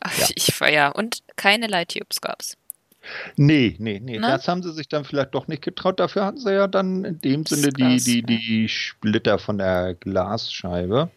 Ach, 0.00 0.18
ja. 0.18 0.26
ich 0.34 0.52
feier. 0.52 0.96
Und 0.96 1.22
keine 1.36 1.68
Light 1.68 1.92
Tubes 1.92 2.20
gab's. 2.20 2.56
Nee, 3.36 3.76
nee, 3.78 4.00
nee. 4.02 4.18
Na? 4.18 4.32
Das 4.32 4.48
haben 4.48 4.64
sie 4.64 4.72
sich 4.72 4.88
dann 4.88 5.04
vielleicht 5.04 5.36
doch 5.36 5.46
nicht 5.46 5.62
getraut. 5.62 6.00
Dafür 6.00 6.24
hatten 6.24 6.38
sie 6.38 6.52
ja 6.52 6.66
dann 6.66 7.04
in 7.04 7.20
dem 7.20 7.46
Sinne 7.46 7.68
die, 7.68 7.98
die, 7.98 8.22
die 8.24 8.68
Splitter 8.68 9.38
von 9.38 9.58
der 9.58 9.94
Glasscheibe. 9.94 11.12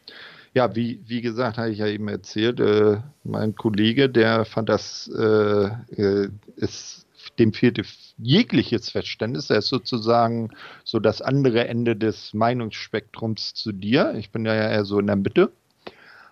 Ja, 0.54 0.76
wie, 0.76 1.02
wie 1.06 1.22
gesagt, 1.22 1.58
habe 1.58 1.70
ich 1.70 1.80
ja 1.80 1.88
eben 1.88 2.08
erzählt, 2.08 2.60
äh, 2.60 2.98
mein 3.24 3.56
Kollege, 3.56 4.10
der 4.10 4.46
fand 4.46 4.70
das, 4.70 5.10
äh, 5.16 5.66
äh, 5.96 6.30
ist, 6.56 7.06
dem 7.38 7.54
fehlte 7.54 7.84
jegliches 8.18 8.90
Verständnis. 8.90 9.50
Er 9.50 9.60
ist 9.60 9.68
sozusagen 9.68 10.50
so 10.84 11.00
das 11.00 11.22
andere 11.22 11.68
Ende 11.68 11.96
des 11.96 12.34
Meinungsspektrums 12.34 13.54
zu 13.54 13.72
dir. 13.72 14.14
Ich 14.16 14.32
bin 14.32 14.46
ja 14.46 14.54
eher 14.54 14.86
so 14.86 15.00
in 15.00 15.08
der 15.08 15.16
Mitte. 15.16 15.52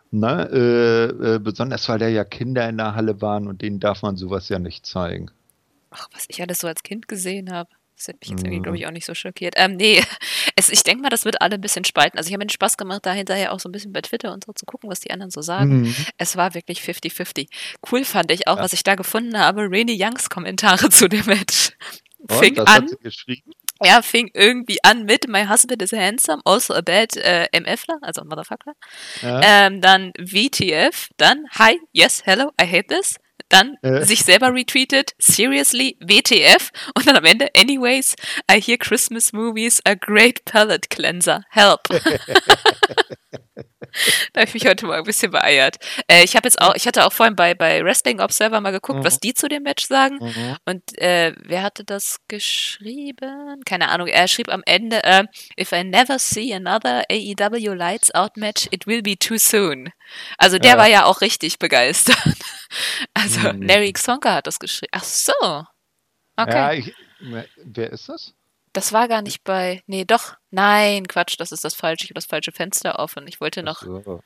Ne? 0.09 0.49
Äh, 0.51 1.35
äh, 1.35 1.39
besonders 1.39 1.87
weil 1.89 1.99
da 1.99 2.07
ja 2.07 2.23
Kinder 2.23 2.67
in 2.67 2.77
der 2.77 2.95
Halle 2.95 3.21
waren 3.21 3.47
und 3.47 3.61
denen 3.61 3.79
darf 3.79 4.01
man 4.01 4.15
sowas 4.15 4.49
ja 4.49 4.57
nicht 4.57 4.85
zeigen. 4.85 5.29
Ach, 5.91 6.07
was 6.13 6.25
ich 6.29 6.41
alles 6.41 6.59
so 6.59 6.67
als 6.67 6.83
Kind 6.83 7.07
gesehen 7.07 7.51
habe. 7.51 7.69
Das 7.97 8.07
hätte 8.09 8.19
mich 8.21 8.29
jetzt 8.29 8.43
irgendwie, 8.43 8.61
glaube 8.61 8.77
mhm. 8.77 8.83
ich, 8.83 8.87
auch 8.87 8.91
nicht 8.91 9.05
so 9.05 9.15
schockiert. 9.15 9.55
Ähm, 9.57 9.75
nee, 9.75 10.03
es, 10.55 10.69
ich 10.69 10.83
denke 10.83 11.01
mal, 11.01 11.09
das 11.09 11.25
wird 11.25 11.41
alle 11.41 11.55
ein 11.55 11.61
bisschen 11.61 11.83
spalten. 11.83 12.17
Also 12.17 12.27
ich 12.27 12.33
habe 12.33 12.43
mir 12.43 12.45
den 12.45 12.51
Spaß 12.51 12.77
gemacht, 12.77 13.05
da 13.05 13.11
hinterher 13.11 13.51
auch 13.51 13.59
so 13.59 13.67
ein 13.67 13.71
bisschen 13.71 13.91
bei 13.91 14.01
Twitter 14.01 14.31
und 14.33 14.45
so 14.45 14.53
zu 14.53 14.65
gucken, 14.65 14.89
was 14.89 14.99
die 14.99 15.09
anderen 15.09 15.31
so 15.31 15.41
sagen. 15.41 15.81
Mhm. 15.81 15.95
Es 16.17 16.37
war 16.37 16.53
wirklich 16.53 16.81
50-50. 16.81 17.47
Cool 17.91 18.05
fand 18.05 18.31
ich 18.31 18.47
auch, 18.47 18.57
ja. 18.57 18.63
was 18.63 18.73
ich 18.73 18.83
da 18.83 18.93
gefunden 18.93 19.37
habe, 19.37 19.67
Rainy 19.69 19.97
Youngs 19.99 20.29
Kommentare 20.29 20.89
zu 20.91 21.09
dem 21.09 21.25
Match. 21.25 21.71
Fing 22.29 22.59
und, 22.59 22.67
an. 22.67 22.87
Ja, 23.83 24.01
fing 24.01 24.29
irgendwie 24.33 24.83
an 24.83 25.05
mit 25.05 25.27
My 25.27 25.45
husband 25.47 25.81
is 25.81 25.91
handsome, 25.91 26.41
also 26.45 26.73
a 26.73 26.81
bad 26.81 27.15
äh, 27.17 27.47
MFler, 27.59 27.99
also 28.01 28.23
Motherfucker. 28.23 28.73
Ja. 29.21 29.41
Ähm, 29.43 29.81
dann 29.81 30.13
VTF, 30.17 31.09
dann 31.17 31.45
Hi, 31.57 31.79
yes, 31.93 32.23
hello, 32.25 32.51
I 32.59 32.65
hate 32.65 32.87
this 32.87 33.17
dann 33.49 33.77
äh. 33.81 34.03
sich 34.03 34.23
selber 34.23 34.53
retweetet, 34.53 35.13
seriously, 35.17 35.97
WTF 35.99 36.71
und 36.95 37.07
dann 37.07 37.15
am 37.15 37.25
Ende, 37.25 37.49
anyways, 37.55 38.15
I 38.51 38.61
hear 38.61 38.77
Christmas 38.77 39.33
movies 39.33 39.81
a 39.85 39.95
great 39.95 40.45
palate 40.45 40.89
cleanser, 40.89 41.43
help. 41.49 41.81
da 44.33 44.41
habe 44.41 44.47
ich 44.47 44.53
mich 44.53 44.67
heute 44.67 44.85
mal 44.85 44.97
ein 44.97 45.03
bisschen 45.03 45.31
beeiert. 45.31 45.77
Äh, 46.07 46.23
ich 46.23 46.35
habe 46.35 46.47
jetzt 46.47 46.61
auch, 46.61 46.75
ich 46.75 46.87
hatte 46.87 47.05
auch 47.05 47.13
vorhin 47.13 47.35
bei, 47.35 47.53
bei 47.53 47.83
Wrestling 47.83 48.19
Observer 48.19 48.61
mal 48.61 48.71
geguckt, 48.71 48.99
mhm. 48.99 49.03
was 49.03 49.19
die 49.19 49.33
zu 49.33 49.47
dem 49.47 49.63
Match 49.63 49.85
sagen. 49.85 50.17
Mhm. 50.21 50.57
Und 50.65 50.97
äh, 50.97 51.33
wer 51.43 51.63
hatte 51.63 51.83
das 51.83 52.17
geschrieben? 52.27 53.61
Keine 53.65 53.89
Ahnung. 53.89 54.07
Er 54.07 54.27
schrieb 54.27 54.49
am 54.49 54.63
Ende, 54.65 55.01
uh, 55.05 55.23
if 55.59 55.71
I 55.71 55.83
never 55.83 56.19
see 56.19 56.53
another 56.53 57.03
AEW 57.09 57.73
Lights 57.73 58.13
Out 58.13 58.37
Match, 58.37 58.67
it 58.71 58.87
will 58.87 59.01
be 59.01 59.17
too 59.17 59.37
soon. 59.37 59.89
Also 60.37 60.57
der 60.57 60.71
ja. 60.71 60.77
war 60.77 60.87
ja 60.87 61.05
auch 61.05 61.21
richtig 61.21 61.59
begeistert. 61.59 62.17
Also 63.35 63.53
mhm. 63.53 63.61
Larry 63.63 63.93
Xonka 63.93 64.35
hat 64.35 64.47
das 64.47 64.59
geschrieben. 64.59 64.91
Ach 64.93 65.03
so. 65.03 65.33
Okay. 66.35 66.51
Ja, 66.51 66.73
ich, 66.73 66.93
wer 67.19 67.91
ist 67.91 68.09
das? 68.09 68.33
Das 68.73 68.93
war 68.93 69.07
gar 69.07 69.21
nicht 69.21 69.43
bei. 69.43 69.81
Nee, 69.87 70.05
doch. 70.05 70.35
Nein, 70.51 71.07
Quatsch, 71.07 71.35
das 71.39 71.51
ist 71.51 71.63
das 71.63 71.73
falsche. 71.73 72.05
Ich 72.05 72.09
habe 72.11 72.15
das 72.15 72.27
falsche 72.27 72.51
Fenster 72.51 72.99
offen. 72.99 73.27
Ich 73.27 73.41
wollte 73.41 73.63
noch. 73.63 73.81
So 73.81 74.21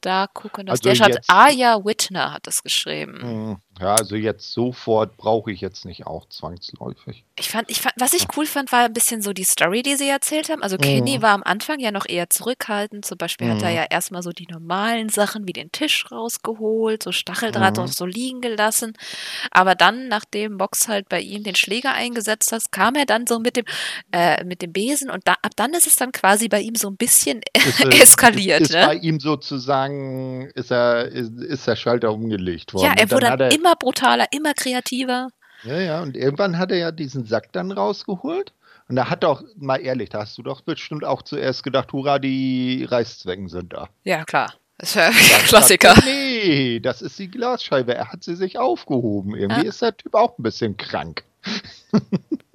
da 0.00 0.26
gucken. 0.32 0.68
Also 0.68 0.82
der 0.82 0.94
schreibt, 0.94 1.18
Aya 1.28 1.84
Whitner 1.84 2.32
hat 2.32 2.46
das 2.46 2.62
geschrieben. 2.62 3.20
Hm, 3.20 3.56
ja, 3.80 3.94
also 3.94 4.16
jetzt 4.16 4.52
sofort 4.52 5.16
brauche 5.16 5.52
ich 5.52 5.60
jetzt 5.60 5.84
nicht 5.84 6.06
auch 6.06 6.28
zwangsläufig. 6.28 7.24
Ich 7.38 7.48
fand, 7.48 7.70
ich 7.70 7.80
fand, 7.80 7.94
was 7.96 8.12
ich 8.12 8.26
cool 8.36 8.46
fand, 8.46 8.72
war 8.72 8.84
ein 8.84 8.92
bisschen 8.92 9.22
so 9.22 9.32
die 9.32 9.44
Story, 9.44 9.82
die 9.82 9.94
sie 9.94 10.08
erzählt 10.08 10.48
haben. 10.50 10.62
Also 10.62 10.76
Kenny 10.76 11.18
mhm. 11.18 11.22
war 11.22 11.30
am 11.30 11.44
Anfang 11.44 11.78
ja 11.78 11.92
noch 11.92 12.08
eher 12.08 12.28
zurückhaltend. 12.28 13.04
Zum 13.04 13.18
Beispiel 13.18 13.46
mhm. 13.46 13.52
hat 13.52 13.62
er 13.62 13.70
mhm. 13.70 13.76
ja 13.76 13.84
erstmal 13.88 14.22
so 14.22 14.30
die 14.30 14.48
normalen 14.50 15.08
Sachen 15.08 15.46
wie 15.46 15.52
den 15.52 15.70
Tisch 15.70 16.10
rausgeholt, 16.10 17.02
so 17.02 17.12
Stacheldraht 17.12 17.76
mhm. 17.76 17.84
auch 17.84 17.88
so 17.88 18.04
liegen 18.04 18.40
gelassen. 18.40 18.94
Aber 19.52 19.76
dann, 19.76 20.08
nachdem 20.08 20.58
Box 20.58 20.88
halt 20.88 21.08
bei 21.08 21.20
ihm 21.20 21.44
den 21.44 21.54
Schläger 21.54 21.92
eingesetzt 21.92 22.50
hat, 22.50 22.72
kam 22.72 22.96
er 22.96 23.06
dann 23.06 23.26
so 23.26 23.38
mit 23.38 23.56
dem, 23.56 23.64
äh, 24.12 24.42
mit 24.44 24.62
dem 24.62 24.72
Besen 24.72 25.10
und 25.10 25.26
da, 25.28 25.34
ab 25.42 25.52
dann 25.56 25.72
ist 25.74 25.86
es 25.86 25.96
dann 25.96 26.12
quasi 26.12 26.48
bei 26.48 26.60
ihm 26.60 26.74
so 26.74 26.88
ein 26.88 26.96
bisschen 26.96 27.40
ist, 27.54 27.80
eskaliert. 27.80 28.62
Ist, 28.62 28.70
ist 28.70 28.76
ne? 28.76 28.86
bei 28.86 28.94
ihm 28.96 29.20
sozusagen 29.20 30.50
ist, 30.54 30.72
er, 30.72 31.06
ist, 31.06 31.32
ist 31.40 31.66
der 31.66 31.76
Schalter 31.76 32.12
umgelegt 32.12 32.74
worden. 32.74 32.86
Ja, 32.86 32.94
er 32.96 33.10
wurde 33.10 33.26
dann 33.26 33.40
er, 33.40 33.52
immer 33.52 33.67
brutaler, 33.74 34.26
immer 34.30 34.54
kreativer. 34.54 35.28
Ja, 35.64 35.80
ja, 35.80 36.02
und 36.02 36.16
irgendwann 36.16 36.58
hat 36.58 36.70
er 36.70 36.78
ja 36.78 36.90
diesen 36.92 37.24
Sack 37.24 37.52
dann 37.52 37.72
rausgeholt. 37.72 38.52
Und 38.88 38.96
da 38.96 39.10
hat 39.10 39.22
doch, 39.22 39.42
mal 39.56 39.76
ehrlich, 39.76 40.08
da 40.08 40.20
hast 40.20 40.38
du 40.38 40.42
doch 40.42 40.62
bestimmt 40.62 41.04
auch 41.04 41.22
zuerst 41.22 41.62
gedacht, 41.62 41.92
hurra, 41.92 42.18
die 42.18 42.86
Reißzwecken 42.88 43.48
sind 43.48 43.72
da. 43.72 43.88
Ja, 44.04 44.24
klar. 44.24 44.54
Das 44.78 44.90
ist 44.90 44.94
ja 44.94 45.08
ein 45.08 45.44
Klassiker. 45.46 45.96
Hat, 45.96 46.04
nee, 46.06 46.80
das 46.80 47.02
ist 47.02 47.18
die 47.18 47.30
Glasscheibe. 47.30 47.94
Er 47.94 48.12
hat 48.12 48.22
sie 48.22 48.36
sich 48.36 48.58
aufgehoben. 48.58 49.34
Irgendwie 49.34 49.62
ja. 49.62 49.68
ist 49.68 49.82
der 49.82 49.96
Typ 49.96 50.14
auch 50.14 50.38
ein 50.38 50.42
bisschen 50.42 50.76
krank. 50.76 51.24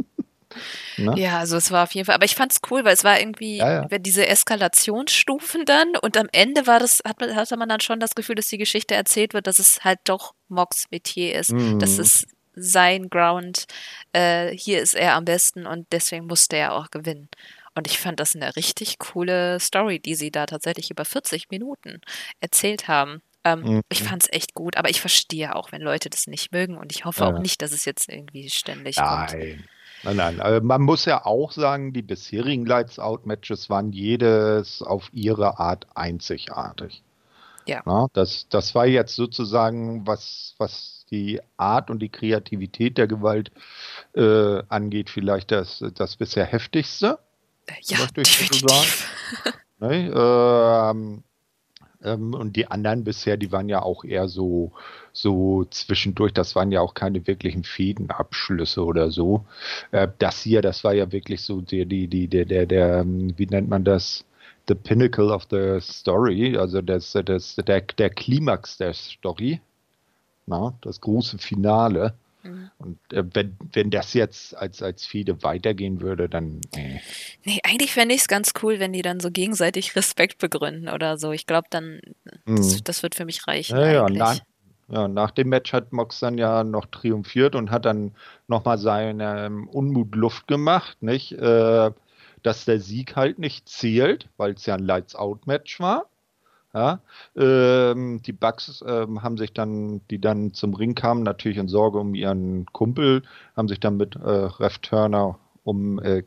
Ne? 0.97 1.13
Ja, 1.17 1.39
also 1.39 1.57
es 1.57 1.71
war 1.71 1.83
auf 1.83 1.93
jeden 1.93 2.05
Fall, 2.05 2.15
aber 2.15 2.25
ich 2.25 2.35
fand 2.35 2.51
es 2.51 2.59
cool, 2.69 2.85
weil 2.85 2.93
es 2.93 3.03
war 3.03 3.19
irgendwie 3.19 3.57
ja, 3.57 3.87
ja. 3.89 3.97
diese 3.97 4.27
Eskalationsstufen 4.27 5.65
dann 5.65 5.95
und 6.01 6.17
am 6.17 6.27
Ende 6.31 6.67
war 6.67 6.79
das, 6.79 7.01
hat 7.05 7.19
man, 7.19 7.35
hatte 7.35 7.57
man 7.57 7.69
dann 7.69 7.79
schon 7.79 7.99
das 7.99 8.15
Gefühl, 8.15 8.35
dass 8.35 8.47
die 8.47 8.57
Geschichte 8.57 8.95
erzählt 8.95 9.33
wird, 9.33 9.47
dass 9.47 9.59
es 9.59 9.83
halt 9.83 9.99
doch 10.05 10.33
Mox 10.49 10.85
Metier 10.91 11.39
ist, 11.39 11.51
mhm. 11.51 11.79
dass 11.79 11.97
es 11.97 12.27
sein 12.55 13.09
Ground, 13.09 13.65
äh, 14.11 14.55
hier 14.55 14.81
ist 14.81 14.93
er 14.93 15.15
am 15.15 15.25
besten 15.25 15.65
und 15.65 15.87
deswegen 15.91 16.27
musste 16.27 16.55
er 16.55 16.73
auch 16.73 16.91
gewinnen. 16.91 17.29
Und 17.75 17.87
ich 17.87 17.97
fand 17.97 18.19
das 18.19 18.35
eine 18.35 18.55
richtig 18.55 18.99
coole 18.99 19.59
Story, 19.59 19.99
die 19.99 20.15
sie 20.15 20.29
da 20.29 20.45
tatsächlich 20.45 20.91
über 20.91 21.05
40 21.05 21.49
Minuten 21.49 22.01
erzählt 22.39 22.87
haben. 22.87 23.21
Ähm, 23.43 23.61
mhm. 23.61 23.81
Ich 23.89 24.03
fand 24.03 24.23
es 24.23 24.31
echt 24.31 24.53
gut, 24.53 24.77
aber 24.77 24.89
ich 24.89 25.01
verstehe 25.01 25.55
auch, 25.55 25.71
wenn 25.71 25.81
Leute 25.81 26.09
das 26.09 26.27
nicht 26.27 26.51
mögen 26.51 26.77
und 26.77 26.91
ich 26.91 27.05
hoffe 27.05 27.23
ja. 27.23 27.29
auch 27.29 27.39
nicht, 27.39 27.61
dass 27.61 27.71
es 27.71 27.85
jetzt 27.85 28.07
irgendwie 28.07 28.49
ständig 28.49 28.97
nein. 28.97 29.27
kommt. 29.27 29.69
Nein, 30.03 30.17
nein. 30.17 30.41
Also 30.41 30.65
man 30.65 30.81
muss 30.81 31.05
ja 31.05 31.25
auch 31.25 31.51
sagen, 31.51 31.93
die 31.93 32.01
bisherigen 32.01 32.65
Lights 32.65 32.99
Out 32.99 33.25
Matches 33.25 33.69
waren 33.69 33.91
jedes 33.91 34.81
auf 34.81 35.09
ihre 35.13 35.59
Art 35.59 35.87
einzigartig. 35.95 37.03
Ja. 37.65 37.81
Na, 37.85 38.07
das, 38.13 38.47
das 38.49 38.75
war 38.75 38.85
jetzt 38.85 39.15
sozusagen, 39.15 40.05
was, 40.05 40.55
was 40.57 41.05
die 41.09 41.39
Art 41.57 41.89
und 41.89 41.99
die 41.99 42.09
Kreativität 42.09 42.97
der 42.97 43.07
Gewalt 43.07 43.51
äh, 44.15 44.61
angeht, 44.67 45.09
vielleicht 45.09 45.51
das, 45.51 45.83
das 45.95 46.17
bisher 46.17 46.45
heftigste. 46.45 47.19
Ja, 47.83 48.05
definitiv. 48.07 48.59
So 48.59 49.47
ne? 49.87 50.11
ähm, 50.13 51.23
ähm, 52.03 52.33
und 52.33 52.55
die 52.55 52.67
anderen 52.67 53.03
bisher, 53.03 53.37
die 53.37 53.51
waren 53.51 53.69
ja 53.69 53.81
auch 53.81 54.03
eher 54.03 54.27
so, 54.27 54.71
so 55.11 55.65
zwischendurch. 55.65 56.33
Das 56.33 56.55
waren 56.55 56.71
ja 56.71 56.81
auch 56.81 56.93
keine 56.93 57.25
wirklichen 57.27 57.63
Fädenabschlüsse 57.63 58.83
oder 58.83 59.11
so. 59.11 59.45
Äh, 59.91 60.07
das 60.19 60.41
hier, 60.41 60.61
das 60.61 60.83
war 60.83 60.93
ja 60.93 61.11
wirklich 61.11 61.41
so 61.41 61.61
die, 61.61 61.85
die, 61.85 62.07
die, 62.07 62.27
der, 62.27 62.45
der, 62.45 62.65
der, 62.65 62.99
ähm, 62.99 63.33
wie 63.37 63.47
nennt 63.47 63.69
man 63.69 63.83
das? 63.83 64.25
The 64.67 64.75
Pinnacle 64.75 65.29
of 65.29 65.47
the 65.51 65.79
Story, 65.81 66.57
also 66.57 66.81
das, 66.81 67.11
das, 67.25 67.55
der, 67.55 67.81
der 67.81 68.09
Klimax 68.09 68.77
der 68.77 68.93
Story. 68.93 69.59
Na, 70.45 70.73
das 70.81 71.01
große 71.01 71.37
Finale. 71.37 72.13
Mhm. 72.43 72.69
Und 72.77 73.13
äh, 73.13 73.23
wenn, 73.33 73.57
wenn 73.71 73.89
das 73.89 74.13
jetzt 74.13 74.55
als, 74.55 74.81
als 74.81 75.05
Fehde 75.05 75.43
weitergehen 75.43 76.01
würde, 76.01 76.29
dann. 76.29 76.61
Nee, 76.75 77.01
nee 77.43 77.59
eigentlich 77.63 77.93
fände 77.93 78.13
ich 78.13 78.21
es 78.21 78.27
ganz 78.27 78.53
cool, 78.61 78.79
wenn 78.79 78.93
die 78.93 79.01
dann 79.01 79.19
so 79.19 79.31
gegenseitig 79.31 79.95
Respekt 79.95 80.37
begründen 80.37 80.89
oder 80.89 81.17
so. 81.17 81.31
Ich 81.31 81.45
glaube, 81.45 81.67
dann, 81.69 82.01
mhm. 82.45 82.57
das, 82.57 82.83
das, 82.83 83.03
wird 83.03 83.15
für 83.15 83.25
mich 83.25 83.47
reichen. 83.47 83.77
Ja, 83.77 83.91
ja, 83.91 84.07
na, 84.09 84.35
ja, 84.89 85.07
nach 85.07 85.31
dem 85.31 85.49
Match 85.49 85.73
hat 85.73 85.93
Mox 85.93 86.19
dann 86.19 86.37
ja 86.37 86.63
noch 86.63 86.85
triumphiert 86.87 87.55
und 87.55 87.71
hat 87.71 87.85
dann 87.85 88.11
nochmal 88.47 88.77
seinen 88.77 89.21
ähm, 89.21 89.67
Unmut 89.69 90.15
Luft 90.15 90.47
gemacht, 90.47 91.01
nicht? 91.01 91.31
Äh, 91.31 91.91
dass 92.43 92.65
der 92.65 92.79
Sieg 92.81 93.15
halt 93.15 93.39
nicht 93.39 93.69
zählt, 93.69 94.27
weil 94.35 94.51
es 94.51 94.65
ja 94.65 94.75
ein 94.75 94.85
Lights-Out-Match 94.85 95.79
war. 95.79 96.07
Ja, 96.73 97.01
ähm, 97.35 98.21
die 98.23 98.33
Bugs 98.33 98.83
ähm, 98.87 99.21
haben 99.21 99.37
sich 99.37 99.53
dann, 99.53 100.01
die 100.09 100.19
dann 100.19 100.53
zum 100.53 100.73
Ring 100.73 100.95
kamen, 100.95 101.21
natürlich 101.21 101.59
in 101.59 101.67
Sorge 101.67 101.99
um 101.99 102.15
ihren 102.15 102.65
Kumpel, 102.71 103.21
haben 103.55 103.67
sich 103.67 103.79
dann 103.79 103.97
mit 103.97 104.15
äh, 104.15 104.27
Ref 104.27 104.79
Turner 104.79 105.37
um, 105.63 105.99
äh, 105.99 106.23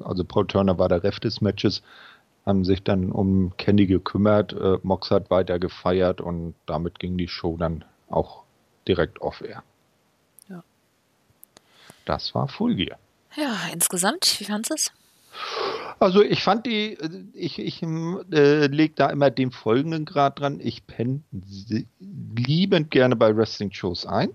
also 0.00 0.24
Paul 0.24 0.46
Turner 0.46 0.78
war 0.78 0.88
der 0.88 1.02
Ref 1.02 1.18
des 1.18 1.40
Matches, 1.40 1.82
haben 2.46 2.64
sich 2.64 2.82
dann 2.82 3.10
um 3.10 3.52
Kenny 3.56 3.86
gekümmert. 3.86 4.52
Äh, 4.52 4.78
Mox 4.82 5.10
hat 5.10 5.30
weiter 5.30 5.58
gefeiert 5.58 6.20
und 6.20 6.54
damit 6.66 6.98
ging 6.98 7.18
die 7.18 7.28
Show 7.28 7.56
dann 7.56 7.84
auch 8.08 8.44
direkt 8.86 9.20
off-air. 9.20 9.62
Ja. 10.48 10.62
Das 12.04 12.34
war 12.34 12.48
Full 12.48 12.76
Gear. 12.76 12.98
Ja, 13.36 13.56
insgesamt, 13.72 14.36
wie 14.38 14.44
fandest 14.44 14.70
du 14.70 14.74
es? 14.74 14.92
Also 16.00 16.22
ich 16.22 16.42
fand 16.42 16.66
die, 16.66 16.96
ich, 17.32 17.58
ich 17.58 17.82
äh, 17.82 18.66
lege 18.66 18.94
da 18.94 19.10
immer 19.10 19.30
den 19.30 19.50
folgenden 19.50 20.04
Grad 20.04 20.38
dran. 20.38 20.60
Ich 20.60 20.86
penne 20.86 21.22
liebend 21.98 22.90
gerne 22.90 23.16
bei 23.16 23.36
Wrestling-Shows 23.36 24.06
ein. 24.06 24.30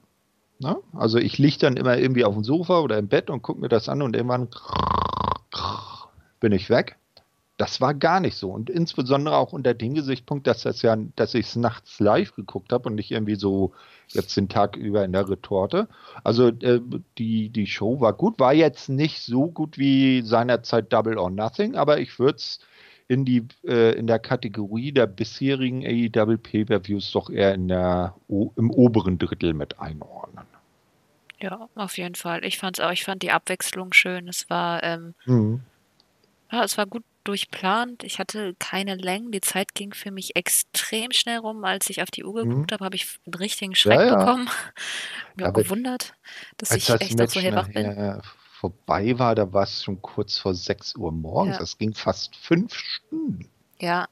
Na? 0.59 0.73
Ne? 0.73 0.79
Also 0.93 1.17
ich 1.17 1.37
liege 1.37 1.57
dann 1.59 1.77
immer 1.77 1.97
irgendwie 1.97 2.25
auf 2.25 2.33
dem 2.33 2.43
Sofa 2.43 2.79
oder 2.79 2.97
im 2.97 3.07
Bett 3.07 3.29
und 3.29 3.41
gucke 3.41 3.61
mir 3.61 3.69
das 3.69 3.87
an 3.87 4.01
und 4.01 4.15
irgendwann 4.15 4.49
bin 6.39 6.51
ich 6.51 6.69
weg. 6.69 6.97
Das 7.57 7.81
war 7.81 7.93
gar 7.93 8.19
nicht 8.19 8.35
so. 8.35 8.49
Und 8.51 8.69
insbesondere 8.69 9.37
auch 9.37 9.53
unter 9.53 9.73
dem 9.73 9.93
Gesichtspunkt, 9.93 10.47
dass 10.47 10.63
das 10.63 10.81
ja, 10.81 10.97
dass 11.15 11.35
ich 11.35 11.47
es 11.47 11.55
nachts 11.55 11.99
live 11.99 12.35
geguckt 12.35 12.73
habe 12.73 12.89
und 12.89 12.95
nicht 12.95 13.11
irgendwie 13.11 13.35
so 13.35 13.73
jetzt 14.07 14.35
den 14.35 14.49
Tag 14.49 14.75
über 14.75 15.05
in 15.05 15.11
der 15.11 15.29
Retorte. 15.29 15.87
Also 16.23 16.47
äh, 16.47 16.81
die, 17.17 17.49
die 17.49 17.67
Show 17.67 17.99
war 18.01 18.13
gut, 18.13 18.39
war 18.39 18.53
jetzt 18.53 18.89
nicht 18.89 19.21
so 19.21 19.47
gut 19.47 19.77
wie 19.77 20.23
seinerzeit 20.23 20.91
Double 20.91 21.17
or 21.17 21.29
Nothing, 21.29 21.75
aber 21.75 21.99
ich 21.99 22.17
würde 22.17 22.37
es 22.37 22.59
in 23.07 23.25
die 23.25 23.47
äh, 23.65 23.93
in 23.95 24.07
der 24.07 24.19
Kategorie 24.19 24.91
der 24.91 25.07
bisherigen 25.07 25.85
AEW 25.85 26.37
Pay-per-Views 26.37 27.11
doch 27.11 27.29
eher 27.29 27.53
in 27.53 27.67
der 27.67 28.15
im 28.27 28.71
oberen 28.71 29.19
Drittel 29.19 29.53
mit 29.53 29.79
einordnen. 29.79 30.45
Ja, 31.39 31.67
auf 31.75 31.97
jeden 31.97 32.15
Fall. 32.15 32.45
Ich 32.45 32.57
fand's 32.57 32.79
auch, 32.79 32.91
ich 32.91 33.03
fand 33.03 33.21
die 33.21 33.31
Abwechslung 33.31 33.91
schön. 33.93 34.27
Es 34.27 34.49
war 34.49 34.81
ähm, 34.81 35.13
mhm. 35.25 35.61
Ja, 36.53 36.63
es 36.63 36.77
war 36.77 36.85
gut 36.85 37.03
durchplant. 37.23 38.03
Ich 38.03 38.19
hatte 38.19 38.55
keine 38.59 38.95
Längen. 38.95 39.31
Die 39.31 39.41
Zeit 39.41 39.73
ging 39.73 39.91
für 39.93 40.11
mich 40.11 40.35
extrem 40.35 41.11
schnell 41.11 41.39
rum. 41.39 41.63
Als 41.63 41.89
ich 41.89 42.03
auf 42.03 42.11
die 42.11 42.23
Uhr 42.23 42.43
geguckt 42.43 42.69
mhm. 42.69 42.73
habe, 42.75 42.85
habe 42.85 42.95
ich 42.95 43.19
einen 43.25 43.33
richtigen 43.33 43.73
Schreck 43.73 43.99
ja, 43.99 44.05
ja. 44.05 44.15
bekommen. 44.17 44.49
Mir 45.35 45.49
auch 45.49 45.53
gewundert, 45.53 46.13
dass 46.57 46.71
ich 46.71 46.85
das 46.85 47.01
echt 47.01 47.17
Match 47.17 47.33
so 47.33 47.39
hellwach 47.39 47.69
bin. 47.69 48.21
vorbei 48.51 49.17
war, 49.17 49.33
da 49.33 49.51
war 49.51 49.63
es 49.63 49.83
schon 49.83 49.99
kurz 50.01 50.37
vor 50.37 50.53
6 50.53 50.95
Uhr 50.95 51.11
morgens. 51.11 51.55
Ja. 51.55 51.59
Das 51.59 51.77
ging 51.79 51.95
fast 51.95 52.35
fünf 52.35 52.75
Stunden. 52.75 53.49
Ja. 53.79 54.07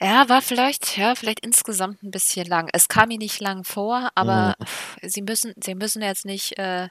Ja, 0.00 0.28
war 0.28 0.42
vielleicht, 0.42 0.96
ja, 0.96 1.14
vielleicht 1.14 1.40
insgesamt 1.40 2.02
ein 2.02 2.10
bisschen 2.10 2.46
lang. 2.46 2.68
Es 2.72 2.88
kam 2.88 3.08
mir 3.08 3.18
nicht 3.18 3.40
lang 3.40 3.62
vor, 3.62 4.10
aber 4.16 4.56
mhm. 4.58 5.08
sie 5.08 5.22
müssen, 5.22 5.54
sie 5.62 5.76
müssen 5.76 6.02
jetzt 6.02 6.26
nicht, 6.26 6.58
äh, 6.58 6.88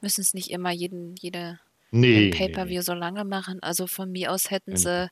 müssen 0.00 0.20
es 0.22 0.34
nicht 0.34 0.50
immer 0.50 0.72
jeden, 0.72 1.14
jede 1.16 1.60
Nee, 1.90 2.30
Pay-per-View 2.30 2.78
nee. 2.78 2.82
so 2.82 2.94
lange 2.94 3.24
machen. 3.24 3.62
Also 3.62 3.86
von 3.86 4.10
mir 4.12 4.32
aus 4.32 4.50
hätten 4.50 4.76
sie 4.76 5.10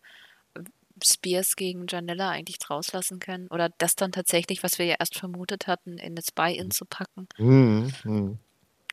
Spears 1.04 1.56
gegen 1.56 1.86
Janella 1.88 2.30
eigentlich 2.30 2.58
rauslassen 2.68 3.18
können. 3.18 3.48
Oder 3.48 3.70
das 3.78 3.94
dann 3.94 4.12
tatsächlich, 4.12 4.62
was 4.62 4.78
wir 4.78 4.86
ja 4.86 4.96
erst 4.98 5.16
vermutet 5.18 5.66
hatten, 5.66 5.98
in 5.98 6.14
das 6.14 6.30
Buy-In 6.30 6.70
zu 6.70 6.84
packen. 6.84 7.28
Mhm, 7.38 7.92
mhm. 8.04 8.38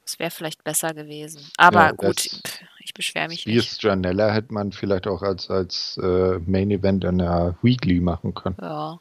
Das 0.03 0.19
wäre 0.19 0.29
vielleicht 0.29 0.63
besser 0.63 0.93
gewesen. 0.93 1.41
Aber 1.57 1.85
ja, 1.85 1.91
gut, 1.91 2.41
ich 2.79 2.93
beschwere 2.93 3.27
mich 3.27 3.41
Spears 3.41 3.71
nicht. 3.71 3.83
Janella 3.83 4.31
hätte 4.31 4.53
man 4.53 4.71
vielleicht 4.71 5.07
auch 5.07 5.23
als, 5.23 5.49
als 5.49 5.99
äh, 6.01 6.39
Main 6.45 6.69
Event 6.69 7.03
in 7.03 7.17
der 7.17 7.55
Weekly 7.63 7.99
machen 7.99 8.33
können. 8.35 8.57
Ja. 8.61 8.99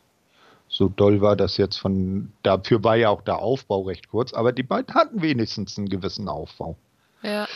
So 0.69 0.89
doll 0.89 1.21
war 1.21 1.37
das 1.37 1.59
jetzt 1.59 1.77
von, 1.77 2.33
dafür 2.43 2.83
war 2.83 2.97
ja 2.97 3.11
auch 3.11 3.21
der 3.23 3.39
Aufbau 3.39 3.83
recht 3.83 4.09
kurz, 4.09 4.33
aber 4.33 4.53
die 4.53 4.63
beiden 4.63 4.95
hatten 4.95 5.21
wenigstens 5.21 5.77
einen 5.77 5.89
gewissen 5.89 6.27
Aufbau. 6.27 6.77
Ja. 7.23 7.47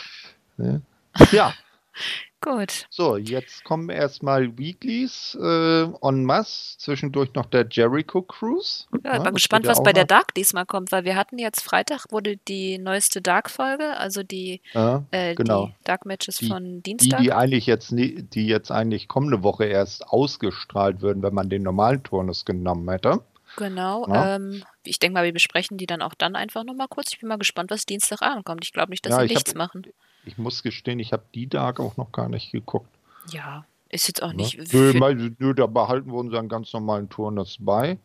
ja. 0.57 0.79
Ja. 1.31 1.53
Gut. 2.41 2.87
So, 2.89 3.17
jetzt 3.17 3.65
kommen 3.65 3.89
erstmal 3.89 4.57
Weeklies 4.57 5.37
äh, 5.41 5.83
en 5.83 6.23
masse. 6.23 6.77
Zwischendurch 6.77 7.33
noch 7.33 7.47
der 7.47 7.67
Jericho 7.69 8.21
Cruise. 8.21 8.85
Ja, 9.03 9.17
ich 9.17 9.23
bin 9.23 9.33
gespannt, 9.33 9.67
was 9.67 9.83
bei 9.83 9.91
der 9.91 10.05
Dark 10.05 10.33
diesmal 10.35 10.65
kommt, 10.65 10.93
weil 10.93 11.03
wir 11.03 11.17
hatten 11.17 11.37
jetzt 11.37 11.61
Freitag 11.61 12.05
wurde 12.11 12.37
die 12.37 12.77
neueste 12.77 13.21
Dark-Folge, 13.21 13.97
also 13.97 14.23
die, 14.23 14.61
ja, 14.73 15.03
äh, 15.11 15.35
genau. 15.35 15.65
die 15.65 15.73
Dark-Matches 15.83 16.39
von 16.47 16.81
Dienstag. 16.81 17.19
Die, 17.19 17.25
die 17.25 17.33
eigentlich 17.33 17.65
jetzt 17.65 17.91
die 17.91 18.47
jetzt 18.47 18.71
eigentlich 18.71 19.09
kommende 19.09 19.43
Woche 19.43 19.65
erst 19.65 20.07
ausgestrahlt 20.07 21.01
würden, 21.01 21.21
wenn 21.23 21.33
man 21.33 21.49
den 21.49 21.63
normalen 21.63 22.03
Turnus 22.03 22.45
genommen 22.45 22.89
hätte. 22.89 23.21
Genau. 23.57 24.07
Ja. 24.07 24.35
Ähm, 24.35 24.63
ich 24.85 24.99
denke 24.99 25.15
mal, 25.15 25.25
wir 25.25 25.33
besprechen 25.33 25.77
die 25.77 25.87
dann 25.87 26.01
auch 26.01 26.13
dann 26.13 26.37
einfach 26.37 26.63
nochmal 26.63 26.87
kurz. 26.87 27.11
Ich 27.11 27.19
bin 27.19 27.27
mal 27.27 27.37
gespannt, 27.37 27.69
was 27.69 27.85
Dienstag 27.85 28.21
ankommt. 28.21 28.63
Ich 28.63 28.71
glaube 28.71 28.91
nicht, 28.91 29.05
dass 29.05 29.11
ja, 29.11 29.21
sie 29.23 29.33
nichts 29.33 29.51
hab, 29.51 29.57
machen 29.57 29.83
ich 30.25 30.37
muss 30.37 30.63
gestehen, 30.63 30.99
ich 30.99 31.13
habe 31.13 31.23
die 31.33 31.47
Dark 31.47 31.79
auch 31.79 31.97
noch 31.97 32.11
gar 32.11 32.29
nicht 32.29 32.51
geguckt. 32.51 32.89
Ja, 33.31 33.65
ist 33.89 34.07
jetzt 34.07 34.21
auch 34.21 34.33
nicht. 34.33 34.57
Ne? 34.57 34.93
Nö, 34.93 35.31
nö, 35.39 35.53
da 35.53 35.65
behalten 35.65 36.11
wir 36.11 36.17
unseren 36.17 36.47
ganz 36.47 36.73
normalen 36.73 37.09
Turnus 37.09 37.57
bei. 37.59 37.97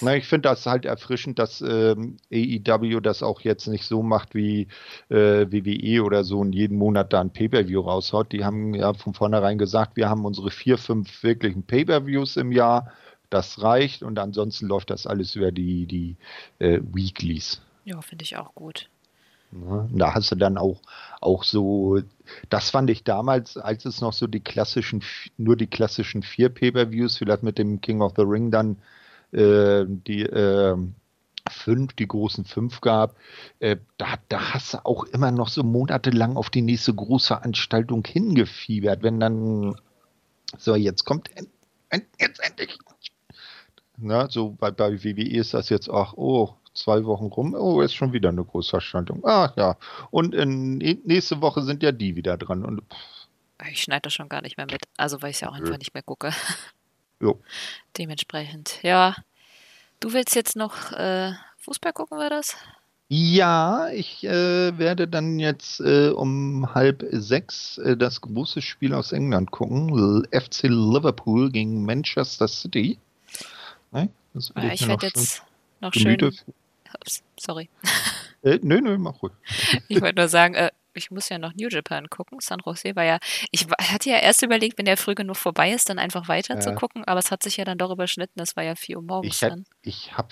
Na, 0.00 0.14
ich 0.14 0.26
finde 0.26 0.48
das 0.48 0.64
halt 0.66 0.84
erfrischend, 0.84 1.38
dass 1.38 1.60
ähm, 1.60 2.18
AEW 2.32 3.00
das 3.00 3.22
auch 3.22 3.40
jetzt 3.40 3.66
nicht 3.66 3.84
so 3.84 4.02
macht 4.02 4.34
wie 4.34 4.68
äh, 5.08 5.46
WWE 5.50 6.04
oder 6.04 6.22
so 6.24 6.38
und 6.38 6.52
jeden 6.52 6.78
Monat 6.78 7.12
da 7.12 7.20
ein 7.20 7.32
Pay-Per-View 7.32 7.80
raushaut. 7.80 8.32
Die 8.32 8.44
haben 8.44 8.74
ja 8.74 8.94
von 8.94 9.14
vornherein 9.14 9.58
gesagt, 9.58 9.96
wir 9.96 10.08
haben 10.08 10.24
unsere 10.24 10.50
vier, 10.50 10.78
fünf 10.78 11.22
wirklichen 11.22 11.64
Pay-Per-Views 11.64 12.36
im 12.36 12.52
Jahr. 12.52 12.92
Das 13.28 13.60
reicht 13.60 14.04
und 14.04 14.20
ansonsten 14.20 14.66
läuft 14.66 14.90
das 14.90 15.06
alles 15.06 15.34
über 15.34 15.50
die, 15.50 15.86
die 15.86 16.16
äh, 16.60 16.80
Weeklies. 16.92 17.60
Ja, 17.84 18.00
finde 18.00 18.22
ich 18.22 18.36
auch 18.36 18.54
gut. 18.54 18.88
Ne? 19.52 19.88
Da 19.92 20.14
hast 20.14 20.30
du 20.30 20.36
dann 20.36 20.58
auch, 20.58 20.80
auch 21.20 21.44
so, 21.44 22.00
das 22.50 22.70
fand 22.70 22.90
ich 22.90 23.04
damals, 23.04 23.56
als 23.56 23.84
es 23.84 24.00
noch 24.00 24.12
so 24.12 24.26
die 24.26 24.40
klassischen, 24.40 25.02
nur 25.36 25.56
die 25.56 25.66
klassischen 25.66 26.22
vier 26.22 26.48
Pay-Per-Views, 26.48 27.18
vielleicht 27.18 27.42
mit 27.42 27.58
dem 27.58 27.80
King 27.80 28.02
of 28.02 28.14
the 28.16 28.22
Ring 28.22 28.50
dann 28.50 28.78
äh, 29.32 29.84
die 29.86 30.22
äh, 30.22 30.76
fünf, 31.50 31.92
die 31.94 32.08
großen 32.08 32.44
fünf 32.44 32.80
gab, 32.80 33.16
äh, 33.60 33.76
da, 33.98 34.14
da 34.28 34.54
hast 34.54 34.74
du 34.74 34.84
auch 34.84 35.04
immer 35.04 35.30
noch 35.30 35.48
so 35.48 35.62
monatelang 35.62 36.36
auf 36.36 36.50
die 36.50 36.62
nächste 36.62 36.94
Großveranstaltung 36.94 38.04
hingefiebert, 38.04 39.02
wenn 39.02 39.20
dann, 39.20 39.76
so 40.58 40.74
jetzt 40.74 41.04
kommt 41.04 41.30
jetzt 42.18 42.40
endlich. 42.40 42.78
Na, 43.98 44.28
so 44.28 44.50
bei, 44.50 44.70
bei 44.70 45.02
WWE 45.02 45.36
ist 45.36 45.54
das 45.54 45.70
jetzt 45.70 45.88
auch, 45.88 46.14
oh, 46.14 46.54
zwei 46.76 47.04
Wochen 47.04 47.26
rum. 47.26 47.54
Oh, 47.54 47.80
ist 47.80 47.94
schon 47.94 48.12
wieder 48.12 48.28
eine 48.28 48.44
Großveranstaltung. 48.44 49.24
Ah, 49.24 49.52
ja. 49.56 49.76
Und 50.10 50.34
in, 50.34 50.78
nächste 50.78 51.40
Woche 51.40 51.62
sind 51.62 51.82
ja 51.82 51.92
die 51.92 52.16
wieder 52.16 52.36
dran. 52.36 52.64
Und, 52.64 52.82
ich 53.70 53.82
schneide 53.82 54.02
das 54.02 54.14
schon 54.14 54.28
gar 54.28 54.42
nicht 54.42 54.56
mehr 54.56 54.66
mit. 54.66 54.82
Also, 54.96 55.22
weil 55.22 55.30
ich 55.30 55.36
es 55.36 55.40
ja 55.40 55.48
auch 55.48 55.54
einfach 55.54 55.78
nicht 55.78 55.94
mehr 55.94 56.02
gucke. 56.02 56.30
Jo. 57.18 57.40
Dementsprechend, 57.96 58.82
ja. 58.82 59.16
Du 60.00 60.12
willst 60.12 60.34
jetzt 60.34 60.54
noch 60.54 60.92
äh, 60.92 61.32
Fußball 61.60 61.94
gucken, 61.94 62.18
war 62.18 62.28
das? 62.28 62.56
Ja, 63.08 63.88
ich 63.88 64.24
äh, 64.24 64.76
werde 64.78 65.06
dann 65.06 65.38
jetzt 65.38 65.80
äh, 65.80 66.08
um 66.08 66.74
halb 66.74 67.06
sechs 67.12 67.78
äh, 67.78 67.96
das 67.96 68.20
große 68.20 68.60
Spiel 68.60 68.92
aus 68.92 69.12
England 69.12 69.52
gucken. 69.52 70.26
FC 70.32 70.64
Liverpool 70.64 71.50
gegen 71.52 71.84
Manchester 71.84 72.48
City. 72.48 72.98
Ne? 73.92 74.08
Das 74.34 74.52
ja, 74.56 74.72
ich 74.72 74.88
werde 74.88 75.06
jetzt 75.06 75.42
noch 75.80 75.94
schön. 75.94 76.18
Sorry. 77.38 77.68
Äh, 78.42 78.60
nö, 78.62 78.80
nö, 78.80 78.96
mach 78.96 79.22
ruhig. 79.22 79.32
Ich 79.88 80.00
wollte 80.00 80.20
nur 80.20 80.28
sagen, 80.28 80.54
äh, 80.54 80.70
ich 80.96 81.10
muss 81.10 81.28
ja 81.28 81.38
noch 81.38 81.54
New 81.54 81.68
Japan 81.68 82.08
gucken. 82.08 82.38
San 82.40 82.60
Jose 82.64 82.94
war 82.94 83.04
ja, 83.04 83.18
ich 83.50 83.66
hatte 83.68 84.10
ja 84.10 84.18
erst 84.18 84.42
überlegt, 84.42 84.78
wenn 84.78 84.84
der 84.84 84.96
früh 84.96 85.14
genug 85.14 85.36
vorbei 85.36 85.72
ist, 85.72 85.88
dann 85.88 85.98
einfach 85.98 86.28
weiter 86.28 86.54
ja. 86.54 86.60
zu 86.60 86.74
gucken, 86.74 87.04
aber 87.04 87.18
es 87.18 87.30
hat 87.30 87.42
sich 87.42 87.56
ja 87.56 87.64
dann 87.64 87.78
doch 87.78 87.90
überschnitten. 87.90 88.40
Es 88.40 88.54
war 88.54 88.62
ja 88.62 88.74
4 88.74 88.98
Uhr 88.98 89.02
morgens 89.02 89.34
ich 89.34 89.40
dann. 89.40 89.64
ich 89.82 90.16
habe 90.16 90.28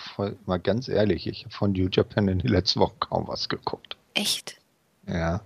mal 0.46 0.58
ganz 0.60 0.88
ehrlich, 0.88 1.26
ich 1.26 1.44
habe 1.44 1.54
von 1.54 1.72
New 1.72 1.88
Japan 1.90 2.28
in 2.28 2.38
den 2.38 2.50
letzten 2.50 2.80
Wochen 2.80 2.98
kaum 3.00 3.26
was 3.28 3.48
geguckt. 3.48 3.96
Echt? 4.14 4.56
Ja. 5.06 5.42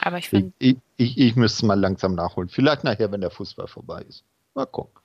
Aber 0.00 0.18
ich 0.18 0.28
finde. 0.28 0.52
Ich, 0.58 0.76
ich, 0.96 1.18
ich 1.18 1.36
müsste 1.36 1.66
mal 1.66 1.78
langsam 1.78 2.14
nachholen. 2.14 2.48
Vielleicht 2.48 2.84
nachher, 2.84 3.10
wenn 3.10 3.20
der 3.20 3.30
Fußball 3.30 3.66
vorbei 3.66 4.02
ist. 4.02 4.24
Mal 4.54 4.66
gucken. 4.66 5.02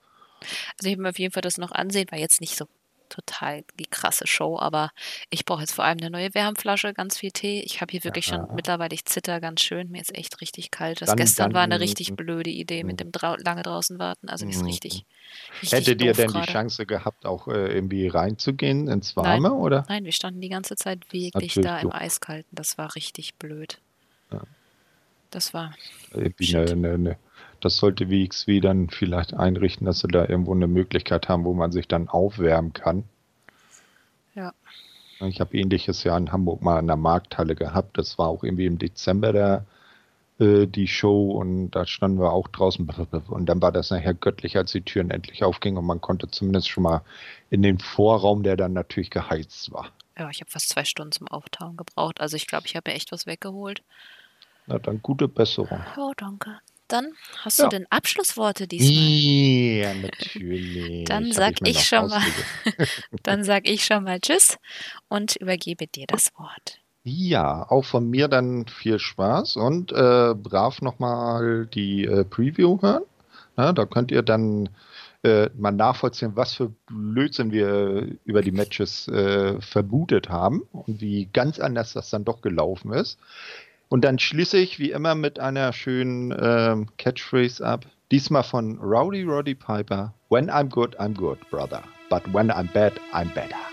Also 0.78 0.88
ich 0.88 0.94
habe 0.94 1.04
mir 1.04 1.10
auf 1.10 1.20
jeden 1.20 1.34
Fall 1.34 1.42
das 1.42 1.58
noch 1.58 1.72
ansehen, 1.72 2.08
war 2.12 2.20
jetzt 2.20 2.42
nicht 2.42 2.56
so 2.56 2.66
total 3.12 3.64
die 3.80 3.86
krasse 3.86 4.26
Show, 4.26 4.58
aber 4.58 4.92
ich 5.30 5.46
brauche 5.46 5.62
jetzt 5.62 5.74
vor 5.74 5.86
allem 5.86 6.00
eine 6.00 6.10
neue 6.10 6.34
Wärmflasche, 6.34 6.94
ganz 6.94 7.18
viel 7.18 7.32
Tee. 7.32 7.62
Ich 7.62 7.82
habe 7.82 7.92
hier 7.92 8.04
wirklich 8.04 8.28
ja. 8.28 8.38
schon 8.38 8.56
mittlerweile, 8.56 8.96
ich 8.96 9.06
zitter 9.06 9.40
ganz 9.40 9.62
schön, 9.62 9.92
mir 9.92 10.02
ist 10.02 10.16
echt 10.16 10.42
richtig 10.42 10.72
kalt. 10.72 11.02
Das 11.02 11.10
dann, 11.10 11.18
gestern 11.18 11.50
dann, 11.50 11.54
war 11.54 11.64
eine 11.64 11.80
richtig 11.80 12.16
blöde 12.16 12.50
Idee 12.50 12.84
mit 12.84 13.00
dem 13.00 13.12
drau 13.12 13.36
lange 13.36 13.62
draußen 13.62 14.00
warten, 14.00 14.30
also 14.30 14.48
ist 14.48 14.66
richtig, 14.66 15.06
richtig 15.62 15.72
Hättet 15.72 16.02
ihr 16.02 16.14
denn 16.14 16.32
grade. 16.32 16.46
die 16.46 16.52
Chance 16.52 16.86
gehabt, 16.86 17.26
auch 17.26 17.48
äh, 17.48 17.74
irgendwie 17.74 18.08
reinzugehen 18.08 18.88
ins 18.88 19.16
Warme, 19.16 19.50
Nein. 19.50 19.58
oder? 19.58 19.86
Nein, 19.88 20.06
wir 20.06 20.12
standen 20.12 20.42
die 20.42 20.50
ganze 20.50 20.76
Zeit 20.76 21.06
wirklich 21.12 21.56
Natürlich 21.56 21.66
da 21.68 21.80
im 21.80 21.92
Eiskalten, 21.92 22.50
das 22.56 22.78
war 22.78 22.96
richtig 22.96 23.36
blöd. 23.36 23.80
Ja. 24.32 24.42
Das 25.30 25.54
war. 25.54 25.74
Irgendwie 26.14 26.56
eine, 26.56 26.72
eine, 26.72 26.94
eine 26.94 27.18
das 27.62 27.78
sollte 27.78 28.10
WXW 28.10 28.60
dann 28.60 28.90
vielleicht 28.90 29.34
einrichten, 29.34 29.86
dass 29.86 30.00
sie 30.00 30.08
da 30.08 30.28
irgendwo 30.28 30.54
eine 30.54 30.68
Möglichkeit 30.68 31.30
haben, 31.30 31.46
wo 31.46 31.54
man 31.54 31.72
sich 31.72 31.88
dann 31.88 32.10
aufwärmen 32.10 32.74
kann. 32.74 33.04
Ja. 34.36 34.54
Ich 35.20 35.40
habe 35.40 35.58
ähnliches 35.58 36.04
ja 36.04 36.18
in 36.18 36.32
Hamburg 36.32 36.62
mal 36.62 36.80
in 36.80 36.88
der 36.88 36.96
Markthalle 36.96 37.56
gehabt. 37.56 37.98
Das 37.98 38.18
war 38.18 38.28
auch 38.28 38.44
irgendwie 38.44 38.66
im 38.66 38.80
Dezember 38.80 39.32
der, 39.32 39.66
äh, 40.40 40.66
die 40.66 40.88
Show 40.88 41.32
und 41.32 41.72
da 41.72 41.86
standen 41.86 42.20
wir 42.20 42.32
auch 42.32 42.48
draußen. 42.48 42.90
Und 43.28 43.46
dann 43.46 43.62
war 43.62 43.72
das 43.72 43.92
nachher 43.92 44.16
göttlich, 44.16 44.58
als 44.58 44.72
die 44.72 44.82
Türen 44.82 45.12
endlich 45.12 45.44
aufgingen 45.44 45.78
und 45.78 45.86
man 45.86 46.02
konnte 46.02 46.30
zumindest 46.30 46.70
schon 46.70 46.84
mal 46.84 47.04
in 47.52 47.62
den 47.62 47.78
Vorraum, 47.78 48.42
der 48.42 48.58
dann 48.58 48.74
natürlich 48.74 49.12
geheizt 49.12 49.72
war. 49.72 49.90
Ja, 50.18 50.30
ich 50.30 50.42
habe 50.42 50.50
fast 50.50 50.70
zwei 50.70 50.84
Stunden 50.84 51.12
zum 51.12 51.28
Auftauen 51.28 51.78
gebraucht. 51.78 52.20
Also 52.20 52.36
ich 52.36 52.48
glaube, 52.48 52.66
ich 52.66 52.76
habe 52.76 52.90
mir 52.90 52.96
echt 52.96 53.12
was 53.12 53.28
weggeholt. 53.28 53.84
Na 54.66 54.80
dann 54.80 55.02
gute 55.02 55.28
Besserung. 55.28 55.82
Oh, 55.98 56.14
danke. 56.18 56.60
Dann 56.92 57.14
hast 57.40 57.60
ja. 57.60 57.66
du 57.66 57.70
denn 57.70 57.88
Abschlussworte 57.90 58.68
diesmal? 58.68 58.92
Ja, 58.94 59.94
natürlich. 60.02 61.06
Dann 61.06 61.32
sag 61.32 61.62
ich, 61.62 61.78
ich 61.78 61.86
schon 61.86 62.10
mal, 62.10 62.22
dann 63.24 63.44
sag 63.46 63.68
ich 63.68 63.86
schon 63.86 64.04
mal 64.04 64.20
Tschüss 64.20 64.58
und 65.08 65.38
übergebe 65.38 65.88
dir 65.88 66.06
das 66.08 66.32
Wort. 66.38 66.80
Ja, 67.04 67.66
auch 67.70 67.86
von 67.86 68.10
mir 68.10 68.28
dann 68.28 68.68
viel 68.68 69.00
Spaß 69.00 69.56
und 69.56 69.92
äh, 69.92 70.36
brav 70.36 70.82
nochmal 70.82 71.66
die 71.68 72.06
äh, 72.06 72.26
Preview 72.26 72.80
hören. 72.82 73.04
Ja, 73.58 73.74
da 73.74 73.86
könnt 73.86 74.12
ihr 74.12 74.22
dann 74.22 74.70
äh, 75.24 75.50
mal 75.58 75.72
nachvollziehen, 75.72 76.34
was 76.36 76.54
für 76.54 76.74
Blödsinn 76.88 77.52
wir 77.52 78.08
über 78.26 78.42
die 78.42 78.52
Matches 78.52 79.08
äh, 79.08 79.60
vermutet 79.62 80.30
haben 80.30 80.64
und 80.74 81.00
wie 81.00 81.30
ganz 81.32 81.60
anders 81.60 81.94
das 81.94 82.10
dann 82.10 82.26
doch 82.26 82.42
gelaufen 82.42 82.92
ist. 82.92 83.18
Und 83.92 84.06
dann 84.06 84.20
schließe 84.20 84.58
ich 84.58 84.80
wie 84.80 84.92
immer 84.92 85.16
mit 85.16 85.38
einer 85.38 85.74
schönen 85.74 86.34
ähm, 86.42 86.88
Catchphrase 86.96 87.66
ab. 87.66 87.86
Diesmal 88.10 88.44
von 88.44 88.80
Rowdy 88.80 89.24
Roddy 89.24 89.54
Piper. 89.54 90.14
When 90.30 90.50
I'm 90.50 90.70
good, 90.70 90.98
I'm 90.98 91.14
good, 91.14 91.38
brother. 91.50 91.84
But 92.10 92.24
when 92.34 92.50
I'm 92.50 92.72
bad, 92.72 92.94
I'm 93.12 93.34
better. 93.34 93.71